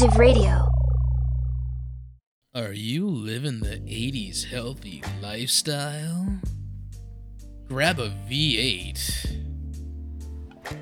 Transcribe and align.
Age 0.00 0.06
of 0.06 0.16
Radio. 0.16 0.66
Are 2.54 2.72
you 2.72 3.06
living 3.06 3.60
the 3.60 3.76
80s 3.80 4.44
healthy 4.44 5.02
lifestyle? 5.20 6.40
Grab 7.68 7.98
a 7.98 8.08
V8, 8.28 9.42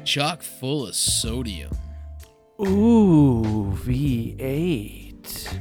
chock 0.04 0.42
full 0.42 0.86
of 0.86 0.94
sodium, 0.94 1.72
Ooh, 2.60 3.72
V8. 3.84 5.58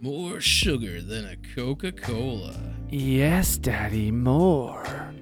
more 0.00 0.40
sugar 0.40 1.00
than 1.00 1.24
a 1.24 1.36
Coca 1.54 1.90
Cola. 1.90 2.54
Yes, 2.90 3.56
Daddy, 3.56 4.12
more. 4.12 5.12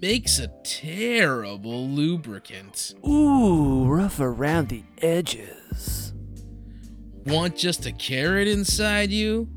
Makes 0.00 0.38
a 0.38 0.48
terrible 0.62 1.88
lubricant. 1.88 2.94
Ooh, 3.04 3.86
rough 3.86 4.20
around 4.20 4.68
the 4.68 4.84
edges. 4.98 6.13
Want 7.26 7.56
just 7.56 7.86
a 7.86 7.92
carrot 7.92 8.48
inside 8.48 9.10
you? 9.10 9.48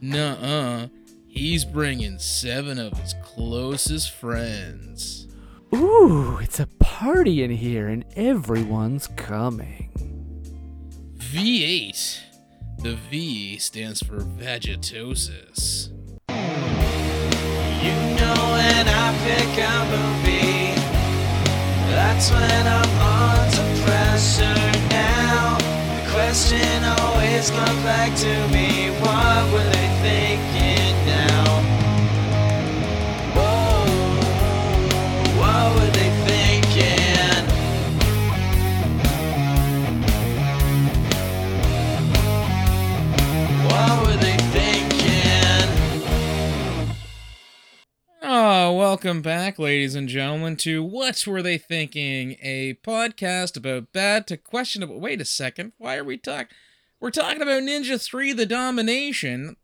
Nuh 0.00 0.36
uh. 0.40 0.88
He's 1.26 1.64
bringing 1.64 2.18
seven 2.18 2.78
of 2.78 2.96
his 2.98 3.14
closest 3.22 4.10
friends. 4.10 5.26
Ooh, 5.74 6.38
it's 6.40 6.60
a 6.60 6.66
party 6.78 7.42
in 7.42 7.50
here 7.50 7.88
and 7.88 8.04
everyone's 8.16 9.08
coming. 9.08 9.90
V8. 11.18 12.20
The 12.78 12.94
V 13.10 13.58
stands 13.58 14.02
for 14.02 14.20
vegetosis. 14.20 15.90
You 17.82 17.94
know 18.16 18.34
when 18.54 18.86
I 18.88 19.12
pick 19.24 19.58
a 19.58 19.74
movie, 19.92 20.74
that's 21.90 22.30
when 22.30 22.66
I'm 22.66 23.00
under 23.02 23.82
pressure 23.84 24.88
now. 24.90 25.65
Question 26.36 26.84
always 26.84 27.50
comes 27.50 27.82
back 27.82 28.14
to 28.14 28.48
me, 28.52 28.90
what 29.00 29.52
were 29.54 29.64
they 29.72 29.88
thinking 30.04 30.65
Welcome 48.72 49.22
back, 49.22 49.60
ladies 49.60 49.94
and 49.94 50.08
gentlemen, 50.08 50.56
to 50.56 50.82
What 50.82 51.24
Were 51.24 51.40
They 51.40 51.56
Thinking? 51.56 52.36
A 52.42 52.74
podcast 52.82 53.56
about 53.56 53.92
bad 53.92 54.26
to 54.26 54.36
questionable. 54.36 54.98
Wait 54.98 55.20
a 55.20 55.24
second. 55.24 55.72
Why 55.78 55.96
are 55.96 56.04
we 56.04 56.16
talking? 56.16 56.48
We're 56.98 57.12
talking 57.12 57.42
about 57.42 57.62
Ninja 57.62 58.02
3 58.02 58.32
The 58.32 58.44
Domination. 58.44 59.56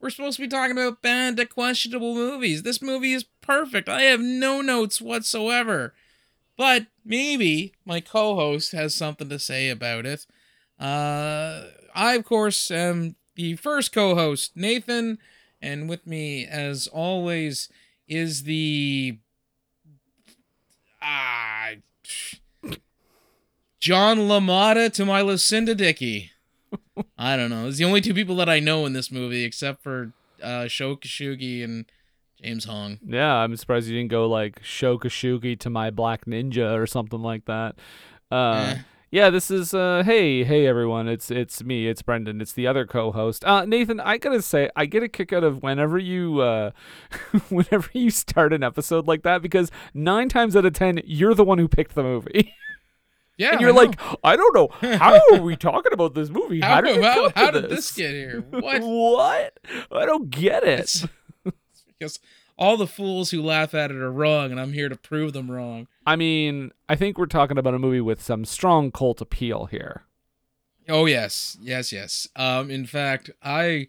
We're 0.00 0.10
supposed 0.10 0.36
to 0.36 0.42
be 0.42 0.48
talking 0.48 0.76
about 0.76 1.02
bad 1.02 1.36
to 1.36 1.46
questionable 1.46 2.14
movies. 2.14 2.64
This 2.64 2.82
movie 2.82 3.12
is 3.12 3.24
perfect. 3.40 3.88
I 3.88 4.02
have 4.02 4.20
no 4.20 4.60
notes 4.60 5.00
whatsoever. 5.00 5.94
But 6.56 6.86
maybe 7.04 7.74
my 7.84 8.00
co 8.00 8.34
host 8.34 8.72
has 8.72 8.92
something 8.92 9.28
to 9.28 9.38
say 9.38 9.70
about 9.70 10.04
it. 10.04 10.26
Uh, 10.80 11.66
I, 11.94 12.14
of 12.14 12.24
course, 12.24 12.70
am 12.72 13.14
the 13.36 13.54
first 13.54 13.92
co 13.92 14.16
host, 14.16 14.52
Nathan, 14.56 15.18
and 15.62 15.88
with 15.88 16.06
me, 16.08 16.44
as 16.44 16.88
always, 16.88 17.68
is 18.08 18.42
the 18.44 19.18
ah 21.02 21.70
John 23.80 24.18
LaMotta 24.18 24.92
to 24.94 25.04
my 25.04 25.20
Lucinda 25.20 25.74
Dickey. 25.74 26.32
I 27.16 27.36
don't 27.36 27.50
know. 27.50 27.68
It's 27.68 27.78
the 27.78 27.84
only 27.84 28.00
two 28.00 28.12
people 28.12 28.34
that 28.36 28.48
I 28.48 28.58
know 28.58 28.84
in 28.86 28.92
this 28.92 29.12
movie, 29.12 29.44
except 29.44 29.82
for 29.82 30.12
uh, 30.42 30.66
Sho 30.66 30.96
Kosugi 30.96 31.62
and 31.62 31.86
James 32.42 32.64
Hong. 32.64 32.98
Yeah, 33.06 33.32
I'm 33.34 33.56
surprised 33.56 33.88
you 33.88 33.96
didn't 33.96 34.10
go 34.10 34.28
like 34.28 34.60
Sho 34.64 34.98
Kosugi 34.98 35.58
to 35.60 35.70
my 35.70 35.90
Black 35.90 36.24
Ninja 36.24 36.76
or 36.76 36.86
something 36.86 37.20
like 37.20 37.44
that. 37.44 37.76
Uh, 38.30 38.74
Eh. 38.76 38.78
Yeah, 39.10 39.30
this 39.30 39.50
is 39.50 39.72
uh 39.72 40.02
hey, 40.04 40.44
hey 40.44 40.66
everyone. 40.66 41.08
It's 41.08 41.30
it's 41.30 41.64
me, 41.64 41.88
it's 41.88 42.02
Brendan, 42.02 42.42
it's 42.42 42.52
the 42.52 42.66
other 42.66 42.86
co-host. 42.86 43.42
Uh 43.44 43.64
Nathan, 43.64 44.00
I 44.00 44.18
got 44.18 44.30
to 44.32 44.42
say 44.42 44.68
I 44.76 44.84
get 44.84 45.02
a 45.02 45.08
kick 45.08 45.32
out 45.32 45.44
of 45.44 45.62
whenever 45.62 45.98
you 45.98 46.40
uh 46.40 46.72
whenever 47.48 47.88
you 47.94 48.10
start 48.10 48.52
an 48.52 48.62
episode 48.62 49.06
like 49.06 49.22
that 49.22 49.40
because 49.40 49.70
9 49.94 50.28
times 50.28 50.54
out 50.56 50.66
of 50.66 50.74
10 50.74 51.00
you're 51.06 51.32
the 51.34 51.44
one 51.44 51.56
who 51.58 51.68
picked 51.68 51.94
the 51.94 52.02
movie. 52.02 52.54
Yeah, 53.40 53.52
and 53.52 53.60
you're 53.60 53.70
I 53.70 53.84
like, 53.84 54.00
I 54.24 54.34
don't 54.34 54.52
know. 54.52 54.96
How 54.96 55.20
are 55.32 55.40
we 55.40 55.54
talking 55.70 55.92
about 55.92 56.12
this 56.12 56.28
movie? 56.28 56.58
How, 56.60 56.74
How, 56.74 56.80
did, 56.80 57.00
how, 57.00 57.30
how 57.36 57.50
did 57.52 57.68
this 57.70 57.92
get 57.94 58.10
here? 58.10 58.40
What? 58.50 58.82
what? 58.82 59.60
I 59.92 60.04
don't 60.06 60.28
get 60.28 60.64
it. 60.64 60.80
It's- 60.80 61.06
because 61.86 62.18
all 62.58 62.76
the 62.76 62.88
fools 62.88 63.30
who 63.30 63.40
laugh 63.40 63.74
at 63.74 63.92
it 63.92 63.96
are 63.96 64.10
wrong, 64.10 64.50
and 64.50 64.60
I'm 64.60 64.72
here 64.72 64.88
to 64.88 64.96
prove 64.96 65.34
them 65.34 65.52
wrong. 65.52 65.86
I 66.08 66.16
mean, 66.16 66.70
I 66.88 66.96
think 66.96 67.18
we're 67.18 67.26
talking 67.26 67.58
about 67.58 67.74
a 67.74 67.78
movie 67.78 68.00
with 68.00 68.22
some 68.22 68.46
strong 68.46 68.90
cult 68.90 69.20
appeal 69.20 69.66
here. 69.66 70.04
Oh 70.88 71.04
yes, 71.04 71.58
yes, 71.60 71.92
yes. 71.92 72.26
Um, 72.34 72.70
in 72.70 72.86
fact, 72.86 73.28
I 73.42 73.88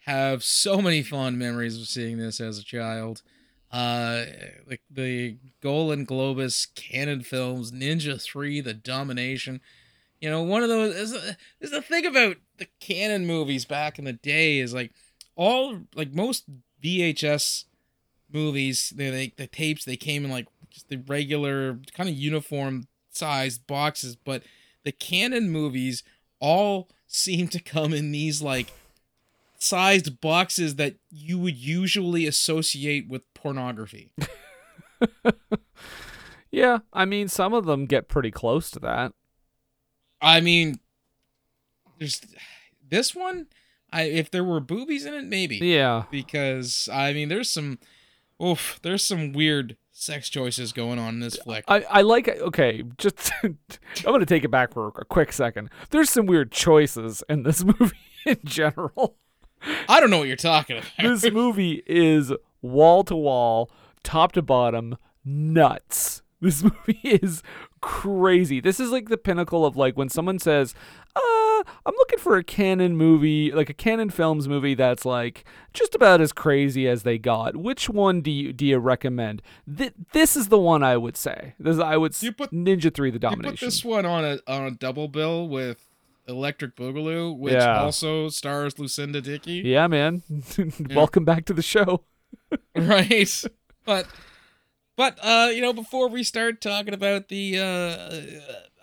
have 0.00 0.44
so 0.44 0.82
many 0.82 1.02
fond 1.02 1.38
memories 1.38 1.80
of 1.80 1.88
seeing 1.88 2.18
this 2.18 2.38
as 2.38 2.58
a 2.58 2.62
child. 2.62 3.22
Uh, 3.72 4.26
like 4.68 4.82
the 4.90 5.38
Golan 5.62 6.04
Globus 6.04 6.66
Cannon 6.74 7.22
films, 7.22 7.72
Ninja 7.72 8.20
Three, 8.20 8.60
The 8.60 8.74
Domination. 8.74 9.62
You 10.20 10.28
know, 10.28 10.42
one 10.42 10.62
of 10.62 10.68
those 10.68 10.94
is 10.94 11.36
is 11.60 11.70
the 11.70 11.80
thing 11.80 12.04
about 12.04 12.36
the 12.58 12.68
Cannon 12.78 13.26
movies 13.26 13.64
back 13.64 13.98
in 13.98 14.04
the 14.04 14.12
day 14.12 14.58
is 14.58 14.74
like 14.74 14.92
all 15.34 15.80
like 15.94 16.12
most 16.12 16.44
VHS 16.84 17.64
movies, 18.30 18.92
they, 18.94 19.08
they 19.08 19.32
the 19.34 19.46
tapes 19.46 19.86
they 19.86 19.96
came 19.96 20.26
in 20.26 20.30
like 20.30 20.48
just 20.74 20.88
the 20.88 20.96
regular 20.96 21.78
kind 21.94 22.08
of 22.08 22.14
uniform 22.14 22.88
sized 23.10 23.66
boxes, 23.66 24.16
but 24.16 24.42
the 24.82 24.92
Cannon 24.92 25.50
movies 25.50 26.02
all 26.40 26.90
seem 27.06 27.48
to 27.48 27.60
come 27.60 27.94
in 27.94 28.10
these 28.12 28.42
like 28.42 28.72
sized 29.58 30.20
boxes 30.20 30.76
that 30.76 30.96
you 31.10 31.38
would 31.38 31.56
usually 31.56 32.26
associate 32.26 33.08
with 33.08 33.22
pornography. 33.34 34.12
Yeah, 36.54 36.78
I 36.92 37.04
mean, 37.04 37.26
some 37.26 37.52
of 37.52 37.64
them 37.64 37.84
get 37.84 38.06
pretty 38.06 38.30
close 38.30 38.70
to 38.70 38.78
that. 38.78 39.12
I 40.22 40.40
mean, 40.40 40.78
there's 41.98 42.20
this 42.88 43.12
one. 43.12 43.48
I 43.92 44.02
if 44.02 44.30
there 44.30 44.44
were 44.44 44.60
boobies 44.60 45.04
in 45.04 45.14
it, 45.14 45.24
maybe. 45.24 45.56
Yeah. 45.56 46.04
Because 46.12 46.88
I 46.92 47.12
mean, 47.12 47.28
there's 47.28 47.50
some, 47.50 47.80
oof, 48.40 48.78
there's 48.82 49.02
some 49.02 49.32
weird 49.32 49.76
sex 49.94 50.28
choices 50.28 50.72
going 50.72 50.98
on 50.98 51.14
in 51.14 51.20
this 51.20 51.36
flick. 51.36 51.64
I, 51.68 51.82
I 51.88 52.02
like 52.02 52.28
okay, 52.28 52.82
just 52.98 53.32
I'm 53.42 53.56
gonna 54.04 54.26
take 54.26 54.44
it 54.44 54.50
back 54.50 54.74
for 54.74 54.88
a 54.88 55.04
quick 55.04 55.32
second. 55.32 55.70
There's 55.90 56.10
some 56.10 56.26
weird 56.26 56.52
choices 56.52 57.22
in 57.28 57.44
this 57.44 57.64
movie 57.80 57.96
in 58.26 58.40
general. 58.44 59.16
I 59.88 60.00
don't 60.00 60.10
know 60.10 60.18
what 60.18 60.28
you're 60.28 60.36
talking 60.36 60.78
about. 60.78 60.90
This 61.00 61.30
movie 61.32 61.82
is 61.86 62.32
wall 62.60 63.02
to 63.04 63.16
wall, 63.16 63.70
top 64.02 64.32
to 64.32 64.42
bottom, 64.42 64.98
nuts. 65.24 66.22
This 66.40 66.62
movie 66.62 67.00
is 67.02 67.42
crazy. 67.84 68.60
This 68.60 68.80
is 68.80 68.90
like 68.90 69.08
the 69.10 69.18
pinnacle 69.18 69.66
of 69.66 69.76
like 69.76 69.96
when 69.96 70.08
someone 70.08 70.38
says, 70.38 70.74
"Uh, 71.14 71.20
I'm 71.84 71.94
looking 71.98 72.18
for 72.18 72.36
a 72.36 72.42
Cannon 72.42 72.96
movie, 72.96 73.52
like 73.52 73.68
a 73.68 73.74
Cannon 73.74 74.08
films 74.10 74.48
movie 74.48 74.74
that's 74.74 75.04
like 75.04 75.44
just 75.74 75.94
about 75.94 76.20
as 76.22 76.32
crazy 76.32 76.88
as 76.88 77.02
they 77.02 77.18
got. 77.18 77.56
Which 77.56 77.88
one 77.90 78.22
do 78.22 78.30
you 78.30 78.52
do 78.52 78.64
you 78.64 78.78
recommend?" 78.78 79.42
Th- 79.76 79.92
this 80.12 80.34
is 80.36 80.48
the 80.48 80.58
one 80.58 80.82
I 80.82 80.96
would 80.96 81.16
say. 81.16 81.54
This 81.58 81.78
I 81.78 81.96
would 81.98 82.20
You 82.22 82.32
put- 82.32 82.50
Ninja 82.52 82.92
3 82.92 83.10
the 83.10 83.18
domination. 83.18 83.52
You 83.52 83.56
put 83.58 83.60
this 83.60 83.84
one 83.84 84.06
on 84.06 84.24
a 84.24 84.38
on 84.46 84.62
a 84.66 84.70
double 84.70 85.08
bill 85.08 85.46
with 85.48 85.84
Electric 86.26 86.74
Boogaloo, 86.76 87.36
which 87.36 87.52
Yeah. 87.52 87.80
also 87.82 88.30
stars 88.30 88.78
Lucinda 88.78 89.20
Dickey. 89.20 89.62
yeah, 89.64 89.86
man. 89.86 90.22
Welcome 90.94 91.24
back 91.26 91.44
to 91.46 91.52
the 91.52 91.62
show. 91.62 92.04
right 92.76 93.44
but 93.84 94.06
but 94.96 95.18
uh 95.22 95.48
you 95.52 95.60
know 95.60 95.72
before 95.72 96.08
we 96.08 96.22
start 96.22 96.60
talking 96.60 96.94
about 96.94 97.28
the 97.28 97.58
uh 97.58 98.20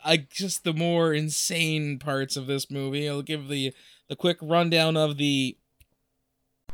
I 0.03 0.17
just 0.31 0.63
the 0.63 0.73
more 0.73 1.13
insane 1.13 1.99
parts 1.99 2.35
of 2.35 2.47
this 2.47 2.69
movie 2.71 3.07
i'll 3.07 3.21
give 3.21 3.47
the 3.47 3.73
the 4.09 4.15
quick 4.15 4.37
rundown 4.41 4.97
of 4.97 5.17
the 5.17 5.57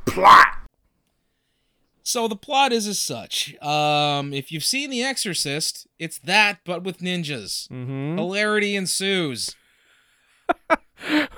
Plot! 0.06 0.48
so 2.04 2.28
the 2.30 2.38
plot 2.38 2.72
is 2.72 2.88
as 2.88 3.00
such 3.00 3.56
um 3.62 4.34
if 4.34 4.51
you've 4.51 4.63
seen 4.63 4.89
the 4.89 5.04
exorcist 5.04 5.88
it's 6.00 6.18
that 6.19 6.60
but 6.66 6.84
with 6.84 7.00
ninjas 7.00 7.68
Mm-hmm. 7.69 8.18
hilarity 8.18 8.75
ensues 8.75 9.56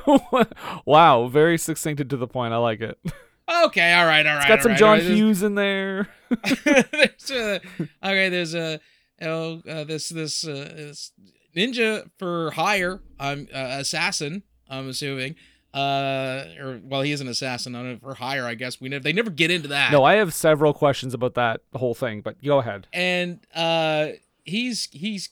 wow, 0.85 1.27
very 1.27 1.57
succinct 1.57 1.99
and 1.99 2.09
to 2.11 2.17
the 2.17 2.27
point. 2.27 2.53
I 2.53 2.57
like 2.57 2.81
it. 2.81 2.97
okay 3.65 3.93
all 3.93 4.05
right 4.05 4.25
all 4.25 4.35
right 4.35 4.41
It's 4.41 4.47
got 4.47 4.61
some 4.61 4.71
right, 4.71 4.79
John 4.79 4.97
right. 4.99 5.03
Hughes 5.03 5.43
in 5.43 5.55
there. 5.55 6.07
there's 6.63 7.31
a, 7.31 7.61
okay, 8.03 8.29
there's 8.29 8.55
a 8.55 8.79
oh, 9.21 9.61
uh, 9.67 9.83
this 9.83 10.09
this, 10.09 10.45
uh, 10.45 10.71
this 10.75 11.11
ninja 11.55 12.09
for 12.17 12.51
hire. 12.51 13.01
I'm 13.19 13.47
uh, 13.53 13.77
assassin. 13.79 14.43
I'm 14.69 14.89
assuming. 14.89 15.35
Uh, 15.73 16.45
or 16.59 16.79
well, 16.83 17.01
he 17.01 17.11
is 17.11 17.21
an 17.21 17.27
assassin. 17.27 17.75
I 17.75 17.83
don't 17.83 17.91
know 17.93 17.99
for 17.99 18.15
hire. 18.15 18.45
I 18.45 18.55
guess 18.55 18.79
we 18.81 18.89
never. 18.89 19.03
They 19.03 19.13
never 19.13 19.29
get 19.29 19.51
into 19.51 19.67
that. 19.69 19.91
No, 19.91 20.03
I 20.03 20.15
have 20.15 20.33
several 20.33 20.73
questions 20.73 21.13
about 21.13 21.35
that 21.35 21.61
whole 21.75 21.93
thing, 21.93 22.21
but 22.21 22.43
go 22.43 22.59
ahead. 22.59 22.87
and 22.93 23.39
uh, 23.53 24.09
he's 24.43 24.89
he's 24.91 25.29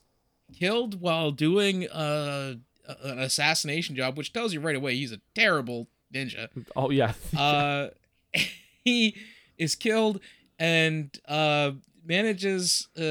killed 0.58 1.02
while 1.02 1.31
doing 1.31 1.90
uh 1.90 2.56
an 3.04 3.19
assassination 3.19 3.96
job, 3.96 4.18
which 4.18 4.31
tells 4.31 4.54
you 4.54 4.60
right 4.60 4.75
away 4.75 4.96
he's 4.96 5.12
a 5.12 5.19
terrible 5.36 5.88
ninja. 6.14 6.48
Oh 6.75 6.90
yeah. 6.90 7.14
uh, 7.38 7.88
he 8.83 9.15
is 9.57 9.75
killed 9.75 10.19
and 10.59 11.18
uh, 11.27 11.71
manages 12.06 12.88
uh, 12.97 13.01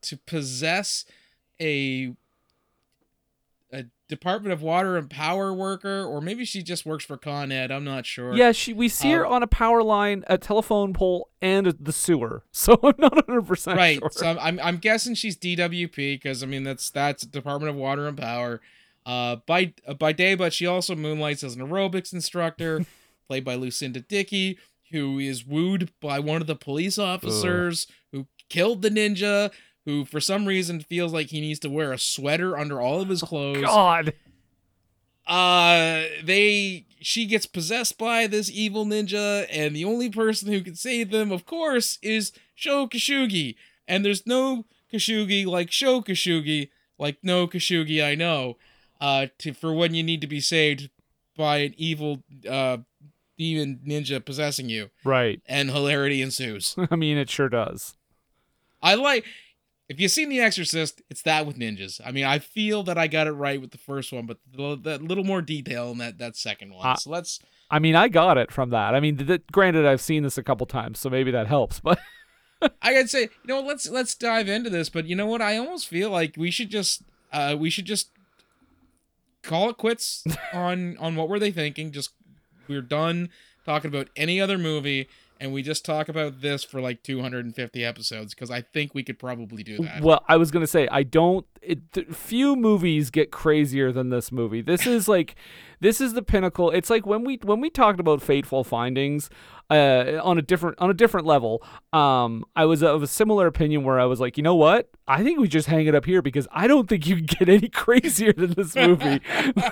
to 0.00 0.18
possess 0.26 1.04
a 1.60 2.14
a 3.74 3.84
Department 4.08 4.52
of 4.52 4.60
Water 4.60 4.98
and 4.98 5.08
Power 5.08 5.54
worker, 5.54 6.04
or 6.04 6.20
maybe 6.20 6.44
she 6.44 6.62
just 6.62 6.84
works 6.84 7.04
for 7.04 7.16
Con 7.16 7.50
Ed. 7.50 7.70
I'm 7.70 7.84
not 7.84 8.04
sure. 8.04 8.34
Yeah, 8.34 8.52
she 8.52 8.72
we 8.74 8.88
see 8.88 9.10
her 9.12 9.24
Uh, 9.26 9.30
on 9.30 9.42
a 9.42 9.46
power 9.46 9.82
line, 9.82 10.24
a 10.26 10.36
telephone 10.36 10.92
pole, 10.92 11.30
and 11.40 11.66
the 11.80 11.92
sewer. 11.92 12.42
So 12.52 12.78
I'm 12.82 12.94
not 12.98 13.14
100 13.16 13.46
percent 13.46 13.78
right. 13.78 13.98
sure. 13.98 14.10
So 14.12 14.26
I'm, 14.26 14.38
I'm 14.38 14.60
I'm 14.60 14.76
guessing 14.76 15.14
she's 15.14 15.36
DWP 15.38 15.96
because 15.96 16.42
I 16.42 16.46
mean 16.46 16.64
that's 16.64 16.90
that's 16.90 17.24
Department 17.24 17.70
of 17.70 17.76
Water 17.76 18.06
and 18.06 18.16
Power. 18.16 18.60
Uh, 19.04 19.36
by 19.46 19.72
uh, 19.88 19.94
by 19.94 20.12
day, 20.12 20.34
but 20.36 20.52
she 20.52 20.64
also 20.66 20.94
moonlights 20.94 21.42
as 21.42 21.56
an 21.56 21.60
aerobics 21.66 22.12
instructor, 22.12 22.84
played 23.32 23.44
by 23.46 23.54
Lucinda 23.54 24.00
Dickey, 24.00 24.58
who 24.90 25.18
is 25.18 25.46
wooed 25.46 25.90
by 26.02 26.18
one 26.18 26.42
of 26.42 26.46
the 26.46 26.54
police 26.54 26.98
officers 26.98 27.86
who 28.12 28.26
killed 28.50 28.82
the 28.82 28.90
ninja. 28.90 29.50
Who 29.86 30.04
for 30.04 30.20
some 30.20 30.44
reason 30.44 30.80
feels 30.80 31.14
like 31.14 31.28
he 31.28 31.40
needs 31.40 31.58
to 31.60 31.70
wear 31.70 31.94
a 31.94 31.98
sweater 31.98 32.58
under 32.58 32.78
all 32.78 33.00
of 33.00 33.08
his 33.08 33.22
clothes. 33.22 33.62
God. 33.62 34.12
Uh, 35.26 36.02
they 36.22 36.84
she 37.00 37.24
gets 37.24 37.46
possessed 37.46 37.96
by 37.96 38.26
this 38.26 38.50
evil 38.50 38.84
ninja, 38.84 39.46
and 39.50 39.74
the 39.74 39.86
only 39.86 40.10
person 40.10 40.52
who 40.52 40.60
can 40.60 40.74
save 40.74 41.10
them, 41.10 41.32
of 41.32 41.46
course, 41.46 41.98
is 42.02 42.32
Sho 42.54 42.86
Kosugi. 42.86 43.54
And 43.88 44.04
there's 44.04 44.26
no 44.26 44.66
Kosugi 44.92 45.46
like 45.46 45.72
Sho 45.72 46.02
Kosugi, 46.02 46.68
like 46.98 47.16
no 47.22 47.48
Kosugi 47.48 48.04
I 48.04 48.14
know. 48.14 48.58
Uh, 49.00 49.28
to 49.38 49.54
for 49.54 49.72
when 49.72 49.94
you 49.94 50.02
need 50.02 50.20
to 50.20 50.26
be 50.26 50.38
saved 50.40 50.90
by 51.34 51.56
an 51.58 51.74
evil 51.78 52.22
uh 52.48 52.76
demon 53.42 53.80
ninja 53.86 54.24
possessing 54.24 54.68
you, 54.68 54.90
Right. 55.04 55.40
and 55.46 55.70
hilarity 55.70 56.22
ensues. 56.22 56.74
I 56.90 56.96
mean, 56.96 57.18
it 57.18 57.28
sure 57.30 57.48
does. 57.48 57.96
I 58.82 58.94
like. 58.94 59.24
If 59.88 60.00
you've 60.00 60.10
seen 60.12 60.28
The 60.30 60.40
Exorcist, 60.40 61.02
it's 61.10 61.22
that 61.22 61.44
with 61.46 61.58
ninjas. 61.58 62.00
I 62.04 62.12
mean, 62.12 62.24
I 62.24 62.38
feel 62.38 62.82
that 62.84 62.96
I 62.96 63.08
got 63.08 63.26
it 63.26 63.32
right 63.32 63.60
with 63.60 63.72
the 63.72 63.78
first 63.78 64.10
one, 64.12 64.24
but 64.26 64.38
that 64.84 65.02
little 65.02 65.24
more 65.24 65.42
detail 65.42 65.90
in 65.90 65.98
that 65.98 66.18
that 66.18 66.36
second 66.36 66.72
one. 66.72 66.86
Uh, 66.86 66.94
so 66.96 67.10
let's 67.10 67.40
I 67.70 67.78
mean, 67.78 67.94
I 67.94 68.08
got 68.08 68.38
it 68.38 68.50
from 68.50 68.70
that. 68.70 68.94
I 68.94 69.00
mean, 69.00 69.16
th- 69.18 69.42
granted, 69.50 69.84
I've 69.86 70.00
seen 70.00 70.22
this 70.22 70.38
a 70.38 70.42
couple 70.42 70.66
times, 70.66 70.98
so 70.98 71.10
maybe 71.10 71.30
that 71.32 71.46
helps. 71.46 71.80
But 71.80 71.98
I 72.82 72.94
gotta 72.94 73.08
say, 73.08 73.22
you 73.22 73.28
know, 73.46 73.60
let's 73.60 73.88
let's 73.90 74.14
dive 74.14 74.48
into 74.48 74.70
this. 74.70 74.88
But 74.88 75.06
you 75.06 75.16
know 75.16 75.26
what? 75.26 75.42
I 75.42 75.58
almost 75.58 75.88
feel 75.88 76.10
like 76.10 76.36
we 76.38 76.50
should 76.50 76.70
just 76.70 77.02
uh 77.32 77.56
we 77.58 77.68
should 77.68 77.86
just 77.86 78.10
call 79.42 79.68
it 79.70 79.76
quits 79.76 80.24
on 80.54 80.96
on 80.98 81.16
what 81.16 81.28
were 81.28 81.38
they 81.38 81.50
thinking. 81.50 81.92
Just 81.92 82.10
we're 82.68 82.82
done 82.82 83.30
talking 83.64 83.88
about 83.88 84.08
any 84.16 84.40
other 84.40 84.58
movie, 84.58 85.08
and 85.40 85.52
we 85.52 85.62
just 85.62 85.84
talk 85.84 86.08
about 86.08 86.40
this 86.40 86.62
for 86.64 86.80
like 86.80 87.02
250 87.02 87.84
episodes 87.84 88.34
because 88.34 88.50
I 88.50 88.60
think 88.60 88.94
we 88.94 89.02
could 89.02 89.18
probably 89.18 89.62
do 89.62 89.78
that. 89.78 90.02
well, 90.02 90.24
I 90.28 90.36
was 90.36 90.50
gonna 90.50 90.66
say 90.66 90.88
I 90.90 91.02
don't. 91.02 91.46
It, 91.60 91.92
th- 91.92 92.08
few 92.08 92.56
movies 92.56 93.10
get 93.10 93.30
crazier 93.30 93.92
than 93.92 94.10
this 94.10 94.32
movie. 94.32 94.62
This 94.62 94.86
is 94.86 95.06
like, 95.06 95.36
this 95.80 96.00
is 96.00 96.12
the 96.14 96.22
pinnacle. 96.22 96.70
It's 96.70 96.90
like 96.90 97.06
when 97.06 97.24
we 97.24 97.38
when 97.42 97.60
we 97.60 97.70
talked 97.70 98.00
about 98.00 98.20
Fateful 98.22 98.64
Findings, 98.64 99.30
uh, 99.72 100.20
on 100.22 100.38
a 100.38 100.42
different 100.42 100.78
on 100.78 100.90
a 100.90 100.94
different 100.94 101.26
level. 101.26 101.62
Um, 101.92 102.44
I 102.54 102.66
was 102.66 102.82
of 102.82 103.02
a 103.02 103.06
similar 103.06 103.46
opinion 103.46 103.84
where 103.84 103.98
I 103.98 104.04
was 104.04 104.20
like, 104.20 104.36
you 104.36 104.42
know 104.42 104.54
what? 104.54 104.90
I 105.08 105.22
think 105.22 105.40
we 105.40 105.48
just 105.48 105.66
hang 105.66 105.86
it 105.86 105.94
up 105.94 106.04
here 106.04 106.20
because 106.20 106.46
I 106.52 106.66
don't 106.66 106.88
think 106.88 107.06
you 107.06 107.16
can 107.16 107.26
get 107.26 107.48
any 107.48 107.68
crazier 107.70 108.32
than 108.32 108.52
this 108.52 108.76
movie. 108.76 109.20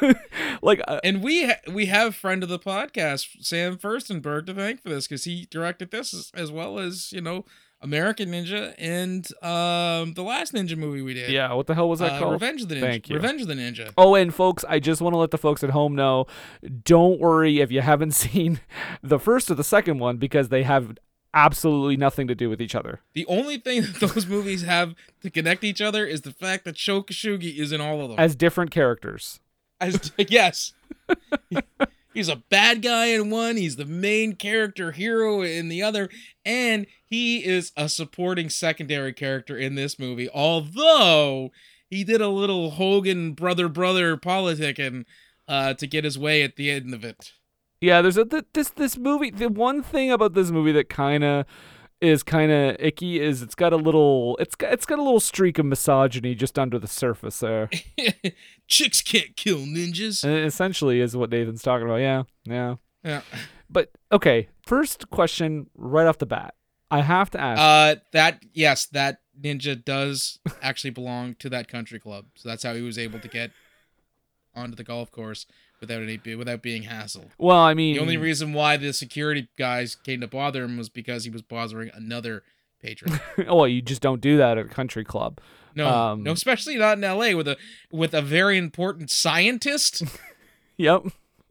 like, 0.62 0.80
uh, 0.88 1.00
and 1.04 1.22
we 1.22 1.46
ha- 1.46 1.60
we 1.70 1.86
have 1.86 2.14
friend 2.14 2.42
of 2.42 2.48
the 2.48 2.58
podcast 2.58 3.44
Sam 3.44 3.76
Firstenberg 3.76 4.46
to 4.46 4.54
thank 4.54 4.82
for 4.82 4.88
this 4.88 5.06
because 5.06 5.24
he 5.24 5.46
directed 5.50 5.90
this 5.90 6.14
as, 6.14 6.32
as 6.34 6.50
well 6.50 6.78
as 6.78 7.12
you 7.12 7.20
know 7.20 7.44
American 7.82 8.30
Ninja 8.30 8.74
and 8.78 9.26
um 9.42 10.12
the 10.14 10.22
last 10.22 10.52
Ninja 10.52 10.76
movie 10.76 11.02
we 11.02 11.14
did. 11.14 11.30
yeah. 11.30 11.52
What 11.52 11.66
the 11.66 11.74
hell 11.74 11.88
was 11.88 12.00
that 12.00 12.12
uh, 12.12 12.18
called? 12.18 12.32
Revenge 12.32 12.62
of 12.62 12.68
the 12.68 12.74
Ninja. 12.76 12.80
Thank 12.80 13.08
you. 13.08 13.16
Revenge 13.16 13.42
of 13.42 13.48
the 13.48 13.54
Ninja. 13.54 13.92
Oh, 13.96 14.14
and 14.14 14.34
folks, 14.34 14.64
I 14.68 14.78
just 14.80 15.00
want 15.00 15.14
to 15.14 15.18
let 15.18 15.30
the 15.30 15.38
folks 15.38 15.64
at 15.64 15.70
home 15.70 15.94
know 15.94 16.26
don't 16.84 17.18
worry 17.20 17.60
if 17.60 17.70
you 17.72 17.80
haven't 17.80 18.10
seen 18.24 18.60
the 19.02 19.18
first 19.18 19.50
or 19.50 19.54
the 19.54 19.64
second 19.64 19.98
one 19.98 20.16
because 20.18 20.48
they 20.50 20.62
have 20.62 20.96
absolutely 21.32 21.96
nothing 21.96 22.26
to 22.26 22.34
do 22.34 22.50
with 22.50 22.60
each 22.60 22.74
other. 22.74 23.00
The 23.14 23.24
only 23.26 23.56
thing 23.56 23.82
that 24.00 24.00
those 24.00 24.26
movies 24.26 24.62
have 24.62 24.94
to 25.22 25.30
connect 25.30 25.62
each 25.64 25.80
other 25.80 26.04
is 26.04 26.22
the 26.22 26.32
fact 26.32 26.64
that 26.64 26.76
Sho 26.76 27.02
Kosugi 27.02 27.56
is 27.58 27.72
in 27.72 27.80
all 27.80 28.00
of 28.02 28.08
them. 28.10 28.18
As 28.18 28.34
different 28.34 28.70
characters. 28.72 29.40
As 29.80 30.12
yes. 30.18 30.74
He's 32.12 32.28
a 32.28 32.42
bad 32.50 32.82
guy 32.82 33.06
in 33.06 33.30
one, 33.30 33.56
he's 33.56 33.76
the 33.76 33.84
main 33.84 34.34
character 34.34 34.92
hero 34.92 35.42
in 35.42 35.68
the 35.68 35.82
other, 35.82 36.08
and 36.44 36.86
he 37.04 37.44
is 37.44 37.72
a 37.76 37.88
supporting 37.88 38.50
secondary 38.50 39.12
character 39.12 39.56
in 39.56 39.76
this 39.76 39.98
movie. 39.98 40.28
Although 40.28 41.50
he 41.88 42.04
did 42.04 42.20
a 42.20 42.28
little 42.28 42.72
Hogan 42.72 43.32
brother 43.32 43.68
brother 43.68 44.16
politicking 44.16 45.04
uh, 45.46 45.74
to 45.74 45.86
get 45.86 46.04
his 46.04 46.18
way 46.18 46.42
at 46.42 46.56
the 46.56 46.70
end 46.70 46.94
of 46.94 47.04
it. 47.04 47.32
Yeah, 47.80 48.02
there's 48.02 48.16
a 48.16 48.24
th- 48.24 48.44
this 48.52 48.70
this 48.70 48.98
movie. 48.98 49.30
The 49.30 49.48
one 49.48 49.82
thing 49.82 50.12
about 50.12 50.34
this 50.34 50.50
movie 50.50 50.72
that 50.72 50.88
kind 50.88 51.24
of 51.24 51.46
is 52.00 52.22
kind 52.22 52.50
of 52.50 52.76
icky 52.78 53.20
is 53.20 53.42
it's 53.42 53.54
got 53.54 53.72
a 53.72 53.76
little 53.76 54.36
it's 54.40 54.54
got 54.54 54.72
it's 54.72 54.86
got 54.86 54.98
a 54.98 55.02
little 55.02 55.20
streak 55.20 55.58
of 55.58 55.66
misogyny 55.66 56.34
just 56.34 56.58
under 56.58 56.78
the 56.78 56.86
surface 56.86 57.40
there. 57.40 57.68
Chicks 58.66 59.02
can't 59.02 59.36
kill 59.36 59.58
ninjas. 59.58 60.24
and 60.24 60.44
essentially 60.46 61.00
is 61.00 61.16
what 61.16 61.30
Nathan's 61.30 61.62
talking 61.62 61.86
about. 61.86 61.96
Yeah, 61.96 62.22
yeah. 62.44 62.76
Yeah. 63.04 63.22
But 63.68 63.90
okay, 64.12 64.48
first 64.66 65.10
question 65.10 65.68
right 65.76 66.06
off 66.06 66.18
the 66.18 66.26
bat. 66.26 66.54
I 66.90 67.02
have 67.02 67.30
to 67.30 67.40
ask. 67.40 67.60
Uh, 67.60 68.00
that 68.12 68.42
yes, 68.52 68.86
that 68.86 69.20
ninja 69.40 69.82
does 69.82 70.38
actually 70.62 70.90
belong 70.90 71.34
to 71.36 71.48
that 71.50 71.68
country 71.68 72.00
club. 72.00 72.26
So 72.34 72.48
that's 72.48 72.62
how 72.62 72.74
he 72.74 72.82
was 72.82 72.98
able 72.98 73.20
to 73.20 73.28
get 73.28 73.52
onto 74.54 74.74
the 74.74 74.84
golf 74.84 75.10
course 75.12 75.46
without 75.80 76.02
any 76.02 76.18
without 76.36 76.62
being 76.62 76.84
hassled. 76.84 77.30
well, 77.38 77.58
I 77.58 77.74
mean, 77.74 77.94
The 77.94 78.00
only 78.00 78.16
reason 78.16 78.52
why 78.52 78.76
the 78.76 78.92
security 78.92 79.48
guys 79.56 79.94
came 79.96 80.20
to 80.20 80.26
bother 80.28 80.64
him 80.64 80.76
was 80.76 80.88
because 80.88 81.24
he 81.24 81.30
was 81.30 81.42
bothering 81.42 81.90
another 81.94 82.42
patron. 82.82 83.20
oh, 83.48 83.64
you 83.64 83.82
just 83.82 84.00
don't 84.02 84.20
do 84.20 84.36
that 84.36 84.58
at 84.58 84.66
a 84.66 84.68
country 84.68 85.04
club. 85.04 85.40
No, 85.74 85.88
Um, 85.88 86.22
no, 86.24 86.32
especially 86.32 86.76
not 86.76 86.98
in 86.98 87.04
L.A. 87.04 87.34
with 87.34 87.46
a 87.48 87.56
with 87.92 88.12
a 88.14 88.22
very 88.22 88.58
important 88.58 89.10
scientist. 89.10 90.02
Yep. 90.76 91.02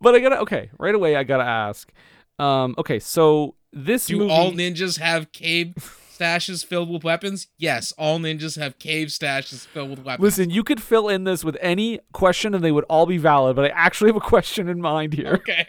but 0.00 0.14
I 0.14 0.20
gotta 0.20 0.38
okay, 0.40 0.70
right 0.78 0.94
away 0.94 1.16
I 1.16 1.24
gotta 1.24 1.42
ask. 1.44 1.92
Um, 2.38 2.76
okay, 2.78 3.00
so 3.00 3.56
this 3.72 4.06
Do 4.06 4.18
movie 4.18 4.30
all 4.30 4.52
ninjas 4.52 5.00
have 5.00 5.32
cape 5.32 5.80
stashes 6.18 6.64
filled 6.64 6.90
with 6.90 7.04
weapons? 7.04 7.48
Yes, 7.58 7.92
all 7.98 8.18
ninjas 8.18 8.58
have 8.58 8.78
cave 8.78 9.08
stashes 9.08 9.66
filled 9.66 9.90
with 9.90 10.04
weapons. 10.04 10.22
Listen, 10.22 10.50
you 10.50 10.62
could 10.62 10.82
fill 10.82 11.08
in 11.08 11.24
this 11.24 11.42
with 11.44 11.56
any 11.60 12.00
question 12.12 12.54
and 12.54 12.62
they 12.62 12.72
would 12.72 12.84
all 12.84 13.06
be 13.06 13.18
valid, 13.18 13.56
but 13.56 13.64
I 13.64 13.68
actually 13.68 14.08
have 14.10 14.16
a 14.16 14.20
question 14.20 14.68
in 14.68 14.80
mind 14.80 15.14
here. 15.14 15.34
Okay. 15.34 15.66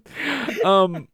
um 0.64 1.08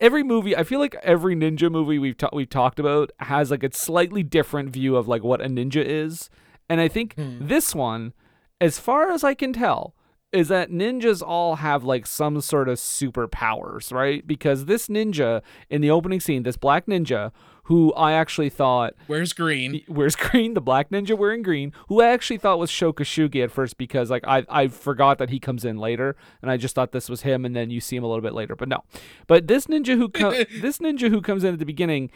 every 0.00 0.22
movie 0.22 0.56
i 0.56 0.62
feel 0.64 0.78
like 0.78 0.94
every 1.02 1.34
ninja 1.36 1.70
movie 1.70 1.98
we've 1.98 2.16
ta- 2.16 2.30
we've 2.32 2.48
talked 2.48 2.78
about 2.78 3.10
has 3.18 3.50
like 3.50 3.62
a 3.62 3.72
slightly 3.74 4.22
different 4.22 4.70
view 4.70 4.96
of 4.96 5.08
like 5.08 5.22
what 5.22 5.40
a 5.42 5.46
ninja 5.46 5.84
is 5.84 6.30
and 6.68 6.80
i 6.80 6.88
think 6.88 7.14
Hmm. 7.16 7.46
this 7.46 7.74
one 7.74 8.12
as 8.60 8.78
far 8.78 9.10
as 9.10 9.22
i 9.24 9.34
can 9.34 9.52
tell 9.52 9.94
is 10.32 10.48
that 10.48 10.70
ninjas 10.70 11.20
all 11.20 11.56
have 11.56 11.84
like 11.84 12.06
some 12.06 12.40
sort 12.40 12.68
of 12.68 12.78
superpowers 12.78 13.92
right 13.92 14.26
because 14.26 14.64
this 14.66 14.86
ninja 14.88 15.42
in 15.68 15.80
the 15.80 15.90
opening 15.90 16.20
scene 16.20 16.44
this 16.44 16.56
black 16.56 16.86
ninja 16.86 17.30
who 17.72 17.92
i 17.94 18.12
actually 18.12 18.50
thought 18.50 18.92
Where's 19.06 19.32
green? 19.32 19.82
Where's 19.88 20.16
green? 20.16 20.54
The 20.54 20.60
black 20.60 20.90
ninja 20.90 21.16
wearing 21.16 21.42
green, 21.42 21.72
who 21.88 22.02
I 22.02 22.08
actually 22.08 22.38
thought 22.38 22.58
was 22.58 22.70
Sho 22.70 22.92
Kosugi 22.92 23.42
at 23.42 23.50
first 23.50 23.78
because 23.78 24.10
like 24.10 24.24
I 24.26 24.44
I 24.48 24.68
forgot 24.68 25.18
that 25.18 25.30
he 25.30 25.38
comes 25.40 25.64
in 25.64 25.78
later, 25.78 26.16
and 26.42 26.50
I 26.50 26.56
just 26.56 26.74
thought 26.74 26.92
this 26.92 27.08
was 27.08 27.22
him, 27.22 27.44
and 27.44 27.56
then 27.56 27.70
you 27.70 27.80
see 27.80 27.96
him 27.96 28.04
a 28.04 28.06
little 28.06 28.22
bit 28.22 28.34
later, 28.34 28.54
but 28.54 28.68
no. 28.68 28.84
But 29.26 29.46
this 29.46 29.66
ninja 29.66 29.96
who 29.96 30.08
co- 30.08 30.30
this 30.60 30.78
ninja 30.78 31.08
who 31.08 31.20
comes 31.20 31.44
in 31.44 31.52
at 31.54 31.58
the 31.58 31.66
beginning, 31.66 32.10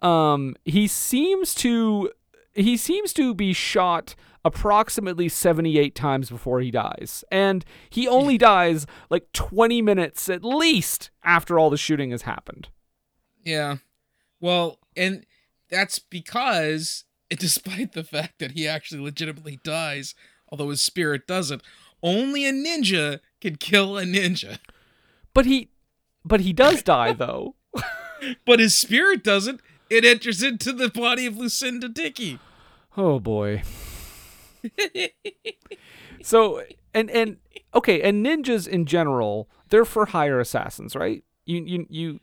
um, 0.00 0.54
he 0.64 0.86
seems 0.86 1.54
to 1.56 2.10
he 2.54 2.76
seems 2.76 3.12
to 3.14 3.34
be 3.34 3.52
shot 3.52 4.14
approximately 4.44 5.28
78 5.28 5.94
times 5.94 6.28
before 6.30 6.60
he 6.60 6.70
dies. 6.70 7.24
And 7.30 7.64
he 7.90 8.08
only 8.08 8.38
dies 8.52 8.86
like 9.10 9.30
20 9.32 9.82
minutes 9.82 10.28
at 10.28 10.44
least 10.44 11.10
after 11.22 11.58
all 11.58 11.70
the 11.70 11.76
shooting 11.76 12.10
has 12.10 12.22
happened. 12.22 12.68
Yeah. 13.44 13.76
Well, 14.40 14.78
and 14.96 15.24
that's 15.70 15.98
because, 15.98 17.04
despite 17.30 17.92
the 17.92 18.04
fact 18.04 18.38
that 18.38 18.52
he 18.52 18.66
actually 18.68 19.00
legitimately 19.00 19.60
dies, 19.64 20.14
although 20.50 20.70
his 20.70 20.82
spirit 20.82 21.26
doesn't, 21.26 21.62
only 22.02 22.44
a 22.46 22.52
ninja 22.52 23.20
can 23.40 23.56
kill 23.56 23.96
a 23.96 24.04
ninja. 24.04 24.58
But 25.34 25.46
he 25.46 25.70
but 26.24 26.40
he 26.40 26.52
does 26.52 26.82
die 26.84 27.12
though. 27.12 27.56
but 28.46 28.60
his 28.60 28.74
spirit 28.74 29.24
doesn't. 29.24 29.60
It 29.90 30.04
enters 30.04 30.42
into 30.42 30.72
the 30.72 30.88
body 30.88 31.26
of 31.26 31.36
Lucinda 31.36 31.88
Dickey. 31.88 32.38
Oh 32.96 33.18
boy. 33.18 33.62
so 36.22 36.62
and 36.94 37.10
and 37.10 37.36
okay, 37.74 38.00
and 38.02 38.24
ninjas 38.24 38.68
in 38.68 38.86
general, 38.86 39.48
they're 39.70 39.84
for 39.84 40.06
hire 40.06 40.40
assassins, 40.40 40.94
right? 40.94 41.24
You 41.44 41.64
you 41.64 41.86
you 41.88 42.20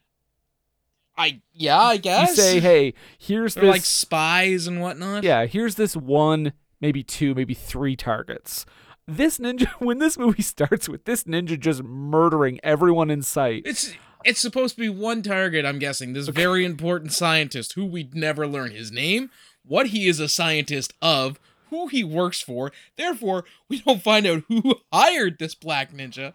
I 1.19 1.41
yeah, 1.53 1.77
I 1.79 1.97
guess. 1.97 2.29
you 2.29 2.35
say, 2.43 2.59
hey, 2.61 2.93
here's 3.17 3.53
They're 3.53 3.65
this 3.65 3.71
like 3.71 3.81
spies 3.83 4.67
and 4.67 4.81
whatnot. 4.81 5.23
yeah, 5.23 5.45
here's 5.45 5.75
this 5.75 5.95
one, 5.95 6.53
maybe 6.79 7.03
two, 7.03 7.35
maybe 7.35 7.53
three 7.53 7.97
targets. 7.97 8.65
This 9.05 9.37
ninja, 9.37 9.67
when 9.79 9.99
this 9.99 10.17
movie 10.17 10.41
starts 10.41 10.87
with 10.87 11.03
this 11.03 11.25
ninja 11.25 11.59
just 11.59 11.83
murdering 11.83 12.59
everyone 12.63 13.09
in 13.11 13.21
sight, 13.21 13.63
It's 13.65 13.93
it's 14.23 14.39
supposed 14.39 14.75
to 14.75 14.81
be 14.81 14.89
one 14.89 15.21
target, 15.21 15.65
I'm 15.65 15.77
guessing. 15.79 16.13
This 16.13 16.29
very 16.29 16.63
important 16.63 17.11
scientist 17.11 17.73
who 17.73 17.85
we'd 17.85 18.15
never 18.15 18.47
learn 18.47 18.71
his 18.71 18.91
name, 18.91 19.29
what 19.65 19.87
he 19.87 20.07
is 20.07 20.19
a 20.21 20.29
scientist 20.29 20.93
of, 21.01 21.37
who 21.69 21.87
he 21.87 22.03
works 22.03 22.41
for. 22.41 22.71
Therefore, 22.97 23.43
we 23.67 23.81
don't 23.81 24.01
find 24.01 24.25
out 24.25 24.43
who 24.47 24.75
hired 24.93 25.37
this 25.37 25.53
black 25.55 25.91
ninja. 25.93 26.33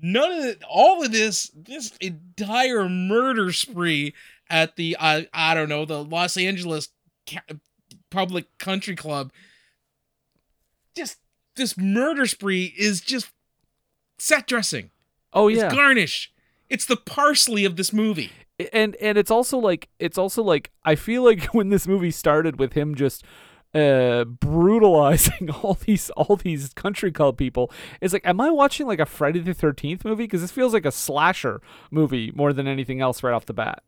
None 0.00 0.30
of 0.32 0.44
it, 0.44 0.62
all 0.68 1.04
of 1.04 1.10
this, 1.12 1.50
this 1.54 1.92
entire 2.00 2.88
murder 2.88 3.52
spree 3.52 4.14
at 4.48 4.76
the 4.76 4.96
I 4.98 5.28
I 5.34 5.54
don't 5.54 5.68
know 5.68 5.84
the 5.84 6.04
Los 6.04 6.36
Angeles 6.36 6.88
ca- 7.28 7.42
Public 8.10 8.56
Country 8.58 8.94
Club. 8.96 9.32
Just 10.94 11.18
this 11.56 11.76
murder 11.76 12.26
spree 12.26 12.74
is 12.78 13.00
just 13.00 13.30
set 14.18 14.46
dressing. 14.46 14.90
oh 15.32 15.48
yeah, 15.48 15.66
It's 15.66 15.74
garnish. 15.74 16.32
It's 16.68 16.86
the 16.86 16.96
parsley 16.96 17.64
of 17.64 17.76
this 17.76 17.92
movie. 17.92 18.30
and 18.72 18.94
and 18.96 19.16
it's 19.18 19.30
also 19.30 19.58
like 19.58 19.88
it's 19.98 20.18
also 20.18 20.42
like 20.42 20.70
I 20.84 20.94
feel 20.94 21.24
like 21.24 21.44
when 21.54 21.68
this 21.70 21.86
movie 21.88 22.10
started 22.10 22.58
with 22.58 22.72
him 22.74 22.94
just 22.94 23.24
uh 23.74 24.24
brutalizing 24.24 25.50
all 25.62 25.74
these 25.74 26.08
all 26.10 26.36
these 26.36 26.72
country 26.74 27.12
club 27.12 27.36
people 27.36 27.70
it's 28.00 28.12
like 28.14 28.26
am 28.26 28.40
i 28.40 28.50
watching 28.50 28.86
like 28.86 28.98
a 28.98 29.04
friday 29.06 29.40
the 29.40 29.54
13th 29.54 30.04
movie 30.04 30.24
because 30.24 30.40
this 30.40 30.50
feels 30.50 30.72
like 30.72 30.86
a 30.86 30.90
slasher 30.90 31.60
movie 31.90 32.32
more 32.34 32.52
than 32.54 32.66
anything 32.66 33.00
else 33.00 33.22
right 33.22 33.34
off 33.34 33.46
the 33.46 33.52
bat 33.52 33.82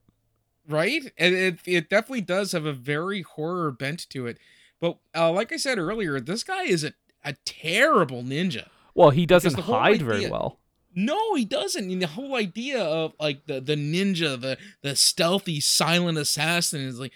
Right? 0.69 1.11
And 1.19 1.35
it, 1.35 1.59
it 1.65 1.89
definitely 1.91 2.21
does 2.21 2.53
have 2.53 2.65
a 2.65 2.73
very 2.73 3.23
horror 3.23 3.73
bent 3.73 4.09
to 4.11 4.27
it. 4.29 4.39
But 4.81 4.99
uh, 5.17 5.33
like 5.33 5.53
I 5.53 5.57
said 5.57 5.79
earlier, 5.79 6.21
this 6.21 6.45
guy 6.45 6.63
is 6.63 6.85
a, 6.85 6.93
a 7.25 7.33
terrible 7.45 8.23
ninja. 8.23 8.69
well 8.95 9.11
he 9.11 9.27
doesn't 9.27 9.59
hide 9.59 10.03
very 10.03 10.31
well 10.31 10.61
No, 10.95 11.35
he 11.35 11.45
doesn't. 11.45 11.91
And 11.91 12.03
the 12.03 12.07
whole 12.09 12.37
idea 12.37 12.81
of 12.83 13.15
like 13.21 13.47
the, 13.47 13.61
the 13.61 13.75
ninja, 13.77 14.41
the 14.41 14.59
the 14.83 14.95
stealthy, 14.97 15.61
silent 15.61 16.19
assassin 16.19 16.81
is 16.83 16.99
like 17.01 17.13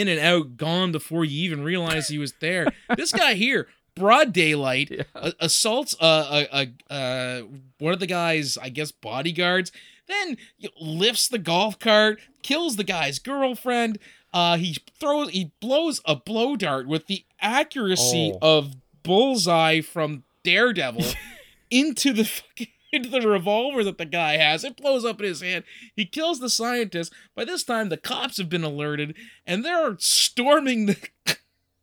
in 0.00 0.08
and 0.08 0.18
out, 0.20 0.56
gone 0.56 0.92
before 0.92 1.24
you 1.24 1.42
even 1.44 1.62
realize 1.62 2.08
he 2.08 2.18
was 2.18 2.32
there. 2.40 2.66
this 2.96 3.12
guy 3.12 3.34
here, 3.34 3.68
broad 3.94 4.32
daylight, 4.32 5.06
a- 5.14 5.32
assaults 5.40 5.94
uh, 6.00 6.44
a, 6.52 6.66
a, 6.90 6.92
uh, 6.92 7.42
one 7.78 7.92
of 7.92 8.00
the 8.00 8.06
guy's, 8.06 8.56
I 8.58 8.68
guess, 8.70 8.90
bodyguards. 8.90 9.70
Then 10.08 10.36
lifts 10.80 11.28
the 11.28 11.38
golf 11.38 11.78
cart, 11.78 12.18
kills 12.42 12.76
the 12.76 12.84
guy's 12.84 13.18
girlfriend. 13.18 13.98
Uh, 14.34 14.56
he 14.56 14.76
throws, 14.98 15.30
he 15.30 15.52
blows 15.60 16.00
a 16.04 16.16
blow 16.16 16.56
dart 16.56 16.88
with 16.88 17.06
the 17.06 17.24
accuracy 17.40 18.32
Oh. 18.40 18.58
of 18.58 18.74
Bullseye 19.02 19.80
from 19.80 20.24
Daredevil 20.42 21.04
into 21.70 22.12
the 22.12 22.24
fucking 22.24 22.68
into 22.92 23.08
the 23.08 23.26
revolver 23.26 23.82
that 23.82 23.98
the 23.98 24.04
guy 24.04 24.36
has. 24.36 24.64
It 24.64 24.76
blows 24.76 25.04
up 25.04 25.20
in 25.20 25.26
his 25.26 25.40
hand. 25.40 25.64
He 25.96 26.04
kills 26.04 26.40
the 26.40 26.50
scientist. 26.50 27.12
By 27.34 27.44
this 27.44 27.64
time, 27.64 27.88
the 27.88 27.96
cops 27.96 28.36
have 28.36 28.48
been 28.48 28.64
alerted, 28.64 29.16
and 29.46 29.64
they're 29.64 29.96
storming 29.98 30.86
the 30.86 30.96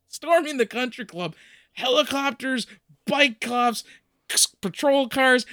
storming 0.07 0.57
the 0.57 0.65
country 0.65 1.05
club. 1.05 1.35
Helicopters, 1.73 2.67
bike 3.05 3.41
cops, 3.41 3.83
patrol 4.61 5.09
cars. 5.09 5.45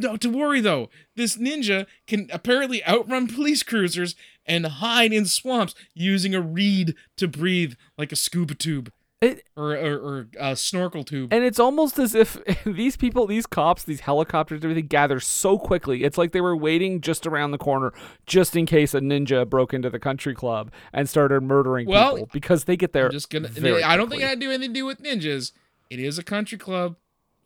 No, 0.00 0.16
to 0.16 0.30
worry 0.30 0.60
though. 0.60 0.90
This 1.16 1.36
ninja 1.36 1.86
can 2.06 2.28
apparently 2.32 2.84
outrun 2.86 3.26
police 3.26 3.64
cruisers 3.64 4.14
and 4.46 4.64
hide 4.64 5.12
in 5.12 5.26
swamps 5.26 5.74
using 5.92 6.36
a 6.36 6.40
reed 6.40 6.94
to 7.16 7.26
breathe 7.26 7.74
like 7.96 8.12
a 8.12 8.16
scuba 8.16 8.54
tube 8.54 8.92
It- 9.20 9.42
or 9.56 9.72
or, 9.74 9.94
or 9.98 10.28
a 10.38 10.54
snorkel 10.54 11.02
tube. 11.02 11.32
and 11.32 11.42
it's 11.42 11.58
almost 11.58 11.98
as 11.98 12.14
if 12.14 12.38
these 12.64 12.96
people 12.96 13.26
these 13.26 13.46
cops 13.46 13.82
these 13.82 14.00
helicopters 14.00 14.62
everything 14.62 14.86
gather 14.86 15.18
so 15.18 15.58
quickly 15.58 16.04
it's 16.04 16.16
like 16.16 16.30
they 16.30 16.40
were 16.40 16.56
waiting 16.56 17.00
just 17.00 17.26
around 17.26 17.50
the 17.50 17.58
corner 17.58 17.92
just 18.26 18.54
in 18.54 18.64
case 18.64 18.94
a 18.94 19.00
ninja 19.00 19.48
broke 19.48 19.74
into 19.74 19.90
the 19.90 19.98
country 19.98 20.34
club 20.36 20.70
and 20.92 21.08
started 21.08 21.40
murdering 21.42 21.88
Well, 21.88 22.14
people 22.14 22.28
because 22.32 22.64
they 22.64 22.76
get 22.76 22.92
there 22.92 23.06
I'm 23.06 23.10
just 23.12 23.28
gonna. 23.28 23.48
I 23.48 23.96
don't 23.96 24.08
think 24.08 24.20
quickly. 24.20 24.22
it 24.22 24.28
had 24.28 24.40
to 24.40 24.46
do 24.46 24.50
anything 24.52 24.72
to 24.74 24.80
do 24.80 24.86
with 24.86 25.02
ninjas. 25.02 25.50
It 25.90 25.98
is 25.98 26.16
a 26.18 26.22
country 26.22 26.56
club 26.58 26.94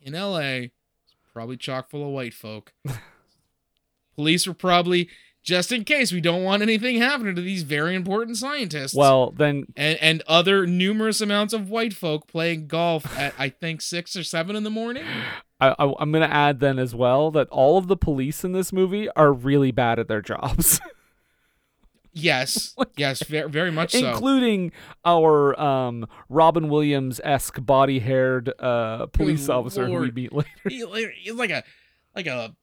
in 0.03 0.15
L.A. 0.15 0.73
It's 1.07 1.15
probably 1.33 1.57
chock 1.57 1.89
full 1.89 2.05
of 2.05 2.11
white 2.11 2.35
folk. 2.35 2.75
Police 4.15 4.47
were 4.47 4.53
probably 4.55 5.09
just 5.43 5.73
in 5.73 5.83
case 5.85 6.13
we 6.13 6.21
don't 6.21 6.45
want 6.45 6.63
anything 6.63 6.99
happening 7.01 7.35
to 7.35 7.43
these 7.43 7.63
very 7.65 7.95
important 7.95 8.37
scientists. 8.37 8.95
well 8.95 9.31
then 9.33 9.67
and 9.77 9.99
and 10.01 10.23
other 10.27 10.67
numerous 10.67 11.21
amounts 11.21 11.53
of 11.53 11.69
white 11.69 11.93
folk 11.95 12.27
playing 12.27 12.67
golf 12.67 13.19
at 13.19 13.35
I 13.39 13.49
think 13.49 13.81
six 13.81 14.15
or 14.17 14.23
seven 14.25 14.55
in 14.57 14.63
the 14.63 14.71
morning. 14.71 15.05
I, 15.61 15.75
I, 15.79 15.93
I'm 16.01 16.11
gonna 16.13 16.27
add 16.27 16.61
then 16.61 16.79
as 16.79 16.95
well 16.95 17.31
that 17.33 17.49
all 17.51 17.79
of 17.79 17.87
the 17.89 17.97
police 17.97 18.45
in 18.45 18.53
this 18.53 18.73
movie 18.73 19.09
are 19.17 19.33
really 19.33 19.71
bad 19.73 19.99
at 19.99 20.09
their 20.09 20.23
jobs, 20.23 20.81
Yes, 22.15 22.75
yes, 22.97 23.23
very, 23.25 23.49
very 23.49 23.71
much 23.71 23.93
so. 23.93 24.11
including 24.11 24.71
our 25.05 25.59
um, 25.59 26.07
Robin 26.29 26.69
Williams 26.69 27.21
esque 27.25 27.65
body 27.65 28.01
haired 28.01 28.53
uh, 28.59 29.07
police 29.07 29.47
Good 29.47 29.53
officer 29.55 29.87
who 29.87 29.99
we 29.99 30.11
meet 30.11 30.33
later. 30.33 30.49
He- 30.69 30.85
He's 31.23 31.33
like 31.35 31.49
a 31.51 31.65
like 32.15 32.27
a 32.27 32.55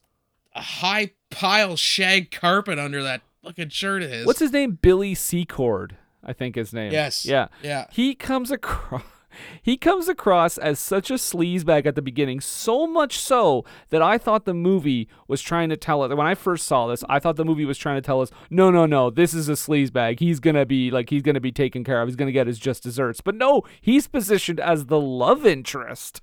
a 0.53 0.61
high 0.61 1.11
pile 1.29 1.75
shag 1.75 2.31
carpet 2.31 2.79
under 2.79 3.01
that 3.03 3.21
fucking 3.43 3.69
shirt 3.69 4.03
of 4.03 4.09
his. 4.09 4.25
What's 4.25 4.39
his 4.39 4.51
name? 4.51 4.77
Billy 4.81 5.15
Secord, 5.15 5.97
I 6.23 6.33
think 6.33 6.55
his 6.55 6.73
name. 6.73 6.91
Yes. 6.91 7.25
Yeah. 7.25 7.47
Yeah. 7.61 7.85
He 7.91 8.15
comes 8.15 8.51
across. 8.51 9.03
He 9.61 9.77
comes 9.77 10.09
across 10.09 10.57
as 10.57 10.79
such 10.79 11.11
a 11.11 11.13
sleazebag 11.13 11.85
at 11.85 11.93
the 11.93 12.01
beginning, 12.01 12.41
so 12.41 12.87
much 12.87 13.19
so 13.19 13.63
that 13.89 14.01
I 14.01 14.17
thought 14.17 14.45
the 14.45 14.55
movie 14.55 15.07
was 15.27 15.39
trying 15.39 15.69
to 15.69 15.77
tell 15.77 16.03
it. 16.03 16.13
When 16.17 16.25
I 16.25 16.33
first 16.33 16.65
saw 16.65 16.87
this, 16.87 17.03
I 17.07 17.19
thought 17.19 17.35
the 17.35 17.45
movie 17.45 17.63
was 17.63 17.77
trying 17.77 17.95
to 17.97 18.01
tell 18.01 18.21
us, 18.21 18.31
no, 18.49 18.71
no, 18.71 18.87
no, 18.87 19.11
this 19.11 19.35
is 19.35 19.47
a 19.47 19.51
sleazebag. 19.53 20.19
He's 20.19 20.39
gonna 20.39 20.65
be 20.65 20.89
like, 20.89 21.11
he's 21.11 21.21
gonna 21.21 21.39
be 21.39 21.51
taken 21.51 21.83
care 21.83 22.01
of. 22.01 22.07
He's 22.09 22.15
gonna 22.15 22.31
get 22.31 22.47
his 22.47 22.57
just 22.57 22.81
desserts. 22.81 23.21
But 23.21 23.35
no, 23.35 23.61
he's 23.81 24.07
positioned 24.07 24.59
as 24.59 24.87
the 24.87 24.99
love 24.99 25.45
interest 25.45 26.21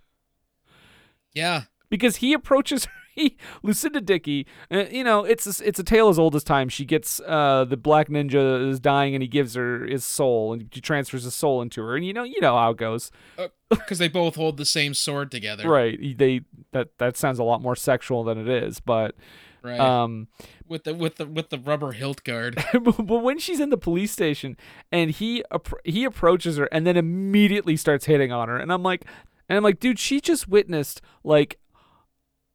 Yeah. 1.32 1.62
because 1.88 2.16
he 2.16 2.32
approaches 2.32 2.82
she 2.82 2.88
Lucinda 3.62 4.00
Dickey, 4.00 4.46
uh, 4.70 4.84
you 4.90 5.04
know, 5.04 5.24
it's 5.24 5.60
a, 5.60 5.66
it's 5.68 5.78
a 5.78 5.84
tale 5.84 6.08
as 6.08 6.18
old 6.18 6.34
as 6.36 6.44
time. 6.44 6.68
She 6.68 6.84
gets 6.84 7.20
uh 7.20 7.64
the 7.68 7.76
black 7.76 8.08
ninja 8.08 8.68
is 8.68 8.80
dying 8.80 9.14
and 9.14 9.22
he 9.22 9.28
gives 9.28 9.54
her 9.54 9.84
his 9.86 10.04
soul 10.04 10.52
and 10.52 10.68
he 10.72 10.80
transfers 10.80 11.24
his 11.24 11.34
soul 11.34 11.62
into 11.62 11.82
her. 11.82 11.96
And 11.96 12.04
you 12.06 12.12
know, 12.12 12.24
you 12.24 12.40
know 12.40 12.56
how 12.56 12.70
it 12.70 12.76
goes. 12.76 13.10
because 13.70 13.98
they 13.98 14.08
both 14.08 14.36
hold 14.36 14.56
the 14.56 14.64
same 14.64 14.94
sword 14.94 15.30
together. 15.30 15.68
Right. 15.68 16.16
They 16.18 16.42
that 16.72 16.98
that 16.98 17.16
sounds 17.16 17.38
a 17.38 17.44
lot 17.44 17.60
more 17.62 17.76
sexual 17.76 18.24
than 18.24 18.38
it 18.38 18.48
is, 18.48 18.80
but 18.80 19.14
Right. 19.62 19.80
um 19.80 20.28
with 20.68 20.84
the 20.84 20.94
with 20.94 21.16
the 21.16 21.26
with 21.26 21.48
the 21.50 21.58
rubber 21.58 21.90
hilt 21.92 22.22
guard. 22.22 22.62
but 22.72 23.08
when 23.08 23.38
she's 23.40 23.58
in 23.58 23.70
the 23.70 23.76
police 23.76 24.12
station 24.12 24.56
and 24.92 25.10
he 25.10 25.42
he 25.84 26.04
approaches 26.04 26.56
her 26.58 26.66
and 26.70 26.86
then 26.86 26.96
immediately 26.96 27.76
starts 27.76 28.04
hitting 28.04 28.30
on 28.30 28.48
her 28.48 28.56
and 28.56 28.72
I'm 28.72 28.84
like 28.84 29.04
and 29.48 29.56
I'm 29.56 29.64
like 29.64 29.80
dude 29.80 29.98
she 29.98 30.20
just 30.20 30.46
witnessed 30.46 31.00
like 31.24 31.58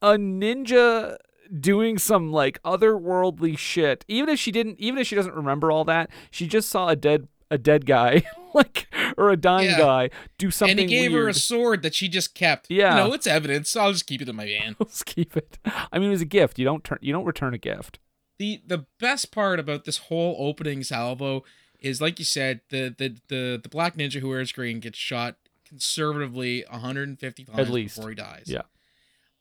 a 0.02 0.16
ninja 0.18 1.16
doing 1.60 1.96
some 1.98 2.30
like 2.32 2.60
otherworldly 2.62 3.56
shit 3.58 4.04
even 4.08 4.28
if 4.28 4.38
she 4.38 4.50
didn't 4.50 4.78
even 4.80 4.98
if 4.98 5.06
she 5.06 5.14
doesn't 5.14 5.34
remember 5.34 5.70
all 5.70 5.84
that 5.84 6.10
she 6.30 6.46
just 6.46 6.68
saw 6.68 6.88
a 6.88 6.96
dead 6.96 7.28
a 7.50 7.58
dead 7.58 7.84
guy 7.86 8.22
like 8.54 8.86
or 9.18 9.30
a 9.30 9.36
dying 9.36 9.68
Yeah. 9.70 9.78
guy 9.78 10.10
do 10.38 10.50
something 10.50 10.78
and 10.80 10.88
he 10.90 10.96
gave 10.96 11.12
weird. 11.12 11.24
her 11.24 11.28
a 11.28 11.34
sword 11.34 11.82
that 11.82 11.94
she 11.94 12.08
just 12.08 12.34
kept. 12.34 12.70
Yeah. 12.70 12.96
You 12.96 13.04
know, 13.08 13.12
it's 13.14 13.26
evidence. 13.26 13.76
I'll 13.76 13.92
just 13.92 14.06
keep 14.06 14.22
it 14.22 14.28
in 14.30 14.36
my 14.36 14.46
van. 14.46 14.74
Let's 14.80 15.02
keep 15.02 15.36
it. 15.36 15.58
I 15.92 15.98
mean, 15.98 16.08
it 16.08 16.12
was 16.12 16.22
a 16.22 16.26
gift. 16.26 16.58
You 16.58 16.64
don't 16.64 16.82
turn. 16.82 16.96
You 17.02 17.12
don't 17.12 17.26
return 17.26 17.52
a 17.52 17.58
gift. 17.58 17.98
the 18.38 18.62
the 18.66 18.86
best 18.98 19.30
part 19.30 19.60
about 19.60 19.84
this 19.84 19.98
whole 19.98 20.34
opening 20.38 20.82
salvo 20.82 21.44
is 21.78 22.00
like 22.00 22.18
you 22.18 22.24
said 22.24 22.62
the 22.70 22.94
the 22.96 23.16
the, 23.28 23.60
the 23.62 23.68
black 23.68 23.96
ninja 23.98 24.20
who 24.20 24.30
wears 24.30 24.50
green 24.52 24.80
gets 24.80 24.96
shot 24.98 25.36
conservatively 25.68 26.64
150 26.70 27.44
times 27.44 27.58
At 27.58 27.68
least. 27.68 27.96
before 27.96 28.10
he 28.10 28.16
dies 28.16 28.44
Yeah. 28.46 28.62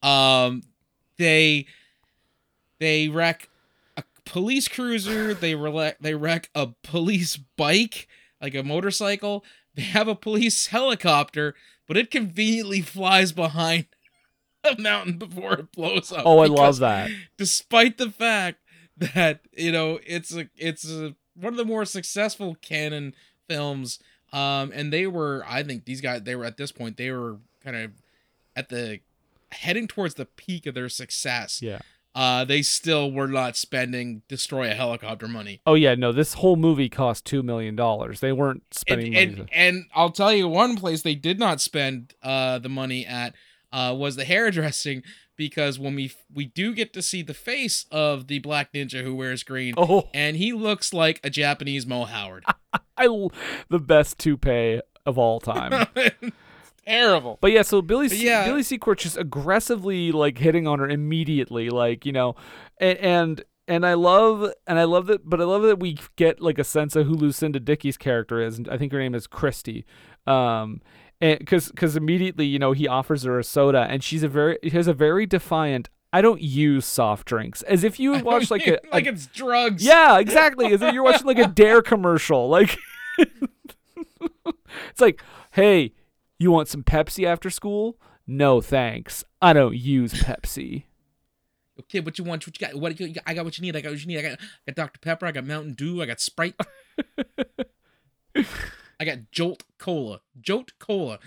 Um 0.03 0.63
they 1.17 1.65
they 2.79 3.09
wreck 3.09 3.49
a 3.97 4.03
police 4.25 4.67
cruiser. 4.67 5.33
They 5.33 5.55
wreck 5.55 5.97
they 5.99 6.15
wreck 6.15 6.49
a 6.55 6.67
police 6.83 7.37
bike 7.37 8.07
like 8.41 8.55
a 8.55 8.63
motorcycle. 8.63 9.43
They 9.75 9.83
have 9.83 10.07
a 10.07 10.15
police 10.15 10.67
helicopter 10.67 11.55
but 11.87 11.97
it 11.97 12.09
conveniently 12.09 12.79
flies 12.81 13.31
behind 13.33 13.85
a 14.63 14.79
mountain 14.81 15.17
before 15.17 15.53
it 15.53 15.71
blows 15.73 16.11
up. 16.11 16.23
Oh, 16.25 16.39
I 16.39 16.45
love 16.45 16.79
that. 16.79 17.09
despite 17.37 17.97
the 17.97 18.09
fact 18.09 18.59
that 18.97 19.41
you 19.57 19.71
know 19.71 19.99
it's 20.05 20.33
a 20.35 20.47
it's 20.55 20.89
a, 20.89 21.15
one 21.35 21.53
of 21.53 21.57
the 21.57 21.65
more 21.65 21.85
successful 21.85 22.55
Cannon 22.61 23.15
films 23.49 23.99
um 24.31 24.71
and 24.73 24.93
they 24.93 25.07
were 25.07 25.43
i 25.47 25.63
think 25.63 25.83
these 25.85 25.99
guys 25.99 26.21
they 26.23 26.35
were 26.35 26.45
at 26.45 26.55
this 26.55 26.71
point 26.71 26.95
they 26.97 27.11
were 27.11 27.37
kind 27.63 27.75
of 27.75 27.91
at 28.55 28.69
the 28.69 28.99
heading 29.51 29.87
towards 29.87 30.15
the 30.15 30.25
peak 30.25 30.65
of 30.65 30.73
their 30.75 30.89
success 30.89 31.61
Yeah. 31.61 31.79
uh 32.15 32.45
they 32.45 32.61
still 32.61 33.11
were 33.11 33.27
not 33.27 33.55
spending 33.57 34.21
destroy 34.27 34.69
a 34.71 34.73
helicopter 34.73 35.27
money 35.27 35.61
Oh 35.65 35.73
yeah, 35.75 35.95
no. 35.95 36.11
This 36.11 36.33
whole 36.35 36.55
movie 36.55 36.89
cost 36.89 37.25
two 37.25 37.43
million 37.43 37.75
dollars. 37.75 38.19
They 38.19 38.31
weren't 38.31 38.63
spending 38.71 39.15
and, 39.15 39.31
money. 39.37 39.49
and, 39.53 39.75
and 39.77 39.85
I'll 39.93 40.09
tell 40.11 40.33
you 40.33 40.47
one 40.47 40.75
place 40.75 41.01
they 41.03 41.15
did 41.15 41.39
not 41.39 41.61
spend 41.61 42.13
uh, 42.23 42.59
the 42.59 42.69
money 42.69 43.05
at 43.05 43.33
uh, 43.71 43.95
was 43.97 44.15
the 44.17 44.25
hairdressing 44.25 45.03
because 45.37 45.79
when 45.79 45.95
we 45.95 46.11
we 46.33 46.45
do 46.45 46.73
get 46.73 46.91
to 46.93 47.01
see 47.01 47.21
the 47.23 47.33
face 47.33 47.85
of 47.91 48.27
the 48.27 48.39
black 48.39 48.73
ninja 48.73 49.01
who 49.03 49.15
wears 49.15 49.43
green, 49.43 49.73
Oh. 49.77 50.09
and 50.13 50.35
he 50.37 50.51
looks 50.53 50.93
like 50.93 51.19
a 51.23 51.29
Japanese 51.29 51.85
Mo 51.87 52.03
Howard. 52.05 52.43
I 52.97 53.07
the 53.69 53.79
best 53.79 54.19
toupee 54.19 54.81
of 55.05 55.17
all 55.17 55.39
time. 55.53 55.87
Terrible. 56.87 57.37
But 57.41 57.51
yeah, 57.51 57.61
so 57.61 57.81
Billy 57.81 58.09
C- 58.09 58.25
yeah. 58.25 58.45
Billy 58.45 58.63
Secord 58.63 58.99
just 58.99 59.17
aggressively 59.17 60.11
like 60.11 60.37
hitting 60.37 60.67
on 60.67 60.79
her 60.79 60.89
immediately, 60.89 61.69
like 61.69 62.05
you 62.05 62.11
know, 62.11 62.35
and 62.79 62.97
and 62.99 63.43
and 63.67 63.85
I 63.85 63.93
love 63.93 64.51
and 64.67 64.79
I 64.79 64.83
love 64.85 65.05
that, 65.07 65.29
but 65.29 65.39
I 65.39 65.43
love 65.45 65.61
that 65.63 65.79
we 65.79 65.97
get 66.15 66.41
like 66.41 66.57
a 66.57 66.63
sense 66.63 66.95
of 66.95 67.05
who 67.07 67.13
Lucinda 67.13 67.59
Dickey's 67.59 67.97
character 67.97 68.41
is. 68.41 68.57
and 68.57 68.67
I 68.69 68.77
think 68.77 68.91
her 68.93 68.99
name 68.99 69.13
is 69.15 69.27
Christy, 69.27 69.85
um, 70.25 70.81
and 71.21 71.37
because 71.39 71.69
because 71.69 71.95
immediately 71.95 72.45
you 72.47 72.57
know 72.59 72.71
he 72.71 72.87
offers 72.87 73.23
her 73.23 73.37
a 73.37 73.43
soda 73.43 73.85
and 73.89 74.03
she's 74.03 74.23
a 74.23 74.27
very 74.27 74.57
has 74.71 74.87
a 74.87 74.93
very 74.93 75.25
defiant. 75.25 75.89
I 76.13 76.21
don't 76.21 76.41
use 76.41 76.85
soft 76.85 77.25
drinks, 77.27 77.61
as 77.61 77.83
if 77.85 77.97
you 77.99 78.11
watch 78.23 78.51
like 78.51 78.67
a, 78.67 78.79
like 78.91 79.05
a 79.05 79.09
it's 79.09 79.27
drugs. 79.27 79.85
yeah, 79.85 80.19
exactly. 80.19 80.73
As 80.73 80.81
if 80.81 80.93
you're 80.93 81.03
watching 81.03 81.27
like 81.27 81.37
a 81.39 81.47
Dare 81.53 81.81
commercial. 81.81 82.49
Like 82.49 82.77
it's 83.19 84.99
like, 84.99 85.21
hey, 85.51 85.93
you 86.41 86.51
want 86.51 86.67
some 86.67 86.83
Pepsi 86.83 87.25
after 87.25 87.49
school? 87.49 87.97
No, 88.25 88.61
thanks. 88.61 89.23
I 89.41 89.53
don't 89.53 89.75
use 89.75 90.13
Pepsi. 90.13 90.85
Okay, 91.79 91.99
what 91.99 92.17
you 92.17 92.23
want? 92.23 92.45
What 92.45 92.59
you 92.59 92.67
got? 92.67 92.75
What 92.75 92.99
you? 92.99 93.13
I 93.25 93.33
got 93.33 93.45
what 93.45 93.57
you 93.57 93.61
need. 93.63 93.75
I 93.75 93.81
got 93.81 93.91
what 93.91 94.01
you 94.01 94.07
need. 94.07 94.19
I 94.19 94.21
got, 94.21 94.39
I 94.39 94.71
got 94.71 94.75
Dr 94.75 94.99
Pepper. 94.99 95.25
I 95.25 95.31
got 95.31 95.45
Mountain 95.45 95.73
Dew. 95.73 96.01
I 96.01 96.05
got 96.05 96.19
Sprite. 96.19 96.55
I 98.99 99.05
got 99.05 99.31
Jolt 99.31 99.63
Cola. 99.77 100.21
Jolt 100.39 100.71
Cola. 100.79 101.19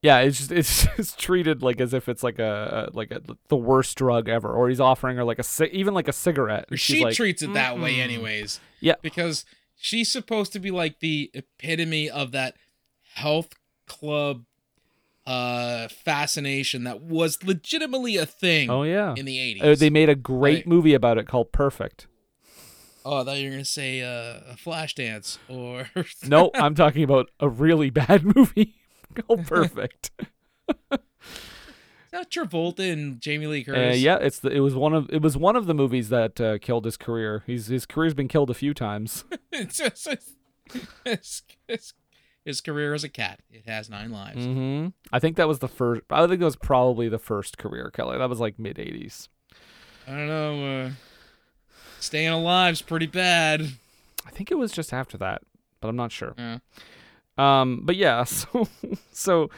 Yeah, 0.00 0.20
it's 0.20 0.38
just 0.38 0.52
it's 0.52 0.86
just 0.96 1.18
treated 1.18 1.62
like 1.62 1.80
as 1.80 1.94
if 1.94 2.08
it's 2.08 2.22
like 2.22 2.38
a 2.38 2.90
like 2.92 3.10
a 3.10 3.22
the 3.48 3.56
worst 3.56 3.96
drug 3.96 4.28
ever, 4.28 4.52
or 4.52 4.68
he's 4.68 4.80
offering 4.80 5.16
her 5.16 5.24
like 5.24 5.38
a 5.38 5.76
even 5.76 5.94
like 5.94 6.08
a 6.08 6.12
cigarette. 6.12 6.66
she 6.78 7.04
like, 7.04 7.14
treats 7.14 7.42
it 7.42 7.54
that 7.54 7.78
way 7.78 7.96
"Mm-mm." 7.96 8.04
anyways 8.04 8.60
Yeah, 8.80 8.94
because 9.00 9.46
she's 9.76 10.10
supposed 10.10 10.52
to 10.52 10.60
be 10.60 10.70
like 10.70 11.00
the 11.00 11.30
epitome 11.32 12.10
of 12.10 12.32
that 12.32 12.56
health 13.14 13.54
club 13.86 14.44
uh 15.26 15.88
fascination 15.88 16.84
that 16.84 17.00
was 17.00 17.42
legitimately 17.42 18.16
a 18.16 18.26
thing 18.26 18.68
Oh 18.68 18.82
yeah, 18.82 19.14
in 19.16 19.24
the 19.24 19.38
80s 19.38 19.62
Uh, 19.62 19.74
they 19.74 19.88
made 19.90 20.08
a 20.10 20.14
great 20.14 20.56
Right. 20.58 20.66
movie 20.66 20.92
about 20.94 21.16
it 21.18 21.26
called 21.26 21.50
Perfect. 21.50 22.06
oh 23.06 23.20
i 23.20 23.24
thought 23.24 23.38
you 23.38 23.46
were 23.48 23.52
gonna 23.52 23.64
say 23.64 24.02
uh 24.02 24.52
a 24.52 24.56
Flashdance 24.56 25.38
or 25.48 25.88
No, 26.26 26.50
I'm 26.54 26.74
talking 26.74 27.02
about 27.04 27.30
a 27.40 27.48
really 27.48 27.88
bad 27.90 28.22
movie 28.36 28.74
called 29.14 29.46
Perfect. 29.46 30.10
is 30.92 30.98
that 32.12 32.30
travolta 32.30 32.92
and 32.92 33.18
jamie 33.20 33.46
lee 33.46 33.60
Uh, 33.62 33.72
curtis 33.72 34.00
yeah, 34.00 34.16
it's 34.20 34.38
the, 34.40 34.50
it 34.50 34.60
was 34.60 34.74
one 34.74 34.92
of 34.94 35.08
it 35.10 35.22
was 35.22 35.36
one 35.38 35.56
of 35.56 35.66
the 35.66 35.74
movies 35.74 36.10
that 36.10 36.40
uh, 36.40 36.58
killed 36.58 36.84
his 36.84 36.96
career. 36.96 37.42
He's 37.46 37.66
his 37.68 37.86
career's 37.86 38.14
been 38.14 38.28
killed 38.28 38.50
a 38.50 38.54
few 38.54 38.72
times. 38.74 39.24
it's 39.52 39.78
just 39.78 40.06
his, 41.04 41.92
his, 42.44 42.60
career 42.60 42.94
as 42.94 43.04
a 43.04 43.08
cat 43.08 43.40
it 43.50 43.66
has 43.66 43.88
nine 43.90 44.10
lives 44.10 44.44
hmm 44.44 44.88
I 45.12 45.18
think 45.18 45.36
that 45.36 45.48
was 45.48 45.60
the 45.60 45.68
first. 45.68 46.02
I 46.10 46.26
think 46.26 46.40
that 46.40 46.44
was 46.46 46.56
probably 46.56 47.08
the 47.08 47.18
first 47.18 47.58
career 47.58 47.90
killer. 47.90 48.18
That 48.18 48.28
was 48.28 48.40
like 48.40 48.58
mid 48.58 48.76
'80s. 48.76 49.28
i 50.06 50.10
don't 50.10 50.28
know 50.28 50.84
uh 50.86 50.90
staying 52.00 52.28
alive's 52.28 52.82
pretty 52.82 53.06
bad 53.06 53.62
I 54.26 54.30
think 54.30 54.50
it 54.50 54.54
was 54.56 54.72
just 54.72 54.92
after 54.92 55.18
that, 55.18 55.42
but 55.80 55.88
I'm 55.88 55.96
not 55.96 56.10
sure. 56.10 56.34
yeah 56.38 56.58
Um, 57.36 57.80
but 57.84 57.94
yeah, 57.96 58.24
so 58.24 58.66
so 59.12 59.50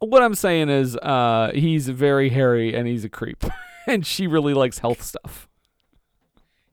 what 0.00 0.22
I'm 0.22 0.34
saying 0.34 0.68
is, 0.68 0.96
uh, 0.96 1.52
he's 1.54 1.88
very 1.88 2.30
hairy 2.30 2.74
and 2.74 2.88
he's 2.88 3.04
a 3.04 3.08
creep, 3.08 3.44
and 3.86 4.04
she 4.04 4.26
really 4.26 4.54
likes 4.54 4.80
health 4.80 5.02
stuff. 5.02 5.48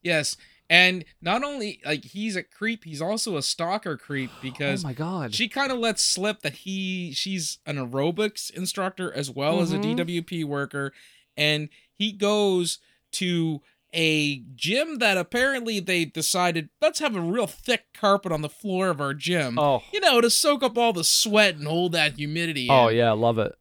Yes, 0.02 0.38
and 0.70 1.04
not 1.22 1.44
only 1.44 1.82
like 1.86 2.06
he's 2.06 2.36
a 2.36 2.44
creep, 2.44 2.84
he's 2.84 3.02
also 3.02 3.38
a 3.38 3.42
stalker 3.42 3.98
creep 3.98 4.30
because 4.42 4.84
oh 4.84 4.88
my 4.88 4.94
god, 4.94 5.34
she 5.34 5.48
kind 5.50 5.72
of 5.72 5.80
lets 5.80 6.04
slip 6.04 6.42
that 6.42 6.54
he 6.54 7.12
she's 7.14 7.58
an 7.66 7.78
aerobics 7.78 8.50
instructor 8.52 9.12
as 9.14 9.30
well 9.32 9.62
as 9.62 9.72
a 9.74 9.78
Mhm. 9.78 9.98
DWP 9.98 10.44
worker, 10.46 10.94
and 11.36 11.70
he 11.94 12.12
goes 12.12 12.80
to 13.14 13.62
a 13.92 14.44
gym 14.56 15.00
that 15.00 15.18
apparently 15.18 15.80
they 15.80 16.06
decided 16.06 16.70
let's 16.80 17.00
have 17.00 17.16
a 17.16 17.22
real 17.22 17.48
thick 17.48 17.86
carpet 17.92 18.32
on 18.32 18.44
the 18.44 18.50
floor 18.50 18.90
of 18.90 19.02
our 19.02 19.16
gym. 19.16 19.58
Oh. 19.58 19.82
You 19.92 20.00
know, 20.00 20.22
to 20.22 20.30
soak 20.30 20.62
up 20.62 20.78
all 20.78 20.94
the 20.94 21.04
sweat 21.04 21.56
and 21.56 21.66
hold 21.68 21.94
that 21.94 22.14
humidity. 22.18 22.68
oh 22.70 22.90
in. 22.90 22.98
yeah, 22.98 23.12
love 23.14 23.40
it. 23.40 23.56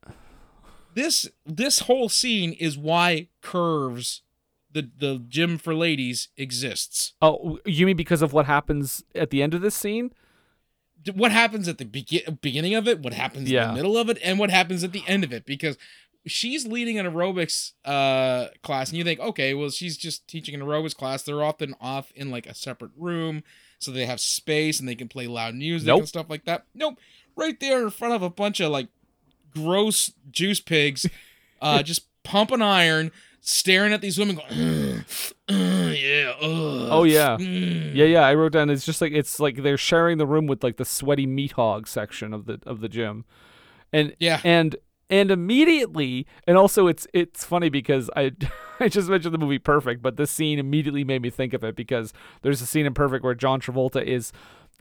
This 0.94 1.29
this 1.47 1.81
whole 1.81 2.09
scene 2.11 2.53
is 2.53 2.77
why 2.77 3.29
curves 3.40 4.21
the 4.72 4.90
the 4.98 5.24
gym 5.28 5.59
for 5.59 5.74
ladies 5.74 6.28
exists. 6.37 7.14
Oh, 7.22 7.59
you 7.64 7.87
mean 7.87 7.96
because 7.96 8.22
of 8.22 8.33
what 8.33 8.46
happens 8.46 9.02
at 9.14 9.31
the 9.31 9.42
end 9.42 9.54
of 9.54 9.61
this 9.61 9.74
scene? 9.74 10.12
what 11.14 11.33
happens 11.33 11.68
at 11.68 11.78
the 11.78 11.85
begin- 11.85 12.38
beginning 12.42 12.74
of 12.74 12.88
it, 12.88 13.00
what 13.00 13.12
happens 13.12 13.50
in 13.50 13.57
the 13.68 13.72
middle 13.72 13.96
of 13.96 14.11
it, 14.11 14.18
and 14.22 14.38
what 14.38 14.50
happens 14.50 14.83
at 14.85 14.92
the 14.92 15.04
end 15.07 15.24
of 15.24 15.33
it. 15.33 15.46
Because 15.46 15.78
she's 16.26 16.66
leading 16.66 16.98
an 16.98 17.07
aerobics 17.07 17.72
uh, 17.85 18.48
class, 18.62 18.88
and 18.88 18.98
you 18.98 19.04
think, 19.04 19.20
okay, 19.20 19.54
well, 19.54 19.70
she's 19.70 19.96
just 19.96 20.26
teaching 20.28 20.54
an 20.54 20.61
aerobics 20.61 20.96
class. 20.96 21.22
They're 21.22 21.42
often 21.42 21.74
off 21.81 22.11
in 22.14 22.31
like 22.31 22.46
a 22.46 22.54
separate 22.54 22.90
room, 22.96 23.42
so 23.78 23.90
they 23.90 24.07
have 24.07 24.20
space 24.20 24.81
and 24.81 24.88
they 24.88 24.94
can 24.94 25.09
play 25.09 25.26
loud 25.26 25.54
music 25.54 25.87
Nope. 25.87 26.00
and 26.00 26.09
stuff 26.09 26.26
like 26.28 26.44
that. 26.44 26.64
Nope, 26.74 26.98
right 27.37 27.59
there 27.61 27.83
in 27.85 27.90
front 27.90 28.14
of 28.14 28.22
a 28.22 28.31
bunch 28.31 28.61
of 28.61 28.70
like 28.70 28.88
gross 29.54 30.12
juice 30.31 30.61
pigs, 30.61 31.07
uh, 31.62 31.83
just 31.83 32.07
pumping 32.22 32.62
iron. 32.62 33.12
Staring 33.40 33.92
at 33.92 34.01
these 34.01 34.18
women, 34.18 34.37
going, 34.37 34.48
"Ugh, 34.51 35.05
ugh, 35.48 35.94
yeah, 35.96 36.33
ugh, 36.40 36.88
Oh 36.90 37.05
yeah, 37.05 37.37
mm." 37.38 37.94
yeah, 37.94 38.05
yeah. 38.05 38.20
I 38.27 38.35
wrote 38.35 38.53
down. 38.53 38.68
It's 38.70 38.85
just 38.85 39.01
like 39.01 39.12
it's 39.12 39.40
like 39.40 39.62
they're 39.62 39.77
sharing 39.79 40.18
the 40.18 40.27
room 40.27 40.46
with 40.46 40.62
like 40.62 40.77
the 40.77 40.85
sweaty 40.85 41.27
meat 41.27 41.53
hog 41.53 41.87
section 41.88 42.35
of 42.35 42.44
the 42.46 42.61
of 42.66 42.81
the 42.81 42.88
gym, 42.88 43.24
and 43.92 44.14
Yeah. 44.18 44.40
and 44.44 44.77
and 45.11 45.31
immediately 45.31 46.27
and 46.46 46.59
also 46.59 46.87
it's 46.88 47.07
it's 47.14 47.42
funny 47.44 47.70
because 47.70 48.11
I 48.14 48.33
I 48.81 48.88
just 48.88 49.09
mentioned 49.09 49.33
the 49.33 49.38
movie 49.38 49.59
Perfect, 49.59 50.03
but 50.03 50.16
this 50.16 50.31
scene 50.31 50.59
immediately 50.59 51.05
made 51.05 51.22
me 51.22 51.31
think 51.31 51.55
of 51.55 51.64
it 51.64 51.74
because 51.77 52.12
there's 52.42 52.61
a 52.61 52.66
scene 52.66 52.85
in 52.87 52.92
Perfect 52.92 53.24
where 53.24 53.35
John 53.35 53.61
Travolta 53.61 54.03
is 54.05 54.33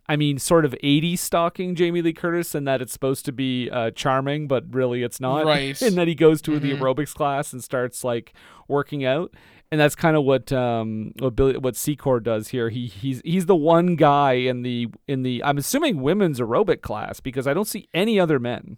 I 0.09 0.15
mean, 0.15 0.39
sort 0.39 0.63
of 0.63 0.73
80s 0.83 1.19
stalking 1.19 1.75
Jamie 1.75 2.01
Lee 2.01 2.13
Curtis, 2.13 2.55
and 2.55 2.65
that 2.67 2.81
it's 2.81 2.93
supposed 2.93 3.25
to 3.25 3.31
be 3.33 3.69
uh, 3.69 3.91
charming, 3.91 4.47
but 4.47 4.63
really 4.73 5.03
it's 5.03 5.19
not. 5.19 5.45
Right. 5.45 5.79
and 5.81 5.97
then 5.97 6.07
he 6.07 6.15
goes 6.15 6.41
to 6.43 6.59
the 6.59 6.71
Mhm. 6.71 6.79
aerobics 6.79 7.13
class 7.13 7.51
and 7.51 7.61
starts 7.63 8.03
like 8.05 8.33
working 8.69 9.03
out, 9.03 9.33
and 9.69 9.81
that's 9.81 9.95
kind 9.95 10.15
of 10.15 10.23
what 10.23 10.51
um 10.53 11.11
what 11.19 11.35
Billy 11.35 11.57
what 11.57 11.73
Secor 11.73 12.23
does 12.23 12.47
here. 12.49 12.69
He 12.69 12.87
he's 12.87 13.21
he's 13.25 13.47
the 13.47 13.55
one 13.55 13.95
guy 13.97 14.33
in 14.33 14.61
the 14.61 14.87
in 15.09 15.23
the 15.23 15.43
I'm 15.43 15.57
assuming 15.57 16.01
women's 16.01 16.39
aerobic 16.39 16.81
class 16.81 17.19
because 17.19 17.45
I 17.45 17.53
don't 17.53 17.67
see 17.67 17.89
any 17.93 18.17
other 18.17 18.39
men. 18.39 18.77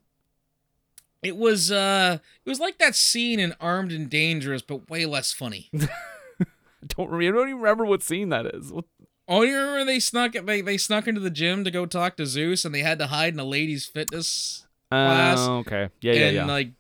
It 1.22 1.36
was 1.38 1.72
uh 1.72 2.18
it 2.44 2.50
was 2.50 2.60
like 2.60 2.80
that 2.80 2.96
scene 2.96 3.40
in 3.40 3.54
Armed 3.60 3.92
and 3.92 4.10
Dangerous, 4.10 4.62
but 4.64 4.90
way 4.90 5.06
less 5.06 5.32
funny. 5.32 5.70
I 5.76 6.86
don't 6.88 7.14
I 7.14 7.26
don't 7.30 7.50
even 7.50 7.58
remember 7.60 7.86
what 7.86 8.02
scene 8.02 8.30
that 8.30 8.48
is. 8.48 8.72
What- 8.74 8.86
Oh, 9.32 9.44
you 9.44 9.56
remember 9.56 9.86
they 9.86 10.00
snuck 10.00 10.34
they, 10.34 10.62
they 10.62 10.78
snuck 10.78 11.08
into 11.08 11.22
the 11.22 11.30
gym 11.30 11.64
to 11.64 11.70
go 11.70 11.86
talk 11.86 12.18
to 12.18 12.26
Zeus 12.26 12.66
and 12.66 12.74
they 12.74 12.80
had 12.80 12.98
to 12.98 13.08
hide 13.08 13.34
in 13.34 13.40
a 13.40 13.46
ladies' 13.46 13.86
fitness 13.86 14.66
class. 14.90 15.38
Oh, 15.40 15.58
okay. 15.60 15.90
Yeah, 16.02 16.14
yeah, 16.14 16.26
and 16.26 16.36
yeah. 16.36 16.46
like 16.46 16.72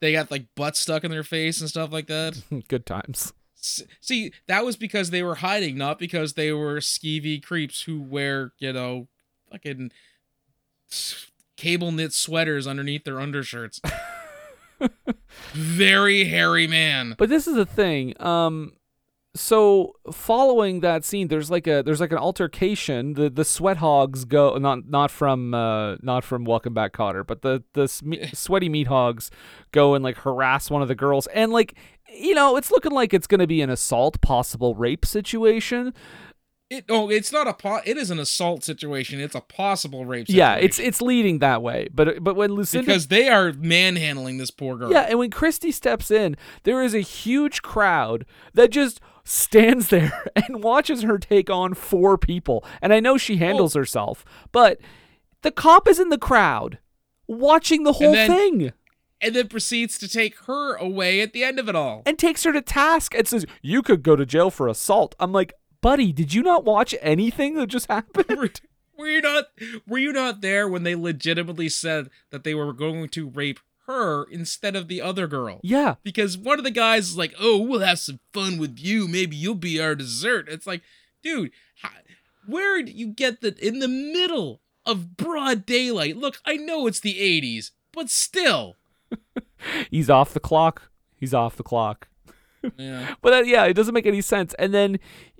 they 0.00 0.12
got 0.12 0.30
like 0.30 0.46
butts 0.54 0.78
stuck 0.78 1.02
in 1.02 1.10
their 1.10 1.24
face 1.24 1.60
and 1.60 1.68
stuff 1.68 1.92
like 1.92 2.06
that. 2.06 2.40
Good 2.68 2.86
times. 2.86 3.32
See, 3.56 4.32
that 4.46 4.64
was 4.64 4.76
because 4.76 5.10
they 5.10 5.24
were 5.24 5.36
hiding, 5.36 5.76
not 5.76 5.98
because 5.98 6.34
they 6.34 6.52
were 6.52 6.76
skeevy 6.76 7.42
creeps 7.42 7.82
who 7.82 8.00
wear, 8.00 8.52
you 8.60 8.72
know, 8.72 9.08
fucking 9.50 9.90
cable 11.56 11.90
knit 11.90 12.12
sweaters 12.12 12.68
underneath 12.68 13.02
their 13.02 13.20
undershirts. 13.20 13.80
Very 15.52 16.24
hairy 16.24 16.68
man. 16.68 17.16
But 17.18 17.28
this 17.28 17.48
is 17.48 17.56
the 17.56 17.66
thing. 17.66 18.14
Um, 18.22 18.74
so 19.36 19.94
following 20.12 20.80
that 20.80 21.04
scene, 21.04 21.28
there's 21.28 21.50
like 21.50 21.66
a 21.66 21.82
there's 21.82 22.00
like 22.00 22.12
an 22.12 22.18
altercation. 22.18 23.14
The 23.14 23.30
the 23.30 23.44
sweat 23.44 23.76
hogs 23.76 24.24
go 24.24 24.56
not 24.58 24.88
not 24.88 25.10
from 25.10 25.54
uh 25.54 25.96
not 26.02 26.24
from 26.24 26.44
Welcome 26.44 26.74
Back 26.74 26.92
Kotter, 26.92 27.26
but 27.26 27.42
the 27.42 27.62
the 27.74 27.86
sweaty 28.34 28.68
meat 28.68 28.86
hogs 28.86 29.30
go 29.72 29.94
and 29.94 30.02
like 30.02 30.18
harass 30.18 30.70
one 30.70 30.82
of 30.82 30.88
the 30.88 30.94
girls, 30.94 31.26
and 31.28 31.52
like 31.52 31.74
you 32.12 32.34
know 32.34 32.56
it's 32.56 32.70
looking 32.70 32.92
like 32.92 33.14
it's 33.14 33.26
gonna 33.26 33.46
be 33.46 33.60
an 33.62 33.70
assault, 33.70 34.20
possible 34.20 34.74
rape 34.74 35.04
situation. 35.04 35.94
It 36.68 36.86
oh, 36.88 37.08
it's 37.08 37.30
not 37.30 37.46
a 37.46 37.54
po- 37.54 37.82
it 37.84 37.96
is 37.96 38.10
an 38.10 38.18
assault 38.18 38.64
situation. 38.64 39.20
It's 39.20 39.36
a 39.36 39.40
possible 39.40 40.04
rape 40.04 40.26
situation. 40.26 40.38
Yeah, 40.38 40.54
it's 40.56 40.80
it's 40.80 41.00
leading 41.00 41.38
that 41.38 41.62
way. 41.62 41.88
But 41.94 42.24
but 42.24 42.34
when 42.34 42.52
Lucinda 42.52 42.86
because 42.86 43.06
they 43.06 43.28
are 43.28 43.52
manhandling 43.52 44.38
this 44.38 44.50
poor 44.50 44.76
girl. 44.76 44.90
Yeah, 44.90 45.02
and 45.02 45.18
when 45.18 45.30
Christy 45.30 45.70
steps 45.70 46.10
in, 46.10 46.36
there 46.64 46.82
is 46.82 46.92
a 46.92 47.00
huge 47.00 47.62
crowd 47.62 48.26
that 48.54 48.70
just 48.70 49.00
stands 49.26 49.88
there 49.88 50.30
and 50.36 50.62
watches 50.62 51.02
her 51.02 51.18
take 51.18 51.50
on 51.50 51.74
four 51.74 52.16
people. 52.16 52.64
And 52.80 52.92
I 52.92 53.00
know 53.00 53.18
she 53.18 53.36
handles 53.36 53.74
herself, 53.74 54.24
but 54.52 54.78
the 55.42 55.50
cop 55.50 55.88
is 55.88 55.98
in 56.00 56.08
the 56.08 56.18
crowd 56.18 56.78
watching 57.26 57.82
the 57.82 57.94
whole 57.94 58.12
then- 58.12 58.30
thing 58.30 58.72
and 59.20 59.34
then 59.34 59.48
proceeds 59.48 59.98
to 59.98 60.08
take 60.08 60.36
her 60.40 60.74
away 60.76 61.20
at 61.20 61.32
the 61.32 61.42
end 61.42 61.58
of 61.58 61.68
it 61.68 61.74
all. 61.74 62.02
and 62.06 62.18
takes 62.18 62.44
her 62.44 62.52
to 62.52 62.60
task 62.60 63.14
and 63.14 63.26
says, 63.26 63.46
You 63.62 63.82
could 63.82 64.02
go 64.02 64.14
to 64.14 64.26
jail 64.26 64.50
for 64.50 64.68
assault. 64.68 65.14
I'm 65.18 65.32
like, 65.32 65.54
buddy, 65.80 66.12
did 66.12 66.34
you 66.34 66.42
not 66.42 66.64
watch 66.64 66.94
anything 67.00 67.54
that 67.54 67.68
just 67.68 67.86
happened? 67.90 68.60
Were 68.98 69.08
you 69.08 69.20
not 69.20 69.48
were 69.86 69.98
you 69.98 70.10
not 70.10 70.40
there 70.40 70.66
when 70.66 70.82
they 70.82 70.94
legitimately 70.94 71.68
said 71.68 72.08
that 72.30 72.44
they 72.44 72.54
were 72.54 72.72
going 72.72 73.10
to 73.10 73.28
rape 73.28 73.60
her 73.86 74.24
instead 74.24 74.76
of 74.76 74.88
the 74.88 75.00
other 75.00 75.26
girl? 75.26 75.60
Yeah. 75.62 75.96
Because 76.02 76.36
one 76.36 76.58
of 76.58 76.64
the 76.64 76.70
guys 76.70 77.08
is 77.08 77.16
like, 77.16 77.34
"Oh, 77.38 77.58
we'll 77.58 77.80
have 77.80 77.98
some 77.98 78.20
fun 78.32 78.58
with 78.58 78.78
you. 78.78 79.08
Maybe 79.08 79.36
you'll 79.36 79.54
be 79.54 79.80
our 79.80 79.94
dessert." 79.94 80.48
It's 80.48 80.66
like, 80.66 80.82
dude, 81.22 81.50
how, 81.82 81.90
where 82.46 82.82
do 82.82 82.92
you 82.92 83.08
get 83.08 83.40
that 83.40 83.58
in 83.58 83.78
the 83.78 83.88
middle 83.88 84.60
of 84.84 85.16
broad 85.16 85.66
daylight? 85.66 86.16
Look, 86.16 86.40
I 86.44 86.56
know 86.56 86.86
it's 86.86 87.00
the 87.00 87.14
'80s, 87.14 87.70
but 87.92 88.10
still. 88.10 88.76
He's 89.90 90.10
off 90.10 90.34
the 90.34 90.40
clock. 90.40 90.90
He's 91.16 91.34
off 91.34 91.56
the 91.56 91.62
clock. 91.62 92.08
Yeah. 92.76 93.14
but 93.22 93.32
uh, 93.32 93.42
yeah, 93.42 93.64
it 93.64 93.74
doesn't 93.74 93.94
make 93.94 94.06
any 94.06 94.20
sense. 94.20 94.54
And 94.58 94.74
then, 94.74 94.98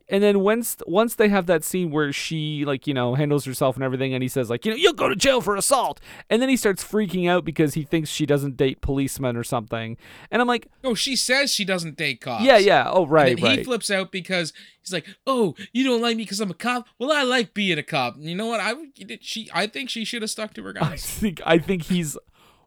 and 0.09 0.23
then 0.23 0.41
once 0.41 0.77
once 0.87 1.15
they 1.17 1.29
have 1.29 1.47
that 1.47 1.65
scene 1.65 1.91
where 1.91 2.13
she 2.13 2.65
like 2.65 2.87
you 2.87 2.95
know 2.95 3.15
handles 3.15 3.45
herself 3.45 3.77
and 3.77 3.85
everything, 3.85 4.15
and 4.15 4.23
he 4.23 4.29
says 4.29 4.49
like 4.51 4.65
you 4.65 4.71
know 4.71 4.77
you'll 4.77 4.93
go 4.93 5.09
to 5.09 5.17
jail 5.17 5.41
for 5.41 5.57
assault, 5.57 6.01
and 6.31 6.41
then 6.41 6.49
he 6.49 6.57
starts 6.57 6.85
freaking 6.85 7.29
out 7.29 7.45
because 7.45 7.75
he 7.75 7.83
thinks 7.83 8.11
she 8.11 8.27
doesn't 8.27 8.57
date 8.57 8.81
policemen 8.81 9.37
or 9.37 9.45
something, 9.45 9.97
and 10.31 10.41
I'm 10.41 10.49
like, 10.49 10.69
No, 10.85 10.95
she 10.95 11.17
says 11.17 11.53
she 11.53 11.65
doesn't 11.65 11.97
date 11.97 12.21
cops. 12.21 12.45
yeah, 12.45 12.59
yeah, 12.59 12.89
oh 12.91 13.07
right, 13.07 13.41
right. 13.41 13.59
he 13.59 13.65
flips 13.65 13.91
out 13.91 14.13
because 14.13 14.53
he's 14.81 14.93
like, 14.93 15.07
"Oh, 15.27 15.55
you 15.73 15.85
don't 15.85 16.01
like 16.01 16.17
me 16.17 16.23
because 16.25 16.41
I'm 16.41 16.51
a 16.51 16.55
cop? 16.55 16.87
Well, 16.99 17.13
I 17.13 17.23
like 17.23 17.55
being 17.55 17.79
a 17.79 17.83
cop." 17.83 18.15
And 18.17 18.25
you 18.25 18.37
know 18.37 18.47
what? 18.47 18.61
I 18.61 18.75
she 19.21 19.49
I 19.53 19.67
think 19.67 19.91
she 19.91 20.05
should 20.05 20.23
have 20.23 20.31
stuck 20.31 20.55
to 20.55 20.63
her 20.63 20.75
I 20.81 20.97
think 20.97 21.41
I 21.45 21.59
think 21.59 21.85
he's 21.85 22.17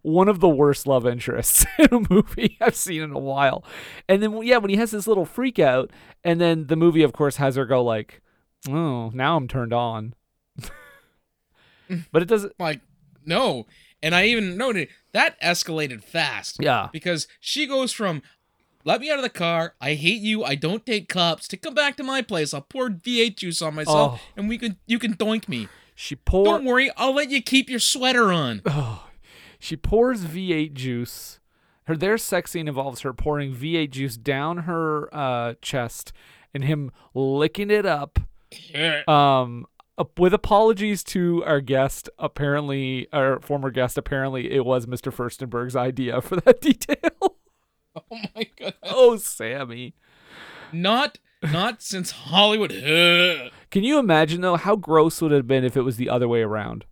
one 0.01 0.29
of 0.29 0.39
the 0.39 0.49
worst 0.49 0.87
love 0.87 1.05
interests 1.05 1.65
in 1.79 1.87
a 1.93 2.13
movie 2.13 2.57
I've 2.61 2.75
seen 2.75 3.01
in 3.01 3.11
a 3.11 3.19
while. 3.19 3.63
And 4.07 4.21
then 4.23 4.41
yeah, 4.43 4.57
when 4.57 4.69
he 4.69 4.77
has 4.77 4.91
this 4.91 5.07
little 5.07 5.25
freak 5.25 5.59
out, 5.59 5.91
and 6.23 6.39
then 6.39 6.67
the 6.67 6.75
movie 6.75 7.03
of 7.03 7.13
course 7.13 7.35
has 7.37 7.55
her 7.55 7.65
go 7.65 7.83
like, 7.83 8.21
"Oh, 8.69 9.09
now 9.13 9.35
I'm 9.35 9.47
turned 9.47 9.73
on." 9.73 10.13
but 12.11 12.21
it 12.21 12.27
doesn't 12.27 12.53
like 12.59 12.81
no. 13.25 13.65
And 14.01 14.15
I 14.15 14.25
even 14.27 14.55
noted 14.55 14.87
that 15.11 15.39
escalated 15.41 16.03
fast. 16.03 16.57
Yeah. 16.59 16.87
Because 16.93 17.27
she 17.39 17.67
goes 17.67 17.91
from 17.91 18.21
let 18.85 19.01
me 19.01 19.11
out 19.11 19.17
of 19.17 19.23
the 19.23 19.29
car. 19.29 19.75
I 19.81 19.95
hate 19.95 20.21
you. 20.21 20.43
I 20.43 20.55
don't 20.55 20.85
date 20.85 21.09
cops. 21.09 21.47
To 21.49 21.57
come 21.57 21.73
back 21.73 21.97
to 21.97 22.03
my 22.03 22.21
place, 22.21 22.53
I'll 22.53 22.61
pour 22.61 22.89
V8 22.89 23.35
juice 23.35 23.61
on 23.61 23.75
myself, 23.75 24.21
Oh. 24.23 24.27
and 24.37 24.47
we 24.47 24.57
can 24.57 24.77
you 24.87 24.99
can 24.99 25.15
doink 25.15 25.49
me. 25.49 25.67
She 25.95 26.15
pour 26.15 26.45
Don't 26.45 26.63
worry, 26.63 26.89
I'll 26.95 27.13
let 27.13 27.29
you 27.29 27.41
keep 27.41 27.69
your 27.69 27.79
sweater 27.79 28.31
on. 28.31 28.61
Oh, 28.65 29.08
She 29.59 29.75
pours 29.75 30.25
V8 30.25 30.73
juice. 30.73 31.39
Her 31.85 31.97
their 31.97 32.17
sex 32.17 32.51
scene 32.51 32.67
involves 32.67 33.01
her 33.01 33.13
pouring 33.13 33.53
V8 33.53 33.89
juice 33.91 34.17
down 34.17 34.59
her 34.59 35.13
uh, 35.13 35.55
chest 35.61 36.13
and 36.53 36.63
him 36.63 36.91
licking 37.13 37.69
it 37.69 37.85
up. 37.85 38.19
Um, 39.07 39.65
with 40.17 40.33
apologies 40.33 41.03
to 41.05 41.43
our 41.45 41.61
guest, 41.61 42.09
apparently 42.17 43.07
our 43.11 43.39
former 43.41 43.69
guest, 43.69 43.97
apparently 43.97 44.51
it 44.51 44.65
was 44.65 44.85
Mr. 44.85 45.13
Firstenberg's 45.13 45.75
idea 45.75 46.21
for 46.21 46.37
that 46.37 46.61
detail. 46.61 47.37
oh 47.95 48.17
my 48.35 48.47
god. 48.57 48.73
oh, 48.83 49.17
Sammy. 49.17 49.95
Not 50.71 51.17
not 51.43 51.81
since 51.81 52.11
Hollywood. 52.11 52.71
Can 53.71 53.83
you 53.83 53.99
imagine 53.99 54.41
though 54.41 54.55
how 54.55 54.75
gross 54.75 55.21
it 55.21 55.25
would 55.25 55.31
it 55.31 55.37
have 55.37 55.47
been 55.47 55.63
if 55.63 55.75
it 55.77 55.81
was 55.81 55.97
the 55.97 56.09
other 56.09 56.27
way 56.27 56.41
around? 56.41 56.85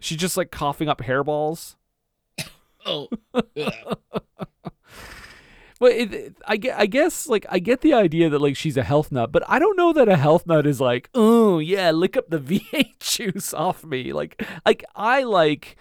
She's 0.00 0.18
just 0.18 0.36
like 0.36 0.50
coughing 0.50 0.88
up 0.88 1.00
hairballs. 1.00 1.76
Oh. 2.86 3.08
Well, 3.34 3.42
it, 5.92 6.14
it- 6.14 6.36
I 6.46 6.56
get, 6.56 6.78
I 6.78 6.86
guess, 6.86 7.26
like, 7.28 7.44
I 7.50 7.58
get 7.58 7.82
the 7.82 7.92
idea 7.92 8.30
that 8.30 8.38
like 8.40 8.56
she's 8.56 8.78
a 8.78 8.82
health 8.82 9.12
nut, 9.12 9.30
but 9.30 9.42
I 9.46 9.58
don't 9.58 9.76
know 9.76 9.92
that 9.92 10.08
a 10.08 10.16
health 10.16 10.46
nut 10.46 10.66
is 10.66 10.80
like, 10.80 11.10
oh 11.14 11.58
yeah, 11.58 11.90
lick 11.90 12.16
up 12.16 12.30
the 12.30 12.38
V8 12.38 12.98
juice 13.00 13.52
off 13.52 13.84
me. 13.84 14.14
Like, 14.14 14.42
like 14.64 14.84
I 14.96 15.24
like, 15.24 15.76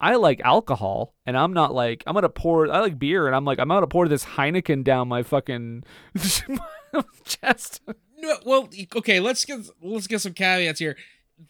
I 0.00 0.14
like 0.14 0.40
alcohol, 0.44 1.14
and 1.26 1.36
I'm 1.36 1.52
not 1.52 1.74
like 1.74 2.04
I'm 2.06 2.14
gonna 2.14 2.28
pour. 2.28 2.70
I 2.70 2.78
like 2.80 3.00
beer, 3.00 3.26
and 3.26 3.34
I'm 3.34 3.44
like 3.44 3.58
I'm 3.58 3.66
gonna 3.68 3.86
pour 3.88 4.06
this 4.06 4.24
Heineken 4.24 4.84
down 4.84 5.08
my 5.08 5.24
fucking 5.24 5.82
chest. 7.24 7.80
No, 8.18 8.36
well, 8.44 8.68
okay, 8.96 9.18
let's 9.18 9.44
get 9.44 9.58
let's 9.82 10.06
get 10.06 10.20
some 10.20 10.34
caveats 10.34 10.78
here. 10.78 10.96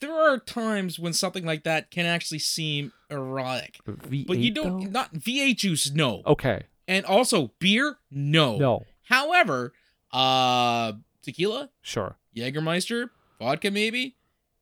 There 0.01 0.14
are 0.14 0.38
times 0.38 0.98
when 0.98 1.12
something 1.12 1.44
like 1.46 1.64
that 1.64 1.90
can 1.90 2.07
actually 2.07 2.40
seem 2.40 2.92
erotic, 3.11 3.79
V8 3.87 4.27
but 4.27 4.38
you 4.38 4.51
don't 4.51 4.85
though? 4.85 4.90
not 4.90 5.14
V8 5.14 5.57
juice, 5.57 5.90
no. 5.92 6.22
Okay. 6.27 6.64
And 6.87 7.05
also 7.07 7.53
beer, 7.59 7.98
no. 8.11 8.57
No. 8.57 8.85
However, 9.05 9.72
uh, 10.12 10.92
tequila, 11.22 11.70
Sure. 11.83 12.16
Jägermeister, 12.37 13.11
vodka, 13.38 13.70
maybe. 13.70 14.14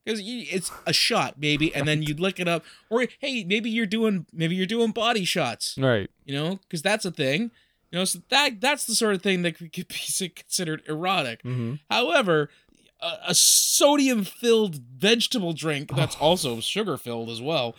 Because 0.04 0.20
it's 0.24 0.70
a 0.86 0.92
shot, 0.92 1.34
maybe, 1.36 1.74
and 1.74 1.88
then 1.88 2.00
you 2.00 2.14
lick 2.14 2.38
it 2.38 2.46
up. 2.46 2.64
Or 2.88 3.08
hey, 3.18 3.42
maybe 3.42 3.68
you're 3.70 3.86
doing 3.86 4.26
maybe 4.32 4.54
you're 4.54 4.64
doing 4.64 4.92
body 4.92 5.24
shots. 5.24 5.76
Right. 5.76 6.08
You 6.24 6.32
know, 6.32 6.60
because 6.62 6.80
that's 6.80 7.04
a 7.04 7.10
thing. 7.10 7.50
You 7.90 7.98
know, 7.98 8.04
so 8.04 8.20
that 8.28 8.60
that's 8.60 8.84
the 8.84 8.94
sort 8.94 9.16
of 9.16 9.22
thing 9.22 9.42
that 9.42 9.58
could 9.58 9.72
be 9.72 10.28
considered 10.36 10.82
erotic. 10.88 11.42
Mm-hmm. 11.42 11.74
However, 11.90 12.50
a, 13.00 13.12
a 13.28 13.34
sodium-filled 13.34 14.76
vegetable 14.76 15.52
drink 15.52 15.94
that's 15.94 16.16
also 16.16 16.60
sugar-filled 16.60 17.28
as 17.30 17.40
well 17.40 17.76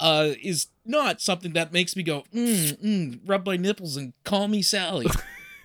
uh, 0.00 0.30
is 0.42 0.68
not 0.84 1.20
something 1.20 1.52
that 1.52 1.72
makes 1.72 1.96
me 1.96 2.02
go, 2.02 2.24
mm, 2.34 2.80
mm, 2.80 3.20
rub 3.26 3.46
my 3.46 3.56
nipples 3.56 3.96
and 3.96 4.12
call 4.24 4.48
me 4.48 4.62
Sally. 4.62 5.06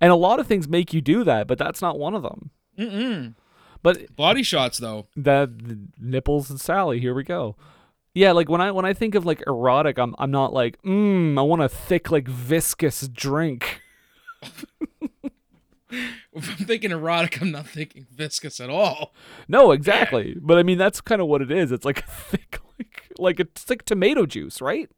and 0.00 0.12
a 0.12 0.16
lot 0.16 0.40
of 0.40 0.46
things 0.46 0.68
make 0.68 0.92
you 0.92 1.00
do 1.00 1.24
that, 1.24 1.46
but 1.46 1.58
that's 1.58 1.82
not 1.82 1.98
one 1.98 2.14
of 2.14 2.22
them. 2.22 2.50
Mm-mm. 2.78 3.34
But 3.82 4.16
Body 4.16 4.42
shots, 4.42 4.78
though. 4.78 5.06
the, 5.14 5.50
the 5.54 5.78
nipples 5.98 6.50
and 6.50 6.60
Sally, 6.60 7.00
here 7.00 7.14
we 7.14 7.22
go. 7.22 7.56
Yeah, 8.14 8.32
like 8.32 8.48
when 8.48 8.62
I 8.62 8.70
when 8.70 8.86
I 8.86 8.94
think 8.94 9.14
of 9.14 9.26
like 9.26 9.42
erotic, 9.46 9.98
I'm 9.98 10.14
I'm 10.18 10.30
not 10.30 10.54
like, 10.54 10.80
mmm, 10.82 11.38
I 11.38 11.42
want 11.42 11.60
a 11.60 11.68
thick 11.68 12.10
like 12.10 12.26
viscous 12.26 13.06
drink. 13.08 13.82
If 16.34 16.50
I'm 16.60 16.66
thinking 16.66 16.90
erotic, 16.90 17.40
I'm 17.40 17.50
not 17.50 17.66
thinking 17.66 18.06
viscous 18.12 18.60
at 18.60 18.68
all. 18.68 19.14
No, 19.48 19.72
exactly. 19.72 20.36
But 20.40 20.58
I 20.58 20.62
mean, 20.62 20.76
that's 20.78 21.00
kind 21.00 21.20
of 21.22 21.28
what 21.28 21.40
it 21.42 21.50
is. 21.50 21.72
It's 21.72 21.84
like 21.84 22.06
thick, 22.08 22.58
like 22.78 23.10
like 23.18 23.40
it's 23.40 23.68
like 23.70 23.84
tomato 23.84 24.26
juice, 24.26 24.60
right? 24.60 24.90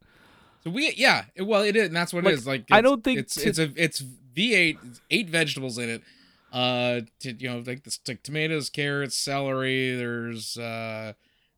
So 0.64 0.70
we, 0.70 0.92
yeah, 0.96 1.26
well, 1.38 1.62
it 1.62 1.76
is, 1.76 1.86
and 1.86 1.96
that's 1.96 2.12
what 2.12 2.24
Like, 2.24 2.32
it 2.32 2.38
is. 2.38 2.46
Like, 2.46 2.64
I 2.70 2.80
don't 2.80 3.04
think 3.04 3.20
it's 3.20 3.34
to- 3.34 3.48
it's 3.48 3.58
a 3.58 3.70
it's 3.76 4.02
V8, 4.02 5.00
eight 5.10 5.30
vegetables 5.30 5.78
in 5.78 5.88
it. 5.88 6.02
Uh, 6.52 7.02
to, 7.20 7.32
you 7.34 7.48
know, 7.48 7.62
like 7.64 7.84
this, 7.84 8.00
like 8.08 8.22
tomatoes, 8.22 8.70
carrots, 8.70 9.14
celery. 9.16 9.94
There's 9.94 10.56
uh, 10.56 11.12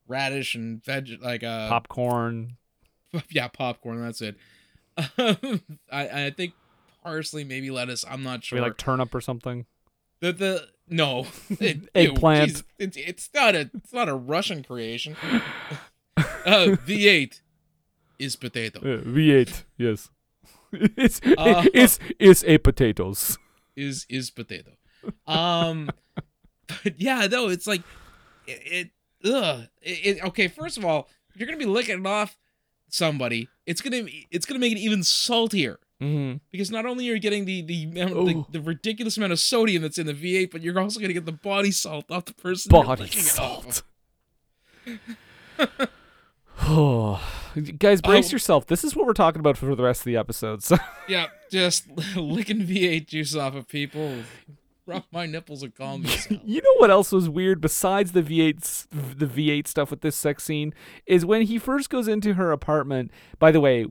radish 0.08 0.54
and 0.54 0.84
veg, 0.84 1.10
like 1.22 1.42
uh, 1.44 1.68
Popcorn. 1.68 2.56
yeah, 3.30 3.48
popcorn. 3.48 4.00
That's 4.02 4.20
it. 4.20 4.36
I 4.98 5.38
I 5.90 6.32
think 6.36 6.54
parsley, 7.02 7.44
maybe 7.44 7.70
lettuce. 7.70 8.04
I'm 8.08 8.22
not 8.22 8.44
sure. 8.44 8.56
Maybe 8.58 8.68
like 8.70 8.76
turnip 8.78 9.14
or 9.14 9.20
something. 9.20 9.66
the 10.20 10.32
the 10.32 10.68
no 10.88 11.26
It- 11.60 11.88
Eggplant. 11.94 12.50
jeez, 12.50 12.62
it's, 12.78 12.96
it's 12.96 13.30
not 13.34 13.54
a 13.54 13.70
it's 13.74 13.92
not 13.92 14.08
a 14.08 14.14
Russian 14.14 14.62
creation. 14.64 15.16
uh, 16.16 16.22
V8 16.86 17.40
is 18.18 18.36
potato. 18.36 18.80
Uh, 18.80 19.02
V8, 19.02 19.64
yes. 19.78 20.10
it's 20.72 21.20
Uh, 21.38 21.64
it's 21.74 21.98
it's 22.18 22.44
a 22.44 22.58
potatoes. 22.58 23.38
is 23.76 24.06
is 24.08 24.30
potato. 24.30 24.72
Um, 25.26 25.90
but 26.84 27.00
yeah, 27.00 27.26
no, 27.30 27.48
it's 27.48 27.66
like 27.66 27.82
it. 28.46 28.90
it 29.24 29.30
ugh. 29.32 29.66
It, 29.82 30.16
it- 30.18 30.24
okay, 30.24 30.48
first 30.48 30.76
of 30.78 30.84
all, 30.84 31.08
you're 31.34 31.46
gonna 31.46 31.58
be 31.58 31.64
licking 31.66 32.00
it 32.00 32.06
off 32.06 32.36
somebody, 32.88 33.48
it's 33.66 33.80
gonna 33.80 34.04
it's 34.30 34.44
gonna 34.46 34.58
make 34.60 34.72
it 34.72 34.78
even 34.78 35.02
saltier 35.02 35.78
Mm-hmm. 36.00 36.38
because 36.50 36.70
not 36.70 36.86
only 36.86 37.08
are 37.10 37.14
you 37.14 37.20
getting 37.20 37.44
the 37.44 37.62
the, 37.62 37.84
amount, 38.00 38.26
the 38.50 38.58
the 38.58 38.60
ridiculous 38.60 39.16
amount 39.16 39.32
of 39.32 39.38
sodium 39.38 39.82
that's 39.82 39.98
in 39.98 40.06
the 40.06 40.14
V8, 40.14 40.50
but 40.50 40.62
you're 40.62 40.78
also 40.80 40.98
gonna 41.00 41.12
get 41.12 41.26
the 41.26 41.32
body 41.32 41.70
salt 41.70 42.10
off 42.10 42.24
the 42.24 42.34
person. 42.34 42.70
Body 42.70 43.02
licking 43.02 43.20
it 43.20 43.38
off 43.38 43.64
salt. 43.64 43.82
Oh, 46.62 47.22
guys, 47.78 48.00
brace 48.02 48.28
Oh. 48.28 48.32
yourself. 48.32 48.66
This 48.66 48.84
is 48.84 48.94
what 48.94 49.06
we're 49.06 49.14
talking 49.14 49.40
about 49.40 49.56
for 49.56 49.74
the 49.74 49.82
rest 49.82 50.02
of 50.02 50.04
the 50.04 50.16
episode. 50.16 50.62
So 50.62 50.76
Yeah, 51.08 51.26
just 51.50 51.84
licking 52.16 52.60
V8 52.66 53.06
juice 53.08 53.34
off 53.34 53.54
of 53.54 53.66
people. 53.66 54.16
Rub 54.86 55.04
my 55.12 55.24
nipples 55.26 55.62
and 55.62 55.74
calm 55.74 56.02
yourself. 56.02 56.40
you 56.44 56.60
know 56.60 56.74
what 56.78 56.90
else 56.90 57.12
was 57.12 57.28
weird 57.28 57.60
besides 57.60 58.12
the 58.12 58.22
V8 58.22 58.58
s- 58.62 58.88
the 58.90 59.26
V8 59.26 59.68
stuff 59.68 59.90
with 59.90 60.00
this 60.00 60.16
sex 60.16 60.42
scene 60.44 60.74
is 61.06 61.24
when 61.24 61.42
he 61.42 61.58
first 61.58 61.88
goes 61.90 62.08
into 62.08 62.34
her 62.34 62.50
apartment. 62.52 63.10
By 63.38 63.52
the 63.52 63.60
way, 63.60 63.86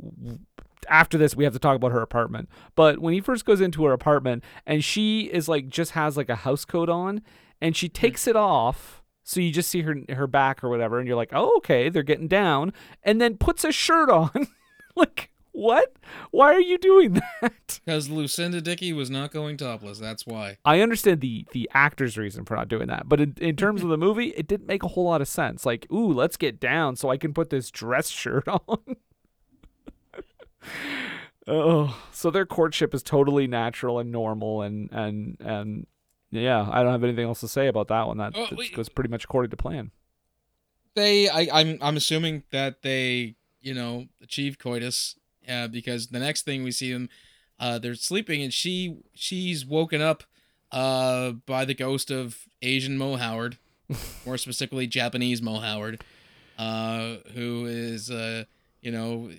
after 0.90 1.18
this 1.18 1.36
we 1.36 1.44
have 1.44 1.54
to 1.54 1.60
talk 1.60 1.76
about 1.76 1.92
her 1.92 2.02
apartment. 2.02 2.50
But 2.76 3.00
when 3.00 3.14
he 3.14 3.22
first 3.22 3.46
goes 3.46 3.62
into 3.62 3.86
her 3.86 3.94
apartment 3.94 4.44
and 4.66 4.84
she 4.84 5.22
is 5.22 5.48
like 5.48 5.70
just 5.70 5.92
has 5.92 6.18
like 6.18 6.30
a 6.30 6.36
house 6.36 6.66
coat 6.66 6.90
on 6.90 7.22
and 7.62 7.76
she 7.76 7.88
mm-hmm. 7.88 8.02
takes 8.02 8.28
it 8.28 8.36
off 8.36 9.00
so 9.30 9.40
you 9.40 9.52
just 9.52 9.70
see 9.70 9.84
her 9.84 9.96
her 10.10 10.26
back 10.26 10.64
or 10.64 10.70
whatever 10.70 10.98
and 10.98 11.08
you're 11.08 11.16
like, 11.16 11.30
"Oh, 11.34 11.54
okay, 11.58 11.90
they're 11.90 12.02
getting 12.02 12.28
down." 12.28 12.74
And 13.04 13.22
then 13.22 13.38
puts 13.38 13.64
a 13.64 13.72
shirt 13.72 14.10
on. 14.10 14.48
like, 14.96 15.30
what? 15.52 15.94
Why 16.32 16.54
are 16.54 16.62
you 16.62 16.80
doing 16.80 17.14
that? 17.14 17.80
Because 17.86 18.10
Lucinda 18.10 18.62
Dickey 18.62 18.94
was 18.94 19.10
not 19.10 19.32
going 19.32 19.58
topless. 19.58 20.00
That's 20.00 20.26
why. 20.26 20.58
I 20.66 20.82
understand 20.82 21.22
the 21.22 21.46
the 21.52 21.70
actor's 21.74 22.18
reason 22.18 22.44
for 22.44 22.56
not 22.56 22.70
doing 22.70 22.88
that, 22.88 23.08
but 23.08 23.22
in, 23.22 23.36
in 23.40 23.56
terms 23.56 23.84
of 23.84 23.90
the 23.90 23.98
movie, 23.98 24.30
it 24.30 24.48
didn't 24.48 24.68
make 24.68 24.82
a 24.82 24.88
whole 24.88 25.06
lot 25.06 25.22
of 25.22 25.28
sense. 25.28 25.66
Like, 25.66 25.86
ooh, 25.92 26.12
let's 26.12 26.38
get 26.38 26.60
down 26.60 26.96
so 26.96 27.10
I 27.10 27.18
can 27.18 27.34
put 27.34 27.52
this 27.52 27.70
dress 27.70 28.10
shirt 28.10 28.48
on. 28.48 28.96
Oh, 31.48 32.02
so 32.12 32.32
their 32.32 32.46
courtship 32.46 32.94
is 32.94 33.04
totally 33.04 33.48
natural 33.48 34.00
and 34.00 34.12
normal, 34.12 34.62
and 34.62 34.92
and 34.92 35.38
and 35.40 35.88
yeah, 36.32 36.68
I 36.72 36.84
don't 36.84 36.92
have 36.92 37.04
anything 37.04 37.26
else 37.26 37.40
to 37.42 37.48
say 37.48 37.68
about 37.68 37.88
that 37.88 38.08
one. 38.08 38.18
That, 38.18 38.34
that 38.34 38.56
wait. 38.56 38.76
goes 38.76 38.90
pretty 38.90 39.10
much 39.10 39.24
according 39.24 39.52
to 39.52 39.58
plan. 39.58 39.92
They, 40.96 41.30
I, 41.30 41.48
I'm, 41.52 41.78
I'm 41.82 41.98
assuming 41.98 42.44
that 42.52 42.82
they, 42.82 43.36
you 43.62 43.74
know, 43.74 44.08
achieved 44.22 44.60
coitus, 44.60 45.16
uh, 45.48 45.68
because 45.68 46.08
the 46.08 46.20
next 46.20 46.44
thing 46.44 46.64
we 46.64 46.72
see 46.72 46.92
them, 46.92 47.10
uh, 47.60 47.80
they're 47.80 47.96
sleeping, 47.96 48.42
and 48.44 48.54
she, 48.54 48.98
she's 49.14 49.66
woken 49.66 50.02
up, 50.02 50.24
uh, 50.72 51.32
by 51.32 51.66
the 51.66 51.74
ghost 51.74 52.12
of 52.12 52.48
Asian 52.62 52.98
Mo 52.98 53.16
Howard, 53.16 53.58
more 54.26 54.38
specifically 54.38 54.88
Japanese 54.88 55.42
Mo 55.42 55.60
Howard, 55.60 56.04
uh, 56.58 57.18
who 57.34 57.66
is, 57.66 58.12
uh, 58.12 58.44
you 58.82 58.92
know, 58.92 59.32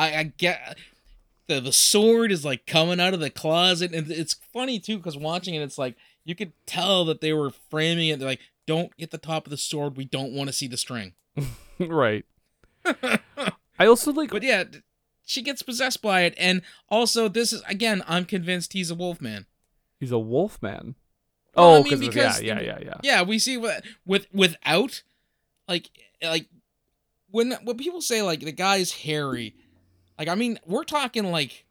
I, 0.00 0.18
I 0.18 0.22
get 0.24 0.78
the 1.46 1.60
the 1.60 1.72
sword 1.72 2.32
is 2.32 2.44
like 2.44 2.66
coming 2.66 3.00
out 3.00 3.12
of 3.12 3.20
the 3.20 3.28
closet, 3.28 3.94
and 3.94 4.10
it's 4.10 4.34
funny 4.34 4.78
too 4.78 4.96
because 4.96 5.16
watching 5.16 5.54
it, 5.54 5.62
it's 5.62 5.76
like 5.76 5.96
you 6.24 6.34
could 6.34 6.52
tell 6.64 7.04
that 7.04 7.20
they 7.20 7.34
were 7.34 7.50
framing 7.50 8.08
it. 8.08 8.18
They're 8.18 8.28
like, 8.28 8.40
"Don't 8.66 8.96
get 8.96 9.10
the 9.10 9.18
top 9.18 9.46
of 9.46 9.50
the 9.50 9.58
sword. 9.58 9.96
We 9.96 10.06
don't 10.06 10.32
want 10.32 10.48
to 10.48 10.54
see 10.54 10.66
the 10.66 10.78
string." 10.78 11.12
right. 11.78 12.24
I 12.84 13.86
also 13.86 14.10
like. 14.12 14.30
But 14.30 14.42
yeah, 14.42 14.64
she 15.26 15.42
gets 15.42 15.62
possessed 15.62 16.00
by 16.00 16.22
it, 16.22 16.34
and 16.38 16.62
also 16.88 17.28
this 17.28 17.52
is 17.52 17.62
again, 17.68 18.02
I'm 18.08 18.24
convinced 18.24 18.72
he's 18.72 18.90
a 18.90 18.94
wolf 18.94 19.20
man. 19.20 19.44
He's 19.98 20.12
a 20.12 20.18
wolf 20.18 20.62
man. 20.62 20.94
Well, 21.54 21.74
oh, 21.74 21.80
I 21.80 21.82
mean, 21.82 22.00
because 22.00 22.40
yeah, 22.40 22.60
yeah, 22.60 22.64
yeah, 22.64 22.78
yeah. 22.82 22.94
Yeah, 23.02 23.22
we 23.22 23.38
see 23.38 23.58
what 23.58 23.84
with 24.06 24.28
without 24.32 25.02
like 25.68 25.90
like 26.22 26.46
when 27.30 27.52
when 27.64 27.76
people 27.76 28.00
say 28.00 28.22
like 28.22 28.40
the 28.40 28.52
guy's 28.52 28.92
hairy, 28.92 29.54
like 30.20 30.28
I 30.28 30.36
mean 30.36 30.60
we're 30.66 30.84
talking 30.84 31.32
like 31.32 31.64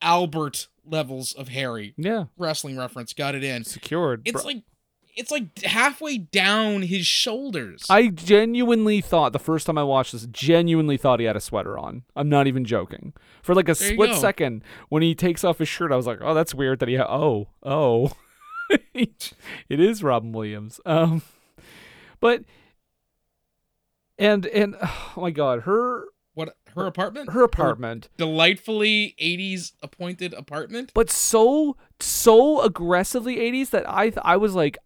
Albert 0.00 0.68
levels 0.86 1.32
of 1.32 1.48
hairy. 1.48 1.94
Yeah. 1.96 2.26
Wrestling 2.38 2.78
reference 2.78 3.12
got 3.12 3.34
it 3.34 3.42
in. 3.42 3.64
Secured. 3.64 4.22
It's 4.24 4.42
bro. 4.42 4.52
like 4.52 4.62
it's 5.16 5.30
like 5.30 5.62
halfway 5.62 6.18
down 6.18 6.82
his 6.82 7.06
shoulders. 7.06 7.86
I 7.90 8.08
genuinely 8.08 9.00
thought 9.00 9.32
the 9.32 9.38
first 9.38 9.66
time 9.66 9.78
I 9.78 9.82
watched 9.82 10.12
this, 10.12 10.26
genuinely 10.26 10.96
thought 10.96 11.20
he 11.20 11.26
had 11.26 11.36
a 11.36 11.40
sweater 11.40 11.76
on. 11.78 12.04
I'm 12.14 12.28
not 12.28 12.46
even 12.46 12.64
joking. 12.64 13.14
For 13.42 13.54
like 13.54 13.68
a 13.68 13.74
There 13.74 13.94
split 13.94 14.14
second, 14.14 14.62
when 14.90 15.02
he 15.02 15.14
takes 15.14 15.42
off 15.42 15.58
his 15.58 15.68
shirt, 15.68 15.90
I 15.90 15.96
was 15.96 16.06
like, 16.06 16.18
"Oh, 16.20 16.34
that's 16.34 16.54
weird 16.54 16.80
that 16.80 16.88
he." 16.88 16.96
Ha- 16.96 17.08
oh, 17.08 17.48
oh, 17.62 18.12
it 18.94 19.34
is 19.70 20.02
Robin 20.02 20.32
Williams. 20.32 20.80
Um, 20.84 21.22
but 22.20 22.44
and 24.18 24.44
and 24.46 24.76
oh 24.82 25.12
my 25.16 25.30
god, 25.30 25.62
her 25.62 26.04
her 26.76 26.86
apartment? 26.86 27.32
her 27.32 27.42
apartment, 27.42 28.08
delightfully 28.16 29.14
80s 29.20 29.72
appointed 29.82 30.32
apartment. 30.34 30.92
but 30.94 31.10
so 31.10 31.76
so 31.98 32.60
aggressively 32.62 33.36
80s 33.36 33.70
that 33.70 33.88
I 33.88 34.10
th- 34.10 34.18
I 34.22 34.36
was 34.36 34.54
like. 34.54 34.78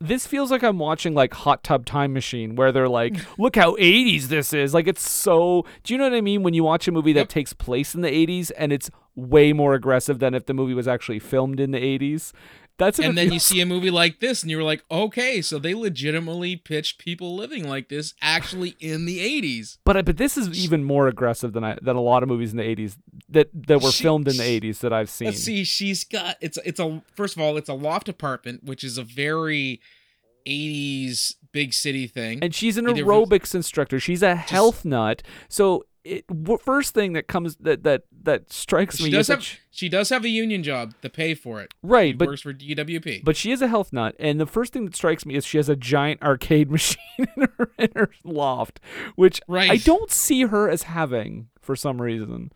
This 0.00 0.28
feels 0.28 0.52
like 0.52 0.62
I'm 0.62 0.78
watching 0.78 1.12
like 1.12 1.34
Hot 1.34 1.64
Tub 1.64 1.84
Time 1.84 2.12
Machine, 2.12 2.54
where 2.54 2.70
they're 2.70 2.88
like, 2.88 3.16
"Look 3.38 3.56
how 3.56 3.74
80s 3.74 4.26
this 4.28 4.52
is!" 4.52 4.72
Like 4.72 4.86
it's 4.86 5.02
so. 5.10 5.66
Do 5.82 5.92
you 5.92 5.98
know 5.98 6.04
what 6.04 6.14
I 6.14 6.20
mean? 6.20 6.44
When 6.44 6.54
you 6.54 6.62
watch 6.62 6.86
a 6.86 6.92
movie 6.92 7.12
that 7.14 7.28
takes 7.28 7.52
place 7.52 7.96
in 7.96 8.02
the 8.02 8.08
80s 8.08 8.52
and 8.56 8.72
it's 8.72 8.92
way 9.16 9.52
more 9.52 9.74
aggressive 9.74 10.20
than 10.20 10.34
if 10.34 10.46
the 10.46 10.54
movie 10.54 10.72
was 10.72 10.86
actually 10.86 11.18
filmed 11.18 11.58
in 11.58 11.72
the 11.72 11.80
80s. 11.80 12.30
That's 12.78 12.98
and 13.00 13.18
then 13.18 13.32
you 13.32 13.38
see 13.40 13.60
a 13.60 13.66
movie 13.66 13.90
like 13.90 14.20
this 14.20 14.42
and 14.42 14.50
you're 14.50 14.62
like, 14.62 14.84
"Okay, 14.90 15.42
so 15.42 15.58
they 15.58 15.74
legitimately 15.74 16.56
pitched 16.56 16.98
people 16.98 17.34
living 17.36 17.68
like 17.68 17.88
this 17.88 18.14
actually 18.22 18.76
in 18.80 19.04
the 19.04 19.18
80s." 19.18 19.78
But 19.84 19.96
uh, 19.96 20.02
but 20.02 20.16
this 20.16 20.36
is 20.38 20.48
even 20.64 20.84
more 20.84 21.08
aggressive 21.08 21.52
than 21.52 21.64
I 21.64 21.76
than 21.82 21.96
a 21.96 22.00
lot 22.00 22.22
of 22.22 22.28
movies 22.28 22.52
in 22.52 22.56
the 22.56 22.62
80s 22.62 22.96
that 23.28 23.50
that 23.66 23.82
were 23.82 23.90
She- 23.90 24.04
filmed 24.04 24.28
in 24.28 24.36
the 24.36 24.44
80s 24.44 24.78
that 24.80 24.92
I've 24.92 25.10
seen. 25.10 25.26
Let's 25.26 25.42
see, 25.42 25.64
she's 25.64 26.04
got 26.04 26.36
it's 26.40 26.56
it's 26.64 26.78
a 26.80 27.02
first 27.14 27.34
of 27.36 27.42
all, 27.42 27.56
it's 27.56 27.68
a 27.68 27.74
loft 27.74 28.08
apartment, 28.08 28.62
which 28.64 28.84
is 28.84 28.96
a 28.96 29.02
very 29.02 29.80
80s 30.46 31.34
big 31.52 31.74
city 31.74 32.06
thing. 32.06 32.38
And 32.42 32.54
she's 32.54 32.76
an 32.76 32.88
Either- 32.88 33.02
aerobics 33.04 33.54
instructor. 33.54 34.00
She's 34.00 34.22
a 34.22 34.34
health 34.34 34.84
nut. 34.84 35.22
So 35.48 35.84
it 36.08 36.24
first 36.62 36.94
thing 36.94 37.12
that 37.12 37.26
comes 37.28 37.56
that 37.56 37.82
that 37.84 38.02
that 38.22 38.52
strikes 38.52 38.96
She 38.98 39.04
me 39.04 39.10
does 39.10 39.28
have 39.28 39.42
she- 39.42 39.58
she 39.70 39.88
does 39.88 40.08
have 40.08 40.24
a 40.24 40.28
union 40.28 40.62
job 40.62 40.94
to 41.02 41.08
pay 41.10 41.34
for 41.34 41.60
it. 41.60 41.72
Right, 41.82 42.14
She 42.14 42.16
but- 42.16 42.28
works 42.28 42.40
for 42.40 42.52
DWP. 42.52 43.22
But 43.24 43.36
she 43.36 43.52
is 43.52 43.62
a 43.62 43.68
health 43.68 43.92
nut, 43.92 44.16
and 44.18 44.40
the 44.40 44.46
first 44.46 44.72
thing 44.72 44.84
that 44.86 44.96
strikes 44.96 45.24
me 45.24 45.34
is 45.34 45.44
she 45.46 45.56
has 45.58 45.68
a 45.68 45.76
giant 45.76 46.22
arcade 46.22 46.70
machine 46.76 46.98
in 47.18 47.48
her 47.58 47.70
in 47.78 47.90
her 47.94 48.10
loft, 48.24 48.80
which 49.16 49.40
right. 49.46 49.70
I 49.70 49.76
don't 49.76 50.10
see 50.10 50.42
her 50.46 50.68
as 50.68 50.84
having 50.84 51.48
for 51.60 51.76
some 51.76 52.00
reason. 52.02 52.50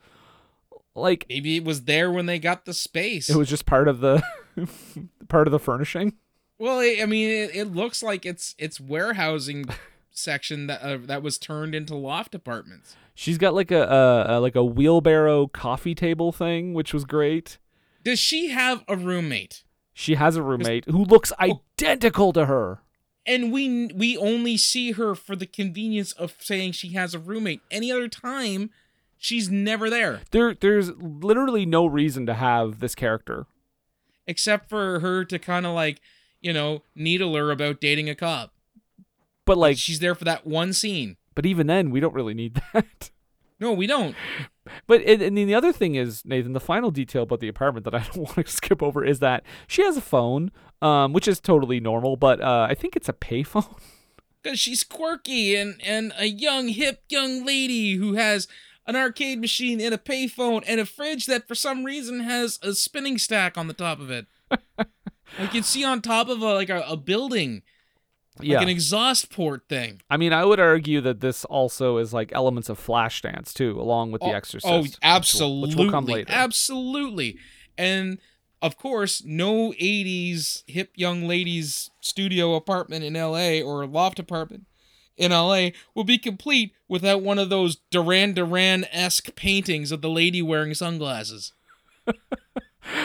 Like 0.94 1.24
Maybe 1.28 1.56
it 1.56 1.64
was 1.64 1.84
there 1.84 2.10
when 2.10 2.26
they 2.26 2.38
got 2.38 2.64
the 2.66 2.74
space. 2.74 3.30
it 3.30 3.36
was 3.36 3.48
just 3.48 3.64
part 3.66 3.88
of 3.88 4.00
the 4.00 4.22
part 5.28 5.46
of 5.46 5.52
the 5.52 5.58
furnishing. 5.58 6.14
Well, 6.58 6.78
I 6.80 6.98
I 7.02 7.06
mean, 7.06 7.28
it, 7.30 7.54
it 7.56 7.64
looks 7.74 8.02
like 8.02 8.26
it's 8.26 8.54
it's 8.58 8.78
warehousing 8.78 9.64
section 10.22 10.66
that 10.68 10.82
uh, 10.82 10.98
that 11.02 11.22
was 11.22 11.38
turned 11.38 11.74
into 11.74 11.94
loft 11.94 12.34
apartments. 12.34 12.96
She's 13.14 13.38
got 13.38 13.54
like 13.54 13.70
a, 13.70 13.82
a, 13.82 14.38
a 14.38 14.40
like 14.40 14.56
a 14.56 14.64
wheelbarrow 14.64 15.48
coffee 15.48 15.94
table 15.94 16.32
thing, 16.32 16.72
which 16.74 16.94
was 16.94 17.04
great. 17.04 17.58
Does 18.04 18.18
she 18.18 18.48
have 18.48 18.84
a 18.88 18.96
roommate? 18.96 19.64
She 19.92 20.14
has 20.14 20.36
a 20.36 20.42
roommate 20.42 20.86
who 20.86 21.04
looks 21.04 21.32
identical 21.38 22.32
to 22.32 22.46
her. 22.46 22.80
and 23.26 23.52
we 23.52 23.86
we 23.94 24.16
only 24.16 24.56
see 24.56 24.92
her 24.92 25.14
for 25.14 25.36
the 25.36 25.46
convenience 25.46 26.12
of 26.12 26.34
saying 26.40 26.72
she 26.72 26.94
has 26.94 27.14
a 27.14 27.18
roommate. 27.18 27.60
Any 27.70 27.92
other 27.92 28.08
time, 28.08 28.70
she's 29.18 29.50
never 29.50 29.90
there. 29.90 30.22
There, 30.30 30.54
there's 30.54 30.90
literally 30.96 31.66
no 31.66 31.86
reason 31.86 32.24
to 32.26 32.34
have 32.34 32.80
this 32.80 32.94
character, 32.94 33.46
except 34.26 34.68
for 34.68 35.00
her 35.00 35.24
to 35.26 35.38
kind 35.38 35.66
of 35.66 35.74
like, 35.74 36.00
you 36.40 36.52
know, 36.52 36.82
needle 36.96 37.34
her 37.36 37.50
about 37.50 37.80
dating 37.80 38.08
a 38.08 38.14
cop. 38.14 38.52
But 39.44 39.58
like, 39.58 39.78
she's 39.78 39.98
there 39.98 40.14
for 40.14 40.24
that 40.24 40.46
one 40.46 40.72
scene. 40.72 41.16
But 41.34 41.46
even 41.46 41.66
then, 41.66 41.90
we 41.90 42.00
don't 42.00 42.14
really 42.14 42.34
need 42.34 42.60
that. 42.72 43.10
No, 43.58 43.72
we 43.72 43.86
don't. 43.86 44.16
But 44.88 45.02
and, 45.02 45.22
and 45.22 45.36
the 45.36 45.54
other 45.54 45.72
thing 45.72 45.94
is, 45.94 46.24
Nathan, 46.24 46.52
the 46.52 46.60
final 46.60 46.90
detail 46.90 47.22
about 47.22 47.38
the 47.38 47.48
apartment 47.48 47.84
that 47.84 47.94
I 47.94 47.98
don't 48.14 48.16
want 48.18 48.34
to 48.34 48.46
skip 48.52 48.82
over 48.82 49.04
is 49.04 49.20
that 49.20 49.44
she 49.66 49.82
has 49.82 49.96
a 49.96 50.00
phone, 50.00 50.50
um, 50.80 51.12
which 51.12 51.28
is 51.28 51.40
totally 51.40 51.78
normal, 51.78 52.16
but 52.16 52.40
uh, 52.40 52.66
I 52.68 52.74
think 52.74 52.96
it's 52.96 53.08
a 53.08 53.14
payphone. 53.14 53.78
Because 54.42 54.58
she's 54.58 54.82
quirky 54.82 55.54
and 55.54 55.80
and 55.84 56.12
a 56.18 56.26
young 56.26 56.66
hip 56.66 57.04
young 57.08 57.46
lady 57.46 57.94
who 57.94 58.14
has 58.14 58.48
an 58.88 58.96
arcade 58.96 59.40
machine 59.40 59.80
and 59.80 59.94
a 59.94 59.98
payphone 59.98 60.64
and 60.66 60.80
a 60.80 60.84
fridge 60.84 61.26
that 61.26 61.46
for 61.46 61.54
some 61.54 61.84
reason 61.84 62.18
has 62.18 62.58
a 62.60 62.74
spinning 62.74 63.18
stack 63.18 63.56
on 63.56 63.68
the 63.68 63.72
top 63.72 64.00
of 64.00 64.10
it. 64.10 64.26
like 64.50 64.88
you 65.40 65.46
can 65.46 65.62
see 65.62 65.84
on 65.84 66.02
top 66.02 66.28
of 66.28 66.42
a 66.42 66.54
like 66.54 66.70
a, 66.70 66.80
a 66.88 66.96
building 66.96 67.62
like 68.42 68.50
yeah. 68.50 68.62
an 68.62 68.68
exhaust 68.68 69.30
port 69.30 69.62
thing. 69.68 70.00
I 70.10 70.16
mean, 70.16 70.32
I 70.32 70.44
would 70.44 70.60
argue 70.60 71.00
that 71.02 71.20
this 71.20 71.44
also 71.44 71.98
is 71.98 72.12
like 72.12 72.32
elements 72.32 72.68
of 72.68 72.84
Flashdance 72.84 73.52
too, 73.52 73.80
along 73.80 74.12
with 74.12 74.22
oh, 74.22 74.28
The 74.28 74.34
Exorcist. 74.34 74.66
Oh, 74.66 74.84
absolutely, 75.02 75.68
which 75.68 75.76
will, 75.76 75.84
which 75.84 75.86
will 75.86 75.92
come 75.92 76.06
later. 76.06 76.32
absolutely, 76.32 77.38
and 77.76 78.18
of 78.60 78.76
course, 78.76 79.22
no 79.24 79.72
'80s 79.72 80.62
hip 80.66 80.92
young 80.94 81.26
ladies 81.26 81.90
studio 82.00 82.54
apartment 82.54 83.04
in 83.04 83.16
L.A. 83.16 83.62
or 83.62 83.86
loft 83.86 84.18
apartment 84.18 84.66
in 85.16 85.32
LA 85.32 85.68
will 85.94 86.04
be 86.04 86.18
complete 86.18 86.74
without 86.88 87.22
one 87.22 87.38
of 87.38 87.48
those 87.48 87.76
Duran 87.90 88.34
Duran 88.34 88.84
esque 88.90 89.34
paintings 89.34 89.92
of 89.92 90.02
the 90.02 90.10
lady 90.10 90.42
wearing 90.42 90.74
sunglasses. 90.74 91.52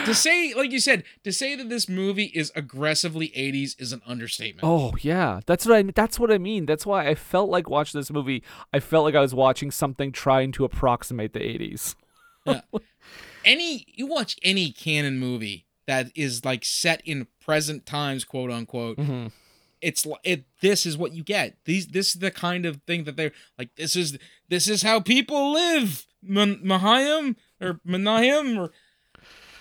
to 0.04 0.14
say, 0.14 0.54
like 0.54 0.72
you 0.72 0.80
said, 0.80 1.04
to 1.24 1.32
say 1.32 1.54
that 1.54 1.68
this 1.68 1.88
movie 1.88 2.30
is 2.34 2.50
aggressively 2.54 3.28
80s 3.36 3.80
is 3.80 3.92
an 3.92 4.02
understatement. 4.06 4.64
Oh 4.64 4.94
yeah, 5.00 5.40
that's 5.46 5.66
what 5.66 5.76
I. 5.76 5.82
That's 5.82 6.18
what 6.18 6.32
I 6.32 6.38
mean. 6.38 6.66
That's 6.66 6.86
why 6.86 7.08
I 7.08 7.14
felt 7.14 7.50
like 7.50 7.68
watching 7.68 8.00
this 8.00 8.10
movie. 8.10 8.42
I 8.72 8.80
felt 8.80 9.04
like 9.04 9.14
I 9.14 9.20
was 9.20 9.34
watching 9.34 9.70
something 9.70 10.12
trying 10.12 10.52
to 10.52 10.64
approximate 10.64 11.32
the 11.32 11.40
80s. 11.40 11.94
yeah. 12.46 12.60
Any 13.44 13.86
you 13.94 14.06
watch 14.06 14.36
any 14.42 14.72
Cannon 14.72 15.18
movie 15.18 15.66
that 15.86 16.10
is 16.14 16.44
like 16.44 16.64
set 16.64 17.00
in 17.04 17.26
present 17.40 17.86
times, 17.86 18.24
quote 18.24 18.50
unquote. 18.50 18.98
Mm-hmm. 18.98 19.28
It's 19.80 20.06
it. 20.24 20.44
This 20.60 20.84
is 20.84 20.98
what 20.98 21.12
you 21.12 21.22
get. 21.22 21.56
These. 21.64 21.88
This 21.88 22.08
is 22.08 22.20
the 22.20 22.30
kind 22.30 22.66
of 22.66 22.82
thing 22.86 23.04
that 23.04 23.16
they're 23.16 23.32
like. 23.58 23.74
This 23.76 23.94
is 23.94 24.18
this 24.48 24.68
is 24.68 24.82
how 24.82 25.00
people 25.00 25.52
live. 25.52 26.04
Mahayim 26.26 27.36
or 27.60 27.80
Manayim 27.86 28.58
or 28.58 28.72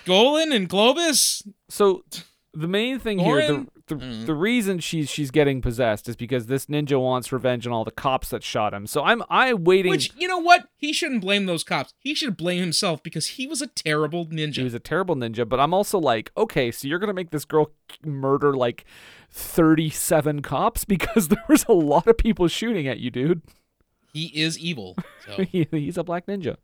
Golan 0.08 0.54
and 0.54 0.70
Globus. 0.70 1.46
So 1.70 2.06
the 2.54 2.67
main 2.67 2.98
thing 2.98 3.20
here, 3.20 3.46
the 3.46 3.67
the, 3.88 3.96
mm. 3.96 4.26
the 4.26 4.34
reason 4.34 4.80
she's 4.80 5.10
she's 5.10 5.32
getting 5.32 5.62
possessed 5.62 6.10
is 6.10 6.15
because 6.15 6.48
this 6.48 6.67
ninja 6.67 7.00
wants 7.00 7.32
revenge 7.32 7.67
on 7.67 7.74
all 7.74 7.84
the 7.84 7.91
cops 7.91 8.30
that 8.30 8.43
shot 8.43 8.74
him. 8.74 8.88
So 8.88 9.04
I'm 9.04 9.24
I 9.30 9.54
waiting. 9.54 9.91
Which 9.91 10.12
you 10.17 10.28
know 10.28 10.39
what? 10.39 10.67
He 10.78 10.93
shouldn't 10.93 11.22
blame 11.22 11.46
those 11.46 11.63
cops. 11.63 11.93
He 12.00 12.15
should 12.15 12.38
blame 12.38 12.60
himself 12.60 13.04
because 13.04 13.28
he 13.28 13.48
was 13.48 13.62
a 13.62 13.67
terrible 13.67 14.26
ninja. 14.26 14.58
He 14.58 14.63
was 14.63 14.74
a 14.74 14.80
terrible 14.80 15.15
ninja. 15.15 15.48
But 15.48 15.60
I'm 15.60 15.74
also 15.74 16.00
like, 16.00 16.32
okay, 16.38 16.72
so 16.72 16.88
you're 16.88 17.00
gonna 17.00 17.13
make 17.13 17.32
this 17.32 17.46
girl 17.46 17.72
murder 18.04 18.56
like 18.56 18.86
37 19.32 20.41
cops 20.41 20.86
because 20.86 21.28
there 21.28 21.43
was 21.48 21.65
a 21.67 21.74
lot 21.74 22.08
of 22.08 22.17
people 22.17 22.48
shooting 22.48 22.88
at 22.88 23.00
you, 23.00 23.10
dude. 23.10 23.41
He 24.13 24.28
is 24.28 24.58
evil. 24.58 24.96
So. 25.26 25.43
he, 25.52 25.67
he's 25.70 25.98
a 25.98 26.04
black 26.04 26.26
ninja. 26.28 26.58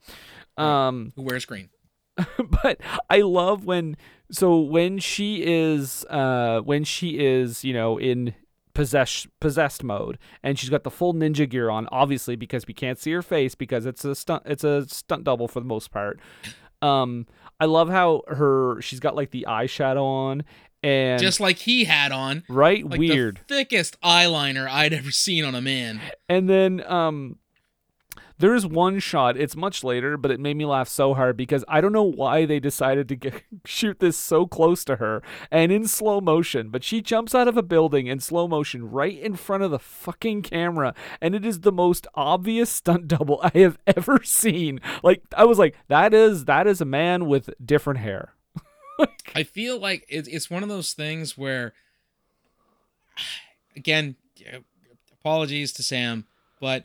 Um, 0.58 1.14
who 1.16 1.24
wears 1.24 1.46
green. 1.46 1.70
but 2.64 2.80
I 3.10 3.22
love 3.22 3.66
when 3.66 3.98
so 4.32 4.60
when 4.60 5.00
she 5.00 5.44
is 5.46 6.06
uh 6.10 6.62
when 6.62 6.84
she 6.84 7.20
is, 7.20 7.64
you 7.64 7.74
know, 7.74 7.98
in 8.00 8.34
possessed 8.74 9.28
possessed 9.40 9.84
mode 9.84 10.18
and 10.42 10.58
she's 10.58 10.70
got 10.70 10.84
the 10.84 10.90
full 10.90 11.14
ninja 11.14 11.48
gear 11.48 11.70
on 11.70 11.88
obviously 11.92 12.36
because 12.36 12.66
we 12.66 12.74
can't 12.74 12.98
see 12.98 13.12
her 13.12 13.22
face 13.22 13.54
because 13.54 13.86
it's 13.86 14.04
a 14.04 14.16
stunt 14.16 14.42
it's 14.48 14.64
a 14.64 14.88
stunt 14.88 15.24
double 15.24 15.48
for 15.48 15.60
the 15.60 15.66
most 15.66 15.92
part. 15.92 16.20
Um 16.82 17.28
I 17.60 17.66
love 17.66 17.90
how 17.90 18.24
her 18.28 18.82
she's 18.82 19.00
got 19.00 19.16
like 19.16 19.32
the 19.32 19.46
eyeshadow 19.48 20.04
on 20.04 20.44
and 20.82 21.22
just 21.22 21.40
like 21.40 21.58
he 21.58 21.86
had 21.86 22.12
on. 22.12 22.44
Right? 22.50 22.86
Like 22.86 23.00
Weird. 23.00 23.40
thickest 23.48 24.00
eyeliner 24.02 24.68
I'd 24.68 24.94
ever 24.94 25.12
seen 25.12 25.46
on 25.46 25.56
a 25.56 25.62
man. 25.62 26.02
And 26.28 26.50
then 26.50 26.84
um 26.88 27.38
there 28.40 28.56
is 28.56 28.66
one 28.66 29.00
shot, 29.00 29.38
it's 29.38 29.56
much 29.56 29.84
later, 29.84 30.18
but 30.18 30.32
it 30.32 30.40
made 30.40 30.58
me 30.58 30.66
laugh 30.66 30.88
so 30.88 31.14
hard 31.14 31.38
because 31.38 31.64
I 31.68 31.82
don't 31.82 31.94
know 31.94 32.04
why 32.04 32.46
they 32.46 32.60
decided 32.60 33.08
to 33.10 33.16
get, 33.16 33.44
shoot 33.66 34.00
this 34.00 34.18
so 34.18 34.46
close 34.46 34.84
to 34.86 34.98
her 34.98 35.22
and 35.52 35.72
in 35.72 35.88
slow 35.88 36.20
motion, 36.22 36.70
but 36.70 36.84
she 36.84 37.02
jumps 37.02 37.36
out 37.36 37.48
of 37.48 37.58
a 37.58 37.64
building 37.64 38.08
in 38.08 38.20
slow 38.20 38.48
motion 38.48 38.90
right 38.90 39.18
in 39.18 39.36
front 39.36 39.64
of 39.64 39.72
the 39.72 39.80
fucking 39.80 40.42
camera 40.42 40.94
and 41.22 41.36
it 41.36 41.46
is 41.46 41.62
the 41.62 41.72
most 41.72 42.08
obvious 42.16 42.70
stunt 42.70 43.08
double 43.08 43.40
I 43.44 43.58
have 43.60 43.78
ever 43.88 44.22
seen. 44.24 44.80
Like 45.04 45.24
I 45.36 45.46
was 45.46 45.60
like 45.60 45.76
that 45.88 46.14
is 46.14 46.46
that 46.46 46.68
is 46.68 46.82
a 46.82 46.86
man 46.86 47.28
with 47.28 47.50
different 47.64 48.00
hair. 48.00 48.34
I 49.36 49.44
feel 49.44 49.80
like 49.80 50.06
it's 50.10 50.50
one 50.50 50.64
of 50.64 50.70
those 50.70 50.94
things 50.94 51.38
where 51.38 51.74
again, 53.76 54.16
apologies 55.20 55.72
to 55.74 55.84
Sam, 55.84 56.26
but 56.60 56.84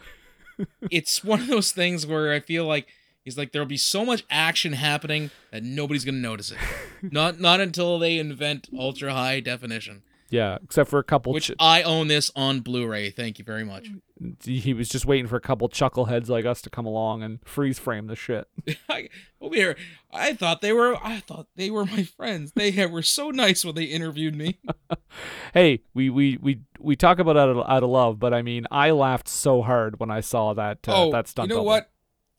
it's 0.91 1.23
one 1.25 1.41
of 1.41 1.47
those 1.47 1.73
things 1.73 2.07
where 2.07 2.33
I 2.33 2.41
feel 2.41 2.67
like 2.67 2.89
he's 3.25 3.37
like 3.39 3.53
there'll 3.53 3.67
be 3.67 3.77
so 3.77 4.05
much 4.05 4.25
action 4.31 4.73
happening 4.73 5.31
that 5.53 5.63
nobody's 5.63 6.05
gonna 6.05 6.19
notice 6.19 6.51
it. 6.51 6.59
not 7.13 7.41
not 7.41 7.61
until 7.61 7.99
they 7.99 8.19
invent 8.19 8.69
ultra 8.77 9.13
high 9.13 9.41
definition. 9.41 10.03
Yeah, 10.31 10.59
except 10.63 10.91
for 10.91 10.99
a 10.99 11.05
couple. 11.05 11.33
Which 11.33 11.47
ch- 11.47 11.53
I 11.59 11.83
own 11.83 12.09
this 12.09 12.31
on 12.37 12.61
Blu-ray. 12.61 13.11
Thank 13.11 13.39
you 13.39 13.45
very 13.45 13.65
much. 13.65 13.89
He 14.43 14.75
was 14.75 14.89
just 14.89 15.07
waiting 15.07 15.29
for 15.29 15.37
a 15.37 15.41
couple 15.41 15.69
chuckleheads 15.69 16.29
like 16.29 16.45
us 16.45 16.61
to 16.63 16.71
come 16.71 16.87
along 16.87 17.23
and 17.23 17.39
freeze 17.45 17.79
frame 17.79 18.09
the 18.09 18.17
shit. 18.17 18.49
I, 18.89 19.11
over 19.41 19.55
here, 19.55 19.77
I 20.13 20.35
thought 20.35 20.61
they 20.61 20.73
were. 20.73 20.97
I 21.01 21.21
thought 21.21 21.47
they 21.55 21.71
were 21.71 21.85
my 21.85 22.03
friends. 22.03 22.51
They 22.51 22.85
were 22.87 23.03
so 23.03 23.31
nice 23.31 23.65
when 23.65 23.77
they 23.77 23.85
interviewed 23.85 24.35
me. 24.35 24.59
hey, 25.55 25.83
we 25.95 26.11
we 26.11 26.37
we 26.43 26.63
we 26.81 26.97
talk 26.97 27.21
about 27.21 27.37
out 27.37 27.49
of, 27.49 27.59
out 27.59 27.85
of 27.85 27.91
love, 27.91 28.19
but 28.19 28.35
I 28.35 28.43
mean, 28.43 28.67
I 28.73 28.91
laughed 28.91 29.29
so 29.29 29.63
hard 29.63 30.01
when 30.01 30.11
I 30.11 30.19
saw 30.19 30.53
that. 30.53 30.79
Uh, 30.89 31.05
oh, 31.05 31.13
that 31.13 31.29
stunt. 31.29 31.49
You 31.49 31.55
know 31.55 31.61
double. 31.61 31.67
what? 31.67 31.91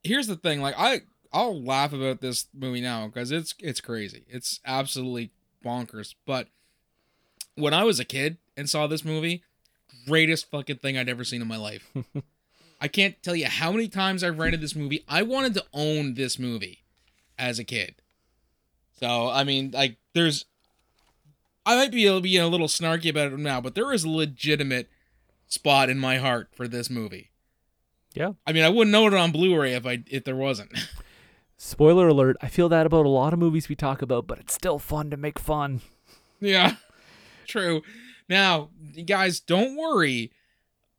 Here's 0.04 0.28
the 0.28 0.36
thing. 0.36 0.60
Like 0.60 0.76
I, 0.78 1.04
I'll 1.32 1.64
laugh 1.64 1.94
about 1.94 2.20
this 2.20 2.48
movie 2.54 2.82
now 2.82 3.08
because 3.08 3.32
it's 3.32 3.56
it's 3.60 3.80
crazy. 3.80 4.26
It's 4.28 4.60
absolutely 4.66 5.32
bonkers. 5.64 6.16
But 6.26 6.50
when 7.60 7.74
I 7.74 7.84
was 7.84 8.00
a 8.00 8.06
kid 8.06 8.38
and 8.58 8.70
saw 8.70 8.88
this 8.88 9.06
movie, 9.06 9.44
greatest 10.08 10.50
fucking 10.50 10.78
thing 10.78 10.98
I'd 10.98 11.10
ever 11.10 11.24
seen 11.24 11.42
in 11.42 11.48
my 11.48 11.58
life. 11.58 11.92
I 12.82 12.88
can't 12.88 13.22
tell 13.22 13.36
you 13.36 13.48
how 13.48 13.72
many 13.72 13.88
times 13.88 14.24
I've 14.24 14.40
rented 14.40 14.62
this 14.62 14.76
movie. 14.76 15.04
I 15.08 15.22
wanted 15.22 15.54
to 15.56 15.66
own 15.74 16.14
this 16.14 16.40
movie 16.40 16.84
as 17.38 17.60
a 17.60 17.64
kid. 17.64 17.96
So, 19.00 19.30
I 19.30 19.44
mean, 19.44 19.72
like, 19.72 19.98
there's. 20.14 20.46
I 21.66 21.76
might 21.76 21.92
be 21.92 22.20
being 22.22 22.42
a 22.42 22.48
little 22.48 22.68
snarky 22.68 23.10
about 23.10 23.32
it 23.32 23.40
now, 23.40 23.62
but 23.62 23.76
there 23.76 23.94
is 23.94 24.04
a 24.04 24.10
legitimate 24.10 24.90
spot 25.48 25.90
in 25.90 26.00
my 26.00 26.18
heart 26.18 26.50
for 26.54 26.68
this 26.68 26.90
movie. 26.90 27.30
Yeah. 28.14 28.34
I 28.48 28.54
mean, 28.54 28.64
I 28.64 28.70
wouldn't 28.70 28.92
know 28.92 29.08
it 29.08 29.14
on 29.14 29.32
Blu-ray 29.32 29.74
if 29.74 29.86
I 29.86 30.04
if 30.08 30.24
there 30.24 30.36
wasn't. 30.36 30.72
Spoiler 31.58 32.08
alert, 32.08 32.38
I 32.42 32.48
feel 32.48 32.70
that 32.70 32.86
about 32.86 33.06
a 33.06 33.10
lot 33.10 33.34
of 33.34 33.40
movies 33.40 33.68
we 33.68 33.76
talk 33.76 34.02
about, 34.02 34.26
but 34.26 34.40
it's 34.40 34.54
still 34.54 34.80
fun 34.80 35.10
to 35.12 35.18
make 35.18 35.38
fun. 35.38 35.82
Yeah. 36.40 36.76
True. 37.50 37.82
Now, 38.30 38.70
you 38.94 39.04
guys, 39.04 39.40
don't 39.40 39.76
worry, 39.76 40.32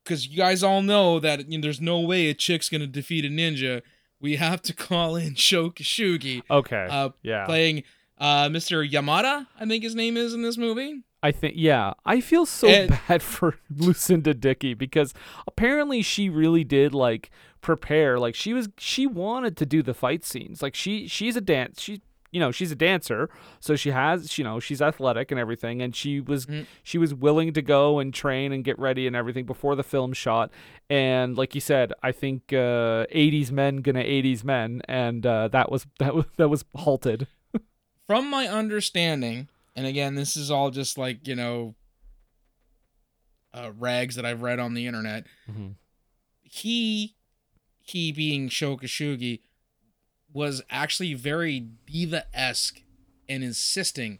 because 0.05 0.27
you 0.27 0.37
guys 0.37 0.63
all 0.63 0.83
know 0.83 1.21
that 1.21 1.51
you 1.51 1.59
know, 1.59 1.63
there's 1.63 1.81
no 1.81 2.01
way 2.01 2.29
a 2.29 2.35
chick's 2.35 2.69
gonna 2.69 2.87
defeat 2.87 3.25
a 3.25 3.29
ninja. 3.29 3.83
We 4.21 4.37
have 4.37 4.61
to 4.63 4.75
call 4.89 5.17
in 5.17 5.35
Sho 5.37 5.71
Kosugi. 5.71 6.43
Okay. 6.51 6.87
Uh, 6.91 7.11
yeah. 7.23 7.47
Playing 7.47 7.85
uh, 8.19 8.49
Mr. 8.49 8.89
Yamada, 8.89 9.47
I 9.59 9.67
think 9.67 9.83
his 9.85 9.95
name 9.95 10.17
is 10.17 10.35
in 10.35 10.43
this 10.43 10.59
movie. 10.59 11.03
I 11.23 11.33
think, 11.33 11.55
yeah. 11.57 11.93
I 12.05 12.21
feel 12.21 12.47
so 12.47 12.69
And- 12.69 12.91
bad 13.09 13.23
for 13.23 13.57
Lucinda 13.75 14.35
Dickey 14.35 14.75
because 14.75 15.15
apparently 15.47 16.03
she 16.03 16.29
really 16.29 16.65
did 16.65 16.95
like 16.95 17.31
prepare. 17.61 18.19
Like 18.19 18.35
she 18.35 18.53
was, 18.55 18.69
she 18.79 19.07
wanted 19.07 19.57
to 19.59 19.67
do 19.67 19.83
the 19.83 19.95
fight 19.95 20.25
scenes. 20.25 20.63
Like 20.63 20.75
she, 20.75 21.07
she's 21.07 21.37
a 21.37 21.41
dance. 21.41 21.81
She, 21.81 22.01
you 22.33 22.39
know, 22.41 22.51
she's 22.53 22.71
a 22.71 22.77
dancer, 22.77 23.29
so 23.59 23.75
she 23.75 23.91
has, 23.91 24.39
you 24.39 24.45
know, 24.45 24.61
she's 24.61 24.81
athletic 24.81 25.31
and 25.33 25.41
everything, 25.41 25.83
and 25.83 25.95
she 25.97 26.21
was, 26.21 26.47
she 26.83 26.97
was 26.97 27.13
willing 27.13 27.53
to 27.55 27.63
go 27.63 27.99
and 27.99 28.15
train 28.15 28.53
and 28.53 28.63
get 28.63 28.79
ready 28.79 29.07
and 29.07 29.17
everything 29.17 29.45
before 29.47 29.75
the 29.75 29.83
film 29.83 30.13
shot. 30.13 30.51
And 30.89 31.37
like 31.37 31.55
you 31.55 31.61
said, 31.61 31.93
I 32.03 32.13
think 32.13 32.53
uh, 32.53 33.07
'80s 33.13 33.51
men 33.51 33.79
gonna 33.79 34.05
'80s 34.05 34.45
men, 34.45 34.81
and 34.87 35.27
uh, 35.27 35.49
that 35.49 35.71
was 35.73 35.87
that 35.99 36.15
was 36.15 36.27
that 36.37 36.49
was 36.49 36.65
halted. 36.75 37.27
From 38.07 38.29
my 38.31 38.47
understanding, 38.49 39.49
and 39.77 39.87
again, 39.87 40.15
this 40.15 40.37
is 40.37 40.51
all 40.51 40.71
just 40.71 40.99
like 40.99 41.27
you 41.29 41.35
know, 41.37 41.75
uh, 43.53 43.71
rags 43.79 44.17
that 44.17 44.25
I've 44.25 44.43
read 44.43 44.59
on 44.59 44.75
the 44.75 44.87
internet. 44.87 45.27
Mhm. 45.51 45.75
He, 46.43 47.15
he 47.83 48.11
being 48.13 48.49
Sho 48.49 48.77
Kosugi, 48.77 49.41
was 50.33 50.63
actually 50.71 51.15
very 51.15 51.61
diva 51.87 52.25
esque 52.35 52.83
and 53.29 53.43
insisting 53.43 54.19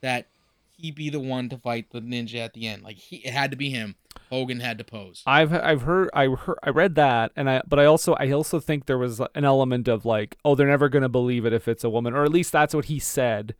that 0.00 0.28
he 0.76 0.90
be 0.90 1.10
the 1.10 1.20
one 1.20 1.48
to 1.48 1.58
fight 1.58 1.90
the 1.90 2.00
ninja 2.00 2.36
at 2.36 2.54
the 2.54 2.66
end. 2.66 2.82
Like 2.82 2.96
he, 2.96 3.16
it 3.16 3.32
had 3.32 3.50
to 3.50 3.56
be 3.56 3.70
him. 3.70 3.96
Hogan 4.30 4.60
had 4.60 4.78
to 4.78 4.84
pose. 4.84 5.22
I've 5.26 5.52
I've 5.52 5.82
heard 5.82 6.10
I 6.12 6.26
heard 6.28 6.58
I 6.62 6.70
read 6.70 6.94
that 6.96 7.32
and 7.34 7.48
I 7.48 7.62
but 7.66 7.78
I 7.78 7.86
also 7.86 8.14
I 8.14 8.30
also 8.30 8.60
think 8.60 8.86
there 8.86 8.98
was 8.98 9.20
an 9.34 9.44
element 9.44 9.88
of 9.88 10.04
like 10.04 10.36
oh 10.44 10.54
they're 10.54 10.68
never 10.68 10.88
going 10.88 11.02
to 11.02 11.08
believe 11.08 11.44
it 11.44 11.52
if 11.52 11.66
it's 11.66 11.84
a 11.84 11.90
woman 11.90 12.14
or 12.14 12.24
at 12.24 12.30
least 12.30 12.52
that's 12.52 12.74
what 12.74 12.86
he 12.86 12.98
said 12.98 13.54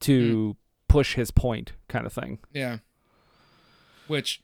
to 0.00 0.46
hmm. 0.46 0.92
push 0.92 1.14
his 1.14 1.30
point 1.30 1.72
kind 1.88 2.06
of 2.06 2.12
thing. 2.12 2.38
Yeah. 2.52 2.78
Which, 4.06 4.40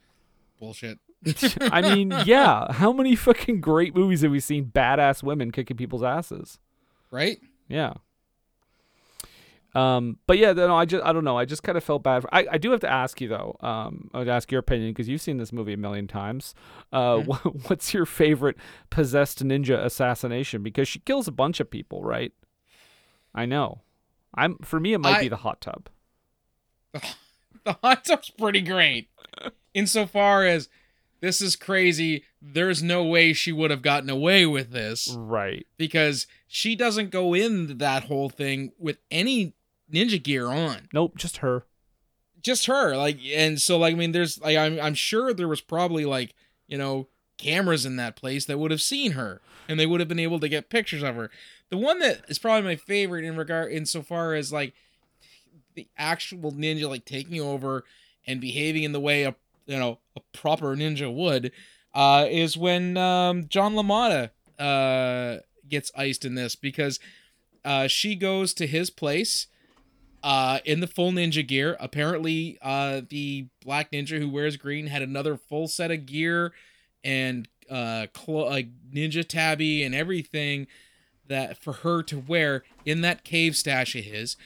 bullshit. 0.60 0.98
I 1.60 1.80
mean, 1.80 2.12
yeah, 2.26 2.70
how 2.70 2.92
many 2.92 3.16
fucking 3.16 3.62
great 3.62 3.94
movies 3.94 4.20
have 4.20 4.30
we 4.30 4.40
seen 4.40 4.66
badass 4.66 5.22
women 5.22 5.52
kicking 5.52 5.76
people's 5.76 6.02
asses? 6.02 6.58
Right? 7.14 7.38
Yeah. 7.68 7.94
Um, 9.74 10.18
but 10.28 10.38
yeah, 10.38 10.52
no, 10.52 10.76
I 10.76 10.84
just 10.84 11.04
I 11.04 11.12
don't 11.12 11.24
know. 11.24 11.36
I 11.36 11.44
just 11.44 11.64
kind 11.64 11.76
of 11.76 11.82
felt 11.82 12.04
bad. 12.04 12.22
For, 12.22 12.32
I 12.32 12.46
I 12.52 12.58
do 12.58 12.70
have 12.70 12.80
to 12.80 12.88
ask 12.90 13.20
you 13.20 13.26
though. 13.28 13.56
Um, 13.60 14.08
I 14.14 14.18
would 14.18 14.28
ask 14.28 14.52
your 14.52 14.60
opinion 14.60 14.90
because 14.92 15.08
you've 15.08 15.20
seen 15.20 15.36
this 15.38 15.52
movie 15.52 15.72
a 15.72 15.76
million 15.76 16.06
times. 16.06 16.54
Uh, 16.92 17.16
Mhm. 17.22 17.26
wh- 17.34 17.70
what's 17.70 17.92
your 17.92 18.06
favorite 18.06 18.56
possessed 18.90 19.44
ninja 19.44 19.82
assassination? 19.84 20.62
Because 20.62 20.86
she 20.86 21.00
kills 21.00 21.26
a 21.26 21.32
bunch 21.32 21.58
of 21.58 21.70
people, 21.70 22.02
right? 22.04 22.32
I 23.34 23.46
know. 23.46 23.80
I'm 24.34 24.58
for 24.58 24.78
me, 24.78 24.92
it 24.92 24.98
might 24.98 25.20
be 25.20 25.28
the 25.28 25.36
hot 25.38 25.60
tub. 25.60 25.88
the 27.64 27.76
hot 27.82 28.04
tub's 28.04 28.30
pretty 28.30 28.60
great. 28.60 29.08
Insofar 29.74 30.44
as 30.44 30.68
this 31.24 31.40
is 31.40 31.56
crazy, 31.56 32.24
there's 32.42 32.82
no 32.82 33.02
way 33.02 33.32
she 33.32 33.50
would 33.50 33.70
have 33.70 33.82
gotten 33.82 34.10
away 34.10 34.44
with 34.44 34.70
this. 34.70 35.14
Right. 35.18 35.66
Because 35.78 36.26
she 36.46 36.76
doesn't 36.76 37.10
go 37.10 37.34
in 37.34 37.78
that 37.78 38.04
whole 38.04 38.28
thing 38.28 38.72
with 38.78 38.98
any 39.10 39.54
ninja 39.90 40.22
gear 40.22 40.48
on. 40.48 40.88
Nope, 40.92 41.16
just 41.16 41.38
her. 41.38 41.64
Just 42.42 42.66
her. 42.66 42.94
Like 42.94 43.18
and 43.34 43.60
so 43.60 43.78
like 43.78 43.94
I 43.94 43.96
mean 43.96 44.12
there's 44.12 44.38
like 44.40 44.56
I'm 44.56 44.78
I'm 44.78 44.94
sure 44.94 45.32
there 45.32 45.48
was 45.48 45.62
probably 45.62 46.04
like, 46.04 46.34
you 46.66 46.76
know, 46.76 47.08
cameras 47.38 47.86
in 47.86 47.96
that 47.96 48.16
place 48.16 48.44
that 48.44 48.58
would 48.58 48.70
have 48.70 48.82
seen 48.82 49.12
her 49.12 49.40
and 49.66 49.80
they 49.80 49.86
would 49.86 50.00
have 50.00 50.08
been 50.08 50.18
able 50.18 50.40
to 50.40 50.48
get 50.48 50.68
pictures 50.68 51.02
of 51.02 51.16
her. 51.16 51.30
The 51.70 51.78
one 51.78 52.00
that 52.00 52.24
is 52.28 52.38
probably 52.38 52.68
my 52.68 52.76
favorite 52.76 53.24
in 53.24 53.36
regard 53.36 53.72
insofar 53.72 54.34
as 54.34 54.52
like 54.52 54.74
the 55.74 55.88
actual 55.96 56.52
ninja 56.52 56.88
like 56.88 57.06
taking 57.06 57.40
over 57.40 57.84
and 58.26 58.40
behaving 58.40 58.82
in 58.82 58.92
the 58.92 59.00
way 59.00 59.24
a 59.24 59.34
you 59.66 59.78
know 59.78 59.98
a 60.16 60.20
proper 60.32 60.76
ninja 60.76 61.12
would 61.12 61.52
uh 61.94 62.26
is 62.28 62.56
when 62.56 62.96
um 62.96 63.46
John 63.48 63.74
LaMotta 63.74 64.30
uh 64.58 65.40
gets 65.68 65.90
iced 65.96 66.24
in 66.24 66.34
this 66.34 66.56
because 66.56 67.00
uh 67.64 67.86
she 67.86 68.14
goes 68.14 68.54
to 68.54 68.66
his 68.66 68.90
place 68.90 69.46
uh 70.22 70.58
in 70.64 70.80
the 70.80 70.86
full 70.86 71.12
ninja 71.12 71.46
gear 71.46 71.76
apparently 71.80 72.58
uh 72.62 73.02
the 73.08 73.48
black 73.64 73.90
ninja 73.92 74.18
who 74.18 74.28
wears 74.28 74.56
green 74.56 74.86
had 74.88 75.02
another 75.02 75.36
full 75.36 75.68
set 75.68 75.90
of 75.90 76.06
gear 76.06 76.52
and 77.02 77.48
uh 77.70 78.06
clo- 78.12 78.50
ninja 78.92 79.26
tabi 79.26 79.82
and 79.82 79.94
everything 79.94 80.66
that 81.26 81.62
for 81.62 81.72
her 81.72 82.02
to 82.02 82.18
wear 82.18 82.62
in 82.84 83.00
that 83.00 83.24
cave 83.24 83.56
stash 83.56 83.94
of 83.94 84.04
his 84.04 84.36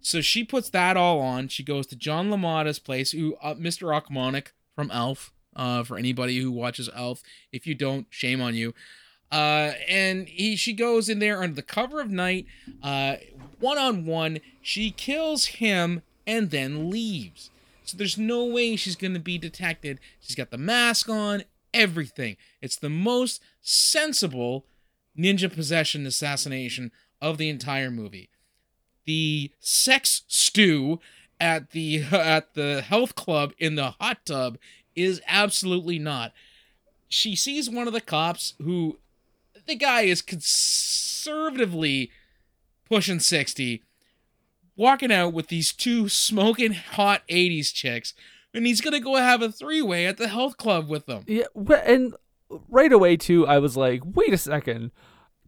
so 0.00 0.20
she 0.20 0.44
puts 0.44 0.70
that 0.70 0.96
all 0.96 1.20
on. 1.20 1.48
She 1.48 1.62
goes 1.62 1.86
to 1.88 1.96
John 1.96 2.30
LaMotta's 2.30 2.78
place, 2.78 3.10
who 3.12 3.36
uh, 3.42 3.54
Mr. 3.54 3.94
Akmonic 3.94 4.52
from 4.78 4.92
Elf. 4.92 5.32
Uh, 5.56 5.82
for 5.82 5.98
anybody 5.98 6.38
who 6.38 6.52
watches 6.52 6.88
Elf, 6.94 7.20
if 7.50 7.66
you 7.66 7.74
don't, 7.74 8.06
shame 8.10 8.40
on 8.40 8.54
you. 8.54 8.74
Uh, 9.32 9.72
and 9.88 10.28
he 10.28 10.54
she 10.54 10.72
goes 10.72 11.08
in 11.08 11.18
there 11.18 11.42
under 11.42 11.56
the 11.56 11.62
cover 11.62 12.00
of 12.00 12.08
night, 12.10 12.46
one 13.58 13.76
on 13.76 14.06
one. 14.06 14.38
She 14.62 14.92
kills 14.92 15.46
him 15.46 16.02
and 16.28 16.52
then 16.52 16.90
leaves. 16.90 17.50
So 17.82 17.96
there's 17.96 18.16
no 18.16 18.44
way 18.44 18.76
she's 18.76 18.94
gonna 18.94 19.18
be 19.18 19.36
detected. 19.36 19.98
She's 20.20 20.36
got 20.36 20.52
the 20.52 20.58
mask 20.58 21.08
on, 21.08 21.42
everything. 21.74 22.36
It's 22.62 22.76
the 22.76 22.88
most 22.88 23.42
sensible 23.60 24.64
ninja 25.18 25.52
possession 25.52 26.06
assassination 26.06 26.92
of 27.20 27.36
the 27.36 27.48
entire 27.48 27.90
movie 27.90 28.30
the 29.08 29.50
sex 29.58 30.22
stew 30.28 31.00
at 31.40 31.70
the 31.70 32.02
at 32.12 32.54
the 32.54 32.82
health 32.82 33.14
club 33.14 33.52
in 33.58 33.74
the 33.74 33.90
hot 34.00 34.18
tub 34.24 34.58
is 34.94 35.20
absolutely 35.26 35.98
not. 35.98 36.32
She 37.08 37.36
sees 37.36 37.70
one 37.70 37.86
of 37.86 37.92
the 37.92 38.00
cops 38.00 38.54
who 38.60 38.98
the 39.66 39.74
guy 39.74 40.02
is 40.02 40.22
conservatively 40.22 42.10
pushing 42.88 43.20
60 43.20 43.82
walking 44.76 45.12
out 45.12 45.32
with 45.32 45.48
these 45.48 45.72
two 45.72 46.08
smoking 46.08 46.72
hot 46.72 47.22
80s 47.28 47.72
chicks 47.72 48.14
and 48.54 48.66
he's 48.66 48.80
going 48.80 48.94
to 48.94 49.00
go 49.00 49.16
have 49.16 49.42
a 49.42 49.52
three-way 49.52 50.06
at 50.06 50.16
the 50.16 50.28
health 50.28 50.56
club 50.56 50.88
with 50.88 51.06
them. 51.06 51.24
Yeah, 51.26 51.44
and 51.84 52.14
right 52.68 52.92
away 52.92 53.16
too, 53.16 53.46
I 53.46 53.58
was 53.58 53.76
like, 53.76 54.00
wait 54.04 54.32
a 54.32 54.38
second, 54.38 54.90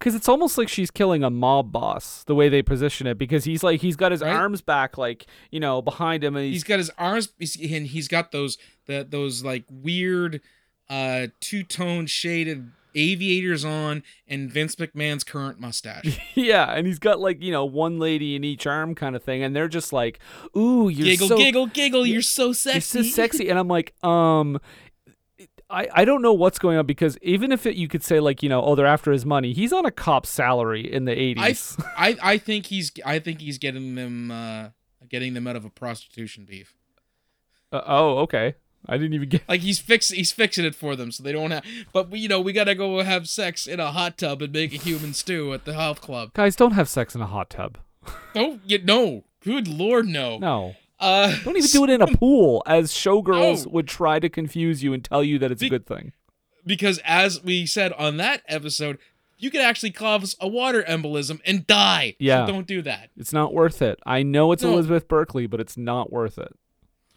because 0.00 0.14
it's 0.14 0.28
almost 0.28 0.56
like 0.58 0.68
she's 0.68 0.90
killing 0.90 1.22
a 1.22 1.28
mob 1.30 1.70
boss 1.70 2.24
the 2.24 2.34
way 2.34 2.48
they 2.48 2.62
position 2.62 3.06
it. 3.06 3.18
Because 3.18 3.44
he's 3.44 3.62
like 3.62 3.80
he's 3.82 3.96
got 3.96 4.10
his 4.10 4.22
Right. 4.22 4.34
arms 4.34 4.62
back, 4.62 4.98
like 4.98 5.26
you 5.50 5.60
know, 5.60 5.80
behind 5.82 6.24
him, 6.24 6.34
and 6.34 6.46
he's, 6.46 6.54
he's 6.56 6.64
got 6.64 6.78
his 6.78 6.90
arms 6.98 7.28
and 7.38 7.86
he's 7.86 8.08
got 8.08 8.32
those 8.32 8.58
the, 8.86 9.06
those 9.08 9.44
like 9.44 9.64
weird 9.70 10.40
uh 10.88 11.28
two-tone 11.40 12.06
shaded 12.06 12.72
aviators 12.96 13.64
on 13.64 14.02
and 14.26 14.50
Vince 14.50 14.74
McMahon's 14.76 15.22
current 15.22 15.60
mustache. 15.60 16.18
yeah, 16.34 16.72
and 16.72 16.86
he's 16.86 16.98
got 16.98 17.20
like 17.20 17.40
you 17.42 17.52
know 17.52 17.64
one 17.64 17.98
lady 17.98 18.34
in 18.34 18.42
each 18.42 18.66
arm 18.66 18.94
kind 18.94 19.14
of 19.14 19.22
thing, 19.22 19.42
and 19.42 19.54
they're 19.54 19.68
just 19.68 19.92
like, 19.92 20.18
ooh, 20.56 20.88
you're 20.88 21.04
giggle, 21.06 21.28
so 21.28 21.36
giggle, 21.36 21.66
giggle, 21.66 22.06
you're 22.06 22.22
so 22.22 22.46
you're 22.46 22.54
sexy. 22.54 23.02
so 23.02 23.02
sexy, 23.02 23.48
and 23.50 23.58
I'm 23.58 23.68
like, 23.68 23.92
um. 24.02 24.58
I, 25.70 25.88
I 25.92 26.04
don't 26.04 26.20
know 26.22 26.32
what's 26.32 26.58
going 26.58 26.76
on 26.78 26.86
because 26.86 27.16
even 27.22 27.52
if 27.52 27.64
it, 27.64 27.76
you 27.76 27.86
could 27.88 28.02
say 28.02 28.18
like 28.20 28.42
you 28.42 28.48
know 28.48 28.62
oh 28.62 28.74
they're 28.74 28.86
after 28.86 29.12
his 29.12 29.24
money 29.24 29.52
he's 29.52 29.72
on 29.72 29.86
a 29.86 29.90
cop 29.90 30.26
salary 30.26 30.90
in 30.92 31.04
the 31.04 31.12
80s 31.12 31.80
I 31.96 32.16
I 32.22 32.38
think 32.38 32.66
he's 32.66 32.90
I 33.04 33.18
think 33.18 33.40
he's 33.40 33.58
getting 33.58 33.94
them 33.94 34.30
uh 34.30 34.68
getting 35.08 35.34
them 35.34 35.46
out 35.46 35.56
of 35.56 35.64
a 35.64 35.70
prostitution 35.70 36.44
beef. 36.44 36.74
Uh, 37.72 37.82
oh 37.86 38.18
okay 38.18 38.54
I 38.88 38.96
didn't 38.96 39.14
even 39.14 39.28
get 39.28 39.48
Like 39.48 39.60
he's 39.60 39.78
fix 39.78 40.08
he's 40.08 40.32
fixing 40.32 40.64
it 40.64 40.74
for 40.74 40.96
them 40.96 41.12
so 41.12 41.22
they 41.22 41.32
don't 41.32 41.50
have 41.50 41.64
but 41.92 42.10
we, 42.10 42.20
you 42.20 42.28
know 42.28 42.40
we 42.40 42.52
got 42.52 42.64
to 42.64 42.74
go 42.74 43.00
have 43.02 43.28
sex 43.28 43.66
in 43.66 43.78
a 43.78 43.92
hot 43.92 44.18
tub 44.18 44.42
and 44.42 44.52
make 44.52 44.72
a 44.72 44.78
human 44.78 45.14
stew 45.14 45.52
at 45.52 45.64
the 45.64 45.74
health 45.74 46.00
club. 46.00 46.32
guys 46.34 46.56
don't 46.56 46.72
have 46.72 46.88
sex 46.88 47.14
in 47.14 47.20
a 47.20 47.26
hot 47.26 47.50
tub 47.50 47.78
Don't 48.34 48.66
get 48.66 48.84
no. 48.84 49.24
Good 49.44 49.68
lord 49.68 50.06
no. 50.06 50.38
no 50.38 50.74
Uh 51.00 51.34
Don't 51.44 51.56
even 51.56 51.70
do 51.70 51.84
it 51.84 51.90
in 51.90 52.02
a 52.02 52.06
pool, 52.16 52.62
as 52.66 52.92
showgirls 52.92 53.64
No. 53.66 53.72
would 53.72 53.88
try 53.88 54.18
to 54.20 54.28
confuse 54.28 54.82
you 54.82 54.92
and 54.92 55.02
tell 55.04 55.24
you 55.24 55.38
that 55.38 55.50
it's 55.50 55.62
a 55.62 55.68
good 55.68 55.86
thing. 55.86 56.12
because 56.66 57.00
as 57.04 57.42
we 57.42 57.64
said 57.66 57.92
on 57.94 58.18
that 58.18 58.42
episode, 58.46 58.98
you 59.38 59.50
could 59.50 59.62
actually 59.62 59.90
cause 59.92 60.36
a 60.40 60.46
water 60.46 60.82
embolism 60.86 61.40
and 61.46 61.66
die. 61.66 62.14
Yeah. 62.18 62.44
So 62.46 62.52
don't 62.52 62.66
do 62.66 62.82
that. 62.82 63.08
It's 63.16 63.32
not 63.32 63.54
worth 63.54 63.80
it. 63.80 63.98
I 64.04 64.22
know 64.22 64.52
it's 64.52 64.62
No. 64.62 64.74
Elizabeth 64.74 65.08
Berkley, 65.08 65.46
but 65.46 65.60
it's 65.60 65.78
not 65.78 66.12
worth 66.12 66.36
it. 66.38 66.52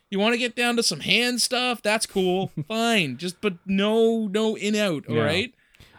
You 0.10 0.20
want 0.20 0.34
to 0.34 0.38
get 0.38 0.56
down 0.56 0.76
to 0.78 0.84
some 0.84 1.02
hand 1.02 1.42
stuff? 1.42 1.82
That's 1.82 2.06
cool. 2.06 2.52
Fine. 2.68 3.18
Just 3.18 3.42
but 3.42 3.56
no 3.66 4.28
no 4.28 4.56
in 4.56 4.76
out, 4.76 5.04
all 5.10 5.16
Yeah. 5.16 5.24
right? 5.24 5.54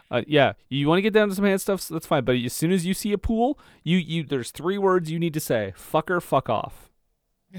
Uh, 0.09 0.21
yeah, 0.27 0.53
you 0.69 0.87
want 0.87 0.97
to 0.99 1.01
get 1.01 1.13
down 1.13 1.27
to 1.29 1.35
some 1.35 1.43
hand 1.45 1.59
stuff, 1.59 1.81
so 1.81 1.93
that's 1.95 2.05
fine. 2.05 2.23
But 2.23 2.35
as 2.37 2.53
soon 2.53 2.71
as 2.71 2.85
you 2.85 2.93
see 2.93 3.11
a 3.11 3.17
pool, 3.17 3.59
you 3.83 3.97
you 3.97 4.23
there's 4.23 4.51
three 4.51 4.77
words 4.77 5.11
you 5.11 5.19
need 5.19 5.33
to 5.33 5.39
say: 5.39 5.73
fucker, 5.77 6.21
fuck 6.21 6.47
off. 6.49 6.89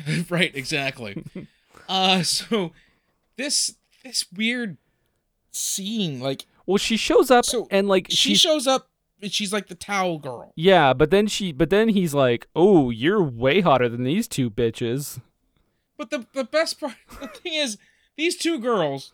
right, 0.30 0.54
exactly. 0.54 1.24
uh 1.88 2.22
so 2.22 2.72
this 3.36 3.76
this 4.04 4.26
weird 4.32 4.76
scene 5.52 6.20
like 6.20 6.46
Well, 6.66 6.78
she 6.78 6.96
shows 6.96 7.30
up 7.30 7.44
So, 7.44 7.66
and 7.70 7.88
like 7.88 8.06
she 8.10 8.34
shows 8.34 8.66
up 8.66 8.88
and 9.22 9.32
she's 9.32 9.52
like 9.52 9.68
the 9.68 9.74
towel 9.74 10.18
girl. 10.18 10.52
yeah, 10.56 10.92
but 10.92 11.10
then 11.10 11.26
she 11.26 11.52
but 11.52 11.70
then 11.70 11.88
he's 11.90 12.14
like, 12.14 12.46
oh, 12.54 12.90
you're 12.90 13.22
way 13.22 13.60
hotter 13.60 13.88
than 13.88 14.04
these 14.04 14.28
two 14.28 14.50
bitches. 14.50 15.20
But 15.96 16.10
the 16.10 16.26
the 16.34 16.44
best 16.44 16.80
part, 16.80 16.94
the 17.20 17.28
thing 17.28 17.54
is, 17.54 17.78
these 18.16 18.36
two 18.36 18.58
girls 18.58 19.12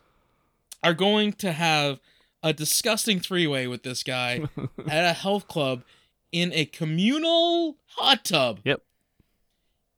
are 0.83 0.93
going 0.93 1.33
to 1.33 1.53
have 1.53 1.99
a 2.41 2.51
disgusting 2.51 3.21
three 3.21 3.47
way 3.47 3.67
with 3.67 3.83
this 3.83 4.03
guy 4.03 4.41
at 4.87 5.05
a 5.05 5.13
health 5.13 5.47
club 5.47 5.83
in 6.33 6.51
a 6.53 6.65
communal 6.65 7.77
hot 7.95 8.25
tub. 8.25 8.59
Yep. 8.65 8.81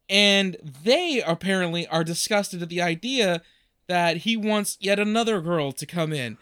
And 0.09 0.57
they 0.83 1.21
apparently 1.25 1.87
are 1.87 2.03
disgusted 2.03 2.61
at 2.61 2.69
the 2.69 2.81
idea 2.81 3.41
that 3.87 4.17
he 4.17 4.37
wants 4.37 4.77
yet 4.79 4.99
another 4.99 5.41
girl 5.41 5.71
to 5.73 5.85
come 5.85 6.13
in. 6.13 6.37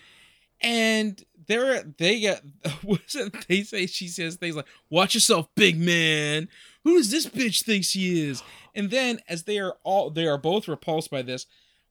And 0.61 1.23
they're 1.47 1.83
they 1.83 2.19
get 2.19 2.41
they 3.47 3.63
say 3.63 3.85
she 3.85 4.07
says 4.07 4.35
things 4.35 4.55
like, 4.55 4.67
Watch 4.89 5.13
yourself, 5.13 5.47
big 5.55 5.79
man. 5.79 6.47
Who 6.83 6.97
does 6.97 7.11
this 7.11 7.25
bitch 7.25 7.63
think 7.63 7.83
she 7.85 8.27
is? 8.29 8.43
And 8.75 8.89
then 8.91 9.19
as 9.27 9.43
they 9.43 9.59
are 9.59 9.75
all 9.83 10.09
they 10.09 10.27
are 10.27 10.37
both 10.37 10.67
repulsed 10.67 11.11
by 11.11 11.21
this, 11.21 11.45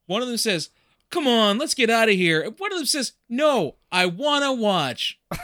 one 0.06 0.22
of 0.22 0.28
them 0.28 0.36
says, 0.36 0.70
come 1.12 1.26
on, 1.26 1.58
let's 1.58 1.74
get 1.74 1.90
out 1.90 2.08
of 2.08 2.14
here. 2.14 2.40
And 2.40 2.58
one 2.58 2.72
of 2.72 2.78
them 2.78 2.86
says, 2.86 3.12
no, 3.28 3.76
I 3.92 4.06
want 4.06 4.44
to 4.44 4.52
watch. 4.52 5.20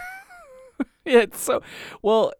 It's 1.11 1.41
so 1.41 1.63
well. 2.03 2.35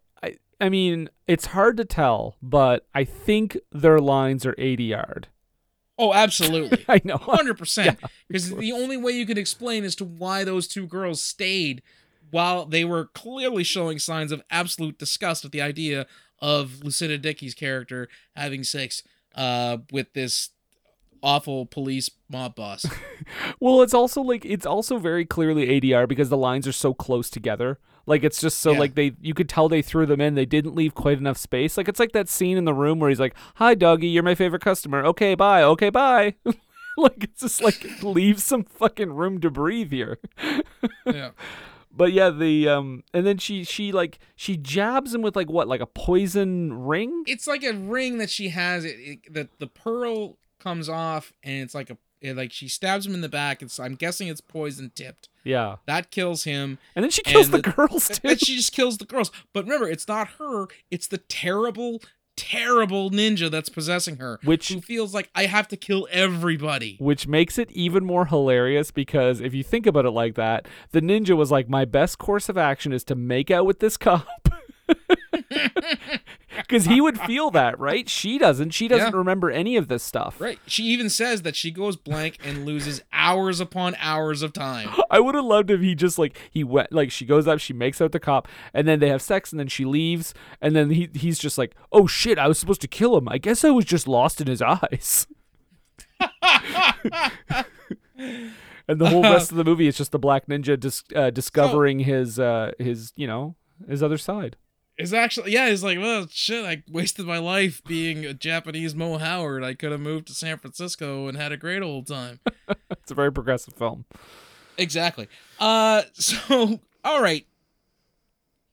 I 0.59 0.69
mean, 0.69 1.09
it's 1.27 1.47
hard 1.47 1.77
to 1.77 1.85
tell, 1.85 2.35
but 2.41 2.85
I 2.93 3.03
think 3.03 3.57
their 3.71 3.99
lines 3.99 4.45
are 4.45 4.53
ADR. 4.55 5.25
Oh, 5.97 6.13
absolutely. 6.13 6.85
I 6.89 7.01
know. 7.03 7.17
100%. 7.17 7.97
Because 8.27 8.49
the 8.55 8.71
only 8.71 8.97
way 8.97 9.11
you 9.11 9.25
can 9.25 9.37
explain 9.37 9.83
as 9.83 9.95
to 9.95 10.05
why 10.05 10.43
those 10.43 10.67
two 10.67 10.87
girls 10.87 11.21
stayed 11.21 11.81
while 12.31 12.65
they 12.65 12.85
were 12.85 13.05
clearly 13.05 13.63
showing 13.63 13.99
signs 13.99 14.31
of 14.31 14.41
absolute 14.49 14.97
disgust 14.97 15.45
at 15.45 15.51
the 15.51 15.61
idea 15.61 16.05
of 16.39 16.83
Lucinda 16.83 17.17
Dickey's 17.17 17.53
character 17.53 18.07
having 18.35 18.63
sex 18.63 19.03
uh, 19.35 19.77
with 19.91 20.13
this 20.13 20.49
awful 21.21 21.65
police 21.65 22.09
mob 22.29 22.55
boss. 22.55 22.85
Well, 23.59 23.81
it's 23.81 23.93
also 23.93 24.21
like 24.21 24.45
it's 24.45 24.65
also 24.65 24.97
very 24.97 25.25
clearly 25.25 25.67
ADR 25.67 26.07
because 26.07 26.29
the 26.29 26.37
lines 26.37 26.65
are 26.65 26.71
so 26.71 26.93
close 26.93 27.29
together. 27.29 27.77
Like 28.05 28.23
it's 28.23 28.41
just 28.41 28.59
so 28.59 28.71
Yeah. 28.73 28.79
like 28.79 28.95
they 28.95 29.13
you 29.21 29.33
could 29.33 29.49
tell 29.49 29.69
they 29.69 29.81
threw 29.81 30.05
them 30.05 30.21
in. 30.21 30.35
They 30.35 30.45
didn't 30.45 30.75
leave 30.75 30.95
quite 30.95 31.17
enough 31.17 31.37
space. 31.37 31.77
Like 31.77 31.87
it's 31.87 31.99
like 31.99 32.11
that 32.13 32.29
scene 32.29 32.57
in 32.57 32.65
the 32.65 32.73
room 32.73 32.99
where 32.99 33.09
he's 33.09 33.19
like, 33.19 33.35
"Hi, 33.55 33.75
doggy, 33.75 34.07
you're 34.07 34.23
my 34.23 34.35
favorite 34.35 34.61
customer. 34.61 35.03
Okay, 35.05 35.35
bye. 35.35 35.63
Okay, 35.63 35.89
bye." 35.89 36.35
like 36.97 37.23
it's 37.23 37.41
just 37.41 37.61
like 37.63 37.85
leave 38.03 38.41
some 38.41 38.63
fucking 38.63 39.11
room 39.13 39.39
to 39.41 39.49
breathe 39.51 39.91
here. 39.91 40.17
yeah. 41.05 41.31
But 41.91 42.13
yeah, 42.13 42.29
the 42.29 42.69
um, 42.69 43.03
and 43.13 43.25
then 43.25 43.37
she 43.37 43.63
she 43.63 43.91
like 43.91 44.19
she 44.35 44.57
jabs 44.57 45.13
him 45.13 45.21
with 45.21 45.35
like 45.35 45.49
what 45.49 45.67
like 45.67 45.81
a 45.81 45.85
poison 45.85 46.73
ring. 46.73 47.23
It's 47.25 47.47
like 47.47 47.63
a 47.63 47.73
ring 47.73 48.19
that 48.19 48.29
she 48.29 48.49
has. 48.49 48.85
It, 48.85 48.95
it 48.99 49.33
the 49.33 49.49
the 49.59 49.67
pearl 49.67 50.37
comes 50.59 50.87
off, 50.87 51.33
and 51.43 51.63
it's 51.63 51.73
like 51.75 51.89
a 51.89 51.97
it, 52.21 52.35
like 52.35 52.51
she 52.51 52.67
stabs 52.67 53.05
him 53.05 53.13
in 53.13 53.21
the 53.21 53.29
back. 53.29 53.61
It's 53.61 53.79
I'm 53.79 53.95
guessing 53.95 54.27
it's 54.27 54.41
poison 54.41 54.91
tipped. 54.95 55.29
Yeah, 55.43 55.77
That 55.87 56.11
kills 56.11 56.43
him. 56.43 56.77
and 56.95 57.03
then 57.03 57.09
she 57.11 57.21
kills 57.21 57.51
And 57.53 57.63
the, 57.63 57.71
girls 57.71 58.07
too. 58.19 58.27
Then 58.27 58.37
she 58.37 58.55
just 58.57 58.73
kills 58.73 58.97
the 58.97 59.05
girls. 59.05 59.31
But 59.53 59.63
remember, 59.63 59.87
it's 59.89 60.07
not 60.07 60.27
her. 60.39 60.67
It's 60.91 61.07
the 61.07 61.17
terrible, 61.17 62.01
terrible 62.35 63.09
ninja 63.09 63.49
that's 63.49 63.69
possessing 63.69 64.17
her. 64.17 64.39
Which- 64.43 64.69
who 64.69 64.81
feels 64.81 65.13
like 65.13 65.29
I 65.33 65.45
have 65.45 65.67
to 65.69 65.77
kill 65.77 66.07
everybody. 66.11 66.97
which 66.99 67.27
makes 67.27 67.57
it 67.57 67.71
even 67.71 68.05
more 68.05 68.25
hilarious 68.25 68.91
because 68.91 69.39
if 69.41 69.53
you 69.53 69.63
think 69.63 69.87
about 69.87 70.05
it 70.05 70.11
like 70.11 70.35
that, 70.35 70.67
the 70.91 71.01
ninja 71.01 71.35
was 71.37 71.51
like, 71.51 71.69
"My 71.69 71.85
best 71.85 72.17
course 72.17 72.49
of 72.49 72.57
action 72.57 72.91
is 72.93 73.03
to 73.05 73.15
make 73.15 73.49
out 73.49 73.65
with 73.65 73.79
this 73.79 73.97
cop." 73.97 74.27
Because 76.57 76.85
he 76.85 76.99
would 77.01 77.19
feel 77.21 77.49
that, 77.51 77.79
right? 77.79 78.07
She 78.09 78.37
doesn't. 78.37 78.71
She 78.71 78.87
doesn't 78.87 79.13
Yeah. 79.13 79.17
remember 79.17 79.49
any 79.49 79.75
of 79.77 79.87
this 79.87 80.03
stuff. 80.03 80.39
Right. 80.39 80.59
She 80.67 80.83
even 80.83 81.09
says 81.09 81.41
that 81.43 81.55
she 81.55 81.71
goes 81.71 81.95
blank 81.95 82.37
and 82.43 82.65
loses 82.65 83.01
hours 83.13 83.59
upon 83.59 83.95
hours 83.99 84.41
of 84.43 84.51
time. 84.53 84.89
I 85.09 85.19
would 85.19 85.35
have 85.35 85.45
loved 85.45 85.71
if 85.71 85.79
he 85.81 85.95
just 85.95 86.19
like 86.19 86.37
he 86.51 86.63
went 86.63 86.91
like 86.91 87.11
she 87.11 87.25
goes 87.25 87.47
up, 87.47 87.59
she 87.59 87.73
makes 87.73 88.01
out 88.01 88.11
the 88.11 88.19
cop, 88.19 88.47
and 88.73 88.87
then 88.87 88.99
they 88.99 89.07
have 89.09 89.21
sex, 89.21 89.51
and 89.51 89.59
then 89.59 89.67
she 89.67 89.85
leaves, 89.85 90.33
and 90.61 90.75
then 90.75 90.89
he 90.91 91.09
he's 91.13 91.39
just 91.39 91.57
like, 91.57 91.75
"Oh 91.91 92.05
shit, 92.07 92.37
I 92.37 92.47
was 92.47 92.59
supposed 92.59 92.81
to 92.81 92.87
kill 92.87 93.17
him. 93.17 93.29
I 93.29 93.37
guess 93.37 93.63
I 93.63 93.69
was 93.71 93.85
just 93.85 94.07
lost 94.07 94.41
in 94.41 94.47
his 94.47 94.61
eyes." 94.61 95.25
and 98.19 98.99
the 98.99 99.09
whole 99.09 99.23
rest 99.23 99.51
of 99.51 99.57
the 99.57 99.63
movie 99.63 99.87
is 99.87 99.97
just 99.97 100.11
the 100.11 100.19
black 100.19 100.47
ninja 100.47 100.79
dis- 100.79 101.03
uh, 101.15 101.29
discovering 101.29 101.99
his 101.99 102.39
uh 102.39 102.71
his 102.77 103.13
you 103.15 103.27
know 103.27 103.55
his 103.87 104.03
other 104.03 104.17
side. 104.17 104.57
It's 104.99 105.13
actually 105.13 105.53
yeah. 105.53 105.67
It's 105.67 105.81
like 105.81 105.97
well 105.97 106.27
shit. 106.29 106.65
I 106.65 106.83
wasted 106.91 107.25
my 107.25 107.37
life 107.37 107.81
being 107.85 108.25
a 108.25 108.33
Japanese 108.33 108.93
Mo 108.93 109.17
Howard. 109.17 109.63
I 109.63 109.73
could 109.73 109.93
have 109.93 110.01
moved 110.01 110.27
to 110.27 110.33
San 110.33 110.57
Francisco 110.57 111.29
and 111.29 111.37
had 111.37 111.53
a 111.53 111.57
great 111.57 111.81
old 111.81 112.05
time. 112.05 112.41
It's 112.91 113.11
a 113.11 113.15
very 113.15 113.31
progressive 113.31 113.73
film. 113.73 114.05
Exactly. 114.77 115.27
Uh. 115.59 116.03
So 116.13 116.81
all 117.03 117.21
right. 117.21 117.47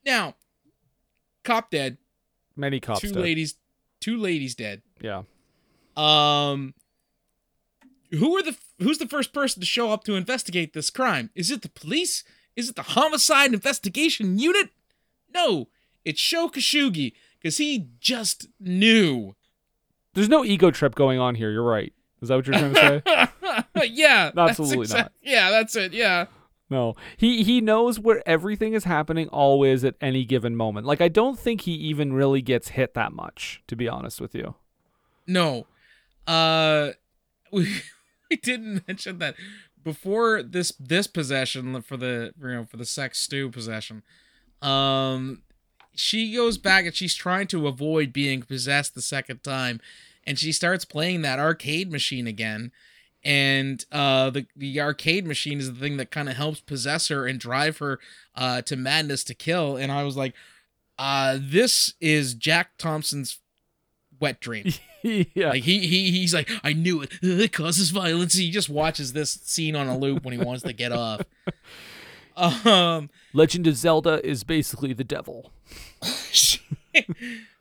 Now, 0.05 0.35
cop 1.45 1.70
dead. 1.70 1.97
Many 2.57 2.81
cops. 2.81 3.01
two 3.01 3.12
dead. 3.12 3.22
ladies. 3.22 3.55
Two 4.01 4.18
ladies 4.18 4.57
dead. 4.57 4.83
Yeah. 5.01 5.22
Um. 5.97 6.74
Who 8.11 8.37
are 8.37 8.43
the 8.43 8.57
Who's 8.81 8.99
the 8.99 9.09
first 9.09 9.33
person 9.33 9.61
to 9.61 9.66
show 9.66 9.93
up 9.93 10.03
to 10.05 10.16
investigate 10.16 10.72
this 10.72 10.91
crime? 10.91 11.31
Is 11.37 11.53
it 11.53 11.62
the 11.62 11.68
police? 11.68 12.24
Is 12.57 12.68
it 12.68 12.74
the 12.74 12.83
homicide 12.83 13.53
investigation 13.55 14.39
unit? 14.41 14.70
No, 15.33 15.68
it's 16.07 16.20
Sho 16.20 16.48
Kosugi 16.48 17.12
because 17.40 17.59
he 17.59 17.88
just 18.00 18.46
knew. 18.59 19.34
There's 20.14 20.28
no 20.28 20.44
ego 20.44 20.70
trip 20.70 20.94
going 20.94 21.18
on 21.18 21.34
here. 21.34 21.50
You're 21.50 21.62
right. 21.62 21.92
Is 22.22 22.28
that 22.28 22.36
what 22.36 22.46
you're 22.46 22.59
trying 22.59 22.74
to 22.74 23.02
say? 23.74 23.88
yeah, 23.92 24.30
Absolutely 24.36 24.82
exact- 24.84 25.02
not. 25.02 25.12
Yeah, 25.22 25.50
that's 25.50 25.76
it. 25.76 25.92
Yeah. 25.92 26.26
No, 26.68 26.94
he 27.16 27.44
he 27.44 27.61
knows 27.61 28.00
where 28.00 28.26
everything 28.26 28.72
is 28.72 28.84
happening 28.84 29.28
always 29.28 29.84
at 29.84 29.94
any 30.00 30.24
given 30.24 30.57
moment. 30.57 30.86
Like 30.86 31.00
I 31.00 31.09
don't 31.09 31.38
think 31.38 31.61
he 31.61 31.72
even 31.72 32.12
really 32.12 32.42
gets 32.42 32.70
hit 32.70 32.94
that 32.94 33.12
much, 33.12 33.62
to 33.68 33.76
be 33.76 33.88
honest 33.88 34.20
with 34.20 34.34
you. 34.34 34.54
No. 35.26 35.66
Uh 36.26 36.90
we 37.52 37.82
we 38.30 38.36
didn't 38.36 38.86
mention 38.88 39.18
that 39.18 39.36
before 39.84 40.42
this 40.42 40.72
this 40.80 41.07
possession 41.07 41.80
for 41.82 41.96
the 41.96 42.32
you 42.40 42.48
know 42.48 42.64
for 42.64 42.78
the 42.78 42.84
sex 42.84 43.20
stew 43.20 43.48
possession. 43.50 44.02
Um 44.61 45.42
she 45.97 46.34
goes 46.34 46.59
back 46.59 46.84
and 46.84 46.94
she's 46.94 47.14
trying 47.14 47.47
to 47.47 47.66
avoid 47.66 48.12
being 48.12 48.42
possessed 48.42 48.94
the 48.94 49.03
second 49.03 49.42
time 49.42 49.80
and 50.24 50.38
she 50.38 50.53
starts 50.53 50.84
playing 50.84 51.22
that 51.22 51.38
arcade 51.38 51.90
machine 51.90 52.26
again 52.26 52.72
and 53.24 53.84
uh 53.92 54.30
the 54.30 54.47
the 54.55 54.80
arcade 54.80 55.26
machine 55.26 55.59
is 55.59 55.72
the 55.72 55.80
thing 55.80 55.97
that 55.97 56.11
kind 56.11 56.28
of 56.28 56.36
helps 56.36 56.61
possess 56.61 57.09
her 57.09 57.26
and 57.26 57.40
drive 57.40 57.78
her 57.78 57.99
uh 58.34 58.62
to 58.62 58.76
madness 58.76 59.24
to 59.24 59.34
kill 59.34 59.76
and 59.76 59.90
I 59.90 60.05
was 60.05 60.16
like 60.16 60.34
uh 60.99 61.38
this 61.40 61.94
is 62.01 62.34
Jack 62.34 62.78
Thompson's 62.78 63.40
wet 64.20 64.40
dream. 64.40 64.72
yeah. 65.03 65.51
Like 65.51 65.62
he 65.62 65.86
he 65.86 66.11
he's 66.11 66.34
like, 66.34 66.51
I 66.64 66.72
knew 66.72 67.03
it. 67.03 67.12
It 67.22 67.53
causes 67.53 67.90
violence. 67.90 68.34
He 68.34 68.51
just 68.51 68.68
watches 68.68 69.12
this 69.12 69.32
scene 69.44 69.76
on 69.76 69.88
a 69.88 69.99
loop 69.99 70.24
when 70.24 70.38
he 70.38 70.44
wants 70.44 70.62
to 70.62 70.72
get 70.72 70.92
off. 70.92 71.22
Um, 72.37 73.09
Legend 73.32 73.66
of 73.66 73.76
Zelda 73.76 74.24
is 74.26 74.45
basically 74.45 74.93
the 74.93 75.05
devil. 75.05 75.53
so 76.03 76.59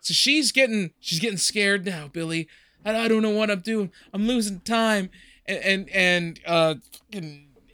she's 0.02 0.52
getting 0.52 0.92
she's 1.00 1.20
getting 1.20 1.38
scared 1.38 1.86
now, 1.86 2.08
Billy. 2.08 2.48
I, 2.84 3.06
I 3.06 3.08
don't 3.08 3.22
know 3.22 3.30
what 3.30 3.50
I'm 3.50 3.62
doing. 3.62 3.92
I'm 4.14 4.28
losing 4.28 4.60
time. 4.62 5.10
And 5.46 5.60
and 5.60 5.90
and 5.90 6.40
uh, 6.46 6.76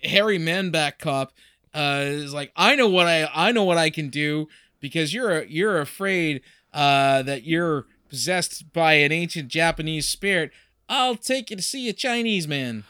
Harry 0.03 0.37
Manback 0.37 0.99
cop 0.99 1.33
uh 1.73 2.01
is 2.03 2.33
like, 2.33 2.51
I 2.55 2.75
know 2.75 2.87
what 2.87 3.07
I 3.07 3.29
I 3.33 3.51
know 3.51 3.63
what 3.63 3.77
I 3.77 3.89
can 3.89 4.09
do 4.09 4.47
because 4.79 5.13
you're 5.13 5.43
you're 5.43 5.79
afraid 5.79 6.41
uh 6.73 7.23
that 7.23 7.43
you're 7.43 7.85
possessed 8.09 8.73
by 8.73 8.93
an 8.93 9.11
ancient 9.11 9.47
Japanese 9.47 10.07
spirit. 10.07 10.51
I'll 10.87 11.15
take 11.15 11.49
you 11.49 11.55
to 11.55 11.63
see 11.63 11.87
a 11.89 11.93
Chinese 11.93 12.47
man. 12.47 12.83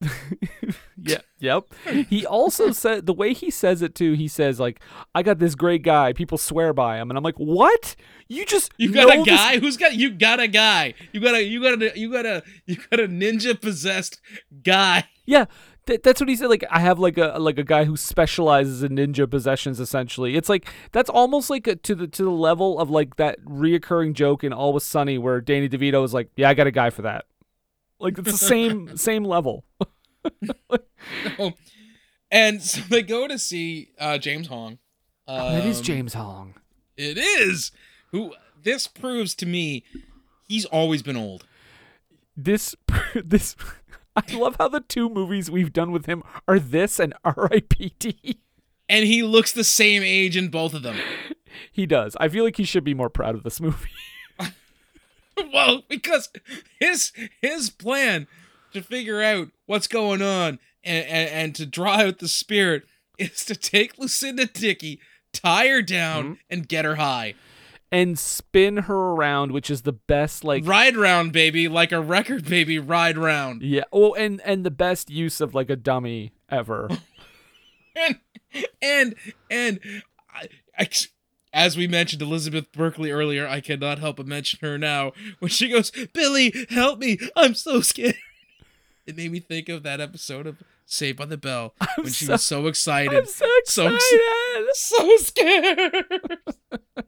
Yeah, 1.06 1.18
yep. 1.38 1.64
He 2.08 2.26
also 2.26 2.70
said 2.84 3.06
the 3.06 3.12
way 3.12 3.32
he 3.32 3.50
says 3.50 3.82
it 3.82 3.94
too. 3.94 4.12
He 4.14 4.28
says 4.28 4.58
like, 4.60 4.80
"I 5.14 5.22
got 5.22 5.38
this 5.38 5.54
great 5.54 5.82
guy. 5.82 6.12
People 6.12 6.38
swear 6.38 6.72
by 6.72 6.98
him," 6.98 7.10
and 7.10 7.16
I'm 7.18 7.24
like, 7.24 7.36
"What? 7.36 7.96
You 8.28 8.44
just 8.44 8.72
You 8.76 8.92
got 8.92 9.12
a 9.14 9.22
this- 9.22 9.26
guy 9.26 9.58
who's 9.58 9.76
got 9.76 9.94
you 9.94 10.10
got 10.10 10.40
a 10.40 10.48
guy. 10.48 10.94
You 11.12 11.20
got 11.20 11.34
a 11.34 11.42
you 11.44 11.62
got 11.62 11.80
a 11.82 11.98
you 11.98 12.10
got 12.12 12.26
a 12.26 12.42
you 12.66 12.76
got 12.90 13.00
a 13.00 13.08
ninja 13.08 13.60
possessed 13.60 14.20
guy. 14.62 15.04
Yeah, 15.26 15.46
th- 15.86 16.02
that's 16.02 16.20
what 16.20 16.28
he 16.28 16.36
said. 16.36 16.48
Like, 16.48 16.64
I 16.70 16.78
have 16.80 16.98
like 16.98 17.18
a 17.18 17.36
like 17.38 17.58
a 17.58 17.64
guy 17.64 17.84
who 17.84 17.96
specializes 17.96 18.82
in 18.82 18.96
ninja 18.96 19.28
possessions. 19.30 19.80
Essentially, 19.80 20.36
it's 20.36 20.48
like 20.48 20.68
that's 20.92 21.10
almost 21.10 21.50
like 21.50 21.66
a, 21.66 21.76
to 21.76 21.94
the 21.94 22.06
to 22.08 22.22
the 22.24 22.30
level 22.30 22.78
of 22.78 22.90
like 22.90 23.16
that 23.16 23.40
reoccurring 23.44 24.14
joke 24.14 24.44
in 24.44 24.52
Always 24.52 24.84
Sunny 24.84 25.18
where 25.18 25.40
Danny 25.40 25.68
DeVito 25.68 26.04
is 26.04 26.14
like, 26.14 26.30
"Yeah, 26.36 26.48
I 26.48 26.54
got 26.54 26.66
a 26.66 26.70
guy 26.72 26.90
for 26.90 27.02
that." 27.02 27.24
Like 27.98 28.18
it's 28.18 28.30
the 28.30 28.36
same 28.36 28.96
same 28.96 29.24
level. 29.24 29.64
Oh. 31.38 31.52
And 32.30 32.60
so 32.62 32.80
they 32.88 33.02
go 33.02 33.28
to 33.28 33.38
see 33.38 33.90
uh, 33.98 34.18
James 34.18 34.48
Hong. 34.48 34.78
Oh, 35.28 35.52
that 35.52 35.64
is 35.64 35.78
Um, 35.78 35.84
James 35.84 36.14
Hong. 36.14 36.54
It 36.96 37.16
is. 37.18 37.70
Who 38.10 38.34
this 38.62 38.86
proves 38.86 39.34
to 39.36 39.46
me 39.46 39.84
he's 40.48 40.64
always 40.64 41.02
been 41.02 41.16
old. 41.16 41.44
This 42.36 42.74
this. 43.14 43.56
I 44.16 44.34
love 44.34 44.56
how 44.58 44.68
the 44.68 44.80
two 44.80 45.08
movies 45.08 45.50
we've 45.50 45.72
done 45.72 45.92
with 45.92 46.06
him 46.06 46.22
are 46.48 46.58
this 46.58 46.98
and 46.98 47.12
R.I.P.D. 47.24 48.40
And 48.88 49.04
he 49.04 49.22
looks 49.22 49.52
the 49.52 49.64
same 49.64 50.02
age 50.02 50.36
in 50.36 50.48
both 50.48 50.72
of 50.72 50.82
them. 50.82 50.96
He 51.70 51.86
does. 51.86 52.16
I 52.18 52.28
feel 52.28 52.44
like 52.44 52.56
he 52.56 52.64
should 52.64 52.84
be 52.84 52.94
more 52.94 53.10
proud 53.10 53.34
of 53.34 53.42
this 53.42 53.60
movie. 53.60 53.90
well, 55.52 55.82
because 55.88 56.30
his 56.80 57.12
his 57.42 57.68
plan 57.70 58.26
to 58.76 58.82
figure 58.82 59.22
out 59.22 59.48
what's 59.66 59.86
going 59.88 60.22
on 60.22 60.58
and, 60.84 61.04
and, 61.06 61.28
and 61.30 61.54
to 61.56 61.66
draw 61.66 61.96
out 61.96 62.18
the 62.20 62.28
spirit 62.28 62.84
is 63.18 63.44
to 63.46 63.56
take 63.56 63.98
Lucinda 63.98 64.46
Dickey, 64.46 65.00
tie 65.32 65.68
her 65.68 65.82
down, 65.82 66.24
Mm-hmm. 66.24 66.32
and 66.50 66.68
get 66.68 66.84
her 66.84 66.94
high. 66.96 67.34
and 67.92 68.18
spin 68.18 68.76
her 68.78 68.94
around, 68.94 69.52
which 69.52 69.70
is 69.70 69.82
the 69.82 69.92
best 69.92 70.44
like 70.44 70.66
ride 70.66 70.96
round, 70.96 71.32
baby, 71.32 71.68
like 71.68 71.92
a 71.92 72.00
record, 72.00 72.44
baby, 72.44 72.78
ride 72.78 73.16
round. 73.18 73.62
Yeah. 73.62 73.84
Oh, 73.92 74.14
and 74.14 74.40
and 74.44 74.64
the 74.64 74.70
best 74.70 75.08
use 75.10 75.40
of 75.40 75.54
like 75.54 75.70
a 75.70 75.76
dummy 75.76 76.32
ever. 76.50 76.88
and 77.96 78.16
and 78.82 79.14
and 79.50 79.80
I, 80.34 80.48
I, 80.78 80.88
as 81.52 81.76
we 81.76 81.86
mentioned 81.86 82.20
Elizabeth 82.22 82.70
Berkley 82.72 83.10
earlier, 83.10 83.46
I 83.48 83.60
cannot 83.60 83.98
help 83.98 84.16
but 84.16 84.26
mention 84.26 84.58
her 84.62 84.76
now 84.78 85.12
when 85.38 85.48
she 85.50 85.68
goes, 85.68 85.90
"Billy, 86.12 86.52
help 86.70 86.98
me! 86.98 87.18
I'm 87.36 87.54
so 87.54 87.80
scared." 87.80 88.16
It 89.06 89.16
made 89.16 89.30
me 89.30 89.40
think 89.40 89.68
of 89.68 89.82
that 89.84 90.00
episode 90.00 90.46
of 90.46 90.62
Saved 90.84 91.18
by 91.18 91.26
the 91.26 91.36
Bell 91.36 91.74
I'm 91.80 91.88
when 92.04 92.12
she 92.12 92.24
so- 92.26 92.32
was 92.32 92.42
so 92.42 92.66
excited, 92.66 93.14
I'm 93.14 93.26
so 93.26 93.46
excited. 93.58 94.00
so, 94.00 94.66
so 94.74 95.16
scared. 95.18 96.04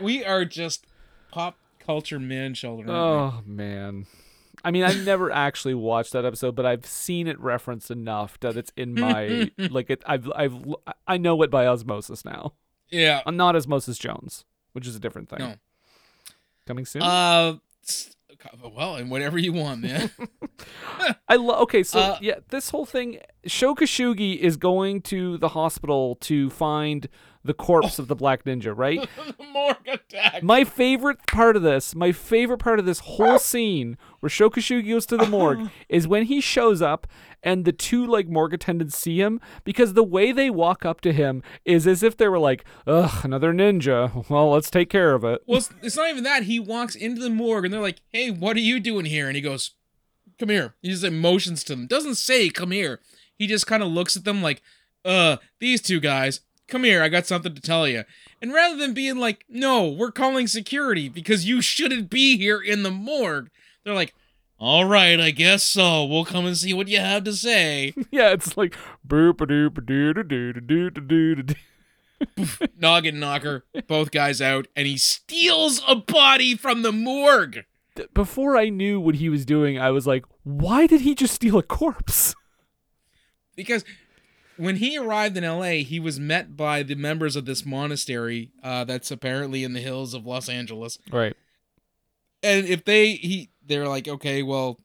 we 0.00 0.24
are 0.24 0.44
just 0.44 0.86
pop 1.30 1.56
culture 1.78 2.20
man 2.20 2.54
children. 2.54 2.90
Oh 2.90 3.42
man. 3.46 4.06
I 4.66 4.70
mean, 4.70 4.82
I've 4.82 5.04
never 5.04 5.30
actually 5.30 5.74
watched 5.74 6.12
that 6.12 6.24
episode, 6.24 6.54
but 6.54 6.64
I've 6.64 6.86
seen 6.86 7.26
it 7.26 7.38
referenced 7.38 7.90
enough 7.90 8.40
that 8.40 8.56
it's 8.56 8.72
in 8.76 8.94
my 8.94 9.50
like 9.58 9.90
it. 9.90 10.02
I've 10.06 10.30
I've 10.34 10.56
I 11.06 11.18
know 11.18 11.42
it 11.42 11.50
by 11.50 11.66
osmosis 11.66 12.24
now. 12.24 12.54
yeah. 12.90 13.20
I'm 13.26 13.36
not 13.36 13.56
Osmosis 13.56 13.98
Jones, 13.98 14.44
which 14.72 14.86
is 14.86 14.96
a 14.96 15.00
different 15.00 15.28
thing. 15.28 15.40
No. 15.40 15.54
Coming 16.66 16.86
soon. 16.86 17.02
Uh, 17.02 17.56
well, 18.74 18.96
and 18.96 19.10
whatever 19.10 19.38
you 19.38 19.52
want, 19.52 19.82
man. 19.82 20.10
I 21.28 21.36
love. 21.36 21.62
Okay, 21.62 21.82
so 21.82 21.98
Uh, 21.98 22.18
yeah, 22.20 22.36
this 22.48 22.70
whole 22.70 22.86
thing. 22.86 23.18
Sho 23.46 23.74
Kosugi 23.74 24.38
is 24.38 24.56
going 24.56 25.02
to 25.02 25.38
the 25.38 25.48
hospital 25.48 26.16
to 26.16 26.50
find 26.50 27.08
the 27.44 27.54
corpse 27.54 27.98
oh. 27.98 28.02
of 28.02 28.08
the 28.08 28.16
Black 28.16 28.44
Ninja, 28.44 28.72
right? 28.74 29.06
Morgue 29.52 29.76
attack. 29.86 30.42
My 30.42 30.64
favorite 30.64 31.18
part 31.26 31.56
of 31.56 31.62
this, 31.62 31.94
my 31.94 32.10
favorite 32.10 32.58
part 32.58 32.78
of 32.78 32.86
this 32.86 33.00
whole 33.00 33.38
scene 33.50 33.98
where 34.20 34.30
Sho 34.30 34.48
Kosugi 34.50 34.90
goes 34.90 35.06
to 35.06 35.16
the 35.16 35.26
morgue 35.26 35.70
is 35.88 36.08
when 36.08 36.24
he 36.24 36.40
shows 36.40 36.80
up 36.80 37.06
and 37.42 37.66
the 37.66 37.72
two 37.72 38.06
like 38.06 38.26
morgue 38.26 38.54
attendants 38.54 38.96
see 38.96 39.20
him 39.20 39.40
because 39.64 39.92
the 39.92 40.02
way 40.02 40.32
they 40.32 40.48
walk 40.48 40.86
up 40.86 41.02
to 41.02 41.12
him 41.12 41.42
is 41.66 41.86
as 41.86 42.02
if 42.02 42.16
they 42.16 42.28
were 42.28 42.38
like, 42.38 42.64
ugh, 42.86 43.24
another 43.24 43.52
ninja. 43.52 44.28
Well, 44.30 44.50
let's 44.50 44.70
take 44.70 44.88
care 44.88 45.14
of 45.14 45.24
it. 45.24 45.42
Well, 45.46 45.58
it's, 45.58 45.70
it's 45.82 45.96
not 45.96 46.08
even 46.08 46.24
that. 46.24 46.44
He 46.44 46.58
walks 46.58 46.94
into 46.94 47.20
the 47.20 47.30
morgue 47.30 47.66
and 47.66 47.74
they're 47.74 47.80
like, 47.80 48.00
"Hey, 48.10 48.30
what 48.30 48.56
are 48.56 48.60
you 48.60 48.80
doing 48.80 49.04
here?" 49.04 49.26
And 49.26 49.36
he 49.36 49.42
goes, 49.42 49.72
"Come 50.38 50.48
here." 50.48 50.74
He 50.80 50.90
just 50.90 51.02
like, 51.02 51.12
motions 51.12 51.62
to 51.64 51.76
them. 51.76 51.86
Doesn't 51.86 52.14
say, 52.14 52.48
"Come 52.48 52.70
here." 52.70 53.00
He 53.38 53.46
just 53.46 53.66
kind 53.66 53.82
of 53.82 53.90
looks 53.90 54.16
at 54.16 54.24
them 54.24 54.42
like, 54.42 54.62
"Uh, 55.04 55.36
these 55.60 55.80
two 55.80 56.00
guys, 56.00 56.40
come 56.68 56.84
here. 56.84 57.02
I 57.02 57.08
got 57.08 57.26
something 57.26 57.54
to 57.54 57.60
tell 57.60 57.88
you." 57.88 58.04
And 58.40 58.52
rather 58.52 58.76
than 58.76 58.94
being 58.94 59.18
like, 59.18 59.44
"No, 59.48 59.88
we're 59.88 60.12
calling 60.12 60.46
security 60.46 61.08
because 61.08 61.46
you 61.46 61.60
shouldn't 61.60 62.10
be 62.10 62.36
here 62.36 62.60
in 62.60 62.82
the 62.82 62.90
morgue," 62.90 63.50
they're 63.84 63.94
like, 63.94 64.14
"All 64.58 64.84
right, 64.84 65.20
I 65.20 65.30
guess 65.30 65.62
so. 65.64 66.04
We'll 66.04 66.24
come 66.24 66.46
and 66.46 66.56
see 66.56 66.72
what 66.74 66.88
you 66.88 67.00
have 67.00 67.24
to 67.24 67.32
say." 67.32 67.94
yeah, 68.10 68.30
it's 68.30 68.56
like 68.56 68.76
boop 69.06 69.40
a 69.40 69.46
doop 69.46 69.78
a 69.78 69.80
doo 69.80 70.12
doo 70.14 70.22
doo 70.22 70.52
doo 70.60 70.90
doo 70.90 71.42
doo. 71.42 71.54
Noggin 72.78 73.18
knocker, 73.18 73.64
both 73.86 74.10
guys 74.10 74.40
out, 74.40 74.66
and 74.76 74.86
he 74.86 74.96
steals 74.96 75.82
a 75.86 75.96
body 75.96 76.56
from 76.56 76.82
the 76.82 76.92
morgue. 76.92 77.64
Before 78.12 78.56
I 78.56 78.70
knew 78.70 79.00
what 79.00 79.16
he 79.16 79.28
was 79.28 79.44
doing, 79.44 79.78
I 79.78 79.90
was 79.90 80.06
like, 80.06 80.24
why 80.42 80.86
did 80.86 81.02
he 81.02 81.14
just 81.14 81.34
steal 81.34 81.58
a 81.58 81.62
corpse? 81.62 82.34
Because 83.56 83.84
when 84.56 84.76
he 84.76 84.96
arrived 84.96 85.36
in 85.36 85.44
LA, 85.44 85.82
he 85.84 85.98
was 85.98 86.20
met 86.20 86.56
by 86.56 86.82
the 86.82 86.94
members 86.94 87.36
of 87.36 87.44
this 87.44 87.64
monastery 87.66 88.52
uh, 88.62 88.84
that's 88.84 89.10
apparently 89.10 89.64
in 89.64 89.72
the 89.72 89.80
hills 89.80 90.14
of 90.14 90.26
Los 90.26 90.48
Angeles. 90.48 90.98
Right. 91.10 91.36
And 92.42 92.66
if 92.66 92.84
they 92.84 93.12
he 93.12 93.50
they're 93.66 93.88
like, 93.88 94.06
okay, 94.06 94.42
well, 94.42 94.78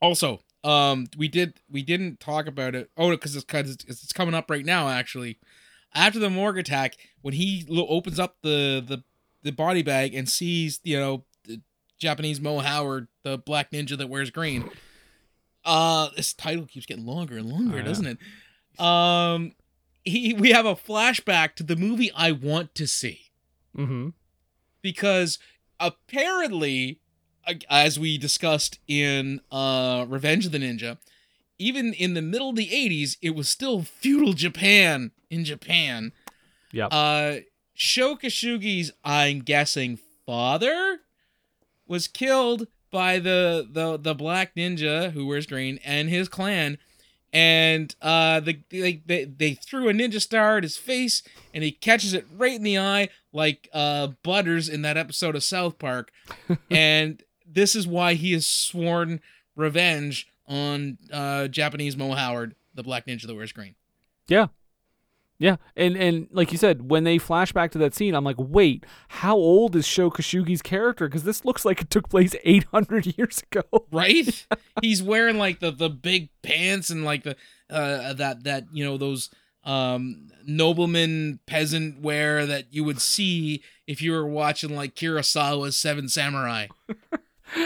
also, 0.00 0.40
um, 0.62 1.06
we 1.16 1.28
did 1.28 1.60
we 1.70 1.82
didn't 1.82 2.20
talk 2.20 2.46
about 2.46 2.74
it. 2.74 2.90
Oh, 2.96 3.10
because 3.10 3.36
it's 3.36 3.44
because 3.44 3.70
it's, 3.70 3.84
it's 3.84 4.12
coming 4.12 4.34
up 4.34 4.50
right 4.50 4.64
now. 4.64 4.88
Actually, 4.88 5.38
after 5.94 6.18
the 6.18 6.30
morgue 6.30 6.58
attack, 6.58 6.96
when 7.22 7.34
he 7.34 7.64
lo- 7.68 7.86
opens 7.88 8.18
up 8.18 8.36
the 8.42 8.82
the 8.86 9.02
the 9.42 9.52
body 9.52 9.82
bag 9.82 10.14
and 10.14 10.28
sees 10.28 10.80
you 10.84 10.98
know 10.98 11.24
the 11.44 11.60
Japanese 11.98 12.40
Mo 12.40 12.60
Howard, 12.60 13.08
the 13.24 13.36
black 13.36 13.70
ninja 13.72 13.96
that 13.98 14.08
wears 14.08 14.30
green. 14.30 14.70
Uh, 15.64 16.08
this 16.16 16.32
title 16.32 16.66
keeps 16.66 16.86
getting 16.86 17.06
longer 17.06 17.36
and 17.38 17.48
longer, 17.50 17.76
Oh, 17.76 17.78
yeah. 17.78 17.84
doesn't 17.84 18.06
it? 18.06 18.80
Um, 18.80 19.52
he 20.04 20.34
we 20.34 20.50
have 20.50 20.66
a 20.66 20.74
flashback 20.74 21.54
to 21.56 21.62
the 21.62 21.76
movie 21.76 22.10
I 22.14 22.32
want 22.32 22.74
to 22.74 22.86
see 22.86 23.30
Mm-hmm. 23.76 24.10
because 24.82 25.38
apparently, 25.80 27.00
as 27.70 27.98
we 27.98 28.18
discussed 28.18 28.78
in 28.86 29.40
uh 29.50 30.06
Revenge 30.08 30.46
of 30.46 30.52
the 30.52 30.58
Ninja, 30.58 30.98
even 31.58 31.92
in 31.94 32.14
the 32.14 32.22
middle 32.22 32.50
of 32.50 32.56
the 32.56 32.68
'80s, 32.68 33.16
it 33.22 33.30
was 33.34 33.48
still 33.48 33.82
feudal 33.82 34.32
Japan 34.32 35.12
in 35.30 35.44
Japan. 35.44 36.12
Yep. 36.72 36.88
Uh, 36.90 37.34
Sho 37.74 38.16
Kosugi's, 38.16 38.92
I'm 39.04 39.40
guessing, 39.40 39.98
father 40.26 41.00
was 41.86 42.08
killed 42.08 42.66
by 42.94 43.18
the 43.18 43.68
the 43.68 43.98
the 43.98 44.14
black 44.14 44.54
ninja 44.54 45.10
who 45.10 45.26
wears 45.26 45.46
green 45.46 45.80
and 45.84 46.08
his 46.08 46.28
clan. 46.28 46.78
And 47.32 47.92
uh 48.00 48.38
the 48.38 48.60
they, 48.70 49.02
they 49.04 49.24
they 49.24 49.54
threw 49.54 49.88
a 49.88 49.92
ninja 49.92 50.20
star 50.20 50.58
at 50.58 50.62
his 50.62 50.76
face 50.76 51.24
and 51.52 51.64
he 51.64 51.72
catches 51.72 52.14
it 52.14 52.24
right 52.36 52.54
in 52.54 52.62
the 52.62 52.78
eye 52.78 53.08
like 53.32 53.68
uh 53.72 54.08
butters 54.22 54.68
in 54.68 54.82
that 54.82 54.96
episode 54.96 55.34
of 55.34 55.42
south 55.42 55.76
park. 55.80 56.12
And 56.70 57.20
this 57.44 57.74
is 57.74 57.84
why 57.84 58.14
he 58.14 58.32
has 58.32 58.46
sworn 58.46 59.20
revenge 59.56 60.28
on 60.46 60.98
uh 61.12 61.48
japanese 61.48 61.96
mo 61.96 62.12
howard 62.12 62.54
the 62.74 62.84
black 62.84 63.06
ninja 63.06 63.26
that 63.26 63.34
wears 63.34 63.50
green. 63.50 63.74
Yeah. 64.28 64.46
Yeah. 65.38 65.56
And 65.76 65.96
and 65.96 66.28
like 66.30 66.52
you 66.52 66.58
said, 66.58 66.90
when 66.90 67.04
they 67.04 67.18
flash 67.18 67.52
back 67.52 67.70
to 67.72 67.78
that 67.78 67.94
scene, 67.94 68.14
I'm 68.14 68.24
like, 68.24 68.36
wait, 68.38 68.84
how 69.08 69.36
old 69.36 69.74
is 69.76 69.86
Sho 69.86 70.10
Kosugi's 70.10 70.62
character? 70.62 71.08
Because 71.08 71.24
this 71.24 71.44
looks 71.44 71.64
like 71.64 71.80
it 71.82 71.90
took 71.90 72.08
place 72.08 72.34
800 72.44 73.18
years 73.18 73.42
ago. 73.50 73.62
right 73.90 74.46
he's 74.82 75.02
wearing 75.02 75.38
like 75.38 75.60
the 75.60 75.70
the 75.70 75.90
big 75.90 76.28
pants 76.42 76.90
and 76.90 77.04
like 77.04 77.24
the 77.24 77.36
uh 77.70 78.12
that 78.12 78.44
that 78.44 78.64
you 78.72 78.84
know 78.84 78.96
those 78.96 79.30
um 79.64 80.28
nobleman 80.46 81.40
peasant 81.46 82.00
wear 82.00 82.44
that 82.46 82.66
you 82.70 82.84
would 82.84 83.00
see 83.00 83.62
if 83.86 84.02
you 84.02 84.12
were 84.12 84.26
watching 84.26 84.76
like 84.76 84.94
kurosawa's 84.94 85.76
seven 85.76 86.08
samurai 86.08 86.66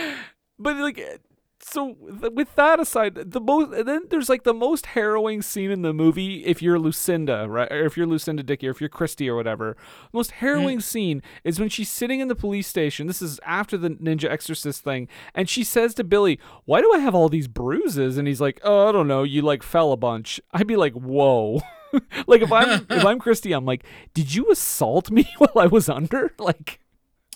But 0.58 0.76
like, 0.76 1.20
so 1.60 1.96
th- 2.20 2.32
with 2.32 2.54
that 2.54 2.80
aside, 2.80 3.14
the 3.14 3.40
most 3.40 3.84
then 3.86 4.02
there's 4.10 4.28
like 4.28 4.44
the 4.44 4.54
most 4.54 4.86
harrowing 4.86 5.42
scene 5.42 5.70
in 5.70 5.82
the 5.82 5.92
movie. 5.92 6.44
If 6.44 6.62
you're 6.62 6.78
Lucinda, 6.78 7.46
right, 7.48 7.70
or 7.70 7.84
if 7.84 7.96
you're 7.96 8.06
Lucinda 8.06 8.42
Dickey, 8.42 8.68
or 8.68 8.70
if 8.70 8.80
you're 8.80 8.88
Christie 8.88 9.28
or 9.28 9.36
whatever, 9.36 9.76
most 10.12 10.32
harrowing 10.32 10.78
mm. 10.78 10.82
scene 10.82 11.22
is 11.44 11.58
when 11.60 11.68
she's 11.68 11.88
sitting 11.88 12.20
in 12.20 12.28
the 12.28 12.34
police 12.34 12.66
station. 12.66 13.06
This 13.06 13.22
is 13.22 13.40
after 13.44 13.76
the 13.76 13.90
Ninja 13.90 14.30
Exorcist 14.30 14.82
thing, 14.82 15.08
and 15.34 15.48
she 15.48 15.64
says 15.64 15.94
to 15.94 16.04
Billy, 16.04 16.38
"Why 16.64 16.80
do 16.80 16.92
I 16.94 16.98
have 16.98 17.14
all 17.14 17.28
these 17.28 17.48
bruises?" 17.48 18.18
And 18.18 18.28
he's 18.28 18.40
like, 18.40 18.60
"Oh, 18.62 18.88
I 18.88 18.92
don't 18.92 19.08
know. 19.08 19.22
You 19.22 19.42
like 19.42 19.62
fell 19.62 19.92
a 19.92 19.96
bunch." 19.96 20.40
I'd 20.52 20.66
be 20.66 20.76
like, 20.76 20.94
"Whoa." 20.94 21.60
like 22.26 22.42
if 22.42 22.52
I'm 22.52 22.86
if 22.88 23.04
I'm 23.04 23.18
Christy, 23.20 23.52
I'm 23.52 23.64
like, 23.64 23.84
did 24.14 24.34
you 24.34 24.50
assault 24.50 25.10
me 25.10 25.28
while 25.38 25.52
I 25.56 25.66
was 25.66 25.88
under? 25.88 26.34
Like, 26.38 26.80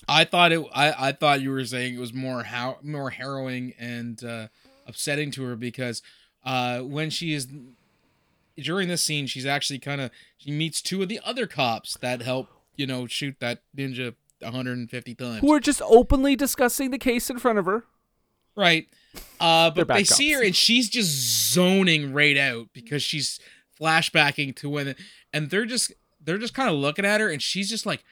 i 0.08 0.24
thought 0.24 0.52
it 0.52 0.64
i 0.74 1.08
i 1.08 1.12
thought 1.12 1.40
you 1.40 1.50
were 1.50 1.64
saying 1.64 1.94
it 1.94 2.00
was 2.00 2.12
more 2.12 2.42
how 2.44 2.78
more 2.82 3.10
harrowing 3.10 3.72
and 3.78 4.24
uh 4.24 4.48
upsetting 4.86 5.30
to 5.30 5.42
her 5.44 5.56
because 5.56 6.02
uh 6.44 6.80
when 6.80 7.10
she 7.10 7.32
is 7.32 7.46
during 8.56 8.88
this 8.88 9.02
scene 9.02 9.26
she's 9.26 9.46
actually 9.46 9.78
kind 9.78 10.00
of 10.00 10.10
she 10.36 10.50
meets 10.50 10.82
two 10.82 11.02
of 11.02 11.08
the 11.08 11.20
other 11.24 11.46
cops 11.46 11.96
that 11.98 12.20
help 12.22 12.48
you 12.76 12.86
know 12.86 13.06
shoot 13.06 13.36
that 13.40 13.62
ninja 13.76 14.14
150 14.42 15.14
times 15.14 15.40
who 15.40 15.52
are 15.52 15.60
just 15.60 15.82
openly 15.84 16.36
discussing 16.36 16.90
the 16.90 16.98
case 16.98 17.30
in 17.30 17.38
front 17.38 17.58
of 17.58 17.66
her. 17.66 17.84
Right. 18.54 18.88
Uh, 19.40 19.70
but 19.70 19.88
they 19.88 20.04
see 20.04 20.32
her 20.32 20.42
and 20.42 20.54
she's 20.54 20.88
just 20.90 21.10
zoning 21.52 22.12
right 22.12 22.36
out 22.36 22.68
because 22.72 23.02
she's 23.02 23.40
flashbacking 23.80 24.54
to 24.56 24.68
when, 24.68 24.94
and 25.32 25.50
they're 25.50 25.64
just 25.64 25.92
they're 26.20 26.38
just 26.38 26.54
kind 26.54 26.68
of 26.68 26.76
looking 26.76 27.04
at 27.04 27.20
her 27.20 27.28
and 27.30 27.40
she's 27.40 27.70
just 27.70 27.86
like, 27.86 28.04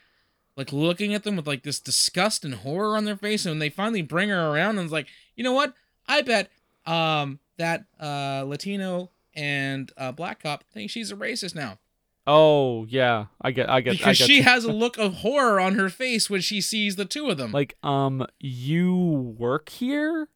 like 0.57 0.73
looking 0.73 1.15
at 1.15 1.25
them 1.25 1.37
with 1.37 1.47
like 1.47 1.63
this 1.63 1.81
disgust 1.81 2.45
and 2.45 2.55
horror 2.57 2.97
on 2.97 3.05
their 3.05 3.17
face. 3.17 3.45
And 3.45 3.53
when 3.53 3.59
they 3.61 3.71
finally 3.71 4.03
bring 4.03 4.29
her 4.29 4.51
around 4.51 4.79
and 4.79 4.85
it's 4.85 4.93
like, 4.93 5.07
you 5.37 5.45
know 5.45 5.53
what? 5.53 5.75
I 6.09 6.23
bet 6.23 6.51
um 6.87 7.39
that 7.59 7.85
uh 8.01 8.45
Latino 8.47 9.11
and 9.35 9.93
uh 9.97 10.13
black 10.13 10.43
cop 10.43 10.65
think 10.73 10.91
she's 10.91 11.13
a 11.13 11.17
racist 11.17 11.55
now 11.55 11.79
Oh 12.27 12.85
yeah, 12.85 13.27
I 13.41 13.51
get, 13.51 13.69
I 13.71 13.81
get, 13.81 13.91
I 13.93 13.97
because 13.97 14.19
get 14.19 14.27
she 14.27 14.37
you. 14.37 14.43
has 14.45 14.65
a 14.65 14.73
look 14.73 14.99
of 14.99 15.15
horror 15.15 15.59
on 15.59 15.75
her 15.75 15.89
face 15.89 16.29
when 16.31 16.41
she 16.43 16.61
sees 16.61 16.95
the 16.97 17.05
two 17.05 17.29
of 17.31 17.39
them. 17.39 17.51
like, 17.51 17.77
um, 17.83 18.25
you 18.39 19.35
work 19.39 19.69
here? 19.71 20.29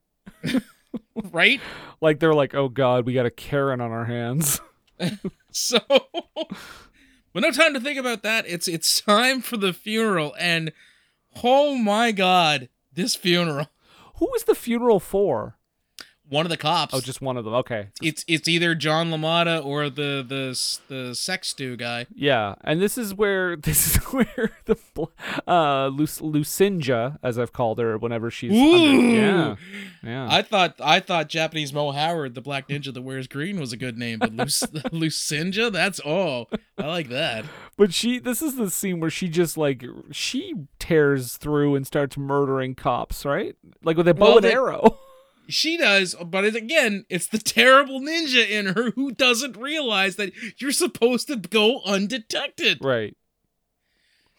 right? 1.31 1.61
Like 2.01 2.21
they're 2.21 2.35
like, 2.35 2.55
oh 2.55 2.69
god, 2.69 3.07
we 3.07 3.13
got 3.13 3.27
a 3.27 3.31
Karen 3.31 3.81
on 3.81 3.91
our 3.93 4.07
hands. 4.07 4.61
So, 5.57 5.79
But 7.35 7.43
no 7.43 7.51
time 7.51 7.75
to 7.75 7.81
think 7.81 7.99
about 7.99 8.23
that. 8.23 8.47
It's 8.49 8.69
it's 8.69 9.01
time 9.03 9.43
for 9.43 9.59
the 9.59 9.75
funeral, 9.75 10.35
and 10.39 10.73
oh 11.43 11.77
my 11.77 12.13
god, 12.13 12.71
this 12.93 13.17
funeral. 13.17 13.67
Who 14.17 14.27
was 14.27 14.45
the 14.45 14.55
funeral 14.55 15.01
for? 15.01 15.59
One 16.31 16.47
of 16.47 16.51
the 16.51 16.57
cops. 16.57 16.95
Oh, 16.95 17.01
just 17.03 17.21
one 17.21 17.37
of 17.37 17.45
them. 17.45 17.53
Okay. 17.55 17.89
It's 18.03 18.25
it's 18.27 18.49
either 18.49 18.75
John 18.75 19.11
LaMotta 19.11 19.63
or 19.65 19.91
the 19.91 20.25
the 20.27 20.59
the 20.89 21.15
sex 21.15 21.49
stew 21.49 21.77
guy. 21.77 22.07
Yeah, 22.15 22.55
and 22.65 22.81
this 22.81 22.97
is 22.97 23.15
where 23.15 23.57
this 23.69 23.95
is 23.97 24.03
where 24.05 24.53
the 24.65 24.77
uh 25.47 25.89
Luc- 25.89 26.21
Lucinda, 26.23 27.19
as 27.23 27.39
I've 27.39 27.53
called 27.53 27.79
her, 27.79 27.99
whenever 27.99 28.31
she's 28.31 28.53
Ooh. 28.53 28.57
yeah, 29.13 29.57
yeah. 30.03 30.27
I 30.31 30.41
thought 30.41 30.77
I 30.83 31.01
thought 31.01 31.29
Japanese 31.29 31.73
Mo 31.75 31.91
Howard, 31.93 32.35
the 32.35 32.41
black 32.41 32.69
ninja 32.69 32.93
that 32.95 33.03
wears 33.03 33.27
green, 33.27 33.61
was 33.61 33.73
a 33.75 33.77
good 33.77 33.99
name, 33.99 34.19
but 34.19 34.33
Luc- 34.35 34.93
Lucinda, 34.93 35.71
that's 35.71 36.01
all. 36.01 36.49
I 36.79 36.87
like 36.87 37.11
that. 37.11 37.45
But 37.77 37.93
she, 37.93 38.19
this 38.19 38.41
is 38.41 38.57
the 38.57 38.71
scene 38.71 38.99
where 38.99 39.11
she 39.11 39.29
just 39.29 39.59
like 39.59 39.85
she 40.11 40.55
tears 40.79 41.37
through 41.37 41.75
and 41.75 41.87
starts 41.87 42.17
murdering 42.17 42.75
cops, 42.75 43.25
right? 43.27 43.57
Like 43.83 43.97
with 43.99 44.09
a 44.09 44.15
bow 44.15 44.25
Well, 44.25 44.37
and 44.37 44.45
they- 44.45 44.55
arrow. 44.55 44.99
She 45.49 45.77
does, 45.77 46.15
but 46.25 46.45
it, 46.45 46.55
again, 46.57 47.05
it's 47.09 47.27
the 47.27 47.39
terrible 47.39 48.01
ninja 48.01 48.49
in 48.49 48.67
her 48.75 48.91
who 48.93 49.13
doesn't 49.13 49.57
realize 49.57 50.17
that 50.17 50.33
you're 50.59 50.73
supposed 50.73 51.27
to 51.29 51.37
go 51.37 51.81
undetected. 51.85 52.79
right. 52.83 53.17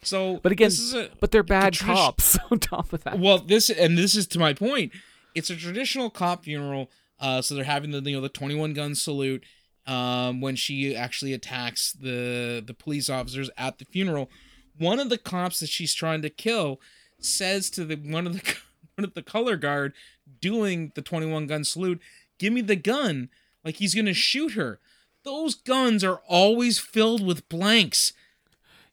So, 0.02 0.38
But 0.42 0.52
again, 0.52 0.66
this 0.68 0.78
is 0.78 0.94
a, 0.94 1.10
but 1.20 1.32
they're 1.32 1.42
bad 1.42 1.72
tradi- 1.72 1.94
cops 1.94 2.38
on 2.50 2.58
top 2.60 2.92
of 2.92 3.02
that. 3.04 3.18
Well, 3.18 3.38
this 3.38 3.70
and 3.70 3.98
this 3.98 4.14
is 4.14 4.26
to 4.28 4.38
my 4.38 4.52
point. 4.52 4.92
It's 5.34 5.50
a 5.50 5.56
traditional 5.56 6.10
cop 6.10 6.44
funeral. 6.44 6.90
Uh, 7.18 7.40
so 7.42 7.54
they're 7.54 7.64
having 7.64 7.90
the 7.90 8.00
you 8.02 8.14
know 8.16 8.20
the 8.20 8.28
twenty 8.28 8.54
one 8.54 8.72
gun 8.72 8.94
salute. 8.94 9.44
Um, 9.86 10.40
when 10.40 10.56
she 10.56 10.94
actually 10.96 11.32
attacks 11.32 11.92
the 11.92 12.62
the 12.64 12.74
police 12.74 13.08
officers 13.08 13.50
at 13.56 13.78
the 13.78 13.84
funeral, 13.84 14.30
one 14.78 15.00
of 15.00 15.08
the 15.10 15.18
cops 15.18 15.60
that 15.60 15.68
she's 15.70 15.94
trying 15.94 16.22
to 16.22 16.30
kill 16.30 16.80
says 17.18 17.70
to 17.70 17.84
the 17.84 17.96
one 17.96 18.26
of 18.26 18.34
the 18.34 18.54
one 18.96 19.04
of 19.04 19.14
the 19.14 19.22
color 19.22 19.56
guard 19.56 19.92
doing 20.40 20.92
the 20.94 21.02
twenty 21.02 21.26
one 21.26 21.46
gun 21.46 21.64
salute, 21.64 22.00
"Give 22.38 22.52
me 22.52 22.60
the 22.60 22.76
gun!" 22.76 23.28
Like 23.64 23.76
he's 23.76 23.94
gonna 23.94 24.14
shoot 24.14 24.52
her. 24.52 24.80
Those 25.24 25.54
guns 25.54 26.04
are 26.04 26.20
always 26.28 26.78
filled 26.78 27.24
with 27.24 27.48
blanks. 27.48 28.12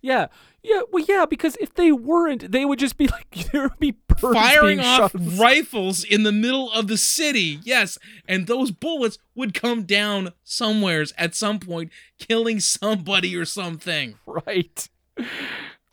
Yeah, 0.02 0.28
yeah, 0.64 0.82
well, 0.92 1.04
yeah, 1.08 1.26
because 1.26 1.58
if 1.58 1.74
they 1.76 1.92
weren't, 1.92 2.52
they 2.52 2.64
would 2.64 2.80
just 2.80 2.98
be 2.98 3.08
like 3.12 3.52
there 3.52 3.64
would 3.64 3.80
be 3.80 3.96
firing 4.18 4.80
off 4.80 5.12
shot. 5.12 5.22
rifles 5.38 6.04
in 6.06 6.24
the 6.24 6.32
middle 6.32 6.72
of 6.72 6.88
the 6.88 6.98
city. 6.98 7.60
Yes, 7.64 7.98
and 8.28 8.48
those 8.48 8.72
bullets 8.72 9.18
would 9.36 9.54
come 9.54 9.84
down 9.84 10.32
somewheres 10.44 11.14
at 11.18 11.36
some 11.36 11.60
point, 11.60 11.92
killing 12.18 12.60
somebody 12.62 13.36
or 13.36 13.46
something. 13.46 14.16
Right. 14.26 14.90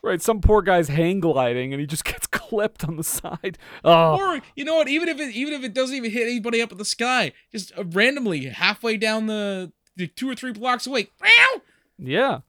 Right, 0.03 0.21
some 0.21 0.41
poor 0.41 0.61
guy's 0.63 0.87
hang 0.87 1.19
gliding 1.19 1.73
and 1.73 1.79
he 1.79 1.85
just 1.85 2.03
gets 2.11 2.25
clipped 2.27 2.83
on 2.83 2.95
the 2.97 3.03
side. 3.03 3.57
Oh, 3.83 4.17
Or 4.17 4.41
you 4.55 4.65
know 4.65 4.75
what? 4.75 4.87
Even 4.87 5.09
if 5.09 5.19
it 5.19 5.35
even 5.35 5.53
if 5.53 5.63
it 5.63 5.73
doesn't 5.73 5.95
even 5.95 6.11
hit 6.11 6.23
anybody 6.27 6.61
up 6.61 6.71
in 6.71 6.77
the 6.77 6.85
sky, 6.85 7.33
just 7.51 7.71
uh, 7.77 7.83
randomly 7.85 8.45
halfway 8.45 8.97
down 8.97 9.27
the, 9.27 9.71
the 9.95 10.07
two 10.07 10.29
or 10.29 10.35
three 10.35 10.51
blocks 10.53 10.87
away. 10.87 11.09
Meow! 11.21 11.61
yeah. 11.97 12.39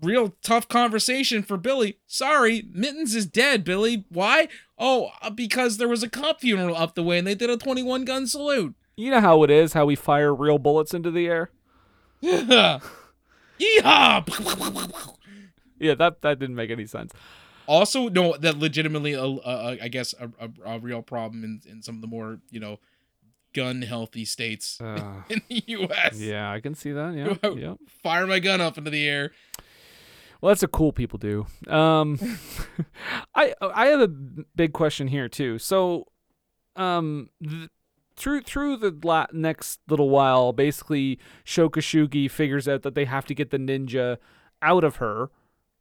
Real 0.00 0.36
tough 0.42 0.68
conversation 0.68 1.42
for 1.42 1.56
Billy. 1.56 1.98
Sorry, 2.06 2.68
Mittens 2.72 3.16
is 3.16 3.26
dead, 3.26 3.64
Billy. 3.64 4.04
Why? 4.10 4.46
Oh, 4.78 5.10
uh, 5.20 5.30
because 5.30 5.76
there 5.76 5.88
was 5.88 6.04
a 6.04 6.08
cop 6.08 6.40
funeral 6.40 6.76
up 6.76 6.94
the 6.94 7.02
way 7.02 7.18
and 7.18 7.26
they 7.26 7.34
did 7.34 7.50
a 7.50 7.56
21 7.56 8.04
gun 8.04 8.28
salute. 8.28 8.76
You 8.94 9.10
know 9.10 9.20
how 9.20 9.42
it 9.42 9.50
is, 9.50 9.72
how 9.72 9.86
we 9.86 9.96
fire 9.96 10.32
real 10.32 10.58
bullets 10.60 10.94
into 10.94 11.10
the 11.10 11.26
air? 11.26 11.50
Yeehaw! 12.22 12.80
Yeah, 15.80 15.94
that 15.94 16.22
that 16.22 16.38
didn't 16.38 16.56
make 16.56 16.70
any 16.70 16.86
sense. 16.86 17.12
also 17.66 18.08
no 18.08 18.36
that 18.38 18.58
legitimately 18.58 19.14
uh, 19.14 19.28
uh, 19.28 19.76
i 19.82 19.88
guess 19.88 20.14
a, 20.18 20.30
a, 20.44 20.76
a 20.76 20.78
real 20.78 21.02
problem 21.02 21.44
in, 21.44 21.60
in 21.70 21.82
some 21.82 21.94
of 21.96 22.00
the 22.00 22.06
more 22.06 22.38
you 22.50 22.58
know 22.58 22.78
gun 23.52 23.82
healthy 23.82 24.24
states 24.24 24.80
Uh, 24.80 25.22
in 25.28 25.42
the 25.48 25.62
us 25.76 26.18
yeah, 26.20 26.50
I 26.50 26.60
can 26.60 26.74
see 26.74 26.92
that. 26.92 27.12
Yeah. 27.58 27.74
Fire 28.02 28.26
my 28.26 28.38
gun 28.40 28.60
up 28.60 28.78
into 28.78 28.90
the 28.90 29.06
air 29.08 29.32
Well, 30.40 30.50
that's 30.50 30.62
what 30.62 30.70
cool 30.72 30.92
people 30.92 31.18
do. 31.18 31.46
Um, 31.66 32.18
I 33.34 33.54
I 33.60 33.86
have 33.88 34.00
a 34.00 34.08
big 34.54 34.72
question 34.72 35.08
here 35.08 35.28
too. 35.28 35.58
So, 35.58 36.06
um, 36.76 37.30
th- 37.42 37.70
through 38.16 38.42
through 38.42 38.76
the 38.78 38.96
la- 39.02 39.26
next 39.32 39.80
little 39.88 40.10
while, 40.10 40.52
basically 40.52 41.18
Sho 41.44 41.68
Kosugi 41.68 42.30
figures 42.30 42.68
out 42.68 42.82
that 42.82 42.94
they 42.94 43.04
have 43.04 43.26
to 43.26 43.34
get 43.34 43.50
the 43.50 43.58
ninja 43.58 44.18
out 44.62 44.84
of 44.84 44.96
her, 44.96 45.30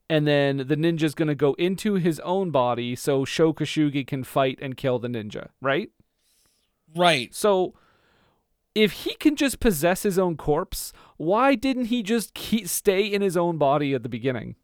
and 0.09 0.27
then 0.27 0.57
the 0.57 0.75
ninja's 0.75 1.15
gonna 1.15 1.35
go 1.35 1.53
into 1.53 1.95
his 1.95 2.19
own 2.21 2.51
body 2.51 2.95
so 2.95 3.25
Sho 3.25 3.53
Kosugi 3.53 4.05
can 4.05 4.23
fight 4.23 4.59
and 4.61 4.77
kill 4.77 4.99
the 4.99 5.07
ninja. 5.07 5.49
Right. 5.61 5.89
right 6.95 7.33
So. 7.33 7.73
If 8.75 8.91
he 8.91 9.15
can 9.15 9.35
just 9.35 9.59
possess 9.59 10.03
his 10.03 10.19
own 10.19 10.37
corpse, 10.37 10.93
why 11.15 11.55
didn't 11.55 11.85
he 11.85 12.03
just 12.03 12.35
keep, 12.35 12.67
stay 12.67 13.07
in 13.07 13.23
his 13.23 13.35
own 13.35 13.57
body 13.57 13.95
at 13.95 14.03
the 14.03 14.07
beginning? 14.07 14.55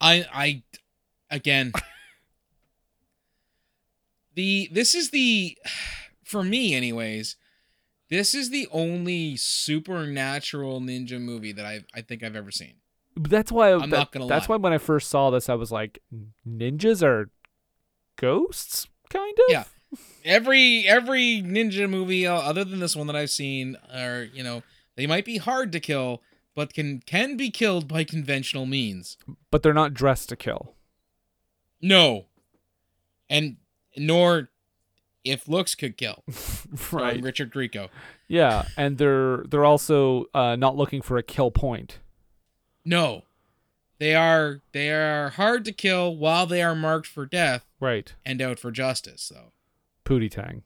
i 0.00 0.24
i 0.32 0.62
again 1.30 1.72
the 4.34 4.68
this 4.72 4.94
is 4.94 5.10
the 5.10 5.56
for 6.24 6.42
me 6.42 6.74
anyways 6.74 7.36
this 8.10 8.34
is 8.34 8.50
the 8.50 8.66
only 8.70 9.36
supernatural 9.36 10.80
ninja 10.80 11.20
movie 11.20 11.52
that 11.52 11.66
i 11.66 11.80
i 11.94 12.00
think 12.00 12.22
i've 12.22 12.36
ever 12.36 12.50
seen 12.50 12.74
That's 13.18 13.50
why 13.52 13.72
I'm 13.72 13.80
that- 13.80 13.88
not 13.90 14.12
gonna 14.12 14.26
That's 14.26 14.48
lie. 14.48 14.56
why 14.56 14.60
when 14.60 14.72
I 14.72 14.78
first 14.78 15.08
saw 15.10 15.30
this, 15.30 15.48
I 15.48 15.54
was 15.54 15.72
like, 15.72 15.98
ninjas 16.46 17.02
are 17.02 17.30
ghosts, 18.16 18.86
kind 19.10 19.36
of. 19.38 19.44
Yeah. 19.48 19.64
every 20.24 20.86
every 20.86 21.42
ninja 21.42 21.88
movie 21.88 22.26
uh, 22.26 22.34
other 22.34 22.64
than 22.64 22.78
this 22.80 22.94
one 22.94 23.06
that 23.06 23.16
I've 23.16 23.30
seen 23.30 23.76
are 23.92 24.24
you 24.32 24.42
know 24.42 24.62
they 24.96 25.06
might 25.06 25.24
be 25.24 25.38
hard 25.38 25.72
to 25.72 25.80
kill, 25.80 26.22
but 26.54 26.74
can 26.74 27.00
can 27.06 27.36
be 27.36 27.50
killed 27.50 27.88
by 27.88 28.04
conventional 28.04 28.66
means. 28.66 29.16
But 29.50 29.62
they're 29.62 29.72
not 29.72 29.94
dressed 29.94 30.28
to 30.28 30.36
kill. 30.36 30.74
No, 31.80 32.26
and 33.30 33.56
nor 33.96 34.50
if 35.24 35.48
looks 35.48 35.74
could 35.74 35.96
kill. 35.96 36.22
Right, 36.92 37.22
Richard 37.22 37.50
Grieco. 37.52 37.88
Yeah, 38.28 38.66
and 38.76 38.98
they're 38.98 39.38
they're 39.48 39.64
also 39.64 40.26
uh, 40.34 40.54
not 40.56 40.76
looking 40.76 41.00
for 41.00 41.16
a 41.16 41.22
kill 41.22 41.50
point. 41.50 41.98
No, 42.88 43.24
they 43.98 44.14
are 44.14 44.62
they 44.72 44.90
are 44.90 45.28
hard 45.30 45.64
to 45.66 45.72
kill 45.72 46.16
while 46.16 46.46
they 46.46 46.62
are 46.62 46.74
marked 46.74 47.06
for 47.06 47.26
death 47.26 47.66
Right. 47.80 48.14
and 48.24 48.40
out 48.40 48.58
for 48.58 48.70
justice. 48.70 49.30
Though 49.34 49.52
Pootie 50.06 50.30
Tang. 50.30 50.62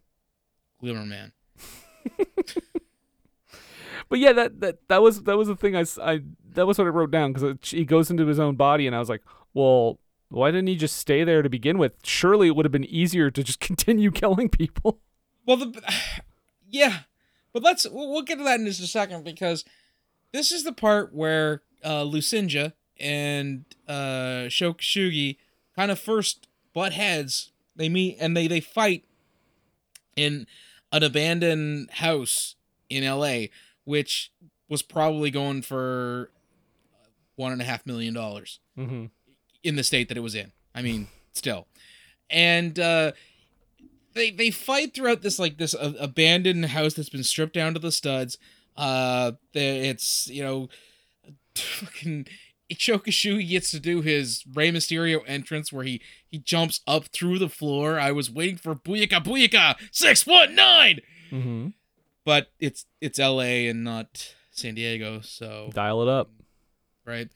Glimmer 0.81 1.05
Man. 1.05 1.33
But 4.09 4.19
yeah, 4.19 4.33
that 4.35 4.61
that 4.61 4.89
that 4.89 5.01
was 5.01 5.23
that 5.23 5.39
was 5.39 5.49
the 5.49 5.57
thing 5.57 5.75
I, 5.75 5.85
I- 6.03 6.21
that 6.55 6.67
was 6.67 6.77
what 6.77 6.87
I 6.87 6.91
wrote 6.91 7.11
down 7.11 7.33
because 7.33 7.71
he 7.71 7.85
goes 7.87 8.11
into 8.11 8.27
his 8.27 8.39
own 8.39 8.57
body 8.57 8.87
and 8.87 8.95
I 8.95 8.99
was 8.99 9.09
like, 9.09 9.23
well, 9.55 9.99
why 10.29 10.51
didn't 10.51 10.67
he 10.69 10.77
just 10.77 10.97
stay 10.97 11.25
there 11.25 11.41
to 11.41 11.49
begin 11.49 11.79
with? 11.79 11.95
Surely 12.05 12.49
it 12.49 12.57
would 12.57 12.67
have 12.67 12.73
been 12.73 12.85
easier 12.85 13.31
to 13.31 13.43
just 13.43 13.61
continue 13.69 14.11
killing 14.11 14.49
people. 14.51 15.01
Well, 15.47 15.57
the 15.57 15.83
yeah, 16.69 17.01
but 17.55 17.63
let's 17.63 17.89
we'll 17.89 18.11
we'll 18.13 18.23
get 18.23 18.37
to 18.39 18.45
that 18.45 18.61
in 18.61 18.67
just 18.67 18.81
a 18.83 18.87
second 18.87 19.25
because 19.25 19.65
this 20.33 20.53
is 20.53 20.65
the 20.65 20.73
part 20.73 21.15
where 21.15 21.63
uh, 21.85 22.03
Lucinda 22.03 22.73
and 23.01 23.65
uh, 23.89 24.49
Sho 24.49 24.75
Kosugi 24.75 25.37
kind 25.77 25.91
of 25.91 25.99
first 25.99 26.49
butt 26.75 26.93
heads. 26.93 27.51
They 27.77 27.89
meet 27.89 28.17
and 28.21 28.37
they 28.37 28.47
they 28.49 28.61
fight 28.61 29.05
in 30.17 30.47
an 30.93 31.03
abandoned 31.03 31.91
house 31.93 32.55
in 32.91 33.03
L.A., 33.03 33.51
which 33.85 34.31
was 34.69 34.83
probably 34.83 35.31
going 35.31 35.63
for 35.63 36.31
one 37.37 37.53
and 37.53 37.63
a 37.63 37.65
half 37.65 37.87
million 37.87 38.13
dollars 38.15 38.61
Mm-hmm. 38.79 39.07
in 39.63 39.77
the 39.77 39.85
state 39.85 40.09
that 40.09 40.17
it 40.17 40.21
was 40.23 40.35
in. 40.35 40.53
I 40.75 40.81
mean, 40.83 41.09
still, 41.33 41.67
and 42.31 42.79
uh, 42.79 43.13
they 44.15 44.31
they 44.31 44.51
fight 44.51 44.95
throughout 44.95 45.21
this 45.23 45.39
like 45.39 45.59
this 45.59 45.75
uh, 45.75 45.93
abandoned 46.01 46.65
house 46.67 46.95
that's 46.95 47.09
been 47.11 47.23
stripped 47.25 47.53
down 47.55 47.75
to 47.75 47.81
the 47.81 47.93
studs. 47.93 48.39
Uh, 48.77 49.33
it's 49.53 50.29
you 50.29 50.43
know, 50.43 50.69
fucking 51.57 52.27
Shokashu 52.73 53.47
gets 53.49 53.71
to 53.73 53.81
do 53.81 54.01
his 54.01 54.45
Rey 54.55 54.71
Mysterio 54.73 55.21
entrance 55.27 55.73
where 55.73 55.85
he 55.85 56.01
he 56.27 56.39
jumps 56.39 56.81
up 56.87 57.07
through 57.07 57.39
the 57.39 57.49
floor. 57.51 57.99
I 57.99 58.13
was 58.13 58.31
waiting 58.31 58.57
for 58.57 58.75
Booyaka 58.75 59.23
Booyaka 59.23 59.77
six 59.91 60.27
one 60.27 60.55
nine, 60.55 61.01
Mm-hmm. 61.31 61.69
but 62.25 62.51
it's 62.59 62.87
it's 63.01 63.19
L.A. 63.19 63.69
and 63.69 63.85
not 63.85 64.35
San 64.51 64.75
Diego, 64.75 65.21
so 65.21 65.71
Dial 65.75 66.01
it 66.03 66.09
up. 66.09 66.31
right? 67.05 67.29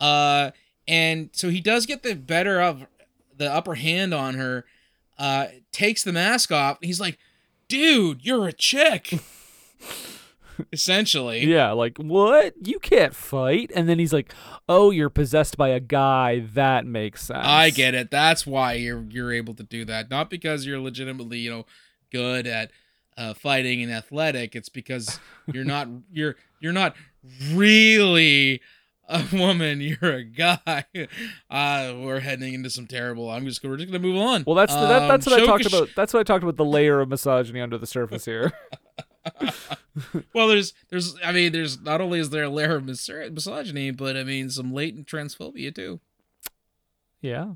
Uh, 0.00 0.50
and 0.88 1.30
so 1.32 1.48
he 1.50 1.60
does 1.60 1.84
get 1.86 2.02
the 2.02 2.14
better 2.14 2.60
of 2.60 2.86
the 3.36 3.52
upper 3.52 3.74
hand 3.74 4.12
on 4.14 4.34
her. 4.34 4.64
Uh, 5.18 5.46
takes 5.70 6.02
the 6.02 6.12
mask 6.12 6.50
off. 6.50 6.78
He's 6.80 7.00
like, 7.00 7.18
"Dude, 7.68 8.24
you're 8.24 8.48
a 8.48 8.52
chick." 8.52 9.12
essentially. 10.72 11.44
Yeah, 11.52 11.72
like 11.72 11.98
what? 11.98 12.54
You 12.66 12.78
can't 12.78 13.14
fight. 13.14 13.70
And 13.74 13.88
then 13.88 13.98
he's 13.98 14.12
like, 14.12 14.32
"Oh, 14.68 14.90
you're 14.90 15.10
possessed 15.10 15.56
by 15.56 15.68
a 15.68 15.80
guy. 15.80 16.40
That 16.54 16.86
makes 16.86 17.24
sense." 17.24 17.44
I 17.46 17.70
get 17.70 17.94
it. 17.94 18.10
That's 18.10 18.46
why 18.46 18.74
you're 18.74 19.04
you're 19.10 19.32
able 19.32 19.54
to 19.54 19.62
do 19.62 19.84
that. 19.86 20.10
Not 20.10 20.30
because 20.30 20.64
you're 20.66 20.80
legitimately, 20.80 21.38
you 21.38 21.50
know, 21.50 21.66
good 22.10 22.46
at 22.46 22.70
uh, 23.16 23.34
fighting 23.34 23.82
and 23.82 23.92
athletic. 23.92 24.54
It's 24.56 24.68
because 24.68 25.18
you're 25.52 25.64
not 25.64 25.88
you're 26.12 26.36
you're 26.60 26.72
not 26.72 26.94
really 27.52 28.60
a 29.08 29.24
woman. 29.32 29.80
You're 29.80 30.12
a 30.12 30.24
guy. 30.24 30.84
Uh, 31.50 31.92
we're 31.98 32.20
heading 32.20 32.54
into 32.54 32.70
some 32.70 32.86
terrible. 32.86 33.28
I'm 33.30 33.44
just 33.44 33.62
we're 33.62 33.76
just 33.76 33.88
gonna 33.90 33.98
move 34.02 34.16
on. 34.16 34.42
Well, 34.46 34.56
that's 34.56 34.72
the, 34.72 34.80
that, 34.86 35.06
that's 35.06 35.26
what 35.26 35.38
I 35.38 35.42
Um, 35.42 35.46
talked 35.46 35.66
about. 35.66 35.90
That's 35.94 36.14
what 36.14 36.20
I 36.20 36.22
talked 36.22 36.42
about. 36.42 36.56
The 36.56 36.64
layer 36.64 37.00
of 37.00 37.10
misogyny 37.10 37.60
under 37.60 37.76
the 37.76 37.86
surface 37.86 38.24
here. 38.24 38.52
well, 40.34 40.48
there's 40.48 40.74
there's 40.90 41.16
I 41.24 41.32
mean 41.32 41.52
there's 41.52 41.80
not 41.80 42.00
only 42.00 42.18
is 42.18 42.30
there 42.30 42.44
a 42.44 42.48
layer 42.48 42.76
of 42.76 42.84
mis- 42.84 43.08
misogyny, 43.08 43.90
but 43.90 44.16
I 44.16 44.24
mean 44.24 44.50
some 44.50 44.72
latent 44.72 45.06
transphobia 45.06 45.74
too. 45.74 46.00
yeah. 47.20 47.52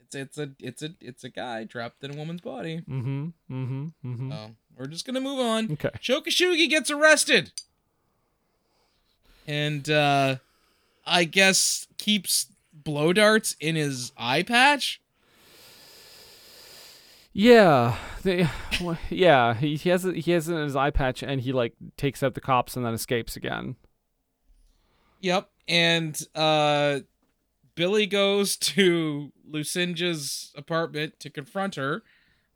It's 0.00 0.14
it's 0.14 0.38
a 0.38 0.50
it's 0.60 0.82
a 0.82 0.90
it's 1.00 1.24
a 1.24 1.28
guy 1.28 1.64
trapped 1.64 2.04
in 2.04 2.14
a 2.14 2.16
woman's 2.16 2.40
body. 2.40 2.78
Mm-hmm. 2.88 3.24
Mm-hmm. 3.50 3.84
Mm-hmm. 4.04 4.30
So 4.30 4.50
we're 4.76 4.86
just 4.86 5.04
gonna 5.04 5.20
move 5.20 5.40
on. 5.40 5.72
Okay. 5.72 5.90
Sho 6.00 6.20
Kosugi 6.20 6.68
gets 6.70 6.90
arrested. 6.92 7.50
And 9.46 9.88
uh 9.90 10.36
I 11.04 11.24
guess 11.24 11.86
keeps 11.98 12.46
blow 12.72 13.12
darts 13.12 13.56
in 13.60 13.74
his 13.76 14.12
eye 14.16 14.42
patch. 14.42 15.00
Yeah, 17.38 17.98
they, 18.22 18.48
yeah. 19.10 19.52
He, 19.52 19.76
he 19.76 19.90
has. 19.90 20.04
He 20.04 20.30
has 20.30 20.48
it 20.48 20.54
in 20.54 20.62
his 20.62 20.74
eye 20.74 20.88
patch, 20.88 21.22
and 21.22 21.38
he 21.38 21.52
like 21.52 21.74
takes 21.98 22.22
out 22.22 22.32
the 22.32 22.40
cops 22.40 22.76
and 22.76 22.86
then 22.86 22.94
escapes 22.94 23.36
again. 23.36 23.76
Yep. 25.20 25.50
And 25.68 26.18
uh 26.34 27.00
Billy 27.74 28.06
goes 28.06 28.56
to 28.74 29.32
Lucinda's 29.46 30.52
apartment 30.56 31.20
to 31.20 31.28
confront 31.28 31.74
her. 31.74 32.02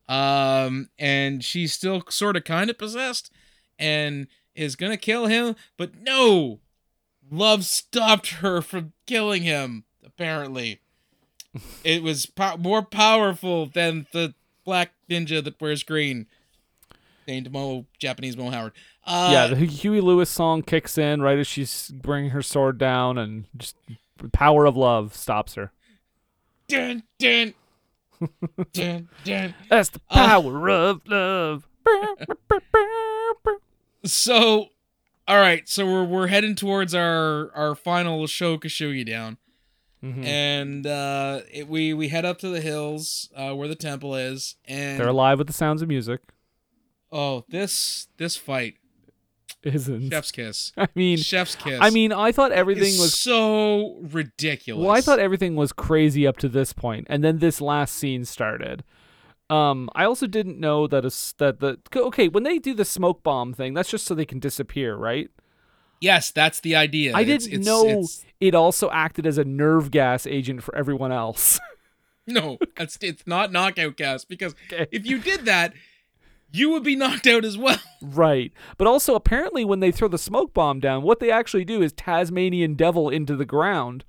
Um 0.09 0.89
and 0.99 1.45
she's 1.45 1.75
still 1.75 2.03
sort 2.09 2.39
of 2.39 2.45
kind 2.45 2.71
of 2.71 2.79
possessed 2.79 3.31
and 3.79 4.29
is 4.55 4.77
to 4.77 4.97
kill 4.97 5.27
him, 5.27 5.57
but 5.77 6.01
no. 6.01 6.61
Love 7.31 7.67
stopped 7.67 8.29
her 8.37 8.63
from 8.63 8.95
killing 9.07 9.43
him 9.43 9.85
apparently. 10.05 10.81
it 11.85 12.03
was 12.03 12.25
po- 12.25 12.57
more 12.57 12.83
powerful 12.83 13.67
than 13.67 14.07
the 14.13 14.35
black 14.71 14.93
ninja 15.11 15.43
that 15.43 15.61
wears 15.61 15.83
green. 15.83 16.27
Named 17.27 17.51
Mo 17.53 17.87
Japanese 17.99 18.37
Mo 18.37 18.51
Howard. 18.51 18.73
Uh, 19.05 19.31
yeah, 19.33 19.47
the 19.49 19.57
Huey 19.67 20.01
Lewis 20.01 20.31
song 20.31 20.63
kicks 20.63 20.97
in 20.97 21.21
right 21.23 21.39
as 21.39 21.47
she's 21.49 21.89
bringing 21.93 22.31
her 22.31 22.43
sword 22.43 22.79
down, 22.79 23.19
and 23.19 23.47
just 23.57 23.77
the 24.19 24.29
power 24.29 24.65
of 24.67 24.77
love 24.77 25.15
stops 25.17 25.55
her. 25.55 25.73
dun 26.69 27.03
dun 27.19 27.55
dun 28.73 29.09
dun. 29.25 29.55
That's 29.69 29.89
the 29.91 30.01
Uh, 30.09 30.27
power 30.27 30.71
of 30.71 31.03
love. 31.09 31.67
So, 34.05 34.69
all 35.29 35.39
right, 35.39 35.69
so 35.69 35.85
we're 35.87 36.05
we're 36.05 36.27
heading 36.29 36.55
towards 36.55 36.95
our 36.95 37.51
our 37.55 37.75
final 37.75 38.27
Sho 38.27 38.57
Kosugi 38.59 39.05
down, 39.07 39.37
Mhm. 40.03 40.25
and 40.25 40.87
uh, 40.87 41.41
it, 41.53 41.69
we 41.69 41.93
we 41.93 42.09
head 42.09 42.25
up 42.25 42.39
to 42.39 42.49
the 42.49 42.61
hills 42.63 43.29
uh, 43.37 43.53
where 43.55 43.69
the 43.69 43.75
temple 43.75 44.15
is, 44.15 44.57
and 44.65 44.99
They're 44.99 45.09
alive 45.09 45.37
with 45.39 45.47
the 45.47 45.53
sounds 45.53 45.83
of 45.83 45.89
music. 45.89 46.21
oh 47.13 47.45
this 47.49 48.09
this 48.17 48.37
fight, 48.37 48.75
Isn't 49.63 50.09
chef's 50.11 50.33
kiss. 50.33 50.73
I 50.79 50.89
mean, 50.95 51.19
chef's 51.19 51.55
kiss. 51.55 51.79
I 51.83 51.91
mean, 51.91 52.13
I 52.13 52.33
thought 52.33 52.51
everything 52.53 52.99
was 52.99 53.13
so 53.15 53.99
ridiculous. 54.01 54.83
Well, 54.87 54.95
I 54.95 55.03
thought 55.03 55.19
everything 55.19 55.55
was 55.55 55.73
crazy 55.73 56.27
up 56.27 56.39
to 56.39 56.49
this 56.49 56.73
point, 56.73 57.07
and 57.11 57.23
then 57.23 57.39
this 57.39 57.61
last 57.61 57.95
scene 57.95 58.25
started. 58.25 58.85
Um, 59.51 59.91
I 59.97 60.05
also 60.05 60.27
didn't 60.27 60.59
know 60.61 60.87
that 60.87 61.05
a 61.05 61.11
that 61.39 61.61
the 61.61 61.79
okay 61.95 62.29
when 62.29 62.45
they 62.45 62.59
do 62.59 62.73
the 62.73 62.85
smoke 62.87 63.23
bomb 63.23 63.53
thing, 63.53 63.75
that's 63.75 63.91
just 63.91 64.07
so 64.07 64.15
they 64.15 64.25
can 64.25 64.39
disappear, 64.39 64.97
right? 64.97 65.29
Yes, 66.01 66.31
that's 66.31 66.61
the 66.61 66.77
idea. 66.77 67.15
I 67.15 67.25
didn't 67.25 67.49
it's- 67.49 67.65
know 67.67 67.85
it's- 67.87 68.25
it 68.41 68.55
also 68.55 68.91
acted 68.91 69.27
as 69.27 69.37
a 69.39 69.45
nerve 69.45 69.91
gas 69.91 70.27
agent 70.27 70.63
for 70.63 70.75
everyone 70.75 71.13
else. 71.13 71.61
no, 72.27 72.59
it's 72.79 72.97
it's 73.03 73.27
not 73.27 73.53
knockout 73.53 73.97
gas 73.97 74.25
because 74.25 74.55
if 74.71 75.05
you 75.07 75.19
did 75.19 75.45
that, 75.45 75.75
you 76.53 76.71
would 76.71 76.83
be 76.83 76.97
knocked 76.97 77.27
out 77.27 77.45
as 77.45 77.59
well. 77.59 77.79
right, 78.03 78.51
but 78.79 78.87
also 78.87 79.15
apparently 79.15 79.65
when 79.65 79.81
they 79.81 79.91
throw 79.93 80.09
the 80.09 80.17
smoke 80.19 80.55
bomb 80.55 80.81
down, 80.81 81.03
what 81.03 81.21
they 81.21 81.31
actually 81.31 81.65
do 81.67 81.83
is 81.83 81.93
Tasmanian 81.93 82.75
devil 82.77 83.11
into 83.11 83.37
the 83.37 83.45
ground, 83.45 84.05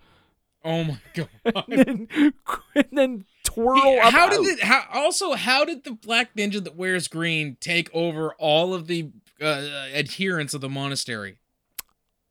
Oh 0.64 0.84
my 0.86 0.98
god. 1.14 1.66
and 1.68 2.08
then, 2.08 2.34
and 2.76 2.86
then 2.94 3.26
twirl 3.44 4.00
up 4.02 4.14
how 4.14 4.26
out. 4.28 4.32
did 4.32 4.46
it 4.46 4.64
how 4.64 4.86
also 4.94 5.34
how 5.34 5.66
did 5.66 5.84
the 5.84 5.92
black 5.92 6.34
ninja 6.36 6.64
that 6.64 6.76
wears 6.78 7.08
green 7.10 7.58
take 7.60 7.90
over 7.94 8.34
all 8.36 8.74
of 8.74 8.88
the 8.88 9.10
uh, 9.42 9.88
adherents 9.94 10.54
of 10.54 10.62
the 10.62 10.70
monastery 10.70 11.38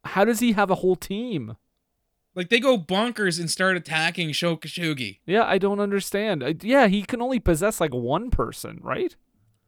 How 0.04 0.24
does 0.24 0.40
he 0.40 0.52
have 0.52 0.70
a 0.70 0.76
whole 0.76 0.96
team? 0.96 1.56
like 2.34 2.48
they 2.48 2.60
go 2.60 2.78
bonkers 2.78 3.40
and 3.40 3.50
start 3.50 3.76
attacking 3.76 4.32
Sho 4.32 4.56
Kosugi 4.56 5.18
Yeah, 5.26 5.44
I 5.44 5.58
don't 5.58 5.80
understand. 5.80 6.44
I, 6.44 6.54
yeah, 6.62 6.86
he 6.86 7.02
can 7.02 7.20
only 7.20 7.40
possess 7.40 7.80
like 7.80 7.92
one 7.92 8.30
person, 8.30 8.78
right? 8.82 9.14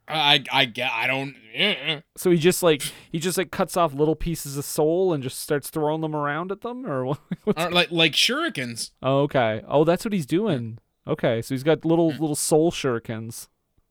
i 0.09 0.43
i 0.53 0.65
get 0.65 0.91
i 0.93 1.07
don't 1.07 1.37
uh, 1.57 2.01
So 2.17 2.33
he 2.33 2.37
just 2.37 2.61
like 2.61 2.83
he 3.13 3.21
just 3.21 3.39
like 3.39 3.53
cuts 3.53 3.77
off 3.77 3.95
little 3.95 4.17
pieces 4.17 4.57
of 4.57 4.65
soul 4.65 5.13
and 5.13 5.23
just 5.23 5.39
starts 5.39 5.71
throwing 5.71 6.01
them 6.01 6.15
around 6.17 6.51
at 6.51 6.63
them, 6.63 6.85
or 6.85 7.05
what? 7.45 7.73
like 7.73 7.91
like 7.93 8.13
shurikens 8.13 8.91
oh, 9.03 9.21
okay. 9.21 9.63
Oh, 9.69 9.85
that's 9.85 10.05
what 10.05 10.13
he's 10.13 10.27
doing. 10.27 10.79
Okay, 11.07 11.41
so 11.41 11.55
he's 11.55 11.63
got 11.63 11.85
little 11.85 12.09
little 12.09 12.35
soul 12.35 12.73
shurikens, 12.73 13.49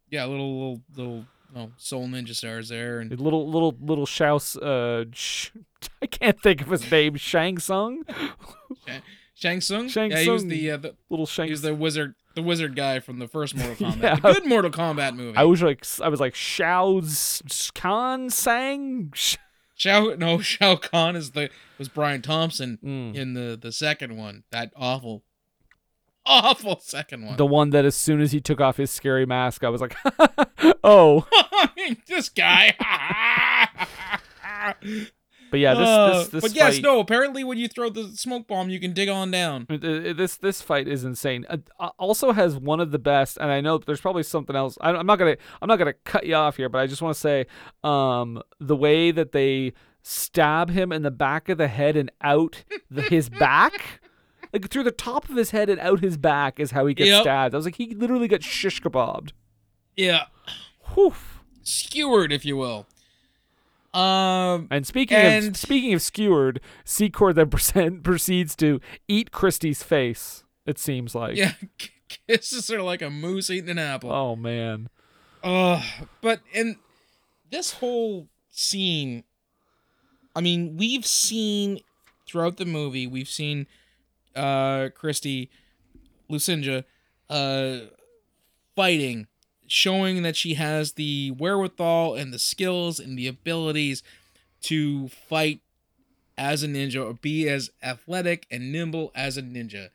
yeah 0.10 0.26
little 0.26 0.54
little 0.60 0.82
little 0.96 1.26
oh, 1.56 1.72
soul 1.78 2.08
ninja 2.08 2.36
stars 2.36 2.70
there 2.70 3.00
and 3.00 3.10
little 3.20 3.50
little 3.50 3.76
little 3.82 4.06
Shaos. 4.06 4.56
Uh, 4.58 5.06
sh- 5.12 5.50
I 6.02 6.06
can't 6.08 6.42
think 6.42 6.62
of 6.62 6.68
his 6.70 6.90
name. 6.92 7.16
Shang 7.16 7.58
Tsung. 7.60 8.04
shang 9.36 9.60
Tsung 9.62 9.88
Shang 9.90 10.12
yeah 10.12 10.20
he 10.20 10.30
was 10.30 10.46
the, 10.46 10.72
uh, 10.72 10.78
the 10.78 10.96
Little 11.10 11.26
Shang. 11.26 11.46
he 11.48 11.52
was 11.52 11.62
the 11.62 11.74
wizard 11.74 12.16
the 12.36 12.42
wizard 12.42 12.76
guy 12.76 13.00
from 13.00 13.20
the 13.20 13.28
first 13.28 13.56
mortal 13.56 13.76
kombat 13.88 14.02
Yeah. 14.02 14.16
the 14.16 14.34
good 14.34 14.46
mortal 14.46 14.72
kombat 14.72 15.16
movie 15.16 15.38
I 15.38 15.44
was 15.44 15.62
like 15.62 15.86
I 16.02 16.10
was 16.10 16.20
like 16.20 16.36
Shao's 16.36 17.42
Khan 17.76 18.30
Sang. 18.30 19.12
Shao 19.76 20.14
no 20.18 20.40
Shao 20.42 20.76
Kahn 20.76 21.16
is 21.16 21.32
the 21.32 21.50
was 21.78 21.90
Brian 21.90 22.22
Thompson 22.22 22.78
Mm. 22.84 23.16
in 23.16 23.34
the 23.34 23.58
the 23.60 23.72
second 23.72 24.16
one. 24.18 24.44
That 24.52 24.72
awful, 24.76 25.24
awful 26.26 26.80
second 26.82 27.26
one. 27.26 27.38
The 27.38 27.46
one 27.46 27.70
that 27.72 27.86
as 27.86 27.96
soon 27.96 28.22
as 28.22 28.32
he 28.32 28.40
took 28.42 28.62
off 28.62 28.78
his 28.78 28.92
scary 28.92 29.26
mask, 29.26 29.64
I 29.64 29.70
was 29.70 29.82
like, 29.82 29.96
oh. 30.84 31.28
This 32.08 32.30
guy. 32.30 32.76
But 35.50 35.60
yeah, 35.60 35.74
this 35.74 35.88
Uh, 35.88 36.18
this 36.20 36.28
this 36.30 36.42
but 36.44 36.56
yes, 36.56 36.76
fight- 36.76 36.84
no. 36.84 37.00
Apparently, 37.02 37.44
when 37.44 37.58
you 37.58 37.68
throw 37.68 37.90
the 37.90 38.06
smoke 38.16 38.48
bomb, 38.48 38.70
you 38.70 38.80
can 38.80 38.94
dig 38.94 39.10
on 39.10 39.32
down. 39.32 39.66
This 39.70 40.38
this 40.38 40.62
fight 40.62 40.88
is 40.88 41.04
insane. 41.04 41.46
Uh, 41.50 41.58
uh, 41.78 41.90
also 42.00 42.32
has 42.32 42.56
one 42.56 42.80
of 42.80 42.92
the 42.92 43.00
best, 43.00 43.38
and 43.38 43.52
I 43.52 43.60
know 43.60 43.78
there's 43.78 44.00
probably 44.00 44.24
something 44.24 44.56
else. 44.56 44.78
I, 44.80 44.92
I'm 44.92 45.06
not 45.06 45.20
gonna 45.20 45.36
I'm 45.62 45.68
not 45.68 45.76
gonna 45.78 45.92
cut 46.06 46.26
you 46.26 46.36
off 46.36 46.56
here, 46.56 46.70
but 46.70 46.78
I 46.80 46.88
just 46.88 47.02
want 47.02 47.16
to 47.16 47.20
say, 47.20 47.48
um, 47.84 48.42
the 48.62 48.78
way 48.78 49.12
that 49.12 49.34
they 49.34 49.74
stab 50.04 50.70
him 50.70 50.94
in 50.94 51.02
the 51.02 51.12
back 51.12 51.50
of 51.50 51.58
the 51.58 51.68
head 51.68 51.98
and 51.98 52.10
out 52.22 52.64
the, 52.90 53.02
his 53.02 53.28
back, 53.28 54.00
like 54.54 54.70
through 54.70 54.84
the 54.84 54.92
top 54.92 55.30
of 55.30 55.36
his 55.36 55.52
head 55.52 55.70
and 55.70 55.80
out 55.80 56.00
his 56.02 56.18
back, 56.18 56.60
is 56.60 56.72
how 56.72 56.86
he 56.86 56.94
gets 56.94 57.10
Yep. 57.10 57.22
stabbed. 57.24 57.54
I 57.54 57.58
was 57.58 57.66
like, 57.66 57.76
he 57.76 57.94
literally 57.96 58.28
got 58.28 58.44
shish 58.44 58.82
kebabbed. 58.82 59.32
Yeah, 59.96 60.26
Whew. 60.94 61.14
skewered, 61.64 62.32
if 62.32 62.46
you 62.46 62.58
will. 62.58 62.88
Um, 63.94 64.68
And 64.72 64.88
speaking 64.88 65.18
And- 65.18 65.48
of 65.50 65.58
speaking 65.58 65.94
of 65.94 66.02
skewered, 66.02 66.62
Secor 66.86 67.34
then 67.36 67.50
present, 67.52 68.04
proceeds 68.04 68.56
to 68.58 68.80
eat 69.08 69.32
Christie's 69.32 69.84
face. 69.84 70.44
It 70.66 70.78
seems 70.80 71.14
like. 71.16 71.36
yeah, 71.36 71.54
kisses 72.28 72.70
her 72.70 72.82
like 72.82 73.02
a 73.02 73.10
moose 73.10 73.50
eating 73.50 73.70
an 73.72 73.80
apple. 73.80 74.12
Oh 74.12 74.36
man. 74.36 74.90
Uh, 75.44 75.82
but 76.22 76.40
in 76.54 76.78
this 77.50 77.74
whole 77.74 78.28
scene, 78.50 79.24
I 80.36 80.40
mean, 80.42 80.78
we've 80.78 81.06
seen 81.06 81.80
throughout 82.28 82.58
the 82.58 82.66
movie, 82.66 83.08
we've 83.08 83.28
seen 83.28 83.66
uh 84.36 84.90
Christy, 84.96 85.50
Lucinda, 86.30 86.86
uh 87.30 87.80
fighting, 88.76 89.28
showing 89.68 90.24
that 90.24 90.36
she 90.36 90.56
has 90.56 90.94
the 90.94 91.32
wherewithal 91.32 92.16
and 92.16 92.34
the 92.34 92.40
skills 92.40 93.00
and 93.00 93.18
the 93.18 93.28
abilities 93.28 94.04
to 94.62 95.08
fight 95.08 95.62
as 96.38 96.64
a 96.64 96.68
ninja 96.68 97.06
or 97.06 97.14
be 97.14 97.48
as 97.48 97.70
athletic 97.84 98.48
and 98.50 98.72
nimble 98.72 99.12
as 99.14 99.38
a 99.38 99.42
ninja. 99.42 99.90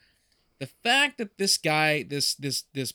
The 0.59 0.66
fact 0.66 1.18
that 1.18 1.39
this 1.39 1.59
guy, 1.59 2.03
this 2.03 2.34
this 2.34 2.64
this 2.72 2.93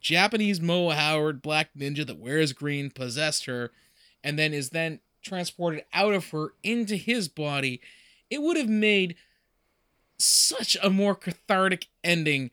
Japanese 0.00 0.60
Mo 0.60 0.90
Howard 0.90 1.42
black 1.42 1.70
ninja 1.76 2.06
that 2.06 2.18
wears 2.18 2.52
green 2.52 2.90
possessed 2.90 3.44
her 3.46 3.70
and 4.24 4.38
then 4.38 4.52
is 4.52 4.70
then 4.70 5.00
transported 5.22 5.84
out 5.92 6.14
of 6.14 6.30
her 6.30 6.54
into 6.62 6.96
his 6.96 7.28
body, 7.28 7.80
it 8.30 8.42
would 8.42 8.56
have 8.56 8.68
made 8.68 9.16
such 10.18 10.76
a 10.82 10.90
more 10.90 11.14
cathartic 11.14 11.86
ending 12.04 12.50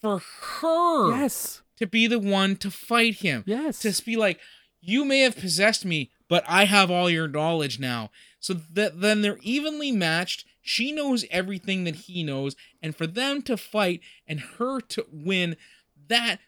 for 0.00 0.18
her 0.60 1.10
Yes. 1.16 1.62
to 1.76 1.86
be 1.86 2.06
the 2.06 2.18
one 2.18 2.56
to 2.56 2.70
fight 2.70 3.16
him. 3.16 3.44
Yes. 3.46 3.80
To 3.80 4.04
be 4.04 4.16
like, 4.16 4.40
you 4.80 5.04
may 5.04 5.20
have 5.20 5.36
possessed 5.36 5.84
me, 5.84 6.10
but 6.28 6.44
I 6.46 6.64
have 6.64 6.90
all 6.90 7.08
your 7.08 7.28
knowledge 7.28 7.78
now. 7.78 8.10
So 8.40 8.54
that 8.72 9.00
then 9.00 9.22
they're 9.22 9.38
evenly 9.42 9.90
matched. 9.92 10.44
She 10.60 10.92
knows 10.92 11.24
everything 11.30 11.84
that 11.84 11.94
he 11.96 12.22
knows, 12.22 12.56
and 12.82 12.94
for 12.96 13.06
them 13.06 13.40
to 13.42 13.56
fight 13.56 14.00
and 14.26 14.40
her 14.58 14.80
to 14.80 15.06
win, 15.10 15.56
that 16.08 16.38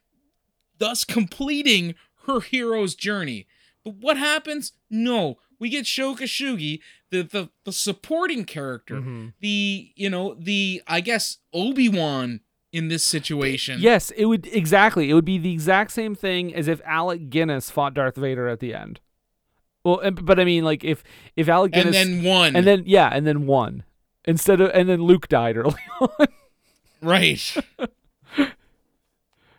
thus 0.79 1.05
completing 1.05 1.95
her 2.27 2.41
hero's 2.41 2.95
journey. 2.95 3.47
But 3.85 3.95
what 3.95 4.17
happens? 4.19 4.73
No, 4.91 5.39
we 5.59 5.69
get 5.69 5.87
Sho 5.87 6.15
Kosugi, 6.15 6.81
the 7.11 7.23
the, 7.23 7.49
the 7.65 7.73
supporting 7.73 8.45
character, 8.45 8.97
Mm-hmm. 8.97 9.29
the 9.41 9.93
you 9.97 10.11
know 10.11 10.35
the 10.39 10.83
I 10.87 11.01
guess 11.01 11.39
Obi 11.53 11.89
Wan 11.89 12.41
in 12.73 12.89
this 12.89 13.05
situation. 13.05 13.79
Yes, 13.81 14.11
it 14.13 14.27
would 14.27 14.47
exactly. 14.49 15.09
It 15.11 15.15
would 15.15 15.25
be 15.25 15.39
the 15.39 15.53
exact 15.53 15.91
same 15.93 16.15
thing 16.15 16.55
as 16.55 16.69
if 16.69 16.81
Alec 16.85 17.31
Guinness 17.31 17.71
fought 17.71 17.95
Darth 17.95 18.17
Vader 18.17 18.49
at 18.49 18.61
the 18.61 18.75
end. 18.75 19.01
Well, 19.85 20.01
and- 20.01 20.25
but 20.27 20.39
I 20.41 20.45
mean, 20.45 20.65
like 20.65 20.83
if 20.85 21.03
if 21.37 21.49
Alec 21.49 21.73
Guinness 21.73 21.97
And 21.97 22.19
then 22.19 22.25
won. 22.25 22.57
and 22.57 22.67
then 22.67 22.83
yeah, 22.87 23.09
and 23.13 23.27
then 23.27 23.47
won 23.47 23.85
instead 24.25 24.61
of 24.61 24.71
and 24.75 24.89
then 24.89 25.03
Luke 25.03 25.29
died 25.29 25.57
early 25.57 25.75
on. 26.01 26.27
right. 27.01 27.57
that 28.37 28.51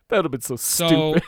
would 0.10 0.26
have 0.26 0.32
been 0.32 0.42
so, 0.42 0.56
So, 0.56 0.88
stupid. 0.88 1.24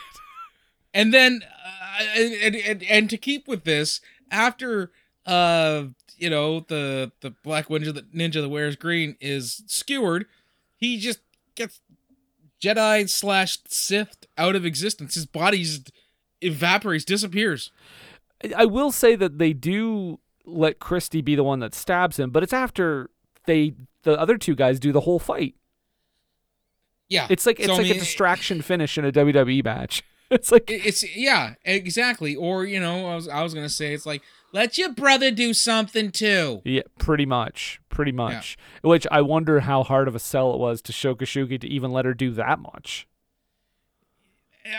and 0.94 1.12
then, 1.12 1.42
uh, 1.44 2.02
and, 2.16 2.54
and 2.56 2.82
and 2.84 3.10
to 3.10 3.16
keep 3.16 3.46
with 3.48 3.64
this, 3.64 4.00
after 4.30 4.90
uh, 5.26 5.84
you 6.16 6.30
know, 6.30 6.60
the 6.60 7.12
the 7.20 7.30
black 7.42 7.68
ninja, 7.68 7.94
the 7.94 8.02
ninja 8.02 8.40
that 8.40 8.48
wears 8.48 8.76
green 8.76 9.16
is 9.20 9.62
skewered, 9.66 10.26
he 10.76 10.98
just 10.98 11.20
gets 11.54 11.80
Jedi 12.60 13.08
slash 13.08 13.58
Sith 13.66 14.26
out 14.36 14.54
of 14.56 14.64
existence. 14.64 15.14
His 15.14 15.26
body 15.26 15.64
evaporates, 16.40 17.04
disappears. 17.04 17.70
I 18.56 18.64
will 18.64 18.90
say 18.90 19.16
that 19.16 19.38
they 19.38 19.52
do 19.52 20.20
let 20.46 20.78
Christie 20.78 21.20
be 21.20 21.34
the 21.34 21.44
one 21.44 21.60
that 21.60 21.74
stabs 21.74 22.18
him, 22.18 22.30
but 22.30 22.42
it's 22.42 22.52
after 22.52 23.10
they 23.46 23.74
the 24.02 24.18
other 24.18 24.38
two 24.38 24.54
guys 24.54 24.80
do 24.80 24.92
the 24.92 25.00
whole 25.00 25.18
fight. 25.18 25.54
Yeah, 27.08 27.26
It's 27.28 27.44
like 27.44 27.58
it's 27.58 27.66
So, 27.66 27.74
I 27.74 27.78
like 27.78 27.86
mean, 27.86 27.96
a 27.96 27.98
distraction 27.98 28.62
finish 28.62 28.96
in 28.96 29.04
a 29.04 29.10
WWE 29.10 29.64
match. 29.64 30.04
It's 30.40 30.52
like 30.52 30.70
It's 30.70 31.16
yeah, 31.16 31.54
exactly. 31.64 32.36
Or 32.36 32.64
you 32.64 32.78
know, 32.78 33.06
I 33.06 33.14
was 33.16 33.26
I 33.26 33.42
was 33.42 33.52
gonna 33.52 33.68
say 33.68 33.92
it's 33.94 34.06
like 34.06 34.22
let 34.52 34.78
your 34.78 34.92
brother 34.92 35.30
do 35.32 35.52
something 35.52 36.10
too. 36.12 36.62
Yeah, 36.64 36.82
pretty 36.98 37.26
much, 37.26 37.80
pretty 37.88 38.12
much. 38.12 38.56
Which 38.82 39.06
I 39.10 39.22
wonder 39.22 39.60
how 39.60 39.82
hard 39.82 40.06
of 40.08 40.14
a 40.14 40.18
sell 40.20 40.54
it 40.54 40.58
was 40.58 40.82
to 40.82 40.92
Sho 40.92 41.14
Kosugi 41.14 41.60
to 41.60 41.66
even 41.68 41.92
let 41.92 42.04
her 42.04 42.14
do 42.14 42.30
that 42.32 42.60
much. 42.60 43.08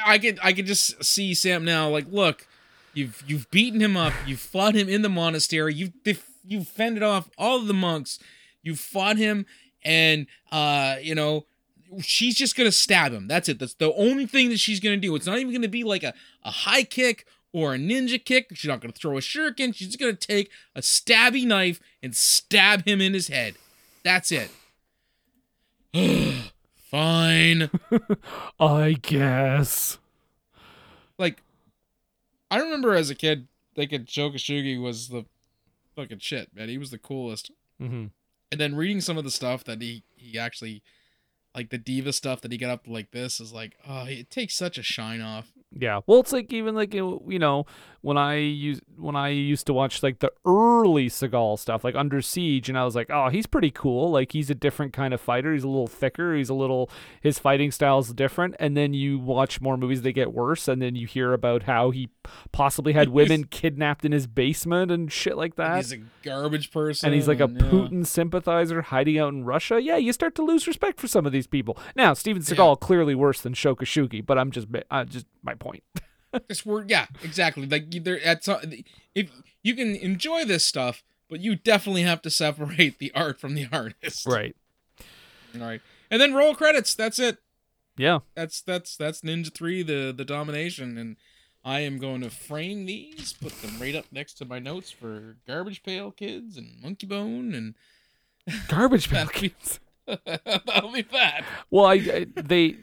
I 0.05 0.17
could 0.19 0.39
I 0.41 0.53
could 0.53 0.67
just 0.67 1.03
see 1.03 1.33
Sam 1.33 1.65
now 1.65 1.89
like 1.89 2.05
look 2.09 2.47
you've 2.93 3.23
you've 3.27 3.49
beaten 3.51 3.81
him 3.81 3.97
up 3.97 4.13
you've 4.25 4.39
fought 4.39 4.75
him 4.75 4.87
in 4.87 5.01
the 5.01 5.09
monastery 5.09 5.73
you've 5.73 6.03
def- 6.03 6.29
you've 6.45 6.67
fended 6.67 7.03
off 7.03 7.29
all 7.37 7.57
of 7.57 7.67
the 7.67 7.73
monks 7.73 8.19
you've 8.61 8.79
fought 8.79 9.17
him 9.17 9.45
and 9.83 10.27
uh 10.51 10.95
you 11.01 11.15
know 11.15 11.45
she's 11.99 12.35
just 12.35 12.55
gonna 12.55 12.71
stab 12.71 13.11
him 13.11 13.27
that's 13.27 13.49
it 13.49 13.59
that's 13.59 13.73
the 13.75 13.93
only 13.93 14.25
thing 14.25 14.49
that 14.49 14.59
she's 14.59 14.79
gonna 14.79 14.97
do 14.97 15.15
it's 15.15 15.25
not 15.25 15.39
even 15.39 15.53
gonna 15.53 15.67
be 15.67 15.83
like 15.83 16.03
a, 16.03 16.13
a 16.43 16.51
high 16.51 16.83
kick 16.83 17.25
or 17.53 17.73
a 17.73 17.77
ninja 17.77 18.23
kick 18.23 18.47
she's 18.53 18.69
not 18.69 18.79
gonna 18.81 18.93
throw 18.93 19.17
a 19.17 19.21
shuriken 19.21 19.75
she's 19.75 19.87
just 19.87 19.99
gonna 19.99 20.13
take 20.13 20.49
a 20.75 20.81
stabby 20.81 21.45
knife 21.45 21.79
and 22.01 22.15
stab 22.15 22.85
him 22.85 23.01
in 23.01 23.13
his 23.13 23.27
head 23.27 23.55
that's 24.03 24.31
it 24.31 24.51
fine 26.75 27.69
I 28.59 28.93
guess. 29.01 29.97
like 31.17 31.41
I 32.49 32.59
remember 32.59 32.93
as 32.93 33.09
a 33.09 33.15
kid 33.15 33.47
thinking 33.75 34.05
Sho 34.05 34.29
Kosugi 34.29 34.81
was 34.81 35.07
the 35.07 35.25
fucking 35.95 36.19
shit, 36.19 36.49
man. 36.55 36.69
He 36.69 36.77
was 36.77 36.91
the 36.91 36.97
coolest. 36.97 37.51
Mm-hmm. 37.81 38.07
And 38.51 38.59
then 38.59 38.75
reading 38.75 39.01
some 39.01 39.17
of 39.17 39.23
the 39.23 39.31
stuff 39.31 39.63
that 39.63 39.81
he 39.81 40.03
he 40.15 40.37
actually 40.37 40.83
like 41.55 41.69
the 41.69 41.77
diva 41.77 42.13
stuff 42.13 42.41
that 42.41 42.51
he 42.51 42.57
got 42.57 42.69
up 42.69 42.87
like 42.87 43.11
this 43.11 43.39
is 43.39 43.51
like, 43.53 43.77
oh, 43.87 44.05
it 44.07 44.29
takes 44.29 44.55
such 44.55 44.77
a 44.77 44.83
shine 44.83 45.21
off. 45.21 45.51
Yeah. 45.77 46.01
Well, 46.05 46.19
it's 46.19 46.33
like 46.33 46.51
even 46.51 46.75
like 46.75 46.93
you 46.93 47.21
know 47.39 47.65
when 48.01 48.17
I 48.17 48.35
use 48.37 48.81
when 48.97 49.15
I 49.15 49.29
used 49.29 49.67
to 49.67 49.73
watch 49.73 50.01
like 50.01 50.19
the 50.19 50.31
early 50.45 51.07
Seagal 51.07 51.59
stuff, 51.59 51.83
like 51.83 51.95
Under 51.95 52.21
Siege, 52.21 52.67
and 52.67 52.77
I 52.77 52.83
was 52.83 52.95
like, 52.95 53.09
oh, 53.09 53.29
he's 53.29 53.45
pretty 53.45 53.71
cool. 53.71 54.11
Like 54.11 54.31
he's 54.31 54.49
a 54.49 54.55
different 54.55 54.91
kind 54.93 55.13
of 55.13 55.21
fighter. 55.21 55.53
He's 55.53 55.63
a 55.63 55.67
little 55.67 55.87
thicker. 55.87 56.35
He's 56.35 56.49
a 56.49 56.53
little 56.55 56.89
his 57.21 57.37
fighting 57.37 57.71
style 57.71 57.99
is 57.99 58.13
different. 58.13 58.55
And 58.59 58.75
then 58.75 58.93
you 58.93 59.19
watch 59.19 59.61
more 59.61 59.77
movies, 59.77 60.01
they 60.01 60.13
get 60.13 60.33
worse, 60.33 60.67
and 60.67 60.81
then 60.81 60.95
you 60.95 61.05
hear 61.05 61.33
about 61.33 61.63
how 61.63 61.91
he 61.91 62.09
possibly 62.51 62.93
had 62.93 63.09
women 63.09 63.45
kidnapped 63.45 64.03
in 64.03 64.11
his 64.11 64.25
basement 64.25 64.91
and 64.91 65.11
shit 65.11 65.37
like 65.37 65.55
that. 65.55 65.77
He's 65.77 65.93
a 65.93 65.99
garbage 66.23 66.71
person. 66.71 67.07
and 67.07 67.15
he's 67.15 67.27
like 67.27 67.39
a 67.39 67.49
yeah. 67.51 67.61
Putin 67.61 68.05
sympathizer 68.05 68.81
hiding 68.81 69.19
out 69.19 69.33
in 69.33 69.45
Russia. 69.45 69.79
Yeah, 69.79 69.97
you 69.97 70.11
start 70.11 70.33
to 70.35 70.43
lose 70.43 70.67
respect 70.67 70.99
for 70.99 71.07
some 71.07 71.25
of 71.27 71.31
these 71.31 71.47
people. 71.47 71.77
Now, 71.95 72.13
Steven 72.13 72.41
Seagal 72.41 72.79
clearly 72.79 73.13
worse 73.13 73.41
than 73.41 73.53
Sho 73.53 73.75
Kosugi, 73.75 74.25
but 74.25 74.39
I'm 74.39 74.49
just 74.49 74.67
uh, 74.89 75.05
just 75.05 75.27
my 75.43 75.53
point. 75.53 75.83
This 76.47 76.65
word, 76.65 76.89
yeah, 76.89 77.07
exactly. 77.23 77.65
Like 77.65 78.03
there, 78.03 78.21
at 78.23 78.43
some, 78.43 78.59
if 79.13 79.29
you 79.63 79.75
can 79.75 79.95
enjoy 79.95 80.45
this 80.45 80.65
stuff, 80.65 81.03
but 81.29 81.39
you 81.39 81.55
definitely 81.55 82.03
have 82.03 82.21
to 82.23 82.29
separate 82.29 82.99
the 82.99 83.11
art 83.13 83.39
from 83.39 83.55
the 83.55 83.67
artist. 83.71 84.25
right. 84.25 84.55
All 85.55 85.61
right, 85.61 85.81
and 86.09 86.21
then 86.21 86.33
roll 86.33 86.55
credits. 86.55 86.95
That's 86.95 87.19
it. 87.19 87.37
Yeah. 87.97 88.19
That's 88.35 88.61
that's 88.61 88.95
that's 88.95 89.21
Ninja 89.21 89.53
Three, 89.53 89.83
the 89.83 90.13
the 90.15 90.25
domination, 90.25 90.97
and 90.97 91.17
I 91.63 91.81
am 91.81 91.99
going 91.99 92.21
to 92.21 92.29
frame 92.29 92.85
these, 92.85 93.33
put 93.33 93.61
them 93.61 93.79
right 93.79 93.95
up 93.95 94.05
next 94.11 94.35
to 94.35 94.45
my 94.45 94.59
notes 94.59 94.91
for 94.91 95.37
Garbage 95.45 95.83
Pail 95.83 96.11
Kids 96.11 96.57
and 96.57 96.81
Monkey 96.81 97.05
Bone, 97.05 97.53
and 97.53 97.75
Garbage 98.67 99.09
Pail 99.11 99.27
that'll 99.27 99.79
that'll 100.25 100.91
be 100.91 101.03
that. 101.03 101.43
Well, 101.69 101.85
I, 101.85 101.93
I 101.93 102.27
they 102.35 102.77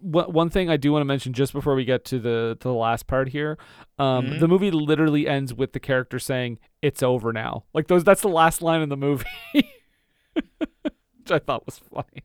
one 0.00 0.50
thing 0.50 0.68
I 0.70 0.76
do 0.76 0.92
want 0.92 1.00
to 1.02 1.06
mention 1.06 1.32
just 1.32 1.52
before 1.52 1.74
we 1.74 1.84
get 1.84 2.04
to 2.06 2.18
the 2.18 2.56
to 2.60 2.68
the 2.68 2.74
last 2.74 3.06
part 3.06 3.28
here, 3.28 3.58
um, 3.98 4.26
Mhm. 4.26 4.40
the 4.40 4.48
movie 4.48 4.70
literally 4.70 5.26
ends 5.28 5.52
with 5.54 5.72
the 5.72 5.80
character 5.80 6.18
saying 6.18 6.58
"It's 6.82 7.02
over 7.02 7.32
now." 7.32 7.64
Like 7.74 7.88
those, 7.88 8.04
that's 8.04 8.20
the 8.22 8.28
last 8.28 8.60
line 8.62 8.82
in 8.82 8.88
the 8.88 8.96
movie, 8.96 9.24
which 9.52 11.30
I 11.30 11.38
thought 11.38 11.66
was 11.66 11.78
funny. 11.78 12.24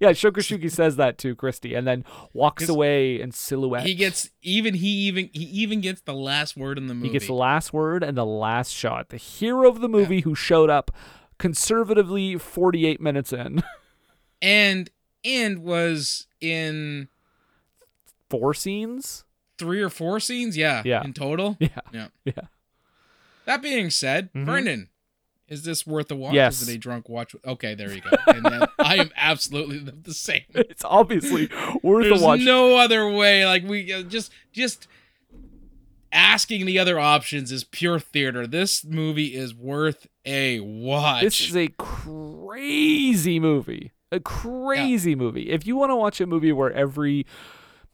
Yeah, 0.00 0.12
Sho 0.12 0.30
Kosugi 0.30 0.70
says 0.70 0.96
that 0.96 1.18
to 1.18 1.34
Christie, 1.34 1.74
and 1.74 1.86
then 1.86 2.04
walks 2.32 2.68
away 2.68 3.20
in 3.20 3.32
silhouette. 3.32 3.84
He 3.84 3.94
gets 3.94 4.30
even. 4.42 4.74
He 4.74 4.88
even 4.88 5.28
he 5.32 5.44
even 5.44 5.80
gets 5.80 6.00
the 6.02 6.14
last 6.14 6.56
word 6.56 6.78
in 6.78 6.86
the 6.86 6.94
movie. 6.94 7.08
He 7.08 7.12
gets 7.12 7.26
the 7.26 7.32
last 7.34 7.72
word 7.72 8.02
and 8.04 8.16
the 8.16 8.24
last 8.26 8.70
shot. 8.72 9.08
The 9.08 9.16
hero 9.16 9.68
of 9.68 9.80
the 9.80 9.88
movie 9.88 10.20
who 10.20 10.34
showed 10.34 10.70
up 10.70 10.90
conservatively 11.38 12.38
48 12.38 13.00
minutes 13.00 13.32
in. 13.32 13.62
and 14.42 14.88
and 15.24 15.62
was 15.64 16.26
in 16.42 17.08
Four 18.30 18.54
scenes? 18.54 19.24
three 19.58 19.80
or 19.82 19.90
four 19.90 20.18
scenes. 20.18 20.56
Yeah, 20.56 20.82
Yeah. 20.84 21.04
in 21.04 21.12
total. 21.12 21.56
Yeah. 21.60 21.68
Yeah. 21.92 22.08
Yeah. 22.24 22.32
That 23.44 23.62
being 23.62 23.90
said, 23.90 24.32
Mhm. 24.32 24.44
Brendan, 24.46 24.88
is 25.48 25.62
this 25.64 25.86
worth 25.86 26.10
a 26.10 26.16
watch? 26.16 26.34
Yes. 26.34 26.62
Is 26.62 26.68
it 26.70 26.74
a 26.76 26.78
drunk 26.78 27.08
watch? 27.08 27.36
Okay, 27.44 27.74
there 27.74 27.92
you 27.92 28.00
go. 28.00 28.10
And 28.32 28.44
then 28.44 28.62
I 28.78 28.96
am 28.96 29.10
absolutely 29.16 29.78
the, 29.78 29.92
the 29.92 30.14
same. 30.14 30.42
It's 30.54 30.84
obviously 30.84 31.48
worth 31.82 32.04
There's 32.08 32.22
a 32.22 32.24
watch. 32.24 32.40
no 32.40 32.76
other 32.78 33.08
way. 33.10 33.44
Like 33.46 33.62
we 33.64 33.92
uh, 33.92 34.02
just 34.02 34.32
just 34.52 34.88
asking 36.12 36.66
the 36.66 36.78
other 36.78 36.98
options 36.98 37.52
is 37.52 37.64
pure 37.64 37.98
theater. 38.00 38.46
This 38.46 38.84
movie 38.84 39.34
is 39.34 39.54
worth 39.54 40.06
a 40.24 40.60
watch. 40.60 41.22
This 41.22 41.40
is 41.48 41.56
a 41.56 41.68
crazy 41.78 43.38
movie. 43.38 43.92
A 44.12 44.20
crazy 44.20 45.14
movie. 45.14 45.50
If 45.50 45.66
you 45.66 45.74
want 45.74 45.90
to 45.90 45.96
watch 45.96 46.20
a 46.20 46.26
movie 46.26 46.52
where 46.52 46.70
every, 46.70 47.26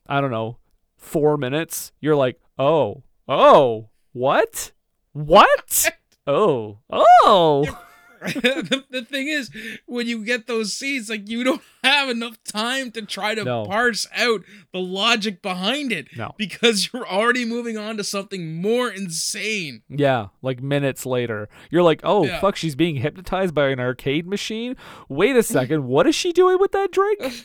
I 0.06 0.20
don't 0.20 0.32
know, 0.32 0.58
four 0.96 1.36
minutes, 1.36 1.92
you're 2.00 2.16
like, 2.16 2.40
oh, 2.58 3.04
oh, 3.28 3.88
what? 4.12 4.72
What? 5.12 5.90
oh, 6.26 6.78
oh. 6.90 7.84
the, 8.34 8.84
the 8.90 9.04
thing 9.04 9.28
is, 9.28 9.50
when 9.86 10.06
you 10.06 10.24
get 10.24 10.46
those 10.46 10.72
scenes, 10.72 11.08
like 11.08 11.28
you 11.28 11.44
don't 11.44 11.62
have 11.84 12.08
enough 12.08 12.42
time 12.44 12.90
to 12.92 13.02
try 13.02 13.34
to 13.34 13.44
No. 13.44 13.64
parse 13.66 14.06
out 14.16 14.42
the 14.72 14.80
logic 14.80 15.42
behind 15.42 15.92
it. 15.92 16.08
No. 16.16 16.34
Because 16.36 16.90
you're 16.92 17.06
already 17.06 17.44
moving 17.44 17.76
on 17.78 17.96
to 17.96 18.04
something 18.04 18.60
more 18.60 18.88
insane. 18.90 19.82
Yeah, 19.88 20.28
like 20.42 20.62
minutes 20.62 21.06
later. 21.06 21.48
You're 21.70 21.82
like, 21.82 22.00
oh, 22.04 22.24
Yeah. 22.24 22.40
fuck, 22.40 22.56
she's 22.56 22.74
being 22.74 22.96
hypnotized 22.96 23.54
by 23.54 23.68
an 23.68 23.80
arcade 23.80 24.26
machine? 24.26 24.76
Wait 25.08 25.36
a 25.36 25.42
second, 25.42 25.84
what 25.86 26.06
is 26.06 26.14
she 26.14 26.32
doing 26.32 26.58
with 26.58 26.72
that 26.72 26.92
drink? 26.92 27.44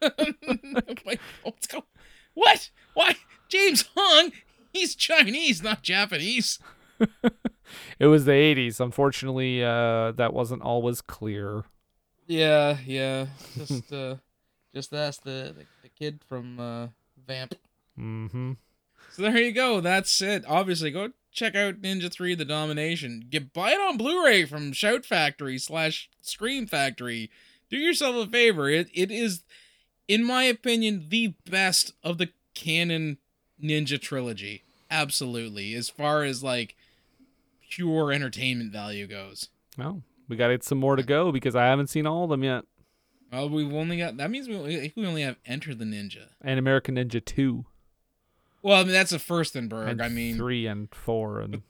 Like, 1.04 1.20
What? 2.34 2.70
Why? 2.94 3.16
James 3.48 3.84
Hong? 3.96 4.30
He's 4.72 4.94
Chinese, 4.94 5.62
not 5.62 5.82
Japanese. 5.82 6.58
it 7.98 8.06
was 8.06 8.24
the 8.24 8.32
80s. 8.32 8.80
Unfortunately, 8.80 9.62
uh, 9.64 10.12
that 10.12 10.32
wasn't 10.32 10.62
always 10.62 11.00
clear. 11.00 11.64
Yeah, 12.26 12.76
yeah. 12.84 13.26
Just 13.56 13.92
uh 13.92 14.16
just 14.74 14.92
ask 14.92 15.22
the 15.22 15.54
the, 15.56 15.64
the 15.82 15.88
kid 15.88 16.20
from 16.28 16.60
uh 16.60 16.88
Vamp. 17.26 17.54
Mm-hmm. 17.98 18.52
So 19.12 19.22
there 19.22 19.38
you 19.38 19.52
go. 19.52 19.80
That's 19.80 20.20
it. 20.20 20.44
Obviously, 20.46 20.90
go 20.90 21.10
check 21.32 21.54
out 21.54 21.80
Ninja 21.80 22.12
3 22.12 22.34
The 22.34 22.44
Domination. 22.44 23.24
Get 23.28 23.52
buy 23.52 23.72
it 23.72 23.80
on 23.80 23.96
Blu-ray 23.96 24.44
from 24.44 24.72
Shout 24.72 25.04
Factory 25.04 25.58
slash 25.58 26.08
Scream 26.20 26.66
Factory. 26.66 27.30
Do 27.70 27.76
yourself 27.76 28.16
a 28.16 28.30
favor. 28.30 28.68
It 28.68 28.88
it 28.92 29.10
is, 29.10 29.42
in 30.06 30.24
my 30.24 30.44
opinion, 30.44 31.06
the 31.08 31.34
best 31.50 31.94
of 32.04 32.18
the 32.18 32.30
Cannon 32.54 33.18
ninja 33.62 34.00
trilogy. 34.00 34.62
Absolutely. 34.90 35.74
As 35.74 35.88
far 35.88 36.24
as 36.24 36.42
like 36.42 36.76
pure 37.70 38.12
entertainment 38.12 38.72
value 38.72 39.06
goes. 39.06 39.48
Well, 39.76 40.02
we 40.28 40.36
got 40.36 40.48
to 40.48 40.54
get 40.54 40.64
some 40.64 40.78
more 40.78 40.96
to 40.96 41.02
go 41.02 41.32
because 41.32 41.56
I 41.56 41.66
haven't 41.66 41.88
seen 41.88 42.06
all 42.06 42.24
of 42.24 42.30
them 42.30 42.44
yet. 42.44 42.64
Well, 43.32 43.48
we've 43.48 43.72
only 43.72 43.98
got 43.98 44.16
that 44.16 44.30
means 44.30 44.48
we 44.48 44.56
only, 44.56 44.92
we 44.96 45.06
only 45.06 45.22
have 45.22 45.36
Enter 45.44 45.74
the 45.74 45.84
Ninja 45.84 46.28
and 46.40 46.58
American 46.58 46.96
Ninja 46.96 47.22
Two. 47.22 47.66
Well, 48.62 48.80
I 48.80 48.84
mean 48.84 48.92
that's 48.92 49.12
a 49.12 49.18
Firstenberg. 49.18 49.88
And 49.88 49.98
Berg. 49.98 50.00
I 50.00 50.08
mean 50.08 50.36
three 50.36 50.66
and 50.66 50.88
four 50.94 51.40
and 51.40 51.62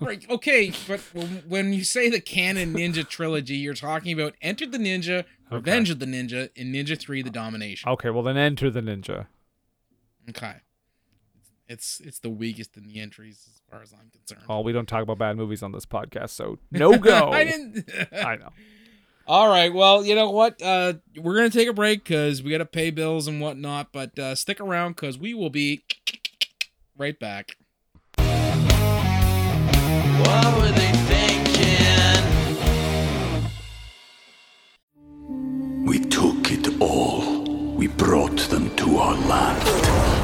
right. 0.00 0.24
Okay, 0.30 0.72
but 0.88 1.00
when 1.46 1.72
you 1.72 1.84
say 1.84 2.10
the 2.10 2.20
Cannon 2.20 2.74
Ninja 2.74 3.08
trilogy, 3.08 3.56
you're 3.56 3.74
talking 3.74 4.12
about 4.18 4.34
Enter 4.42 4.66
the 4.66 4.78
Ninja, 4.78 5.24
Revenge 5.50 5.90
okay. 5.90 5.92
of 5.92 5.98
the 6.00 6.06
Ninja, 6.06 6.50
and 6.56 6.74
Ninja 6.74 6.98
Three: 6.98 7.22
The 7.22 7.30
Domination. 7.30 7.88
Okay, 7.90 8.10
well 8.10 8.22
then 8.22 8.36
Enter 8.36 8.70
the 8.70 8.80
Ninja. 8.80 9.26
Okay, 10.28 10.54
it's 11.68 12.00
it's 12.00 12.18
the 12.18 12.30
weakest 12.30 12.76
in 12.76 12.86
the 12.86 13.00
entries 13.00 13.48
as 13.48 13.60
far 13.70 13.82
as 13.82 13.92
I'm 13.92 14.10
concerned. 14.10 14.44
Oh, 14.48 14.60
we 14.60 14.72
don't 14.72 14.86
talk 14.86 15.02
about 15.02 15.18
bad 15.18 15.36
movies 15.36 15.62
on 15.62 15.72
this 15.72 15.86
podcast, 15.86 16.30
so 16.30 16.58
no 16.70 16.98
go. 16.98 17.30
I 17.30 17.44
didn't. 17.44 17.88
I 18.12 18.36
know. 18.36 18.50
All 19.26 19.48
right. 19.48 19.72
Well, 19.72 20.04
you 20.04 20.14
know 20.14 20.30
what? 20.30 20.60
Uh, 20.60 20.94
we're 21.16 21.34
gonna 21.36 21.48
take 21.48 21.68
a 21.68 21.72
break 21.72 22.04
because 22.04 22.42
we 22.42 22.50
gotta 22.50 22.66
pay 22.66 22.90
bills 22.90 23.26
and 23.26 23.40
whatnot. 23.40 23.88
But 23.92 24.18
uh, 24.18 24.34
stick 24.34 24.60
around 24.60 24.96
because 24.96 25.18
we 25.18 25.32
will 25.32 25.48
be 25.50 25.84
right 26.98 27.18
back. 27.18 27.56
What 30.18 30.56
were 30.56 30.72
they 30.72 30.92
thinking? 31.08 31.94
We 35.86 36.00
took 36.00 36.50
it 36.50 36.80
all. 36.80 37.74
We 37.76 37.86
brought 37.86 38.38
them 38.50 38.76
to 38.76 38.98
our 38.98 39.14
land. 39.26 40.23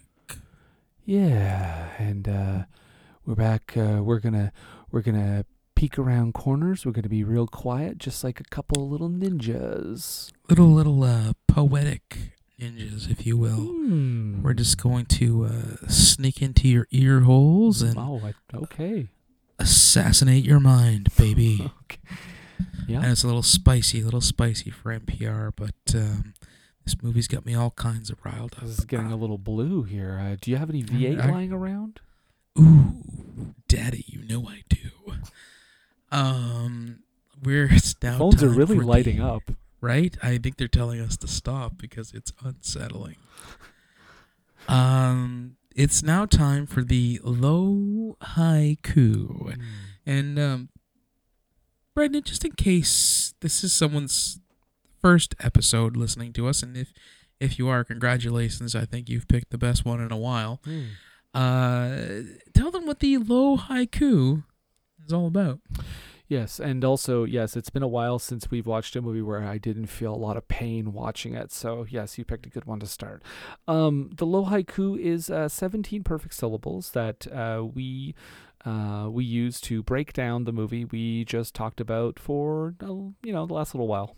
Yeah, 1.11 1.89
and 1.97 2.25
uh 2.25 2.63
we're 3.25 3.35
back 3.35 3.75
uh 3.75 3.99
we're 4.01 4.19
going 4.19 4.31
to 4.31 4.53
we're 4.93 5.01
to 5.01 5.45
peek 5.75 5.99
around 5.99 6.33
corners. 6.33 6.85
We're 6.85 6.93
going 6.93 7.03
to 7.03 7.09
be 7.09 7.25
real 7.25 7.47
quiet 7.47 7.97
just 7.97 8.23
like 8.23 8.39
a 8.39 8.45
couple 8.45 8.87
little 8.87 9.09
ninjas. 9.09 10.31
Little 10.47 10.71
little 10.71 11.03
uh 11.03 11.33
poetic 11.49 12.37
ninjas, 12.57 13.11
if 13.11 13.25
you 13.25 13.35
will. 13.35 13.57
Hmm. 13.57 14.41
We're 14.41 14.53
just 14.53 14.81
going 14.81 15.05
to 15.07 15.47
uh, 15.47 15.87
sneak 15.89 16.41
into 16.41 16.69
your 16.69 16.87
ear 16.91 17.19
holes 17.19 17.81
and 17.81 17.97
oh, 17.97 18.21
I, 18.23 18.33
okay, 18.55 19.09
assassinate 19.59 20.45
your 20.45 20.61
mind, 20.61 21.09
baby. 21.17 21.69
okay. 21.83 21.99
Yeah, 22.87 23.01
and 23.01 23.11
it's 23.11 23.25
a 23.25 23.27
little 23.27 23.43
spicy, 23.43 23.99
a 23.99 24.05
little 24.05 24.21
spicy 24.21 24.69
for 24.69 24.97
NPR, 24.97 25.51
but 25.57 25.93
um, 25.93 26.35
this 26.83 27.01
movie's 27.01 27.27
got 27.27 27.45
me 27.45 27.55
all 27.55 27.71
kinds 27.71 28.09
of 28.09 28.23
riled 28.23 28.53
up. 28.55 28.61
This 28.61 28.79
is 28.79 28.85
getting 28.85 29.11
a 29.11 29.15
little 29.15 29.37
blue 29.37 29.83
here. 29.83 30.19
Uh, 30.21 30.35
do 30.39 30.51
you 30.51 30.57
have 30.57 30.69
any 30.69 30.83
V8 30.83 31.21
I, 31.21 31.31
lying 31.31 31.51
around? 31.51 31.99
Ooh, 32.59 33.03
Daddy, 33.67 34.05
you 34.07 34.23
know 34.27 34.47
I 34.47 34.63
do. 34.69 34.77
Um, 36.11 36.99
we're 37.41 37.71
now 38.03 38.17
phones 38.17 38.43
are 38.43 38.49
really 38.49 38.77
lighting 38.77 39.19
the, 39.19 39.25
up 39.25 39.43
right? 39.81 40.15
I 40.21 40.37
think 40.37 40.57
they're 40.57 40.67
telling 40.67 41.01
us 41.01 41.17
to 41.17 41.27
stop 41.27 41.77
because 41.77 42.13
it's 42.13 42.31
unsettling. 42.43 43.17
um, 44.67 45.57
it's 45.75 46.03
now 46.03 46.25
time 46.25 46.67
for 46.67 46.83
the 46.83 47.19
low 47.23 48.15
haiku, 48.21 49.55
mm. 49.55 49.61
and 50.05 50.39
um, 50.39 50.69
Brendan, 51.95 52.23
just 52.23 52.45
in 52.45 52.51
case 52.53 53.33
this 53.41 53.63
is 53.63 53.73
someone's 53.73 54.39
first 55.01 55.35
episode 55.39 55.97
listening 55.97 56.33
to 56.33 56.47
us, 56.47 56.63
and 56.63 56.77
if 56.77 56.93
if 57.39 57.57
you 57.57 57.67
are, 57.69 57.83
congratulations! 57.83 58.75
I 58.75 58.85
think 58.85 59.09
you've 59.09 59.27
picked 59.27 59.51
the 59.51 59.57
best 59.57 59.85
one 59.85 59.99
in 59.99 60.11
a 60.11 60.17
while. 60.17 60.61
Mm. 60.65 60.87
Uh, 61.33 62.23
tell 62.53 62.71
them 62.71 62.85
what 62.85 62.99
the 62.99 63.17
low 63.17 63.57
haiku 63.57 64.43
is 65.05 65.13
all 65.13 65.27
about. 65.27 65.59
Yes, 66.31 66.61
and 66.61 66.85
also 66.85 67.25
yes, 67.25 67.57
it's 67.57 67.69
been 67.69 67.83
a 67.83 67.89
while 67.89 68.17
since 68.17 68.49
we've 68.49 68.65
watched 68.65 68.95
a 68.95 69.01
movie 69.01 69.21
where 69.21 69.43
I 69.43 69.57
didn't 69.57 69.87
feel 69.87 70.13
a 70.13 70.15
lot 70.15 70.37
of 70.37 70.47
pain 70.47 70.93
watching 70.93 71.33
it. 71.33 71.51
So 71.51 71.85
yes, 71.89 72.17
you 72.17 72.23
picked 72.23 72.45
a 72.45 72.49
good 72.49 72.63
one 72.63 72.79
to 72.79 72.85
start. 72.85 73.21
Um, 73.67 74.11
the 74.15 74.25
low 74.25 74.45
haiku 74.45 74.97
is 74.97 75.29
uh, 75.29 75.49
17 75.49 76.03
perfect 76.03 76.33
syllables 76.33 76.91
that 76.91 77.27
uh, 77.27 77.65
we 77.65 78.15
uh, 78.63 79.09
we 79.11 79.25
use 79.25 79.59
to 79.59 79.83
break 79.83 80.13
down 80.13 80.45
the 80.45 80.53
movie 80.53 80.85
we 80.85 81.25
just 81.25 81.53
talked 81.53 81.81
about 81.81 82.17
for 82.17 82.75
you 82.81 83.33
know 83.33 83.45
the 83.45 83.53
last 83.53 83.75
little 83.75 83.89
while. 83.89 84.15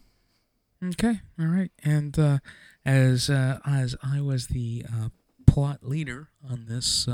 Okay, 0.83 1.21
all 1.39 1.45
right, 1.45 1.71
and 1.83 2.17
uh, 2.19 2.39
as 2.85 3.29
uh, 3.29 3.59
as 3.65 3.95
I 4.03 4.19
was 4.19 4.47
the 4.47 4.85
uh, 4.91 5.09
plot 5.45 5.79
leader 5.81 6.29
on 6.49 6.65
this 6.67 7.07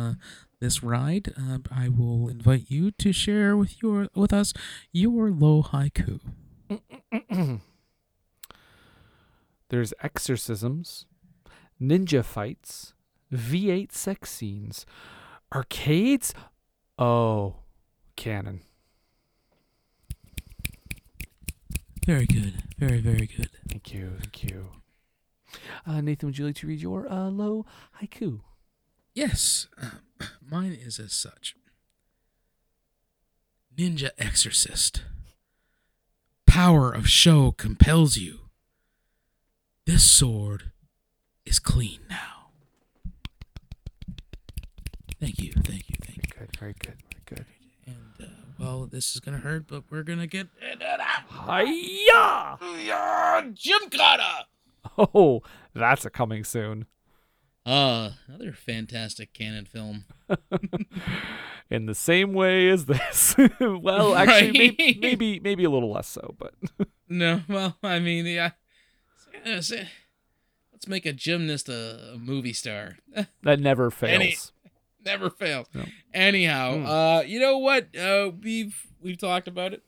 this 0.59 0.81
ride, 0.81 1.33
uh, 1.37 1.59
I 1.71 1.89
will 1.89 2.29
invite 2.29 2.65
you 2.69 2.89
to 2.91 3.11
share 3.11 3.55
with 3.55 3.81
your 3.81 4.07
with 4.15 4.33
us 4.33 4.53
your 4.91 5.29
low 5.29 5.61
haiku. 5.61 6.19
There's 9.69 9.93
exorcisms, 10.01 11.05
ninja 11.79 12.25
fights, 12.25 12.93
V8 13.31 13.91
sex 13.91 14.31
scenes, 14.31 14.85
arcades. 15.53 16.33
Oh, 16.97 17.57
Cannon. 18.15 18.61
Very 22.09 22.25
good. 22.25 22.63
Very, 22.79 23.01
very 23.01 23.27
good. 23.27 23.51
Thank 23.69 23.93
you. 23.93 24.13
Thank 24.19 24.43
you. 24.43 24.71
Uh, 25.85 26.01
Nathan, 26.01 26.29
would 26.29 26.39
you 26.39 26.47
like 26.47 26.55
to 26.55 26.65
read 26.65 26.81
your 26.81 27.07
uh, 27.07 27.29
low 27.29 27.67
haiku? 28.01 28.39
Yes. 29.13 29.67
Mine 30.51 30.71
is 30.71 30.97
as 30.97 31.13
such 31.13 31.55
Ninja 33.77 34.09
Exorcist. 34.17 35.03
Power 36.47 36.91
of 36.91 37.07
Sho 37.07 37.51
compels 37.51 38.17
you. 38.17 38.39
This 39.85 40.03
sword 40.03 40.71
is 41.45 41.59
clean 41.59 41.99
now. 42.09 42.49
Thank 45.19 45.37
you, 45.37 45.51
thank 45.53 45.87
you, 45.89 45.95
thank 46.01 46.17
you. 46.17 46.39
Good, 46.39 46.57
very 46.59 46.73
good, 46.73 46.95
very 47.11 47.23
good. 47.27 47.45
And, 47.85 48.27
uh, 48.27 48.38
well, 48.59 48.85
this 48.85 49.15
is 49.15 49.21
going 49.21 49.37
to 49.37 49.43
hurt, 49.43 49.67
but 49.67 49.83
we're 49.89 50.03
going 50.03 50.19
to 50.19 50.27
get 50.27 50.47
it 50.61 50.81
out. 50.81 51.23
Hiya! 51.29 52.57
Gymkata! 53.53 54.43
Oh, 54.97 55.41
that's 55.73 56.05
a 56.05 56.09
coming 56.09 56.43
soon. 56.43 56.85
Uh, 57.65 58.11
another 58.27 58.51
fantastic 58.51 59.33
Cannon 59.33 59.65
film. 59.65 60.05
In 61.69 61.85
the 61.85 61.95
same 61.95 62.33
way 62.33 62.67
as 62.69 62.85
this. 62.85 63.35
well, 63.59 64.15
actually, 64.15 64.47
right? 64.47 64.75
maybe, 64.77 64.99
maybe 64.99 65.39
maybe 65.39 65.63
a 65.63 65.69
little 65.69 65.91
less 65.91 66.07
so, 66.07 66.35
but 66.39 66.55
no. 67.07 67.41
Well, 67.47 67.77
I 67.83 67.99
mean, 67.99 68.25
yeah. 68.25 68.51
Let's 69.45 69.71
make 70.87 71.05
a 71.05 71.13
gymnast 71.13 71.69
a, 71.69 72.17
movie 72.17 72.53
star. 72.53 72.97
that 73.43 73.59
never 73.59 73.91
fails. 73.91 74.51
Never 75.05 75.29
fails. 75.29 75.67
No. 75.73 75.85
Anyhow, 76.13 76.75
mm. 76.75 76.85
uh, 76.85 77.23
you 77.23 77.39
know 77.39 77.57
what? 77.57 77.95
Uh, 77.95 78.31
we've 78.41 78.75
we've 79.01 79.17
talked 79.17 79.47
about 79.47 79.73
it, 79.73 79.83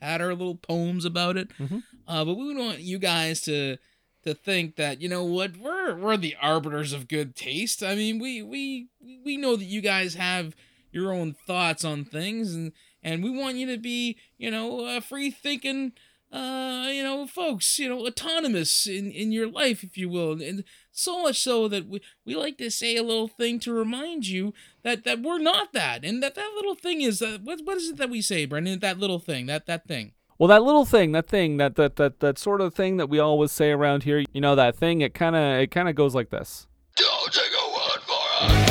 had 0.00 0.20
our 0.20 0.34
little 0.34 0.56
poems 0.56 1.04
about 1.04 1.36
it. 1.36 1.48
Mm-hmm. 1.58 1.78
Uh, 2.08 2.24
but 2.24 2.34
we 2.34 2.54
want 2.54 2.80
you 2.80 2.98
guys 2.98 3.40
to 3.42 3.76
to 4.24 4.34
think 4.34 4.76
that 4.76 5.00
you 5.00 5.08
know 5.08 5.24
what 5.24 5.56
we're 5.56 5.96
we're 5.96 6.16
the 6.16 6.36
arbiters 6.40 6.92
of 6.92 7.08
good 7.08 7.36
taste. 7.36 7.82
I 7.82 7.94
mean, 7.94 8.18
we 8.18 8.42
we 8.42 8.88
we 9.24 9.36
know 9.36 9.56
that 9.56 9.64
you 9.64 9.80
guys 9.80 10.14
have 10.14 10.54
your 10.90 11.12
own 11.12 11.34
thoughts 11.46 11.84
on 11.84 12.04
things 12.04 12.54
and 12.54 12.72
and 13.06 13.22
we 13.22 13.30
want 13.30 13.56
you 13.56 13.66
to 13.68 13.78
be, 13.78 14.16
you 14.36 14.50
know, 14.50 14.84
uh, 14.84 15.00
free 15.00 15.30
thinking, 15.30 15.92
uh, 16.32 16.88
you 16.90 17.04
know, 17.04 17.24
folks, 17.26 17.78
you 17.78 17.88
know, 17.88 18.04
autonomous 18.04 18.88
in, 18.88 19.12
in 19.12 19.30
your 19.30 19.48
life, 19.48 19.84
if 19.84 19.96
you 19.96 20.08
will. 20.08 20.42
And 20.42 20.64
so 20.96 21.22
much 21.22 21.40
so 21.40 21.68
that 21.68 21.86
we, 21.88 22.00
we 22.24 22.34
like 22.34 22.56
to 22.58 22.70
say 22.70 22.96
a 22.96 23.02
little 23.02 23.28
thing 23.28 23.60
to 23.60 23.72
remind 23.72 24.26
you 24.26 24.54
that, 24.82 25.04
that 25.04 25.20
we're 25.20 25.38
not 25.38 25.72
that. 25.72 26.04
And 26.04 26.22
that 26.22 26.34
that 26.34 26.52
little 26.56 26.74
thing 26.74 27.02
is, 27.02 27.20
uh, 27.20 27.38
what, 27.44 27.60
what 27.64 27.76
is 27.76 27.90
it 27.90 27.96
that 27.98 28.10
we 28.10 28.22
say, 28.22 28.46
Brendan? 28.46 28.80
That 28.80 28.98
little 28.98 29.18
thing, 29.18 29.46
that, 29.46 29.66
that 29.66 29.86
thing. 29.86 30.12
Well, 30.38 30.48
that 30.48 30.62
little 30.62 30.84
thing, 30.84 31.12
that 31.12 31.28
thing, 31.28 31.56
that 31.56 31.76
that 31.76 31.96
that 31.96 32.20
that 32.20 32.38
sort 32.38 32.60
of 32.60 32.74
thing 32.74 32.98
that 32.98 33.08
we 33.08 33.18
always 33.18 33.52
say 33.52 33.70
around 33.70 34.02
here, 34.02 34.22
you 34.34 34.40
know, 34.42 34.54
that 34.54 34.76
thing. 34.76 35.00
It 35.00 35.14
kind 35.14 35.34
of 35.34 35.60
it 35.60 35.70
kind 35.70 35.88
of 35.88 35.94
goes 35.94 36.14
like 36.14 36.28
this. 36.28 36.66
Don't 36.94 37.32
take 37.32 37.52
a 37.58 37.72
word 37.72 38.02
for 38.02 38.20
it. 38.42 38.66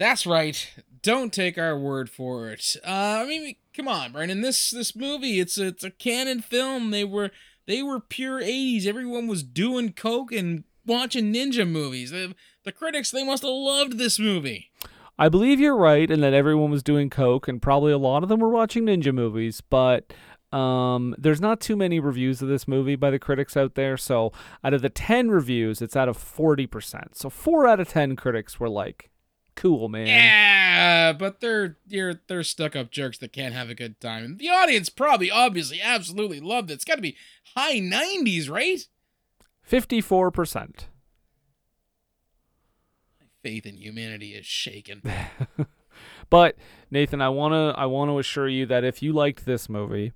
That's 0.00 0.26
right. 0.26 0.74
Don't 1.02 1.32
take 1.32 1.58
our 1.58 1.76
word 1.76 2.08
for 2.08 2.50
it. 2.50 2.76
Uh, 2.86 3.22
I 3.22 3.26
mean, 3.26 3.56
come 3.74 3.88
on, 3.88 4.12
Brandon. 4.12 4.40
This 4.40 4.70
this 4.70 4.94
movie, 4.94 5.40
it's 5.40 5.58
a, 5.58 5.68
it's 5.68 5.84
a 5.84 5.90
Cannon 5.90 6.40
film. 6.40 6.90
They 6.90 7.04
were 7.04 7.30
they 7.66 7.82
were 7.82 7.98
pure 7.98 8.40
'80s. 8.40 8.86
Everyone 8.86 9.26
was 9.26 9.42
doing 9.42 9.92
coke 9.92 10.30
and 10.30 10.62
watching 10.86 11.32
ninja 11.32 11.68
movies. 11.68 12.12
The, 12.12 12.34
the 12.64 12.72
critics 12.72 13.10
they 13.10 13.24
must 13.24 13.42
have 13.42 13.50
loved 13.50 13.98
this 13.98 14.18
movie. 14.18 14.70
I 15.18 15.28
believe 15.28 15.60
you're 15.60 15.76
right, 15.76 16.10
and 16.10 16.22
that 16.22 16.34
everyone 16.34 16.70
was 16.70 16.82
doing 16.82 17.10
coke, 17.10 17.48
and 17.48 17.60
probably 17.60 17.92
a 17.92 17.98
lot 17.98 18.22
of 18.22 18.28
them 18.28 18.40
were 18.40 18.48
watching 18.48 18.84
ninja 18.86 19.12
movies. 19.12 19.60
But 19.60 20.12
um, 20.52 21.14
there's 21.18 21.40
not 21.40 21.60
too 21.60 21.76
many 21.76 21.98
reviews 22.00 22.42
of 22.42 22.48
this 22.48 22.68
movie 22.68 22.96
by 22.96 23.10
the 23.10 23.18
critics 23.18 23.56
out 23.56 23.74
there. 23.74 23.96
So 23.96 24.32
out 24.62 24.74
of 24.74 24.82
the 24.82 24.88
ten 24.88 25.30
reviews, 25.30 25.82
it's 25.82 25.96
out 25.96 26.08
of 26.08 26.16
forty 26.16 26.66
percent. 26.66 27.16
So 27.16 27.28
four 27.28 27.66
out 27.66 27.80
of 27.80 27.88
ten 27.88 28.14
critics 28.16 28.60
were 28.60 28.68
like, 28.68 29.10
"Cool, 29.54 29.88
man." 29.88 30.06
Yeah, 30.06 31.12
but 31.12 31.40
they're 31.40 31.76
they're 31.86 32.20
they're 32.26 32.42
stuck 32.42 32.74
up 32.76 32.90
jerks 32.90 33.18
that 33.18 33.32
can't 33.32 33.54
have 33.54 33.70
a 33.70 33.74
good 33.74 34.00
time. 34.00 34.24
And 34.24 34.38
the 34.38 34.48
audience 34.48 34.88
probably, 34.88 35.30
obviously, 35.30 35.80
absolutely 35.80 36.40
loved 36.40 36.70
it. 36.70 36.74
It's 36.74 36.84
got 36.84 36.96
to 36.96 37.02
be 37.02 37.16
high 37.54 37.78
'90s, 37.78 38.50
right? 38.50 38.86
Fifty-four 39.62 40.30
percent. 40.30 40.88
My 43.20 43.26
faith 43.42 43.66
in 43.66 43.76
humanity 43.76 44.34
is 44.34 44.46
shaken. 44.46 45.02
But 46.30 46.56
Nathan, 46.90 47.20
I 47.20 47.28
wanna 47.28 47.74
I 47.76 47.84
wanna 47.84 48.16
assure 48.16 48.48
you 48.48 48.64
that 48.64 48.84
if 48.84 49.02
you 49.02 49.12
liked 49.12 49.44
this 49.44 49.68
movie, 49.68 50.12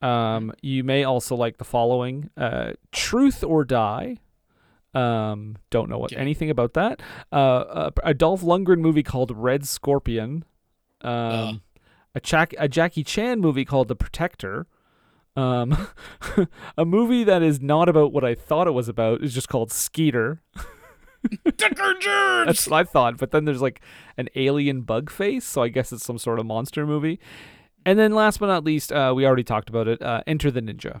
um, 0.00 0.52
you 0.62 0.82
may 0.82 1.04
also 1.04 1.36
like 1.36 1.58
the 1.58 1.64
following: 1.64 2.30
uh, 2.38 2.72
Truth 2.90 3.44
or 3.44 3.62
Die. 3.62 4.16
Um, 4.94 5.56
don't 5.70 5.88
know 5.88 5.98
what 5.98 6.12
Okay. 6.12 6.20
anything 6.20 6.50
about 6.50 6.74
that. 6.74 7.00
Uh, 7.32 7.90
a, 8.04 8.10
a 8.10 8.14
Dolph 8.14 8.42
Lundgren 8.42 8.78
movie 8.78 9.02
called 9.02 9.30
Red 9.36 9.66
Scorpion. 9.66 10.44
Um, 11.00 11.12
Ugh. 11.12 11.60
a, 12.14 12.20
Jack, 12.20 12.54
a 12.58 12.68
Jackie 12.68 13.02
Chan 13.04 13.40
movie 13.40 13.64
called 13.64 13.88
The 13.88 13.96
Protector. 13.96 14.66
Um, 15.34 15.88
a 16.76 16.84
movie 16.84 17.24
that 17.24 17.42
is 17.42 17.60
not 17.60 17.88
about 17.88 18.12
what 18.12 18.22
I 18.24 18.34
thought 18.34 18.66
it 18.66 18.72
was 18.72 18.88
about 18.88 19.22
is 19.22 19.32
just 19.32 19.48
called 19.48 19.72
Skeeter. 19.72 20.42
That's 21.58 22.66
what 22.68 22.76
I 22.80 22.84
thought. 22.84 23.16
But 23.16 23.30
then 23.30 23.44
there's 23.44 23.62
like 23.62 23.80
an 24.16 24.28
alien 24.34 24.82
bug 24.82 25.08
face, 25.10 25.44
so 25.44 25.62
I 25.62 25.68
guess 25.68 25.92
it's 25.92 26.04
some 26.04 26.18
sort 26.18 26.38
of 26.38 26.46
monster 26.46 26.86
movie. 26.86 27.18
And 27.86 27.98
then 27.98 28.12
last 28.12 28.40
but 28.40 28.46
not 28.46 28.64
least, 28.64 28.92
uh, 28.92 29.12
we 29.14 29.24
already 29.26 29.44
talked 29.44 29.68
about 29.68 29.88
it. 29.88 30.02
Uh, 30.02 30.22
Enter 30.26 30.50
the 30.50 30.60
Ninja. 30.60 31.00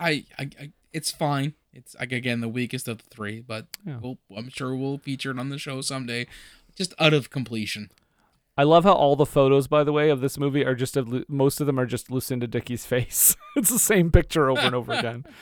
I, 0.00 0.24
I, 0.38 0.50
I 0.60 0.72
it's 0.92 1.10
fine. 1.10 1.54
It's 1.72 1.94
like 1.98 2.12
again 2.12 2.40
the 2.40 2.48
weakest 2.48 2.86
of 2.88 2.98
the 2.98 3.08
three, 3.10 3.40
but 3.40 3.66
Yeah. 3.86 3.98
we'll, 4.00 4.18
I'm 4.36 4.48
sure 4.50 4.74
we'll 4.76 4.98
feature 4.98 5.30
it 5.30 5.38
on 5.38 5.48
the 5.48 5.58
show 5.58 5.80
someday. 5.80 6.26
Just 6.76 6.94
out 6.98 7.12
of 7.14 7.30
completion. 7.30 7.90
I 8.56 8.64
love 8.64 8.84
how 8.84 8.92
all 8.92 9.16
the 9.16 9.24
photos, 9.26 9.66
by 9.66 9.82
the 9.82 9.92
way, 9.92 10.10
of 10.10 10.20
this 10.20 10.38
movie 10.38 10.64
are 10.64 10.74
just 10.74 10.96
of, 10.96 11.28
most 11.28 11.60
of 11.60 11.66
them 11.66 11.78
are 11.80 11.86
just 11.86 12.10
Lucinda 12.10 12.46
Dickey's 12.46 12.84
face. 12.84 13.34
it's 13.56 13.70
the 13.70 13.78
same 13.78 14.10
picture 14.10 14.50
over 14.50 14.60
and 14.60 14.74
over 14.74 14.92
again. 14.92 15.24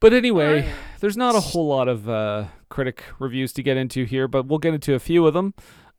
But 0.00 0.12
anyway, 0.12 0.70
there's 1.00 1.16
not 1.16 1.34
a 1.34 1.40
whole 1.40 1.68
lot 1.68 1.88
of 1.88 2.08
uh, 2.10 2.46
critic 2.68 3.04
reviews 3.18 3.54
to 3.54 3.62
get 3.62 3.78
into 3.78 4.04
here, 4.04 4.28
but 4.28 4.44
we'll 4.46 4.58
get 4.58 4.74
into 4.74 4.92
a 4.94 4.98
few 4.98 5.26
of 5.26 5.32
them. 5.32 5.54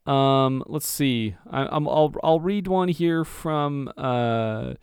Um, 0.05 0.63
let's 0.67 0.87
see. 0.87 1.35
I, 1.49 1.65
I'm, 1.65 1.87
I'll 1.87 2.13
I'll 2.23 2.39
read 2.39 2.67
one 2.67 2.89
here 2.89 3.25
from 3.25 3.91
uh, 3.97 4.73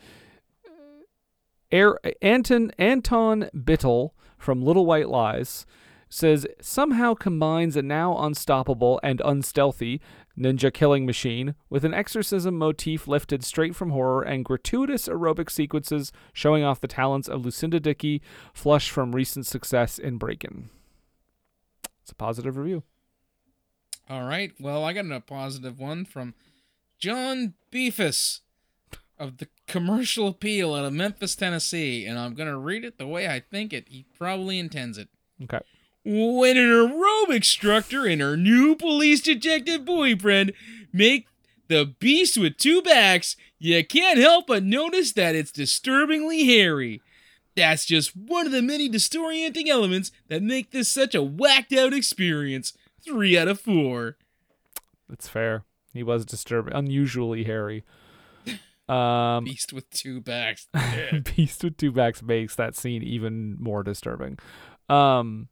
Air, 1.73 1.99
Anton 2.20 2.70
Anton 2.78 3.49
Bitel 3.55 4.11
from 4.39 4.62
Little 4.62 4.86
White 4.86 5.09
Lies 5.09 5.66
says 6.11 6.47
somehow 6.61 7.15
combines 7.15 7.74
a 7.74 7.81
now 7.81 8.15
unstoppable 8.19 9.01
and 9.03 9.23
unstealthy 9.24 9.99
ninja 10.39 10.73
killing 10.73 11.07
machine 11.07 11.55
with 11.70 11.86
an 11.86 11.94
exorcism 11.94 12.59
motif 12.59 13.09
lifted 13.09 13.43
straight 13.43 13.74
from 13.74 13.90
horror 13.90 14.23
and 14.23 14.44
gratuitous 14.44 15.09
aerobic 15.09 15.51
sequences 15.51 16.12
showing 16.35 16.62
off 16.62 16.82
the 16.82 16.86
talents 16.86 17.28
of 17.28 17.47
Lucinda 17.47 17.81
Dickey, 17.81 18.20
flush 18.53 18.90
from 18.90 19.15
recent 19.15 19.47
success 19.47 19.99
in 19.99 20.19
Breakin'. 20.19 20.69
It's 22.03 22.12
a 22.12 22.15
positive 22.15 22.59
review. 22.59 22.82
All 24.11 24.24
right. 24.24 24.53
Well, 24.61 24.85
I 24.85 24.93
got 24.93 25.11
a 25.11 25.20
positive 25.20 25.78
one 25.78 26.05
from 26.05 26.35
John 26.99 27.55
Beifuss 27.73 28.41
of 29.23 29.39
the 29.39 29.47
Commercial 29.69 30.27
Appeal 30.27 30.74
out 30.74 30.85
of 30.85 30.93
Memphis, 30.93 31.36
Tennessee, 31.36 32.05
and 32.05 32.19
I'm 32.19 32.35
gonna 32.35 32.59
read 32.59 32.85
it 32.85 32.99
the 32.99 33.07
way 33.07 33.28
I 33.28 33.39
think 33.39 33.73
it. 33.73 33.86
He 33.89 34.05
probably 34.19 34.59
intends 34.59 34.99
it. 34.99 35.09
Okay. 35.44 35.61
When 36.05 36.57
an 36.57 36.65
aerobic 36.65 37.36
instructor 37.36 38.05
and 38.05 38.20
her 38.20 38.36
new 38.36 38.74
police 38.74 39.20
detective 39.20 39.85
boyfriend 39.85 40.53
make 40.93 41.28
the 41.69 41.94
beast 42.01 42.36
with 42.36 42.57
two 42.57 42.82
backs, 42.82 43.36
you 43.61 43.85
can't 43.86 44.19
help 44.19 44.49
but 44.49 44.65
notice 44.65 45.12
that 45.12 45.36
it's 45.36 45.53
disturbingly 45.53 46.44
hairy. 46.44 47.01
That's 47.55 47.85
just 47.85 48.16
one 48.16 48.47
of 48.47 48.53
the 48.53 48.62
many 48.62 48.90
disorienting 48.90 49.69
elements 49.69 50.11
that 50.28 50.43
make 50.43 50.73
this 50.73 50.89
such 50.89 51.15
a 51.15 51.23
whacked 51.23 51.73
out 51.73 51.93
experience. 51.93 52.73
Three 53.05 53.39
out 53.39 53.47
of 53.47 53.61
four. 53.61 54.16
That's 55.09 55.28
fair. 55.28 55.65
He 55.93 56.03
was 56.03 56.24
disturbing, 56.24 56.74
unusually 56.74 57.44
hairy. 57.44 57.85
Um, 58.89 59.45
Beast 59.45 59.73
with 59.73 59.89
two 59.91 60.21
backs. 60.21 60.69
Beast 61.37 61.65
with 61.65 61.77
two 61.77 61.93
backs 61.93 62.23
makes 62.23 62.57
that 62.57 62.77
scene 62.77 63.03
even 63.03 63.57
more 63.61 63.83
disturbing. 63.83 64.39
Um, 64.89 65.49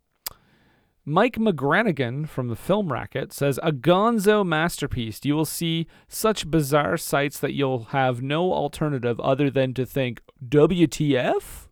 Mike 1.04 1.36
McGranaghan 1.36 2.28
from 2.28 2.48
the 2.48 2.56
Film 2.56 2.92
Racket 2.92 3.32
says, 3.32 3.58
A 3.62 3.72
gonzo 3.72 4.46
masterpiece. 4.46 5.20
You 5.24 5.34
will 5.34 5.44
see 5.44 5.86
such 6.08 6.50
bizarre 6.50 6.96
sights 6.96 7.38
that 7.40 7.52
you'll 7.52 7.84
have 7.84 8.22
no 8.22 8.52
alternative 8.52 9.18
other 9.20 9.50
than 9.50 9.74
to 9.74 9.86
think, 9.86 10.20
WTF? 10.46 11.68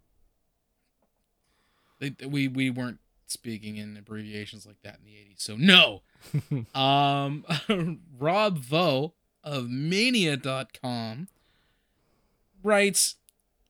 They, 2.01 2.15
we 2.27 2.49
we 2.49 2.71
weren't 2.71 3.01
speaking 3.27 3.77
in 3.77 3.97
abbreviations 3.97 4.67
like 4.67 4.81
that 4.83 4.99
in 5.01 5.05
the 5.05 5.13
80s. 5.13 5.41
So 5.41 5.57
no. 5.57 6.03
um 6.81 7.45
Rob 8.19 8.59
Vaux 8.59 9.15
of 9.45 9.69
mania.com 9.69 11.29
writes 12.69 13.17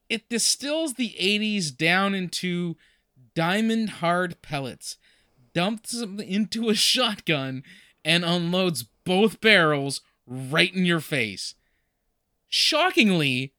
it 0.09 0.27
distills 0.29 0.95
the 0.95 1.15
80s 1.19 1.75
down 1.75 2.13
into 2.15 2.75
diamond 3.35 3.89
hard 3.89 4.41
pellets, 4.41 4.97
dumps 5.53 5.91
them 5.91 6.19
into 6.19 6.69
a 6.69 6.75
shotgun 6.75 7.63
and 8.03 8.25
unloads 8.25 8.83
both 9.05 9.39
barrels 9.39 10.01
right 10.25 10.73
in 10.73 10.85
your 10.85 10.99
face. 10.99 11.55
Shockingly, 12.47 13.53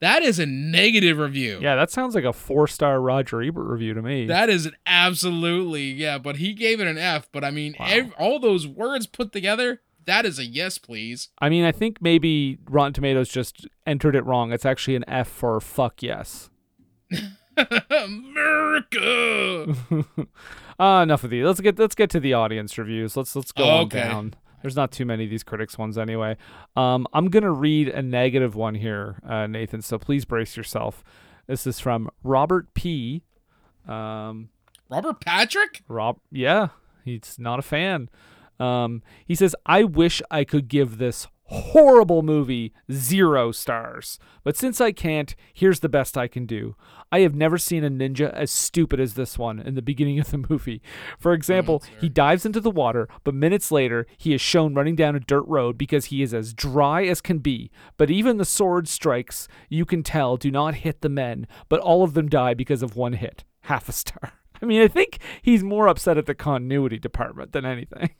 that 0.00 0.22
is 0.22 0.38
a 0.38 0.44
negative 0.44 1.16
review. 1.18 1.58
Yeah, 1.62 1.76
that 1.76 1.90
sounds 1.90 2.14
like 2.14 2.24
a 2.24 2.32
four 2.32 2.66
star 2.66 3.00
Roger 3.00 3.42
Ebert 3.42 3.66
review 3.66 3.94
to 3.94 4.02
me. 4.02 4.26
That 4.26 4.50
is 4.50 4.66
an 4.66 4.76
absolutely 4.86 5.84
yeah, 5.92 6.18
but 6.18 6.36
he 6.36 6.52
gave 6.52 6.80
it 6.80 6.86
an 6.86 6.98
F. 6.98 7.28
But 7.32 7.42
I 7.42 7.50
mean, 7.50 7.74
ev- 7.78 8.12
all 8.18 8.38
those 8.38 8.66
words 8.66 9.06
put 9.06 9.32
together, 9.32 9.80
that 10.06 10.24
is 10.26 10.38
a 10.38 10.44
yes, 10.44 10.78
please. 10.78 11.28
I 11.38 11.48
mean, 11.48 11.64
I 11.64 11.72
think 11.72 12.00
maybe 12.00 12.58
Rotten 12.68 12.92
Tomatoes 12.92 13.28
just 13.28 13.66
entered 13.86 14.16
it 14.16 14.24
wrong. 14.24 14.52
It's 14.52 14.66
actually 14.66 14.96
an 14.96 15.04
F 15.08 15.28
for 15.28 15.60
fuck 15.60 16.02
yes. 16.02 16.50
America. 17.90 19.74
uh, 20.78 21.00
enough 21.02 21.24
of 21.24 21.30
these. 21.30 21.44
Let's 21.44 21.60
get 21.60 21.78
let's 21.78 21.94
get 21.94 22.10
to 22.10 22.20
the 22.20 22.34
audience 22.34 22.76
reviews. 22.78 23.16
Let's 23.16 23.34
let's 23.36 23.52
go 23.52 23.68
on 23.68 23.88
down. 23.88 24.34
There's 24.62 24.76
not 24.76 24.92
too 24.92 25.04
many 25.04 25.24
of 25.24 25.30
these 25.30 25.42
critics 25.42 25.76
ones 25.76 25.98
anyway. 25.98 26.36
Um, 26.74 27.06
I'm 27.12 27.28
gonna 27.28 27.52
read 27.52 27.88
a 27.88 28.02
negative 28.02 28.54
one 28.56 28.74
here, 28.74 29.20
uh, 29.28 29.46
Nathan. 29.46 29.82
So 29.82 29.98
please 29.98 30.24
brace 30.24 30.56
yourself. 30.56 31.04
This 31.46 31.66
is 31.66 31.78
from 31.80 32.08
Robert 32.22 32.72
P. 32.74 33.22
Um, 33.86 34.48
Robert 34.88 35.20
Patrick. 35.20 35.82
Rob, 35.88 36.18
yeah, 36.30 36.68
he's 37.04 37.36
not 37.38 37.58
a 37.58 37.62
fan. 37.62 38.08
Um, 38.60 39.02
he 39.26 39.34
says, 39.34 39.54
"I 39.66 39.84
wish 39.84 40.22
I 40.30 40.44
could 40.44 40.68
give 40.68 40.98
this 40.98 41.26
Horrible 41.46 42.22
movie, 42.22 42.72
zero 42.90 43.52
stars. 43.52 44.18
But 44.44 44.56
since 44.56 44.80
I 44.80 44.92
can't, 44.92 45.36
here's 45.52 45.80
the 45.80 45.90
best 45.90 46.16
I 46.16 46.26
can 46.26 46.46
do. 46.46 46.74
I 47.12 47.20
have 47.20 47.34
never 47.34 47.58
seen 47.58 47.84
a 47.84 47.90
ninja 47.90 48.32
as 48.32 48.50
stupid 48.50 48.98
as 48.98 49.12
this 49.12 49.38
one 49.38 49.60
in 49.60 49.74
the 49.74 49.82
beginning 49.82 50.18
of 50.18 50.30
the 50.30 50.46
movie. 50.48 50.80
For 51.18 51.34
example, 51.34 51.82
he 52.00 52.08
dives 52.08 52.46
into 52.46 52.60
the 52.60 52.70
water, 52.70 53.08
but 53.24 53.34
minutes 53.34 53.70
later, 53.70 54.06
he 54.16 54.32
is 54.32 54.40
shown 54.40 54.74
running 54.74 54.96
down 54.96 55.16
a 55.16 55.20
dirt 55.20 55.44
road 55.46 55.76
because 55.76 56.06
he 56.06 56.22
is 56.22 56.32
as 56.32 56.54
dry 56.54 57.04
as 57.04 57.20
can 57.20 57.38
be. 57.38 57.70
But 57.98 58.10
even 58.10 58.38
the 58.38 58.46
sword 58.46 58.88
strikes, 58.88 59.46
you 59.68 59.84
can 59.84 60.02
tell, 60.02 60.38
do 60.38 60.50
not 60.50 60.76
hit 60.76 61.02
the 61.02 61.10
men, 61.10 61.46
but 61.68 61.80
all 61.80 62.02
of 62.02 62.14
them 62.14 62.30
die 62.30 62.54
because 62.54 62.82
of 62.82 62.96
one 62.96 63.12
hit. 63.12 63.44
Half 63.62 63.90
a 63.90 63.92
star. 63.92 64.32
I 64.62 64.64
mean, 64.64 64.80
I 64.80 64.88
think 64.88 65.18
he's 65.42 65.62
more 65.62 65.88
upset 65.88 66.16
at 66.16 66.24
the 66.24 66.34
continuity 66.34 66.98
department 66.98 67.52
than 67.52 67.66
anything. 67.66 68.10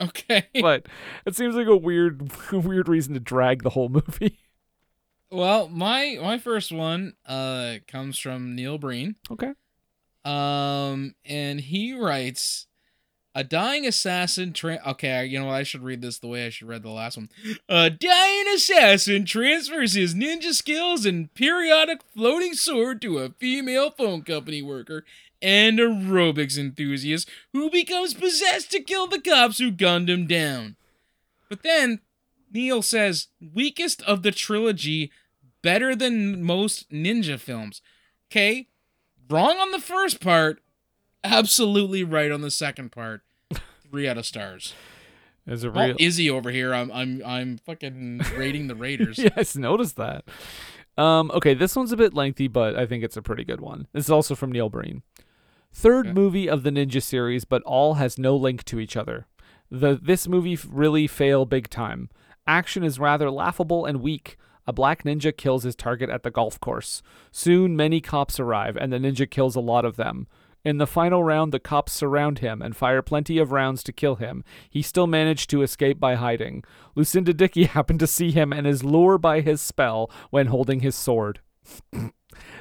Okay. 0.00 0.46
but 0.60 0.86
it 1.26 1.34
seems 1.36 1.54
like 1.54 1.66
a 1.66 1.76
weird, 1.76 2.32
weird 2.52 2.88
reason 2.88 3.14
to 3.14 3.20
drag 3.20 3.62
the 3.62 3.70
whole 3.70 3.88
movie. 3.88 4.38
Well, 5.32 5.68
my 5.68 6.18
my 6.20 6.38
first 6.38 6.72
one 6.72 7.14
uh 7.24 7.76
comes 7.86 8.18
from 8.18 8.56
Neil 8.56 8.78
Breen. 8.78 9.14
Okay. 9.30 9.52
Um, 10.24 11.14
and 11.24 11.60
he 11.60 11.92
writes, 11.94 12.66
"A 13.32 13.44
dying 13.44 13.86
assassin. 13.86 14.52
Tra- 14.52 14.82
okay, 14.84 15.24
you 15.26 15.38
know 15.38 15.46
what? 15.46 15.54
I 15.54 15.62
should 15.62 15.84
read 15.84 16.02
this 16.02 16.18
the 16.18 16.26
way 16.26 16.46
I 16.46 16.50
should 16.50 16.66
read 16.66 16.82
the 16.82 16.90
last 16.90 17.16
one. 17.16 17.28
A 17.68 17.90
dying 17.90 18.46
assassin 18.52 19.24
transfers 19.24 19.94
his 19.94 20.16
ninja 20.16 20.52
skills 20.52 21.06
and 21.06 21.32
periodic 21.32 22.02
floating 22.02 22.54
sword 22.54 23.00
to 23.02 23.18
a 23.18 23.30
female 23.30 23.92
phone 23.92 24.22
company 24.22 24.62
worker." 24.62 25.04
And 25.42 25.78
aerobics 25.78 26.58
enthusiast 26.58 27.28
who 27.52 27.70
becomes 27.70 28.14
possessed 28.14 28.70
to 28.72 28.82
kill 28.82 29.06
the 29.06 29.20
cops 29.20 29.58
who 29.58 29.70
gunned 29.70 30.10
him 30.10 30.26
down. 30.26 30.76
But 31.48 31.62
then 31.62 32.00
Neil 32.52 32.82
says, 32.82 33.28
weakest 33.54 34.02
of 34.02 34.22
the 34.22 34.32
trilogy, 34.32 35.10
better 35.62 35.94
than 35.94 36.42
most 36.42 36.90
ninja 36.90 37.38
films. 37.38 37.80
Okay, 38.30 38.68
wrong 39.28 39.58
on 39.58 39.70
the 39.70 39.80
first 39.80 40.20
part, 40.20 40.62
absolutely 41.24 42.04
right 42.04 42.30
on 42.30 42.42
the 42.42 42.50
second 42.50 42.92
part. 42.92 43.22
Three 43.90 44.08
out 44.08 44.18
of 44.18 44.26
stars. 44.26 44.74
As 45.46 45.64
a 45.64 45.70
real 45.70 45.96
Izzy 45.98 46.30
over 46.30 46.50
here, 46.50 46.72
I'm 46.72 46.92
I'm 46.92 47.22
I'm 47.24 47.58
fucking 47.58 48.22
rating 48.36 48.68
the 48.68 48.74
Raiders. 48.76 49.18
yes, 49.36 49.56
noticed 49.56 49.96
that. 49.96 50.24
Um, 50.96 51.30
okay, 51.32 51.54
this 51.54 51.74
one's 51.74 51.92
a 51.92 51.96
bit 51.96 52.14
lengthy, 52.14 52.46
but 52.46 52.76
I 52.76 52.86
think 52.86 53.02
it's 53.02 53.16
a 53.16 53.22
pretty 53.22 53.44
good 53.44 53.60
one. 53.60 53.86
This 53.92 54.04
is 54.04 54.10
also 54.10 54.34
from 54.34 54.52
Neil 54.52 54.68
Breen. 54.68 55.02
Third 55.72 56.08
Okay. 56.08 56.14
movie 56.14 56.48
of 56.48 56.62
the 56.62 56.70
Ninja 56.70 57.02
series, 57.02 57.44
but 57.44 57.62
all 57.62 57.94
has 57.94 58.18
no 58.18 58.36
link 58.36 58.64
to 58.64 58.80
each 58.80 58.96
other. 58.96 59.26
The 59.70 59.98
this 60.00 60.26
movie 60.26 60.58
really 60.68 61.06
fail 61.06 61.44
big 61.46 61.68
time. 61.70 62.08
Action 62.46 62.82
is 62.82 62.98
rather 62.98 63.30
laughable 63.30 63.84
and 63.86 64.00
weak. 64.00 64.36
A 64.66 64.72
black 64.72 65.04
ninja 65.04 65.36
kills 65.36 65.62
his 65.62 65.74
target 65.76 66.10
at 66.10 66.22
the 66.22 66.30
golf 66.30 66.58
course. 66.60 67.02
Soon, 67.32 67.76
many 67.76 68.00
cops 68.00 68.38
arrive, 68.38 68.76
and 68.76 68.92
the 68.92 68.98
ninja 68.98 69.28
kills 69.28 69.56
a 69.56 69.60
lot 69.60 69.84
of 69.84 69.96
them. 69.96 70.26
In 70.64 70.76
the 70.78 70.86
final 70.86 71.24
round, 71.24 71.52
the 71.52 71.58
cops 71.58 71.92
surround 71.92 72.40
him 72.40 72.60
and 72.60 72.76
fire 72.76 73.00
plenty 73.00 73.38
of 73.38 73.50
rounds 73.52 73.82
to 73.84 73.92
kill 73.92 74.16
him. 74.16 74.44
He 74.68 74.82
still 74.82 75.06
managed 75.06 75.48
to 75.50 75.62
escape 75.62 75.98
by 75.98 76.16
hiding. 76.16 76.64
Lucinda 76.94 77.32
Dickey 77.32 77.64
happened 77.76 78.00
to 78.00 78.06
see 78.06 78.30
him 78.30 78.52
and 78.52 78.66
is 78.66 78.84
lured 78.84 79.22
by 79.22 79.40
his 79.40 79.60
spell 79.62 80.10
when 80.30 80.48
holding 80.48 80.80
his 80.80 80.94
sword. 80.94 81.40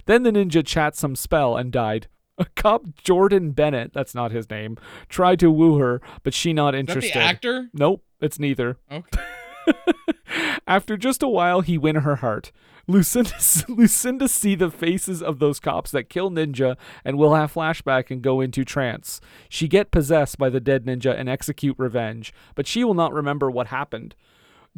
then 0.05 0.23
the 0.23 0.31
ninja 0.31 0.65
chat 0.65 0.95
some 0.95 1.15
spell 1.15 1.57
and 1.57 1.71
died. 1.71 2.07
A 2.43 2.45
cop, 2.55 2.85
Jordan 3.03 3.51
Bennett, 3.51 3.91
that's 3.93 4.15
not 4.15 4.31
his 4.31 4.49
name, 4.49 4.77
tried 5.09 5.39
to 5.39 5.51
woo 5.51 5.77
her, 5.77 6.01
but 6.23 6.33
she 6.33 6.53
not 6.53 6.71
that 6.71 6.77
the 6.77 6.79
interested. 6.79 7.17
actor? 7.17 7.69
Nope, 7.73 8.03
it's 8.21 8.39
neither. 8.39 8.77
Okay. 8.89 9.21
After 10.67 10.95
just 10.95 11.21
a 11.21 11.27
while, 11.27 11.61
he 11.61 11.77
win 11.77 11.97
her 11.97 12.17
heart. 12.17 12.51
Lucinda, 12.87 13.33
Lucinda 13.67 14.27
see 14.27 14.55
the 14.55 14.71
faces 14.71 15.21
of 15.21 15.39
those 15.39 15.59
cops 15.59 15.91
that 15.91 16.09
kill 16.09 16.31
Ninja 16.31 16.75
and 17.05 17.17
will 17.17 17.35
have 17.35 17.53
flashback 17.53 18.09
and 18.09 18.21
go 18.21 18.41
into 18.41 18.65
trance. 18.65 19.21
She 19.47 19.67
get 19.67 19.91
possessed 19.91 20.37
by 20.37 20.49
the 20.49 20.59
dead 20.59 20.85
ninja 20.85 21.13
and 21.17 21.29
execute 21.29 21.75
revenge, 21.77 22.33
but 22.55 22.65
she 22.67 22.83
will 22.83 22.95
not 22.95 23.13
remember 23.13 23.51
what 23.51 23.67
happened. 23.67 24.15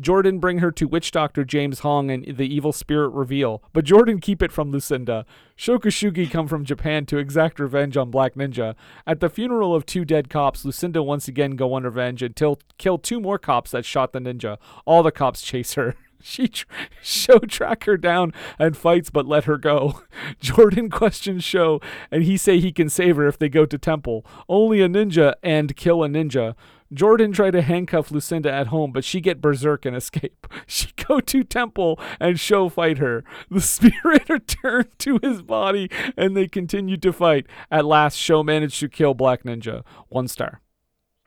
Jordan 0.01 0.39
bring 0.39 0.59
her 0.59 0.71
to 0.71 0.87
witch 0.87 1.11
doctor 1.11 1.43
James 1.43 1.79
Hong 1.79 2.09
and 2.09 2.25
the 2.25 2.53
evil 2.53 2.73
spirit 2.73 3.09
reveal, 3.09 3.63
but 3.71 3.85
Jordan 3.85 4.19
keep 4.19 4.41
it 4.41 4.51
from 4.51 4.71
Lucinda. 4.71 5.25
Sho 5.55 5.77
Kosugi 5.77 6.29
come 6.29 6.47
from 6.47 6.65
Japan 6.65 7.05
to 7.05 7.17
exact 7.17 7.59
revenge 7.59 7.95
on 7.95 8.09
Black 8.09 8.33
Ninja. 8.33 8.75
At 9.05 9.19
the 9.19 9.29
funeral 9.29 9.75
of 9.75 9.85
two 9.85 10.03
dead 10.03 10.29
cops, 10.29 10.65
Lucinda 10.65 11.03
once 11.03 11.27
again 11.27 11.51
go 11.51 11.73
on 11.73 11.83
revenge 11.83 12.23
until 12.23 12.59
kill 12.77 12.97
two 12.97 13.19
more 13.19 13.37
cops 13.37 13.71
that 13.71 13.85
shot 13.85 14.11
the 14.11 14.19
ninja. 14.19 14.57
All 14.85 15.03
the 15.03 15.11
cops 15.11 15.41
chase 15.41 15.75
her. 15.75 15.95
She 16.23 16.47
tr- 16.47 16.67
Sho 17.01 17.39
track 17.39 17.85
her 17.85 17.97
down 17.97 18.31
and 18.59 18.77
fights 18.77 19.09
but 19.09 19.25
let 19.25 19.45
her 19.45 19.57
go. 19.57 20.03
Jordan 20.39 20.91
questions 20.91 21.43
Sho 21.43 21.81
and 22.11 22.21
he 22.21 22.37
say 22.37 22.59
he 22.59 22.71
can 22.71 22.89
save 22.89 23.15
her 23.15 23.27
if 23.27 23.39
they 23.39 23.49
go 23.49 23.65
to 23.65 23.77
temple. 23.79 24.23
Only 24.47 24.81
a 24.81 24.87
ninja 24.87 25.33
and 25.41 25.75
kill 25.75 26.03
a 26.03 26.07
ninja. 26.07 26.53
Jordan 26.93 27.31
try 27.31 27.51
to 27.51 27.61
handcuff 27.61 28.11
Lucinda 28.11 28.51
at 28.51 28.67
home, 28.67 28.91
but 28.91 29.03
she 29.03 29.21
get 29.21 29.41
berserk 29.41 29.85
and 29.85 29.95
escape. 29.95 30.47
She 30.67 30.87
go 31.05 31.19
to 31.19 31.43
temple 31.43 31.99
and 32.19 32.39
Sho 32.39 32.69
fight 32.69 32.97
her. 32.97 33.23
The 33.49 33.61
spirit 33.61 34.29
returned 34.29 34.97
to 34.99 35.19
his 35.21 35.41
body 35.41 35.89
and 36.15 36.35
they 36.35 36.47
continue 36.47 36.97
to 36.97 37.11
fight. 37.11 37.45
At 37.69 37.85
last, 37.85 38.15
Sho 38.15 38.41
managed 38.41 38.79
to 38.79 38.87
kill 38.87 39.13
Black 39.13 39.43
Ninja. 39.43 39.83
One 40.07 40.27
star. 40.29 40.61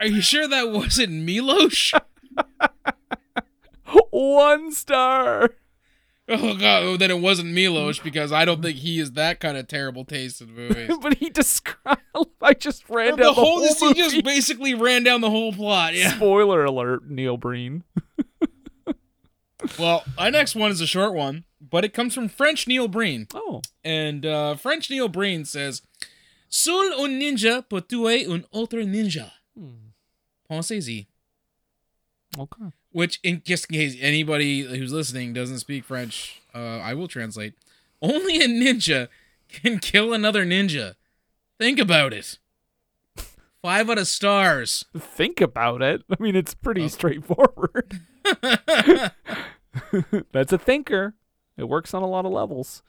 Are 0.00 0.06
you 0.06 0.22
sure 0.22 0.48
that 0.48 0.70
wasn't 0.70 1.12
Milosh? 1.12 1.98
One 4.10 4.72
star. 4.72 5.50
Oh 6.28 6.56
god, 6.56 6.82
oh, 6.84 6.96
then 6.96 7.10
it 7.10 7.20
wasn't 7.20 7.52
Milos 7.52 7.98
because 7.98 8.32
I 8.32 8.46
don't 8.46 8.62
think 8.62 8.78
he 8.78 8.98
is 8.98 9.12
that 9.12 9.40
kind 9.40 9.58
of 9.58 9.68
terrible 9.68 10.06
taste 10.06 10.40
in 10.40 10.54
movies. 10.54 10.90
but 11.02 11.18
he 11.18 11.28
described. 11.28 12.00
I 12.40 12.54
just 12.54 12.88
ran 12.88 13.16
down 13.16 13.26
the 13.26 13.32
whole, 13.34 13.66
whole 13.66 13.88
he 13.88 13.94
just 13.94 14.24
basically 14.24 14.72
ran 14.72 15.02
down 15.02 15.20
the 15.20 15.28
whole 15.28 15.52
plot. 15.52 15.94
Yeah. 15.94 16.14
Spoiler 16.14 16.64
alert, 16.64 17.10
Neil 17.10 17.36
Breen. 17.36 17.84
Well, 19.78 20.04
my 20.16 20.30
next 20.30 20.54
one 20.54 20.70
is 20.70 20.80
a 20.80 20.86
short 20.86 21.14
one, 21.14 21.44
but 21.60 21.84
it 21.84 21.94
comes 21.94 22.14
from 22.14 22.28
French 22.28 22.66
Neil 22.66 22.88
Breen. 22.88 23.26
Oh. 23.34 23.62
And 23.82 24.24
uh, 24.24 24.56
French 24.56 24.90
Neil 24.90 25.08
Breen 25.08 25.44
says, 25.44 25.82
Seul 26.48 26.92
un 27.00 27.18
ninja 27.18 27.68
peut 27.68 27.88
tuer 27.88 28.26
un 28.28 28.44
autre 28.52 28.84
ninja. 28.84 29.32
Pensez-y. 30.48 31.06
Okay. 32.38 32.72
Which, 32.94 33.18
in 33.24 33.42
just 33.44 33.68
in 33.68 33.74
case 33.74 33.96
anybody 34.00 34.62
who's 34.62 34.92
listening 34.92 35.32
doesn't 35.32 35.58
speak 35.58 35.84
French, 35.84 36.40
uh, 36.54 36.78
I 36.78 36.94
will 36.94 37.08
translate. 37.08 37.54
Only 38.00 38.36
a 38.36 38.46
ninja 38.46 39.08
can 39.48 39.80
kill 39.80 40.12
another 40.12 40.46
ninja. 40.46 40.94
Think 41.58 41.80
about 41.80 42.12
it. 42.12 42.38
Five 43.60 43.90
out 43.90 43.98
of 43.98 44.06
stars. 44.06 44.84
Think 44.96 45.40
about 45.40 45.82
it. 45.82 46.04
I 46.08 46.22
mean, 46.22 46.36
it's 46.36 46.54
pretty 46.54 46.86
straightforward. 46.88 48.00
That's 50.32 50.52
a 50.52 50.58
thinker. 50.58 51.14
It 51.56 51.64
works 51.64 51.94
on 51.94 52.02
a 52.04 52.08
lot 52.08 52.26
of 52.26 52.32
levels. 52.32 52.84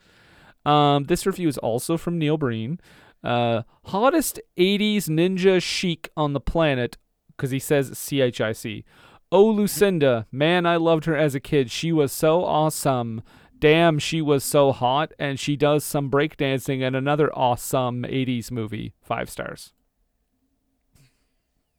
Um, 0.65 1.06
this 1.06 1.26
review 1.26 1.48
is 1.48 1.57
also 1.57 1.98
from 1.98 2.19
Neil 2.19 2.38
Breen. 2.38 2.80
Uh, 3.23 3.64
hottest 3.86 4.40
80s 4.56 5.10
ninja 5.10 5.60
chic 5.60 6.11
on 6.15 6.34
the 6.34 6.40
planet, 6.40 6.98
because 7.36 7.49
he 7.49 7.57
says 7.57 7.98
C 7.98 8.22
H 8.22 8.40
I 8.40 8.52
C. 8.52 8.84
Oh, 9.31 9.47
Lucinda, 9.47 10.27
man, 10.31 10.65
I 10.65 10.77
loved 10.77 11.06
her 11.06 11.15
as 11.15 11.35
a 11.35 11.39
kid. 11.39 11.72
She 11.72 11.91
was 11.91 12.11
so 12.11 12.43
awesome. 12.43 13.23
Damn, 13.60 13.99
she 13.99 14.22
was 14.22 14.43
so 14.43 14.72
hot, 14.72 15.14
and 15.18 15.39
she 15.39 15.56
does 15.56 15.84
some 15.84 16.11
breakdancing 16.11 16.81
in 16.81 16.93
another 16.93 17.34
awesome 17.35 18.03
80s 18.03 18.52
movie. 18.52 18.93
Five 19.02 19.30
stars. 19.30 19.73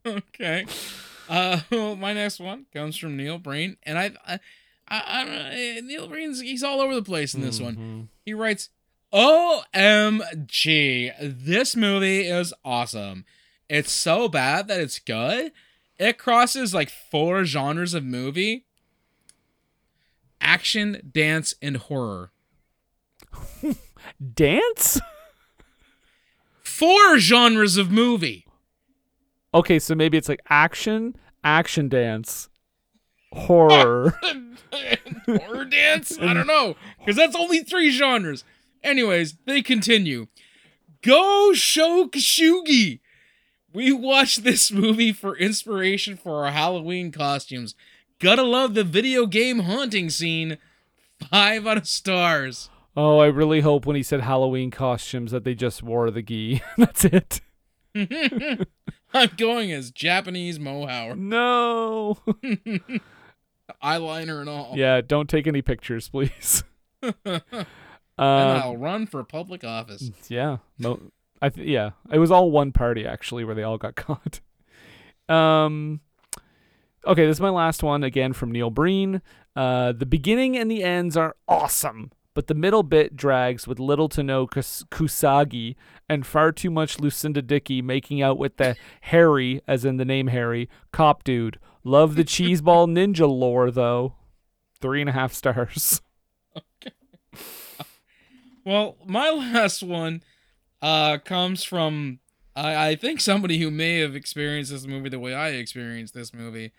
okay. 0.07 0.67
Uh, 1.29 1.61
well, 1.71 1.97
my 1.97 2.13
next 2.13 2.41
one 2.41 2.67
comes 2.73 2.97
from 2.97 3.17
Neil 3.17 3.39
Breen, 3.39 3.77
and 3.85 3.99
I, 3.99 4.13
I, 4.27 4.41
I, 4.89 5.03
I 5.07 5.25
don't 5.25 5.35
know, 5.35 5.51
eh, 5.53 5.81
Neil 5.83 6.09
Breen's 6.09 6.41
he's 6.41 6.63
all 6.63 6.81
over 6.81 6.95
the 6.95 7.03
place 7.03 7.35
in 7.35 7.43
this 7.43 7.61
one. 7.61 8.09
He 8.25 8.35
writes, 8.35 8.71
"OMG, 9.13 11.13
this 11.21 11.77
movie 11.77 12.29
is 12.29 12.55
awesome. 12.65 13.25
It's 13.69 13.91
so 13.91 14.29
bad 14.29 14.69
that 14.69 14.81
it's 14.81 15.01
good. 15.01 15.53
It 15.99 16.19
crosses 16.19 16.75
like 16.75 16.91
four 16.91 17.45
genres 17.45 17.95
of 17.95 18.05
movie: 18.05 18.67
action, 20.41 21.11
dance, 21.13 21.55
and 21.63 21.77
horror. 21.77 22.33
Dance? 24.35 25.01
Four 26.63 27.19
genres 27.19 27.77
of 27.77 27.91
movie." 27.91 28.47
Okay, 29.55 29.79
so 29.79 29.95
maybe 29.95 30.19
it's 30.19 30.29
like 30.29 30.41
action, 30.51 31.17
action 31.43 31.89
dance, 31.89 32.51
horror. 33.33 34.19
horror 35.27 35.65
dance? 35.65 36.19
I 36.21 36.35
don't 36.35 36.47
know. 36.47 36.77
Because 36.99 37.17
that's 37.17 37.35
only 37.37 37.61
three 37.61 37.91
genres. 37.91 38.45
Anyways, 38.83 39.37
they 39.47 39.63
continue. 39.63 40.27
Go 41.03 41.53
Sho 41.55 42.09
Kosugi! 42.09 43.01
We 43.77 43.93
watched 43.93 44.43
this 44.43 44.73
movie 44.73 45.13
for 45.13 45.37
inspiration 45.37 46.17
for 46.17 46.47
our 46.47 46.51
Halloween 46.51 47.13
costumes. 47.13 47.75
Gotta 48.19 48.43
love 48.43 48.73
the 48.73 48.85
video 48.85 49.27
game 49.27 49.59
haunting 49.59 50.09
scene. 50.09 50.57
Five 51.31 51.67
out 51.67 51.77
of 51.77 51.87
stars. 51.87 52.71
Oh, 52.97 53.19
I 53.19 53.27
really 53.27 53.61
hope 53.61 53.85
when 53.85 53.95
he 53.95 54.03
said 54.03 54.23
Halloween 54.23 54.71
costumes 54.71 55.31
that 55.31 55.45
they 55.45 55.55
just 55.55 55.83
wore 55.83 56.11
the 56.11 56.23
gi. 56.23 56.63
That's 56.79 57.05
it. 57.05 57.43
I'm 59.13 59.31
going 59.37 59.71
as 59.73 59.91
Japanese 59.91 60.59
Moe 60.59 60.87
Howard. 60.87 61.19
No. 61.19 62.17
Eyeliner 63.85 64.41
and 64.41 64.49
all. 64.49 64.73
Yeah, 64.75 65.03
don't 65.03 65.29
take 65.29 65.47
any 65.47 65.61
pictures, 65.61 66.09
please. 66.09 66.65
and 67.03 67.13
Um, 67.27 67.43
I'll 68.17 68.79
run 68.79 69.07
for 69.07 69.23
public 69.23 69.65
office. 69.65 70.11
Yeah. 70.31 70.59
Mo- 70.79 71.13
I 71.43 71.49
th- 71.51 71.67
yeah, 71.69 71.91
it 72.11 72.19
was 72.19 72.31
all 72.31 72.51
one 72.51 72.73
party 72.73 73.07
actually 73.07 73.45
where 73.45 73.55
they 73.55 73.63
all 73.63 73.79
got 73.79 73.95
caught. 73.97 74.41
Um 75.29 76.01
Okay, 77.07 77.25
this 77.27 77.37
is 77.37 77.41
my 77.41 77.51
last 77.51 77.83
one 77.83 78.03
again 78.03 78.33
from 78.33 78.51
Neil 78.53 78.71
Breen. 78.71 79.23
Uh 79.55 79.93
the 79.93 80.07
beginning 80.07 80.57
and 80.57 80.71
the 80.71 80.83
ends 80.83 81.17
are 81.17 81.37
awesome, 81.49 82.11
but 82.35 82.47
the 82.47 82.55
middle 82.55 82.83
bit 82.83 83.17
drags 83.17 83.67
with 83.69 83.79
little 83.79 84.09
to 84.11 84.23
no 84.23 84.47
kus- 84.47 84.85
Kosugi 84.91 85.77
and 86.09 86.27
far 86.27 86.53
too 86.53 86.71
much 86.71 87.01
Lucinda 87.01 87.43
Dickey 87.43 87.81
making 87.83 88.23
out 88.23 88.39
with 88.39 88.57
the 88.57 88.77
Harry, 89.03 89.61
as 89.69 89.85
in 89.85 89.97
the 89.99 90.05
name 90.05 90.29
Harry, 90.29 90.69
cop 90.93 91.23
dude. 91.25 91.59
Love 91.85 92.17
the 92.17 92.25
cheeseball 92.25 92.89
ninja 92.97 93.29
lore 93.29 93.71
though. 93.71 94.15
Three 94.81 95.01
and 95.01 95.11
a 95.11 95.13
half 95.13 95.33
stars. 95.33 96.01
Okay. 96.83 96.93
Well, 98.65 98.97
my 99.05 99.31
last 99.31 99.83
one 99.83 100.23
uh, 100.87 101.19
comes 101.19 101.65
from 101.65 102.21
I, 102.55 102.89
I 102.91 102.95
think 102.97 103.21
somebody 103.21 103.59
who 103.59 103.71
may 103.71 103.99
have 103.99 104.15
experienced 104.15 104.71
this 104.71 104.87
movie 104.87 105.09
the 105.09 105.19
way 105.19 105.35
I 105.35 105.49
experienced 105.51 106.15
this 106.15 106.33
movie, 106.33 106.73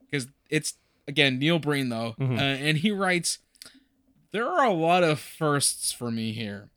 because 0.00 0.26
it's 0.50 0.74
again 1.06 1.38
Neil 1.38 1.58
Breen 1.58 1.88
though, 1.88 2.14
Mhm. 2.18 2.38
uh, 2.38 2.42
and 2.42 2.78
he 2.78 2.90
writes, 2.90 3.38
"There 4.32 4.46
are 4.48 4.64
a 4.64 4.72
lot 4.72 5.02
of 5.04 5.20
firsts 5.20 5.92
for 5.92 6.10
me 6.10 6.32
here. 6.32 6.70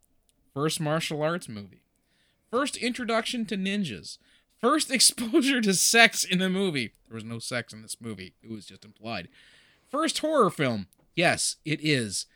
First 0.54 0.80
martial 0.80 1.22
arts 1.24 1.50
movie, 1.50 1.82
first 2.52 2.78
introduction 2.78 3.46
to 3.48 3.58
ninjas, 3.58 4.18
first 4.62 4.92
exposure 4.98 5.62
to 5.62 5.74
sex 5.74 6.24
in 6.24 6.42
a 6.42 6.50
movie. 6.50 6.94
There 7.08 7.16
was 7.16 7.24
no 7.24 7.40
sex 7.40 7.74
in 7.74 7.82
this 7.82 7.98
movie; 8.00 8.34
it 8.44 8.50
was 8.52 8.66
just 8.68 8.86
implied. 8.86 9.30
First 9.90 10.20
horror 10.20 10.50
film. 10.52 10.88
Yes, 11.16 11.56
it 11.66 11.80
is. 11.82 12.28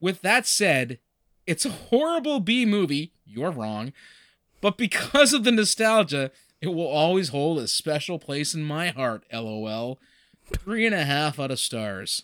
With 0.00 0.20
that 0.22 0.46
said, 0.46 0.98
it's 1.46 1.64
a 1.64 1.70
horrible 1.70 2.40
B 2.40 2.66
movie. 2.66 3.12
You're 3.26 3.50
wrong. 3.50 3.92
But 4.60 4.78
because 4.78 5.32
of 5.32 5.44
the 5.44 5.52
nostalgia, 5.52 6.30
it 6.60 6.68
will 6.68 6.86
always 6.86 7.28
hold 7.28 7.58
a 7.58 7.68
special 7.68 8.18
place 8.18 8.54
in 8.54 8.64
my 8.64 8.88
heart. 8.88 9.24
LOL. 9.32 9.98
Three 10.52 10.86
and 10.86 10.94
a 10.94 11.04
half 11.04 11.40
out 11.40 11.50
of 11.50 11.58
stars. 11.58 12.22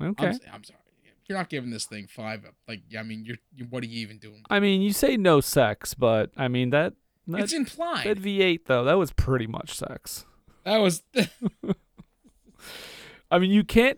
Okay. 0.00 0.26
I'm, 0.26 0.38
I'm 0.52 0.64
sorry. 0.64 0.78
You're 1.26 1.38
not 1.38 1.48
giving 1.48 1.70
this 1.70 1.84
thing 1.84 2.08
five. 2.08 2.44
Like, 2.66 2.80
I 2.98 3.04
mean, 3.04 3.24
you're. 3.24 3.36
you 3.54 3.66
what 3.70 3.84
are 3.84 3.86
you 3.86 4.00
even 4.00 4.18
doing? 4.18 4.42
I 4.50 4.58
mean, 4.58 4.82
you 4.82 4.92
say 4.92 5.16
no 5.16 5.40
sex, 5.40 5.94
but 5.94 6.32
I 6.36 6.48
mean 6.48 6.70
that. 6.70 6.94
that 7.28 7.42
It's 7.42 7.52
implied. 7.52 8.04
That 8.04 8.20
V8 8.20 8.62
though, 8.66 8.82
that 8.82 8.98
was 8.98 9.12
pretty 9.12 9.46
much 9.46 9.76
sex. 9.76 10.26
That 10.64 10.78
was. 10.78 11.04
I 13.30 13.38
mean, 13.38 13.52
you 13.52 13.62
can't. 13.62 13.96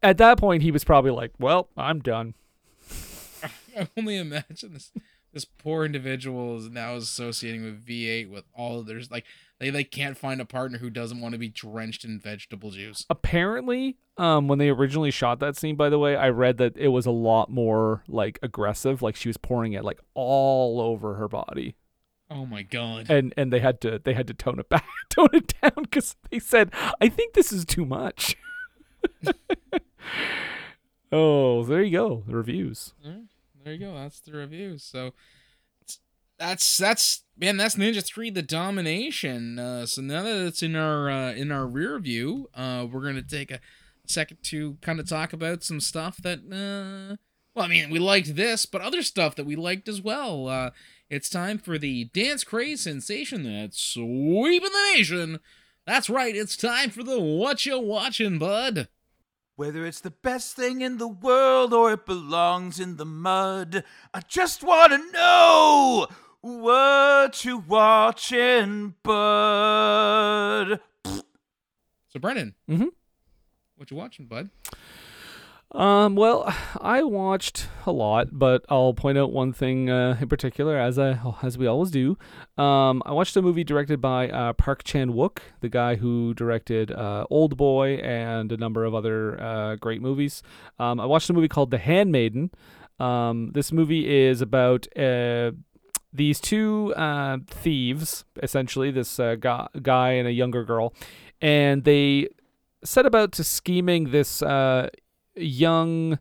At 0.00 0.18
that 0.18 0.38
point, 0.38 0.62
he 0.62 0.70
was 0.70 0.84
probably 0.84 1.10
like, 1.10 1.32
"Well, 1.40 1.70
I'm 1.76 1.98
done." 2.00 2.34
I 3.78 3.88
only 3.96 4.16
imagine 4.16 4.72
this. 4.74 4.92
This 5.32 5.44
poor 5.44 5.84
individual 5.84 6.56
is 6.58 6.68
now 6.70 6.96
associating 6.96 7.62
with 7.62 7.86
V8 7.86 8.28
with 8.28 8.44
all 8.52 8.80
of 8.80 8.86
there's 8.86 9.12
like 9.12 9.24
they 9.60 9.70
they 9.70 9.84
can't 9.84 10.18
find 10.18 10.40
a 10.40 10.44
partner 10.44 10.78
who 10.78 10.90
doesn't 10.90 11.20
want 11.20 11.32
to 11.34 11.38
be 11.38 11.48
drenched 11.48 12.04
in 12.04 12.18
vegetable 12.18 12.72
juice. 12.72 13.06
Apparently, 13.08 13.96
um, 14.16 14.48
when 14.48 14.58
they 14.58 14.70
originally 14.70 15.12
shot 15.12 15.38
that 15.38 15.56
scene, 15.56 15.76
by 15.76 15.88
the 15.88 16.00
way, 16.00 16.16
I 16.16 16.30
read 16.30 16.56
that 16.58 16.76
it 16.76 16.88
was 16.88 17.06
a 17.06 17.12
lot 17.12 17.48
more 17.48 18.02
like 18.08 18.40
aggressive. 18.42 19.02
Like 19.02 19.14
she 19.14 19.28
was 19.28 19.36
pouring 19.36 19.72
it 19.72 19.84
like 19.84 20.00
all 20.14 20.80
over 20.80 21.14
her 21.14 21.28
body, 21.28 21.76
Oh 22.28 22.44
my 22.44 22.62
god. 22.62 23.06
and 23.08 23.32
and 23.36 23.52
they 23.52 23.60
had 23.60 23.80
to 23.82 24.00
they 24.02 24.14
had 24.14 24.26
to 24.26 24.34
tone 24.34 24.58
it 24.58 24.68
back, 24.68 24.84
tone 25.10 25.28
it 25.32 25.54
down 25.62 25.84
because 25.84 26.16
they 26.30 26.40
said, 26.40 26.72
"I 27.00 27.08
think 27.08 27.34
this 27.34 27.52
is 27.52 27.64
too 27.64 27.84
much." 27.86 28.36
oh, 31.12 31.64
there 31.64 31.82
you 31.82 31.92
go. 31.92 32.24
The 32.26 32.36
reviews. 32.36 32.94
Alright, 33.04 33.22
there 33.64 33.74
you 33.74 33.78
go. 33.78 33.94
That's 33.94 34.20
the 34.20 34.32
review. 34.32 34.78
So 34.78 35.12
that's 36.38 36.76
that's 36.78 37.22
man, 37.38 37.56
that's 37.56 37.76
Ninja 37.76 38.04
Three: 38.04 38.30
The 38.30 38.42
Domination. 38.42 39.58
Uh, 39.58 39.86
so 39.86 40.02
now 40.02 40.22
that 40.22 40.46
it's 40.46 40.62
in 40.62 40.74
our 40.74 41.10
uh, 41.10 41.32
in 41.32 41.52
our 41.52 41.66
rear 41.66 41.98
view, 41.98 42.48
uh, 42.54 42.86
we're 42.90 43.02
gonna 43.02 43.22
take 43.22 43.50
a 43.50 43.60
second 44.06 44.38
to 44.44 44.78
kind 44.80 44.98
of 44.98 45.08
talk 45.08 45.32
about 45.32 45.62
some 45.62 45.80
stuff 45.80 46.16
that. 46.18 46.38
Uh, 46.38 47.16
well, 47.54 47.64
I 47.64 47.68
mean, 47.68 47.90
we 47.90 47.98
liked 47.98 48.36
this, 48.36 48.64
but 48.64 48.80
other 48.80 49.02
stuff 49.02 49.34
that 49.34 49.44
we 49.44 49.56
liked 49.56 49.88
as 49.88 50.00
well. 50.00 50.46
Uh, 50.46 50.70
it's 51.08 51.28
time 51.28 51.58
for 51.58 51.78
the 51.78 52.04
dance 52.14 52.44
craze 52.44 52.82
sensation 52.82 53.42
that's 53.42 53.80
sweeping 53.80 54.70
the 54.70 54.94
nation. 54.96 55.40
That's 55.84 56.08
right. 56.08 56.36
It's 56.36 56.56
time 56.56 56.90
for 56.90 57.02
the 57.02 57.18
what 57.18 57.66
you 57.66 57.78
watching, 57.80 58.38
bud. 58.38 58.88
Whether 59.60 59.84
it's 59.84 60.00
the 60.00 60.10
best 60.10 60.56
thing 60.56 60.80
in 60.80 60.96
the 60.96 61.06
world 61.06 61.74
or 61.74 61.92
it 61.92 62.06
belongs 62.06 62.80
in 62.80 62.96
the 62.96 63.04
mud, 63.04 63.84
I 64.14 64.20
just 64.26 64.64
want 64.64 64.90
to 64.90 65.12
know 65.12 66.06
what 66.40 67.44
you 67.44 67.58
watching, 67.58 68.94
bud. 69.02 70.80
So, 71.04 72.18
Brennan, 72.18 72.54
mm-hmm. 72.70 72.86
what 73.76 73.90
you 73.90 73.98
watching, 73.98 74.24
bud? 74.24 74.48
Um, 75.72 76.16
well, 76.16 76.52
I 76.80 77.02
watched 77.02 77.68
a 77.86 77.92
lot, 77.92 78.28
but 78.32 78.64
I'll 78.68 78.94
point 78.94 79.18
out 79.18 79.32
one 79.32 79.52
thing 79.52 79.88
uh, 79.88 80.16
in 80.20 80.28
particular, 80.28 80.76
as 80.76 80.98
I 80.98 81.20
as 81.42 81.56
we 81.56 81.66
always 81.66 81.90
do. 81.90 82.18
Um, 82.58 83.02
I 83.06 83.12
watched 83.12 83.36
a 83.36 83.42
movie 83.42 83.64
directed 83.64 84.00
by 84.00 84.28
uh, 84.28 84.52
Park 84.54 84.84
Chan 84.84 85.12
Wook, 85.12 85.38
the 85.60 85.68
guy 85.68 85.96
who 85.96 86.34
directed 86.34 86.90
uh, 86.90 87.26
Old 87.30 87.56
Boy 87.56 87.94
and 87.96 88.50
a 88.52 88.56
number 88.56 88.84
of 88.84 88.94
other 88.94 89.40
uh, 89.40 89.76
great 89.76 90.02
movies. 90.02 90.42
Um, 90.78 91.00
I 91.00 91.06
watched 91.06 91.30
a 91.30 91.32
movie 91.32 91.48
called 91.48 91.70
The 91.70 91.78
Handmaiden. 91.78 92.50
Um, 92.98 93.52
this 93.52 93.72
movie 93.72 94.26
is 94.26 94.42
about 94.42 94.86
uh, 94.96 95.52
these 96.12 96.38
two 96.38 96.92
uh, 96.96 97.38
thieves, 97.46 98.24
essentially, 98.42 98.90
this 98.90 99.18
guy, 99.38 99.68
guy 99.80 100.10
and 100.10 100.28
a 100.28 100.32
younger 100.32 100.64
girl, 100.64 100.92
and 101.40 101.84
they 101.84 102.28
set 102.84 103.06
about 103.06 103.32
to 103.32 103.44
scheming 103.44 104.10
this 104.10 104.42
uh, 104.42 104.88
young 105.40 106.18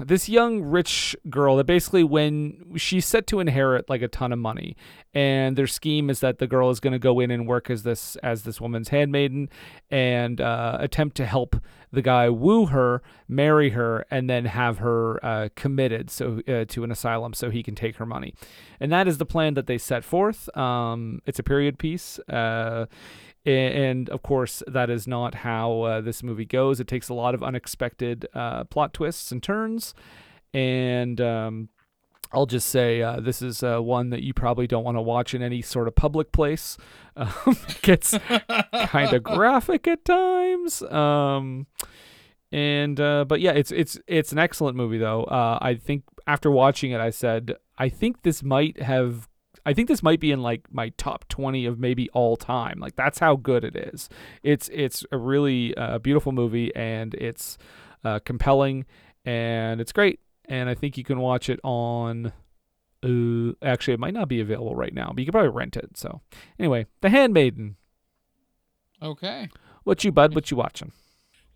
this 0.00 0.28
young 0.28 0.60
rich 0.60 1.14
girl 1.30 1.56
that 1.56 1.64
basically 1.64 2.02
when 2.02 2.76
she's 2.76 3.06
set 3.06 3.28
to 3.28 3.38
inherit 3.38 3.88
like 3.88 4.02
a 4.02 4.08
ton 4.08 4.32
of 4.32 4.38
money 4.40 4.76
and 5.12 5.56
their 5.56 5.68
scheme 5.68 6.10
is 6.10 6.18
that 6.18 6.38
the 6.38 6.48
girl 6.48 6.68
is 6.70 6.80
going 6.80 6.92
to 6.92 6.98
go 6.98 7.20
in 7.20 7.30
and 7.30 7.46
work 7.46 7.70
as 7.70 7.84
this 7.84 8.16
as 8.16 8.42
this 8.42 8.60
woman's 8.60 8.88
handmaiden 8.88 9.48
and 9.90 10.40
uh, 10.40 10.76
attempt 10.80 11.16
to 11.16 11.24
help 11.24 11.56
the 11.92 12.02
guy 12.02 12.28
woo 12.28 12.66
her 12.66 13.02
marry 13.28 13.70
her 13.70 14.04
and 14.10 14.28
then 14.28 14.46
have 14.46 14.78
her 14.78 15.24
uh, 15.24 15.48
committed 15.54 16.10
so 16.10 16.40
uh, 16.48 16.64
to 16.66 16.82
an 16.84 16.90
asylum 16.90 17.32
so 17.32 17.50
he 17.50 17.62
can 17.62 17.74
take 17.74 17.96
her 17.96 18.06
money. 18.06 18.34
And 18.80 18.92
that 18.92 19.06
is 19.06 19.18
the 19.18 19.26
plan 19.26 19.54
that 19.54 19.66
they 19.66 19.78
set 19.78 20.04
forth. 20.04 20.54
Um, 20.56 21.22
it's 21.24 21.38
a 21.38 21.44
period 21.44 21.78
piece. 21.78 22.18
Uh, 22.28 22.86
and 23.46 24.08
of 24.08 24.22
course 24.22 24.62
that 24.66 24.88
is 24.90 25.06
not 25.06 25.36
how 25.36 25.82
uh, 25.82 26.00
this 26.00 26.22
movie 26.22 26.44
goes. 26.44 26.80
It 26.80 26.88
takes 26.88 27.08
a 27.08 27.14
lot 27.14 27.34
of 27.34 27.42
unexpected 27.42 28.26
uh, 28.34 28.64
plot 28.64 28.94
twists 28.94 29.30
and 29.32 29.42
turns. 29.42 29.94
And 30.52 31.20
um, 31.20 31.68
i'll 32.32 32.46
just 32.46 32.68
say 32.68 33.02
uh, 33.02 33.20
this 33.20 33.42
is 33.42 33.62
uh, 33.62 33.80
one 33.80 34.10
that 34.10 34.22
you 34.22 34.32
probably 34.32 34.66
don't 34.66 34.84
want 34.84 34.96
to 34.96 35.02
watch 35.02 35.34
in 35.34 35.42
any 35.42 35.62
sort 35.62 35.88
of 35.88 35.94
public 35.94 36.32
place. 36.32 36.76
Um, 37.16 37.56
it 37.68 37.80
gets 37.82 38.18
kind 38.88 39.12
of 39.12 39.22
graphic 39.22 39.86
at 39.86 40.04
times. 40.04 40.82
Um, 40.82 41.68
and 42.50 42.98
uh, 42.98 43.24
but 43.24 43.40
yeah 43.40 43.52
it's 43.52 43.70
it's 43.70 43.96
it's 44.08 44.32
an 44.32 44.38
excellent 44.40 44.76
movie 44.76 44.98
though. 44.98 45.22
Uh, 45.22 45.58
i 45.62 45.76
think 45.76 46.02
after 46.26 46.50
watching 46.50 46.90
it 46.90 47.00
i 47.00 47.10
said 47.10 47.54
i 47.78 47.88
think 47.88 48.22
this 48.22 48.42
might 48.42 48.82
have 48.82 49.28
I 49.66 49.72
think 49.72 49.88
this 49.88 50.02
might 50.02 50.20
be 50.20 50.30
in 50.30 50.42
like 50.42 50.62
my 50.72 50.90
top 50.90 51.26
20 51.28 51.66
of 51.66 51.78
maybe 51.78 52.10
all 52.10 52.36
time. 52.36 52.78
Like 52.80 52.96
that's 52.96 53.18
how 53.18 53.36
good 53.36 53.64
it 53.64 53.76
is. 53.76 54.08
It's 54.42 54.68
it's 54.72 55.04
a 55.10 55.16
really 55.16 55.76
uh, 55.76 55.98
beautiful 55.98 56.32
movie 56.32 56.74
and 56.74 57.14
it's 57.14 57.58
uh, 58.04 58.18
compelling 58.24 58.84
and 59.24 59.80
it's 59.80 59.92
great. 59.92 60.20
And 60.46 60.68
I 60.68 60.74
think 60.74 60.98
you 60.98 61.04
can 61.04 61.20
watch 61.20 61.48
it 61.48 61.60
on. 61.64 62.32
Uh, 63.02 63.52
actually, 63.62 63.94
it 63.94 64.00
might 64.00 64.14
not 64.14 64.28
be 64.28 64.40
available 64.40 64.74
right 64.74 64.94
now, 64.94 65.10
but 65.14 65.18
you 65.18 65.26
can 65.26 65.32
probably 65.32 65.50
rent 65.50 65.76
it. 65.76 65.96
So 65.96 66.20
anyway, 66.58 66.86
The 67.00 67.10
Handmaiden. 67.10 67.76
Okay. 69.02 69.48
What 69.84 70.04
you 70.04 70.12
bud? 70.12 70.34
What 70.34 70.50
you 70.50 70.56
watching? 70.56 70.92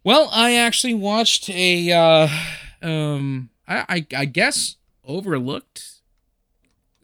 Well, 0.04 0.28
I 0.32 0.54
actually 0.54 0.94
watched 0.94 1.50
a, 1.50 1.92
uh, 1.92 2.28
um, 2.82 3.50
I, 3.66 3.84
I, 3.88 4.06
I 4.16 4.24
guess 4.26 4.76
overlooked, 5.04 6.02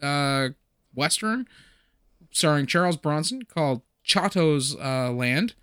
uh, 0.02 0.51
western, 0.95 1.47
starring 2.31 2.66
Charles 2.66 2.97
Bronson 2.97 3.43
called 3.43 3.83
Chato's 4.03 4.77
uh, 4.77 5.11
Land, 5.11 5.55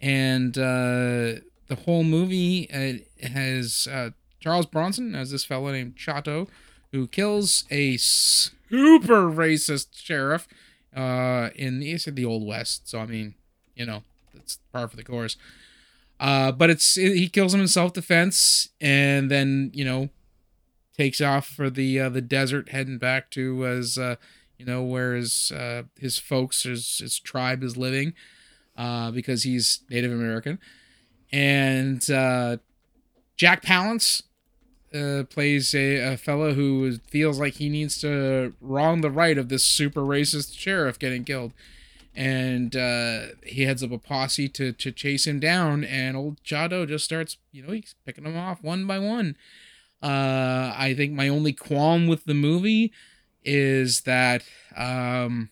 and 0.00 0.56
uh, 0.56 1.40
the 1.68 1.78
whole 1.84 2.04
movie 2.04 2.70
uh, 2.70 3.26
has 3.28 3.88
uh, 3.90 4.10
Charles 4.40 4.66
Bronson 4.66 5.14
as 5.14 5.30
this 5.30 5.44
fellow 5.44 5.70
named 5.72 5.96
Chato, 5.96 6.48
who 6.92 7.06
kills 7.06 7.64
a 7.70 7.96
super 7.96 9.30
racist 9.30 9.88
sheriff 9.94 10.46
uh, 10.94 11.50
in 11.54 11.80
the, 11.80 11.92
it's 11.92 12.06
in 12.06 12.14
the 12.14 12.24
old 12.24 12.46
west. 12.46 12.88
So 12.88 13.00
I 13.00 13.06
mean, 13.06 13.34
you 13.74 13.86
know, 13.86 14.02
that's 14.34 14.58
par 14.72 14.88
for 14.88 14.96
the 14.96 15.04
course. 15.04 15.36
Uh, 16.20 16.52
but 16.52 16.70
it's 16.70 16.94
he 16.94 17.28
kills 17.28 17.52
him 17.52 17.60
in 17.60 17.68
self 17.68 17.92
defense, 17.92 18.68
and 18.80 19.30
then 19.30 19.70
you 19.74 19.84
know 19.84 20.08
takes 20.96 21.20
off 21.20 21.46
for 21.46 21.70
the 21.70 21.98
the 22.08 22.20
desert, 22.20 22.68
heading 22.68 22.98
back 22.98 23.30
to 23.30 23.64
uh, 23.64 24.16
you 24.62 24.72
know 24.72 24.82
where 24.84 25.14
his 25.14 25.50
uh, 25.50 25.82
his 25.98 26.18
folks, 26.18 26.62
his 26.62 26.98
his 26.98 27.18
tribe 27.18 27.64
is 27.64 27.76
living, 27.76 28.14
uh, 28.76 29.10
because 29.10 29.42
he's 29.42 29.80
Native 29.90 30.12
American, 30.12 30.60
and 31.32 32.08
uh, 32.08 32.58
Jack 33.36 33.64
Palance 33.64 34.22
uh, 34.94 35.24
plays 35.24 35.74
a, 35.74 36.12
a 36.12 36.16
fellow 36.16 36.54
who 36.54 36.98
feels 37.08 37.40
like 37.40 37.54
he 37.54 37.68
needs 37.68 38.00
to 38.02 38.54
wrong 38.60 39.00
the 39.00 39.10
right 39.10 39.36
of 39.36 39.48
this 39.48 39.64
super 39.64 40.02
racist 40.02 40.56
sheriff 40.56 40.96
getting 40.96 41.24
killed. 41.24 41.52
And 42.14 42.76
uh, 42.76 43.34
he 43.42 43.62
heads 43.62 43.82
up 43.82 43.90
a 43.90 43.96
posse 43.96 44.48
to, 44.50 44.72
to 44.72 44.92
chase 44.92 45.26
him 45.26 45.40
down, 45.40 45.82
and 45.82 46.14
old 46.14 46.44
Chato 46.44 46.84
just 46.84 47.06
starts, 47.06 47.38
you 47.50 47.62
know, 47.62 47.72
he's 47.72 47.94
picking 48.04 48.24
them 48.24 48.36
off 48.36 48.62
one 48.62 48.86
by 48.86 48.98
one. 48.98 49.34
Uh, 50.02 50.74
I 50.76 50.94
think 50.94 51.14
my 51.14 51.28
only 51.28 51.54
qualm 51.54 52.06
with 52.06 52.26
the 52.26 52.34
movie 52.34 52.92
is 53.44 54.02
that 54.02 54.42
um, 54.76 55.50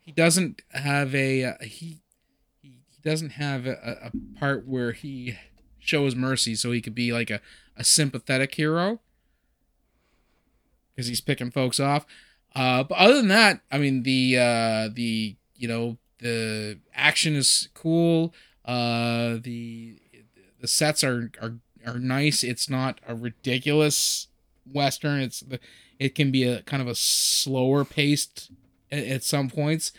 he 0.00 0.12
doesn't 0.12 0.62
have 0.72 1.14
a 1.14 1.44
uh, 1.44 1.54
he 1.62 2.00
he 2.60 2.78
doesn't 3.02 3.30
have 3.30 3.66
a, 3.66 4.10
a 4.12 4.38
part 4.38 4.66
where 4.66 4.92
he 4.92 5.36
shows 5.78 6.14
mercy, 6.14 6.54
so 6.54 6.72
he 6.72 6.80
could 6.80 6.94
be 6.94 7.12
like 7.12 7.30
a, 7.30 7.40
a 7.76 7.84
sympathetic 7.84 8.54
hero 8.54 9.00
because 10.94 11.08
he's 11.08 11.20
picking 11.20 11.50
folks 11.50 11.78
off. 11.78 12.06
Uh, 12.54 12.82
but 12.82 12.96
other 12.96 13.16
than 13.16 13.28
that, 13.28 13.60
I 13.70 13.78
mean 13.78 14.02
the 14.02 14.38
uh, 14.38 14.88
the 14.92 15.36
you 15.54 15.68
know 15.68 15.98
the 16.20 16.78
action 16.94 17.34
is 17.34 17.68
cool. 17.74 18.34
Uh, 18.64 19.36
the 19.40 19.98
the 20.60 20.68
sets 20.68 21.04
are 21.04 21.30
are 21.40 21.56
are 21.86 21.98
nice. 21.98 22.42
It's 22.42 22.68
not 22.68 23.00
a 23.06 23.14
ridiculous 23.14 24.28
western. 24.70 25.20
It's 25.20 25.44
it 25.98 26.14
can 26.14 26.30
be 26.30 26.44
a 26.44 26.62
kind 26.62 26.82
of 26.82 26.88
a 26.88 26.94
slower 26.94 27.84
paced 27.84 28.50
at, 28.90 29.04
at 29.04 29.24
some 29.24 29.48
points. 29.48 29.92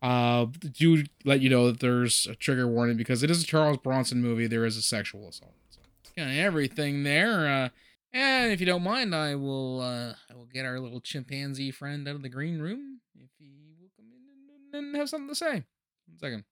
Uh, 0.00 0.46
do 0.72 1.04
let 1.24 1.40
you 1.40 1.48
know 1.48 1.68
that 1.68 1.80
there's 1.80 2.26
a 2.26 2.34
trigger 2.34 2.66
warning 2.66 2.96
because 2.96 3.22
it 3.22 3.30
is 3.30 3.42
a 3.42 3.46
Charles 3.46 3.78
Bronson 3.78 4.20
movie. 4.20 4.48
There 4.48 4.64
is 4.64 4.76
a 4.76 4.82
sexual 4.82 5.28
assault. 5.28 5.54
So 5.70 5.80
kind 6.16 6.30
of 6.30 6.36
everything 6.36 7.04
there. 7.04 7.46
Uh, 7.46 7.68
and 8.12 8.52
if 8.52 8.60
you 8.60 8.66
don't 8.66 8.82
mind, 8.82 9.14
I 9.14 9.36
will 9.36 9.80
uh, 9.80 10.14
I 10.30 10.34
will 10.34 10.48
get 10.52 10.66
our 10.66 10.80
little 10.80 11.00
chimpanzee 11.00 11.70
friend 11.70 12.06
out 12.08 12.16
of 12.16 12.22
the 12.22 12.28
green 12.28 12.58
room 12.58 13.00
if 13.14 13.30
he 13.38 13.74
will 13.80 13.90
come 13.96 14.06
in 14.72 14.86
and, 14.86 14.96
have 14.96 15.08
something 15.08 15.28
to 15.28 15.34
say. 15.34 15.64
One 16.06 16.18
second. 16.18 16.44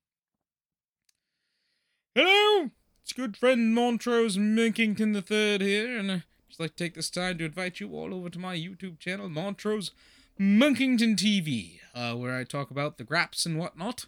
Hello, 2.14 2.70
it's 3.02 3.12
good 3.12 3.36
friend 3.36 3.74
Montrose 3.74 4.39
Monkington 4.39 5.12
the 5.12 5.22
Third 5.22 5.60
here, 5.60 5.98
and 5.98 6.09
just 6.10 6.24
like 6.60 6.76
to 6.76 6.84
take 6.84 6.94
this 6.94 7.10
time 7.10 7.38
to 7.38 7.46
invite 7.46 7.80
you 7.80 7.94
all 7.94 8.14
over 8.14 8.28
to 8.28 8.38
my 8.38 8.54
YouTube 8.54 8.98
channel, 8.98 9.30
Montrose 9.30 9.92
Monkington 10.38 11.16
TV, 11.16 11.80
uh, 11.94 12.14
where 12.14 12.36
I 12.36 12.44
talk 12.44 12.70
about 12.70 12.98
the 12.98 13.04
graps 13.04 13.46
and 13.46 13.58
whatnot. 13.58 14.04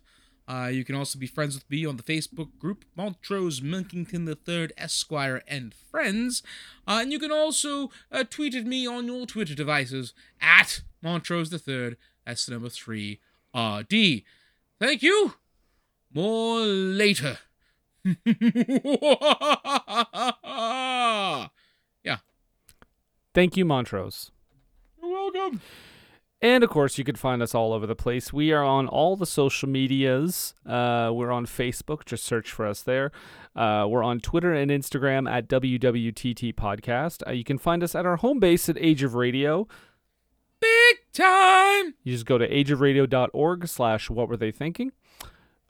Uh, 0.46 0.68
you 0.70 0.84
can 0.84 0.94
also 0.94 1.18
be 1.18 1.26
friends 1.26 1.54
with 1.54 1.70
me 1.70 1.86
on 1.86 1.96
the 1.96 2.02
Facebook 2.02 2.58
group 2.58 2.84
Montrose 2.94 3.62
Monkington 3.62 4.28
III 4.28 4.68
Esquire 4.76 5.42
and 5.48 5.72
Friends. 5.72 6.42
Uh, 6.86 6.98
and 7.00 7.10
you 7.10 7.18
can 7.18 7.32
also 7.32 7.90
uh, 8.10 8.24
tweet 8.28 8.54
at 8.54 8.66
me 8.66 8.86
on 8.86 9.06
your 9.06 9.24
Twitter 9.24 9.54
devices 9.54 10.12
at 10.40 10.82
Montrose 11.00 11.50
III. 11.52 11.96
That's 12.26 12.44
the 12.44 12.52
number 12.52 12.68
three 12.68 13.20
RD. 13.54 14.24
Thank 14.78 15.02
you. 15.02 15.34
More 16.12 16.60
later. 16.60 17.38
Thank 23.34 23.56
you, 23.56 23.64
Montrose. 23.64 24.30
You're 25.02 25.10
welcome. 25.10 25.60
And 26.42 26.64
of 26.64 26.70
course, 26.70 26.98
you 26.98 27.04
can 27.04 27.14
find 27.14 27.40
us 27.40 27.54
all 27.54 27.72
over 27.72 27.86
the 27.86 27.94
place. 27.94 28.32
We 28.32 28.50
are 28.50 28.64
on 28.64 28.88
all 28.88 29.16
the 29.16 29.26
social 29.26 29.68
medias. 29.68 30.54
Uh, 30.66 31.10
we're 31.14 31.30
on 31.30 31.46
Facebook, 31.46 32.04
just 32.04 32.24
search 32.24 32.50
for 32.50 32.66
us 32.66 32.82
there. 32.82 33.12
Uh, 33.54 33.86
we're 33.88 34.02
on 34.02 34.18
Twitter 34.18 34.52
and 34.52 34.68
Instagram 34.68 35.30
at 35.30 35.48
WWTT 35.48 36.54
Podcast. 36.54 37.22
Uh, 37.26 37.30
you 37.30 37.44
can 37.44 37.58
find 37.58 37.84
us 37.84 37.94
at 37.94 38.04
our 38.06 38.16
home 38.16 38.40
base 38.40 38.68
at 38.68 38.76
Age 38.78 39.04
of 39.04 39.14
Radio. 39.14 39.68
Big 40.60 40.96
time! 41.12 41.94
You 42.02 42.12
just 42.12 42.26
go 42.26 42.38
to 42.38 42.48
ageofradio.org 42.48 43.68
slash 43.68 44.10
what 44.10 44.28
were 44.28 44.36
they 44.36 44.50
thinking. 44.50 44.92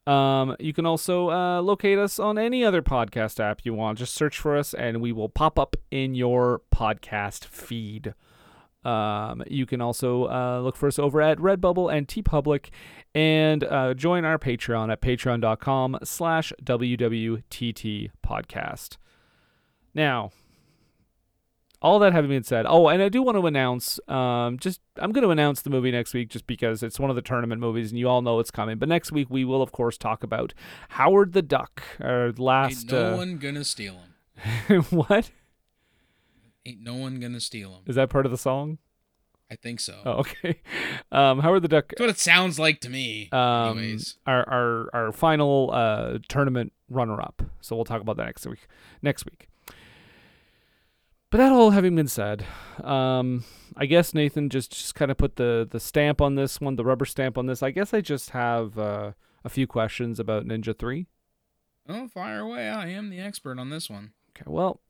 Um, 0.06 0.56
you 0.58 0.72
can 0.72 0.84
also 0.84 1.30
uh, 1.30 1.62
locate 1.62 1.98
us 1.98 2.18
on 2.18 2.38
any 2.38 2.64
other 2.64 2.82
podcast 2.82 3.38
app 3.38 3.60
you 3.64 3.74
want. 3.74 3.98
Just 3.98 4.14
search 4.14 4.38
for 4.38 4.56
us 4.56 4.74
and 4.74 5.00
we 5.00 5.12
will 5.12 5.28
pop 5.28 5.58
up 5.58 5.76
in 5.90 6.14
your 6.14 6.62
podcast 6.74 7.44
feed. 7.44 8.14
Um, 8.84 9.44
you 9.46 9.64
can 9.64 9.80
also 9.80 10.24
uh, 10.24 10.60
look 10.60 10.74
for 10.74 10.88
us 10.88 10.98
over 10.98 11.22
at 11.22 11.38
Redbubble 11.38 11.92
and 11.92 12.08
TeePublic 12.08 12.70
and 13.14 13.62
uh, 13.62 13.94
join 13.94 14.24
our 14.24 14.38
Patreon 14.38 14.90
at 14.90 15.00
patreon.com 15.00 15.98
slash 16.02 16.52
WWTT 16.64 18.10
podcast. 18.26 18.96
Now, 19.94 20.32
all 21.82 21.98
that 21.98 22.12
having 22.12 22.30
been 22.30 22.44
said, 22.44 22.64
oh, 22.66 22.88
and 22.88 23.02
I 23.02 23.08
do 23.08 23.22
want 23.22 23.36
to 23.36 23.46
announce, 23.46 23.98
um, 24.08 24.58
just 24.58 24.80
I'm 24.98 25.10
going 25.12 25.24
to 25.24 25.30
announce 25.30 25.62
the 25.62 25.70
movie 25.70 25.90
next 25.90 26.14
week 26.14 26.28
just 26.28 26.46
because 26.46 26.82
it's 26.82 26.98
one 26.98 27.10
of 27.10 27.16
the 27.16 27.22
tournament 27.22 27.60
movies 27.60 27.90
and 27.90 27.98
you 27.98 28.08
all 28.08 28.22
know 28.22 28.38
it's 28.38 28.52
coming. 28.52 28.78
But 28.78 28.88
next 28.88 29.10
week 29.10 29.28
we 29.28 29.44
will, 29.44 29.60
of 29.60 29.72
course, 29.72 29.98
talk 29.98 30.22
about 30.22 30.54
Howard 30.90 31.32
the 31.32 31.42
Duck, 31.42 31.82
our 32.00 32.32
last. 32.38 32.84
Ain't 32.84 32.92
no 32.92 33.14
uh, 33.14 33.16
one 33.16 33.36
gonna 33.38 33.64
steal 33.64 33.98
him. 34.68 34.82
what? 34.90 35.32
Ain't 36.64 36.80
no 36.80 36.94
one 36.94 37.18
gonna 37.18 37.40
steal 37.40 37.72
him. 37.74 37.82
Is 37.86 37.96
that 37.96 38.08
part 38.08 38.24
of 38.24 38.32
the 38.32 38.38
song? 38.38 38.78
I 39.50 39.56
think 39.56 39.80
so. 39.80 40.00
Oh, 40.06 40.12
okay. 40.20 40.60
Um, 41.10 41.40
Howard 41.40 41.60
the 41.60 41.68
Duck. 41.68 41.88
That's 41.90 42.00
what 42.00 42.08
it 42.08 42.18
sounds 42.18 42.58
like 42.58 42.80
to 42.80 42.88
me. 42.88 43.28
Um, 43.32 43.76
Anyways. 43.76 44.16
our 44.26 44.48
our 44.48 44.90
our 44.94 45.12
final 45.12 45.68
uh 45.70 46.18
tournament 46.26 46.72
runner 46.88 47.20
up. 47.20 47.42
So 47.60 47.76
we'll 47.76 47.84
talk 47.84 48.00
about 48.00 48.16
that 48.16 48.24
next 48.24 48.46
week. 48.46 48.66
Next 49.02 49.26
week. 49.26 49.50
But 51.32 51.38
that 51.38 51.50
all 51.50 51.70
having 51.70 51.96
been 51.96 52.08
said, 52.08 52.44
um, 52.84 53.44
I 53.74 53.86
guess 53.86 54.12
Nathan 54.12 54.50
just 54.50 54.70
just 54.72 54.94
kind 54.94 55.10
of 55.10 55.16
put 55.16 55.36
the 55.36 55.66
the 55.68 55.80
stamp 55.80 56.20
on 56.20 56.34
this 56.34 56.60
one, 56.60 56.76
the 56.76 56.84
rubber 56.84 57.06
stamp 57.06 57.38
on 57.38 57.46
this. 57.46 57.62
I 57.62 57.70
guess 57.70 57.94
I 57.94 58.02
just 58.02 58.30
have 58.30 58.78
uh, 58.78 59.12
a 59.42 59.48
few 59.48 59.66
questions 59.66 60.20
about 60.20 60.44
Ninja 60.44 60.78
Three. 60.78 61.06
Oh, 61.88 62.06
fire 62.06 62.40
away. 62.40 62.68
I 62.68 62.88
am 62.88 63.08
the 63.08 63.18
expert 63.18 63.58
on 63.58 63.70
this 63.70 63.88
one. 63.88 64.12
Okay, 64.36 64.44
well, 64.46 64.82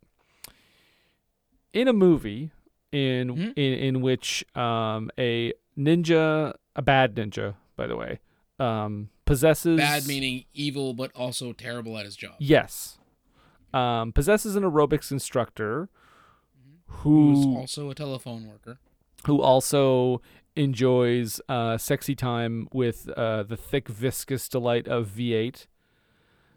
in 1.73 1.87
a 1.87 1.93
movie 1.93 2.51
in 2.91 3.29
Mm-hmm. 3.29 3.51
in 3.55 3.73
in 3.75 4.01
which 4.01 4.45
um 4.57 5.13
a 5.17 5.53
ninja, 5.79 6.55
a 6.75 6.83
bad 6.83 7.15
ninja, 7.15 7.55
by 7.77 7.87
the 7.87 7.95
way, 7.95 8.19
um 8.59 9.11
possesses 9.27 9.79
Bad 9.79 10.09
meaning 10.09 10.45
evil, 10.55 10.93
but 10.93 11.13
also 11.15 11.53
terrible 11.53 11.97
at 11.99 12.05
his 12.05 12.17
job. 12.17 12.35
Yes. 12.41 12.99
Um 13.73 14.13
possesses 14.13 14.57
an 14.57 14.65
aerobics 14.65 15.13
instructor 15.13 15.89
Who's 17.01 17.45
who 17.45 17.57
also 17.57 17.91
a 17.91 17.95
telephone 17.95 18.47
worker. 18.49 18.79
who 19.27 19.41
also 19.41 20.21
enjoys 20.55 21.41
uh 21.49 21.79
sexy 21.79 22.15
time 22.15 22.69
with 22.73 23.09
uh 23.17 23.43
the 23.43 23.57
thick 23.57 23.89
viscous 23.89 24.49
delight 24.49 24.87
of 24.87 25.09
V8. 25.09 25.67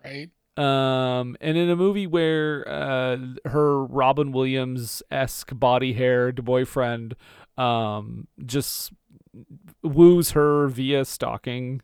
Right? 0.04 0.30
Um, 0.58 1.36
and 1.42 1.58
in 1.58 1.70
a 1.70 1.76
movie 1.76 2.08
where 2.08 2.66
uh, 2.68 3.18
her 3.46 3.84
Robin 3.84 4.32
Williams 4.32 5.04
esque 5.12 5.50
body 5.54 5.92
haired 5.94 6.46
boyfriend 6.46 7.16
um, 7.58 8.28
just 8.46 8.94
woos 9.84 10.32
her 10.32 10.68
via 10.70 11.04
stalking. 11.04 11.82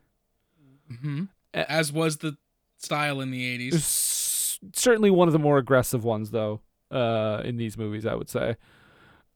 hmm 1.02 1.24
As 1.54 1.92
was 1.92 2.18
the 2.18 2.38
style 2.78 3.20
in 3.20 3.32
the 3.32 3.58
80s. 3.72 3.74
S- 3.74 4.60
certainly 4.74 5.12
one 5.12 5.28
of 5.28 5.34
the 5.34 5.40
more 5.40 5.58
aggressive 5.58 6.06
ones, 6.06 6.32
though, 6.32 6.62
uh, 6.92 7.42
in 7.44 7.58
these 7.58 7.78
movies, 7.78 8.06
I 8.06 8.16
would 8.16 8.30
say. 8.30 8.56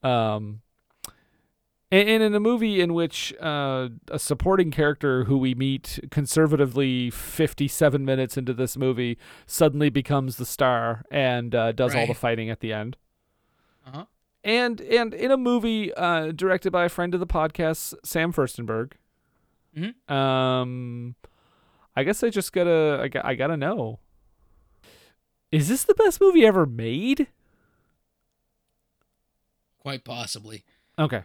Um, 0.03 0.61
and, 1.91 2.10
and 2.10 2.23
in 2.23 2.36
a 2.36 2.40
movie 2.40 2.82
in 2.82 2.94
which 2.94 3.34
uh, 3.41 3.90
a 4.10 4.19
supporting 4.19 4.72
character 4.72 5.26
who 5.26 5.38
we 5.38 5.56
meet 5.56 5.99
conservatively 6.11 7.10
57 7.10 8.03
minutes 8.03 8.38
into 8.38 8.53
this 8.53 8.76
movie 8.76 9.18
suddenly 9.45 9.90
becomes 9.90 10.38
the 10.38 10.45
star 10.45 11.06
and 11.11 11.53
uh, 11.56 11.72
does 11.72 11.95
all 11.95 12.07
the 12.07 12.14
fighting 12.14 12.49
at 12.49 12.60
the 12.60 12.73
end. 12.73 12.98
Uh-huh. 13.88 14.06
And 14.44 14.82
and 14.82 15.14
in 15.14 15.32
a 15.32 15.38
movie 15.38 15.94
uh, 15.94 16.32
directed 16.32 16.72
by 16.72 16.86
a 16.86 16.90
friend 16.90 17.14
of 17.14 17.19
the 17.19 17.27
podcast, 17.27 17.95
Sam 18.03 18.32
Firstenberg. 18.32 18.94
Mhm. 19.76 20.11
Um, 20.11 21.15
I 21.95 22.03
guess 22.03 22.23
I 22.23 22.30
just 22.30 22.53
gotta 22.53 22.99
I, 23.02 23.07
got, 23.07 23.26
I 23.26 23.36
gotta 23.36 23.57
know. 23.57 23.99
Is 25.52 25.68
this 25.68 25.84
the 25.84 25.95
best 25.95 26.19
movie 26.19 26.45
ever 26.45 26.65
made? 26.65 27.27
Quite 29.86 30.03
possibly. 30.03 30.64
Okay, 30.98 31.22